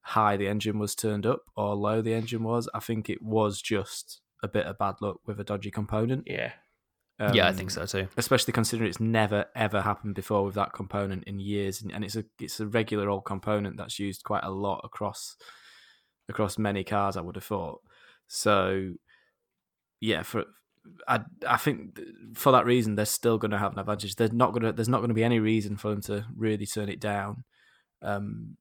high 0.00 0.36
the 0.36 0.48
engine 0.48 0.78
was 0.78 0.94
turned 0.94 1.26
up 1.26 1.42
or 1.56 1.74
low 1.74 2.02
the 2.02 2.14
engine 2.14 2.42
was. 2.42 2.68
I 2.74 2.80
think 2.80 3.08
it 3.08 3.22
was 3.22 3.60
just 3.60 4.20
a 4.42 4.48
bit 4.48 4.66
of 4.66 4.78
bad 4.78 4.96
luck 5.00 5.20
with 5.26 5.38
a 5.38 5.44
dodgy 5.44 5.70
component. 5.70 6.24
Yeah. 6.26 6.52
yeah, 7.32 7.46
I 7.46 7.50
Um, 7.50 7.54
think 7.56 7.70
so 7.70 7.86
too. 7.86 8.08
Especially 8.16 8.52
considering 8.52 8.88
it's 8.88 8.98
never 8.98 9.46
ever 9.54 9.82
happened 9.82 10.14
before 10.16 10.44
with 10.44 10.54
that 10.56 10.72
component 10.72 11.24
in 11.24 11.38
years, 11.38 11.80
and, 11.82 11.92
and 11.92 12.04
it's 12.04 12.16
a 12.16 12.24
it's 12.40 12.58
a 12.58 12.66
regular 12.66 13.08
old 13.08 13.24
component 13.24 13.76
that's 13.76 14.00
used 14.00 14.24
quite 14.24 14.42
a 14.42 14.50
lot 14.50 14.80
across 14.82 15.36
across 16.28 16.58
many 16.58 16.84
cars. 16.84 17.16
I 17.16 17.20
would 17.20 17.36
have 17.36 17.44
thought. 17.44 17.80
So, 18.26 18.94
yeah, 20.00 20.22
for 20.22 20.44
I 21.06 21.20
I 21.46 21.56
think 21.56 22.00
for 22.34 22.52
that 22.52 22.66
reason 22.66 22.94
they're 22.94 23.04
still 23.04 23.38
going 23.38 23.50
to 23.50 23.58
have 23.58 23.72
an 23.72 23.78
advantage. 23.78 24.16
There's 24.16 24.32
not 24.32 24.52
going 24.52 24.62
to 24.62 24.72
there's 24.72 24.88
not 24.88 24.98
going 24.98 25.08
to 25.08 25.14
be 25.14 25.24
any 25.24 25.38
reason 25.38 25.76
for 25.76 25.90
them 25.90 26.00
to 26.02 26.26
really 26.36 26.66
turn 26.66 26.88
it 26.88 27.00
down. 27.00 27.44
Um, 28.00 28.56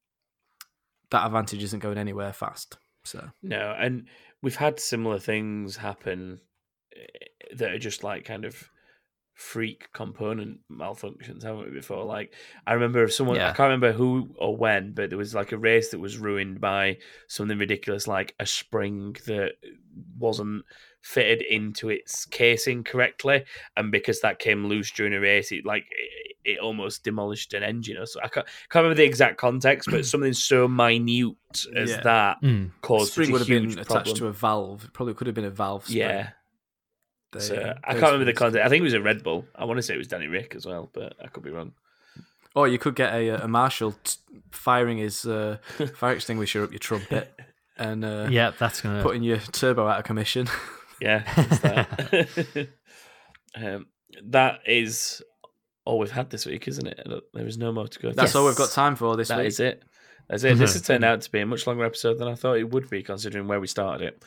that 1.10 1.26
advantage 1.26 1.64
isn't 1.64 1.80
going 1.80 1.98
anywhere 1.98 2.34
fast. 2.34 2.78
So 3.04 3.30
No, 3.42 3.76
and 3.78 4.08
we've 4.42 4.56
had 4.56 4.80
similar 4.80 5.20
things 5.20 5.78
happen 5.78 6.40
eh, 6.96 7.56
that 7.56 7.72
are 7.72 7.80
just 7.80 8.04
like 8.04 8.26
kind 8.26 8.46
of 8.46 8.70
freak 9.42 9.92
component 9.92 10.60
malfunctions, 10.72 11.44
haven't 11.44 11.66
we? 11.66 11.72
Before, 11.72 12.04
like 12.06 12.34
I 12.68 12.74
remember 12.74 13.08
someone 13.08 13.38
I 13.40 13.48
can't 13.54 13.60
remember 13.72 13.92
who 13.92 14.30
or 14.38 14.56
when, 14.56 14.94
but 14.94 15.10
there 15.10 15.18
was 15.18 15.34
like 15.34 15.52
a 15.52 15.58
race 15.58 15.90
that 15.90 16.00
was 16.00 16.18
ruined 16.18 16.62
by 16.62 16.98
something 17.28 17.58
ridiculous, 17.58 18.08
like 18.08 18.36
a 18.40 18.46
spring 18.46 19.16
that 19.26 19.54
wasn't 20.18 20.64
fitted 21.02 21.42
into 21.42 21.90
its 21.90 22.26
casing 22.26 22.84
correctly, 22.84 23.44
and 23.76 23.92
because 23.92 24.22
that 24.22 24.38
came 24.40 24.68
loose 24.68 24.92
during 24.92 25.14
a 25.14 25.20
race, 25.20 25.52
it 25.52 25.66
like 25.66 25.86
it, 25.90 26.36
it 26.44 26.60
almost 26.60 27.04
demolished 27.04 27.54
an 27.54 27.64
engine. 27.64 27.98
Or 27.98 28.06
so 28.06 28.20
I 28.24 28.28
can't, 28.28 28.46
can't 28.70 28.84
remember 28.84 28.96
the 28.96 29.04
exact 29.06 29.38
context, 29.38 29.90
but 29.92 30.06
something 30.14 30.34
so 30.34 30.68
minute 30.68 31.36
as 31.76 31.90
Yeah. 31.90 32.02
that 32.02 32.42
Mm. 32.44 32.72
caused 32.82 33.14
spring 33.14 33.26
such 33.28 33.30
a 33.30 33.34
would 33.34 33.40
have 33.42 33.48
huge 33.48 33.76
been 33.76 33.80
attached 33.80 34.16
to 34.18 34.28
a 34.28 34.32
valve. 34.32 34.86
It 34.86 34.94
probably 34.94 35.14
could 35.16 35.28
have 35.28 35.36
been 35.36 35.46
a 35.46 35.50
valve. 35.52 35.86
Spring. 35.86 35.98
Yeah. 36.00 36.30
They- 37.32 37.40
So 37.40 37.56
I 37.84 37.92
can't 37.94 38.04
remember 38.04 38.20
the 38.26 38.32
things. 38.32 38.40
context. 38.40 38.66
I 38.66 38.70
think 38.70 38.82
it 38.82 38.84
was 38.84 38.94
a 38.94 39.02
Red 39.02 39.24
Bull. 39.24 39.46
I 39.56 39.66
want 39.66 39.78
to 39.78 39.82
say 39.82 39.94
it 39.94 39.98
was 39.98 40.08
Danny 40.08 40.28
Ric 40.28 40.54
as 40.56 40.66
well, 40.66 40.90
but 40.94 41.16
I 41.24 41.28
could 41.28 41.44
be 41.44 41.50
wrong. 41.52 41.74
Or 42.56 42.68
you 42.68 42.78
could 42.78 42.96
get 42.96 43.14
a, 43.14 43.46
a 43.46 43.48
marshal 43.48 43.94
t- 44.04 44.18
firing 44.52 44.98
his 44.98 45.26
uh, 45.26 45.58
fire 45.96 46.14
extinguisher 46.14 46.64
up 46.64 46.72
your 46.72 46.80
trumpet 46.80 47.34
and 47.78 48.04
uh, 48.04 48.28
Yeah, 48.30 48.52
that's 48.60 48.82
going 48.82 48.98
to. 48.98 49.02
putting 49.04 49.24
your 49.24 49.38
turbo 49.38 49.88
out 49.88 50.00
of 50.00 50.06
commission. 50.06 50.48
Yeah, 51.04 51.24
it's 51.36 51.60
that. 51.62 52.70
um, 53.56 53.88
that 54.26 54.60
is 54.68 55.24
all 55.84 55.98
we've 55.98 56.12
had 56.12 56.30
this 56.30 56.46
week, 56.46 56.68
isn't 56.68 56.86
it? 56.86 57.00
There 57.34 57.48
is 57.48 57.58
no 57.58 57.72
more 57.72 57.88
to 57.88 58.00
go. 58.00 58.12
That's 58.12 58.34
through. 58.34 58.42
all 58.42 58.48
we've 58.48 58.56
got 58.56 58.70
time 58.70 58.96
for 58.96 59.16
this 59.18 59.30
That 59.30 59.40
week. 59.40 59.48
is 59.48 59.60
it. 59.60 59.82
That's 60.30 60.44
it. 60.44 60.60
This 60.60 60.74
has 60.74 60.84
turned 60.84 61.04
out 61.04 61.22
to 61.22 61.32
be 61.32 61.40
a 61.40 61.46
much 61.48 61.66
longer 61.66 61.84
episode 61.86 62.20
than 62.20 62.28
I 62.28 62.36
thought 62.36 62.58
it 62.60 62.70
would 62.70 62.88
be, 62.90 63.02
considering 63.02 63.48
where 63.48 63.60
we 63.60 63.66
started 63.66 64.06
it. 64.10 64.24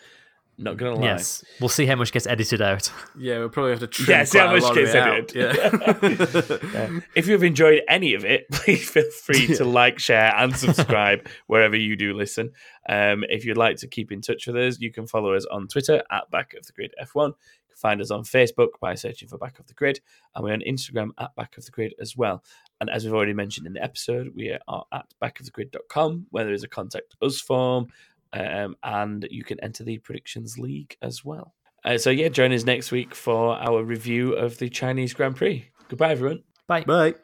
Not 0.56 0.76
gonna 0.76 0.94
lie. 0.94 1.02
Yes, 1.06 1.44
we'll 1.60 1.68
see 1.68 1.84
how 1.86 1.96
much 1.96 2.12
gets 2.12 2.26
edited 2.26 2.62
out. 2.62 2.90
Yeah, 3.18 3.38
we'll 3.40 3.48
probably 3.48 3.72
have 3.72 3.80
to 3.80 3.86
trim 3.88 4.08
Yeah, 4.08 4.24
see 4.24 4.38
how 4.38 4.50
a 4.50 4.52
much 4.52 4.62
lot 4.62 4.70
of 4.78 4.84
gets 4.84 4.94
it 4.94 5.02
out. 5.02 5.08
edited. 5.36 6.62
Yeah. 6.62 6.68
Yeah. 6.74 7.00
If 7.16 7.26
you've 7.26 7.42
enjoyed 7.42 7.82
any 7.88 8.14
of 8.14 8.24
it, 8.24 8.48
please 8.52 8.88
feel 8.88 9.10
free 9.22 9.48
to 9.56 9.64
like, 9.80 9.98
share, 9.98 10.32
and 10.36 10.54
subscribe 10.56 11.26
wherever 11.48 11.76
you 11.76 11.96
do 11.96 12.14
listen. 12.14 12.52
Um, 12.88 13.24
if 13.28 13.44
you'd 13.44 13.56
like 13.56 13.76
to 13.78 13.88
keep 13.88 14.12
in 14.12 14.20
touch 14.20 14.46
with 14.46 14.56
us, 14.56 14.78
you 14.80 14.92
can 14.92 15.06
follow 15.06 15.34
us 15.34 15.44
on 15.46 15.66
Twitter 15.68 16.02
at 16.10 16.30
Back 16.30 16.54
of 16.54 16.66
the 16.66 16.72
Grid 16.72 16.94
F1. 17.02 17.28
You 17.28 17.34
can 17.68 17.76
find 17.76 18.00
us 18.00 18.10
on 18.12 18.22
Facebook 18.22 18.78
by 18.80 18.94
searching 18.94 19.26
for 19.28 19.38
Back 19.38 19.58
of 19.58 19.66
the 19.66 19.74
Grid, 19.74 20.00
and 20.34 20.44
we're 20.44 20.52
on 20.52 20.60
Instagram 20.60 21.10
at 21.18 21.34
Back 21.34 21.56
of 21.58 21.64
the 21.64 21.70
Grid 21.72 21.94
as 22.00 22.16
well. 22.16 22.44
And 22.80 22.90
as 22.90 23.04
we've 23.04 23.14
already 23.14 23.32
mentioned 23.32 23.66
in 23.66 23.72
the 23.72 23.82
episode, 23.82 24.32
we 24.36 24.56
are 24.68 24.84
at 24.92 25.06
backofthegrid.com, 25.22 26.26
where 26.30 26.44
there 26.44 26.54
is 26.54 26.64
a 26.64 26.68
contact 26.68 27.14
us 27.22 27.40
form, 27.40 27.86
um, 28.34 28.76
and 28.82 29.26
you 29.30 29.44
can 29.44 29.60
enter 29.60 29.84
the 29.84 29.98
predictions 29.98 30.58
league 30.58 30.96
as 31.02 31.24
well. 31.24 31.54
Uh, 31.84 31.98
so 31.98 32.10
yeah, 32.10 32.28
join 32.28 32.52
us 32.52 32.64
next 32.64 32.90
week 32.90 33.14
for 33.14 33.56
our 33.56 33.84
review 33.84 34.32
of 34.32 34.58
the 34.58 34.68
Chinese 34.68 35.12
Grand 35.12 35.36
Prix. 35.36 35.68
Goodbye, 35.88 36.12
everyone. 36.12 36.42
Bye. 36.66 36.84
Bye. 36.84 37.14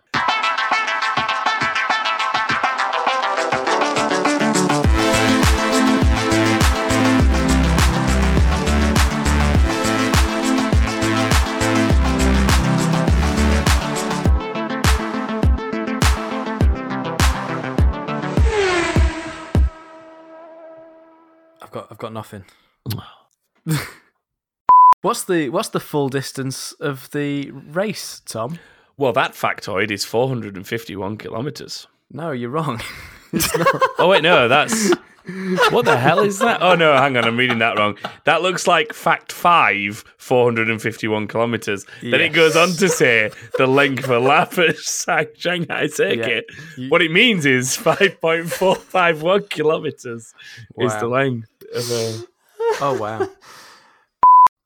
I've 21.62 21.70
got 21.70 21.89
I've 21.91 21.99
got 21.99 22.12
nothing. 22.12 22.45
what's 25.03 25.24
the 25.24 25.49
what's 25.51 25.69
the 25.69 25.81
full 25.81 26.09
distance 26.09 26.73
of 26.81 27.11
the 27.11 27.51
race, 27.51 28.20
Tom? 28.27 28.59
Well, 28.97 29.12
that 29.15 29.32
factoid 29.32 29.91
is 29.91 30.05
451 30.05 31.16
kilometers. 31.16 31.87
No, 32.11 32.31
you're 32.32 32.51
wrong. 32.51 32.81
Oh 34.01 34.09
wait, 34.09 34.23
no, 34.24 34.49
that's 34.49 34.91
what 35.70 35.85
the 35.85 35.97
hell 35.97 36.19
is 36.19 36.41
that? 36.41 36.62
Oh 36.62 36.74
no, 36.74 36.97
hang 36.97 37.16
on, 37.16 37.24
I'm 37.24 37.37
reading 37.37 37.59
that 37.59 37.78
wrong. 37.78 37.97
That 38.24 38.43
looks 38.43 38.66
like 38.66 38.93
fact 38.93 39.31
five, 39.31 40.03
451 40.16 41.28
kilometers. 41.28 41.87
Then 42.03 42.20
it 42.23 42.31
goes 42.31 42.57
on 42.57 42.70
to 42.70 42.89
say 42.89 43.31
the 43.57 43.69
length 43.69 44.03
of 44.05 44.11
a 44.11 44.19
lap 44.19 44.59
at 44.59 44.78
Shanghai 44.78 45.87
Circuit. 45.87 46.47
You- 46.77 46.89
What 46.91 47.03
it 47.03 47.12
means 47.12 47.47
is 47.47 47.77
5.451 47.77 49.49
kilometers 49.51 50.35
is 50.78 50.93
the 50.99 51.07
length 51.07 51.49
of 51.75 51.91
a. 51.91 52.25
Oh 52.83 52.97
wow. 52.99 53.29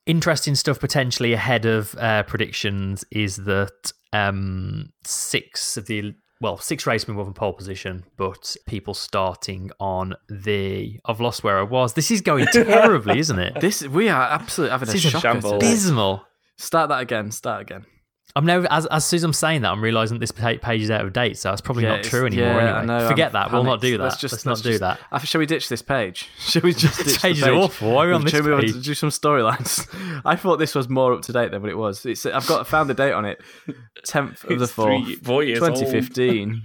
Interesting 0.06 0.54
stuff 0.54 0.78
potentially 0.78 1.32
ahead 1.32 1.64
of 1.64 1.94
uh, 1.98 2.22
predictions 2.24 3.02
is 3.10 3.36
that 3.36 3.92
um, 4.12 4.90
six 5.04 5.78
of 5.78 5.86
the 5.86 6.14
well, 6.40 6.58
six 6.58 6.84
racemen 6.84 7.14
were 7.14 7.24
in 7.24 7.32
pole 7.32 7.54
position, 7.54 8.04
but 8.18 8.54
people 8.66 8.92
starting 8.92 9.70
on 9.80 10.14
the. 10.28 11.00
I've 11.06 11.20
lost 11.20 11.42
where 11.42 11.58
I 11.58 11.62
was. 11.62 11.94
This 11.94 12.10
is 12.10 12.20
going 12.20 12.46
terribly, 12.52 13.18
isn't 13.18 13.38
it? 13.38 13.58
This 13.60 13.82
we 13.82 14.10
are 14.10 14.22
absolutely 14.30 14.72
having 14.72 14.86
This 14.86 15.04
a 15.06 15.08
is 15.08 15.14
a 15.14 15.20
shambles. 15.20 15.52
today. 15.54 15.70
Dismal. 15.70 16.22
Start 16.58 16.90
that 16.90 17.00
again. 17.00 17.30
Start 17.30 17.62
again. 17.62 17.86
I'm 18.36 18.44
now 18.46 18.62
as 18.68 18.84
as 18.86 19.04
soon 19.04 19.18
as 19.18 19.24
I'm 19.24 19.32
saying 19.32 19.62
that, 19.62 19.70
I'm 19.70 19.80
realizing 19.80 20.18
this 20.18 20.32
page 20.32 20.82
is 20.82 20.90
out 20.90 21.02
of 21.04 21.12
date, 21.12 21.38
so 21.38 21.52
it's 21.52 21.60
probably 21.60 21.84
Yeah, 21.84 21.96
not 21.96 22.04
true 22.04 22.26
anymore. 22.26 22.46
yeah, 22.60 22.74
I 22.74 22.78
anyway, 22.82 22.86
know, 22.98 23.08
forget 23.08 23.28
I'm 23.28 23.32
that. 23.34 23.52
We'll 23.52 23.62
not 23.62 23.80
do 23.80 23.96
that. 23.96 24.02
Let's 24.02 24.22
Let's, 24.22 24.44
not 24.44 24.50
let's 24.52 24.62
do 24.62 24.70
just- 24.70 24.80
that. 24.80 24.98
Uh, 25.12 25.18
Shall 25.20 25.38
we 25.38 25.46
ditch 25.46 25.68
this 25.68 25.82
page? 25.82 26.28
Shall 26.38 26.62
we 26.62 26.72
just 26.72 26.98
ditch 27.04 27.22
page 27.22 27.40
the 27.40 27.52
is 27.52 27.58
awful. 27.64 27.92
Why 27.92 28.04
are 28.04 28.08
we 28.08 28.12
on 28.14 28.22
this 28.24 28.32
Shall 28.32 28.42
we 28.42 28.50
want 28.50 28.64
page? 28.64 28.72
to 28.72 28.80
do 28.80 28.94
some 28.94 29.10
storylines? 29.10 29.86
I 30.24 30.34
thought 30.34 30.56
this 30.58 30.74
was 30.74 30.88
more 30.88 31.12
up 31.12 31.22
to 31.22 31.32
date 31.32 31.52
than 31.52 31.62
what 31.62 31.70
it 31.70 31.78
was. 31.78 32.04
It's 32.04 32.26
I've 32.26 32.46
got 32.48 32.66
found 32.66 32.90
the 32.90 32.94
date 32.94 33.12
on 33.12 33.24
it. 33.24 33.40
Tenth 34.04 34.42
of 34.44 34.58
the 34.58 34.64
It's 34.64 34.72
three- 34.72 35.14
fourth, 35.14 35.24
four 35.24 35.42
years 35.44 35.60
2015. 35.60 36.60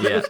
yeah, 0.00 0.20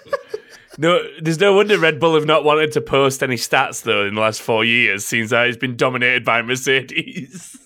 No, 0.78 1.01
there's 1.20 1.40
no 1.40 1.52
wonder 1.55 1.78
Red 1.78 1.98
Bull 1.98 2.14
have 2.14 2.26
not 2.26 2.44
wanted 2.44 2.70
to 2.72 2.80
post 2.80 3.24
any 3.24 3.34
stats 3.36 3.82
though 3.82 4.06
in 4.06 4.14
the 4.14 4.20
last 4.20 4.40
four 4.40 4.64
years, 4.64 5.05
since 5.05 5.30
that 5.30 5.48
it's 5.48 5.56
been 5.59 5.76
dominated 5.76 6.24
by 6.24 6.42
Mercedes. 6.42 7.59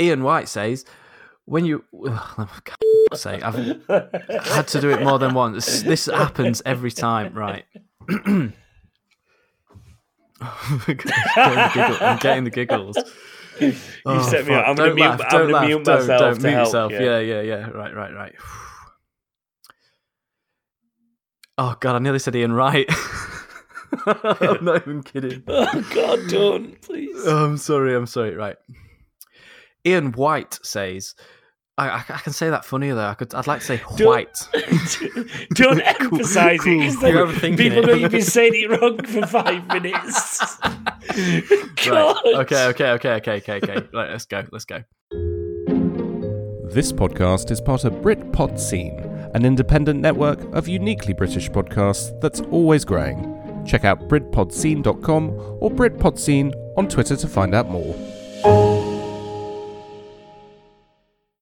Ian 0.00 0.22
White 0.22 0.48
says, 0.48 0.84
when 1.48 1.64
you 1.64 1.84
oh, 1.94 2.48
sake, 3.14 3.42
I've 3.42 3.54
had 4.46 4.68
to 4.68 4.80
do 4.80 4.90
it 4.90 5.02
more 5.02 5.18
than 5.18 5.34
once. 5.34 5.82
This 5.82 6.06
happens 6.06 6.60
every 6.66 6.90
time, 6.92 7.34
right? 7.34 7.64
I'm 8.08 8.52
getting 10.86 10.96
the 11.06 11.98
I'm 12.00 12.18
getting 12.18 12.44
the 12.44 12.50
giggles. 12.50 12.96
You 13.60 13.74
Oh, 14.06 14.22
set 14.30 14.46
me 14.46 14.54
fuck. 14.54 14.62
up. 14.62 14.68
I'm 14.68 14.76
gonna 14.76 14.88
Don't 14.90 14.94
mute, 14.94 15.04
laugh, 15.08 15.20
I'm 15.20 15.28
don't 15.30 15.50
gonna 15.50 15.66
mute 15.66 15.84
don't- 15.84 15.98
myself 16.00 16.20
don't 16.20 16.42
mute 16.42 16.52
help. 16.52 16.66
yourself. 16.66 16.92
yeah. 16.92 17.00
Yeah, 17.00 17.18
yeah, 17.18 17.40
yeah. 17.40 17.66
Right, 17.70 17.94
right, 17.94 18.14
right. 18.14 18.34
Oh 21.60 21.74
god, 21.80 21.96
I 21.96 21.98
nearly 21.98 22.20
said 22.20 22.36
Ian 22.36 22.52
Wright. 22.52 22.88
I'm 24.06 24.64
not 24.64 24.82
even 24.82 25.02
kidding. 25.02 25.42
Oh 25.48 25.84
God, 25.92 26.20
don't 26.28 26.80
please. 26.82 27.16
Oh, 27.24 27.46
I'm 27.46 27.56
sorry. 27.56 27.96
I'm 27.96 28.06
sorry. 28.06 28.36
Right. 28.36 28.56
Ian 29.84 30.12
White 30.12 30.60
says, 30.62 31.16
I, 31.78 31.88
I, 31.88 32.04
I 32.08 32.18
can 32.18 32.32
say 32.32 32.50
that 32.50 32.64
funnier 32.64 32.94
though. 32.94 33.06
I 33.06 33.14
could. 33.14 33.32
I'd 33.34 33.46
like 33.46 33.60
to 33.60 33.66
say 33.66 33.80
Don't- 33.96 34.06
white. 34.08 34.48
Don't 35.54 35.80
emphasise 35.80 36.60
it 36.66 36.78
because 36.78 37.02
You're 37.02 37.32
then 37.32 37.56
people 37.56 37.78
it. 37.78 37.86
know 37.86 37.94
you've 37.94 38.10
been 38.10 38.22
saying 38.22 38.52
it 38.54 38.68
wrong 38.80 39.02
for 39.04 39.26
five 39.26 39.66
minutes. 39.68 40.56
God. 41.86 42.16
Right. 42.24 42.34
Okay. 42.40 42.66
Okay. 42.66 42.90
Okay. 42.90 43.10
Okay. 43.14 43.36
Okay. 43.36 43.52
Okay. 43.62 43.74
Right. 43.94 44.10
Let's 44.10 44.26
go. 44.26 44.44
Let's 44.50 44.64
go. 44.64 44.82
This 46.70 46.92
podcast 46.92 47.50
is 47.50 47.60
part 47.60 47.84
of 47.84 47.94
Britpod 47.94 48.58
Scene, 48.58 48.98
an 49.34 49.44
independent 49.44 50.00
network 50.00 50.40
of 50.54 50.68
uniquely 50.68 51.14
British 51.14 51.48
podcasts 51.50 52.18
that's 52.20 52.40
always 52.50 52.84
growing. 52.84 53.34
Check 53.66 53.84
out 53.84 54.08
BritpodScene.com 54.08 55.30
or 55.60 55.70
BritpodScene 55.70 56.52
on 56.76 56.88
Twitter 56.88 57.16
to 57.16 57.26
find 57.28 57.54
out 57.54 57.68
more. 57.70 57.94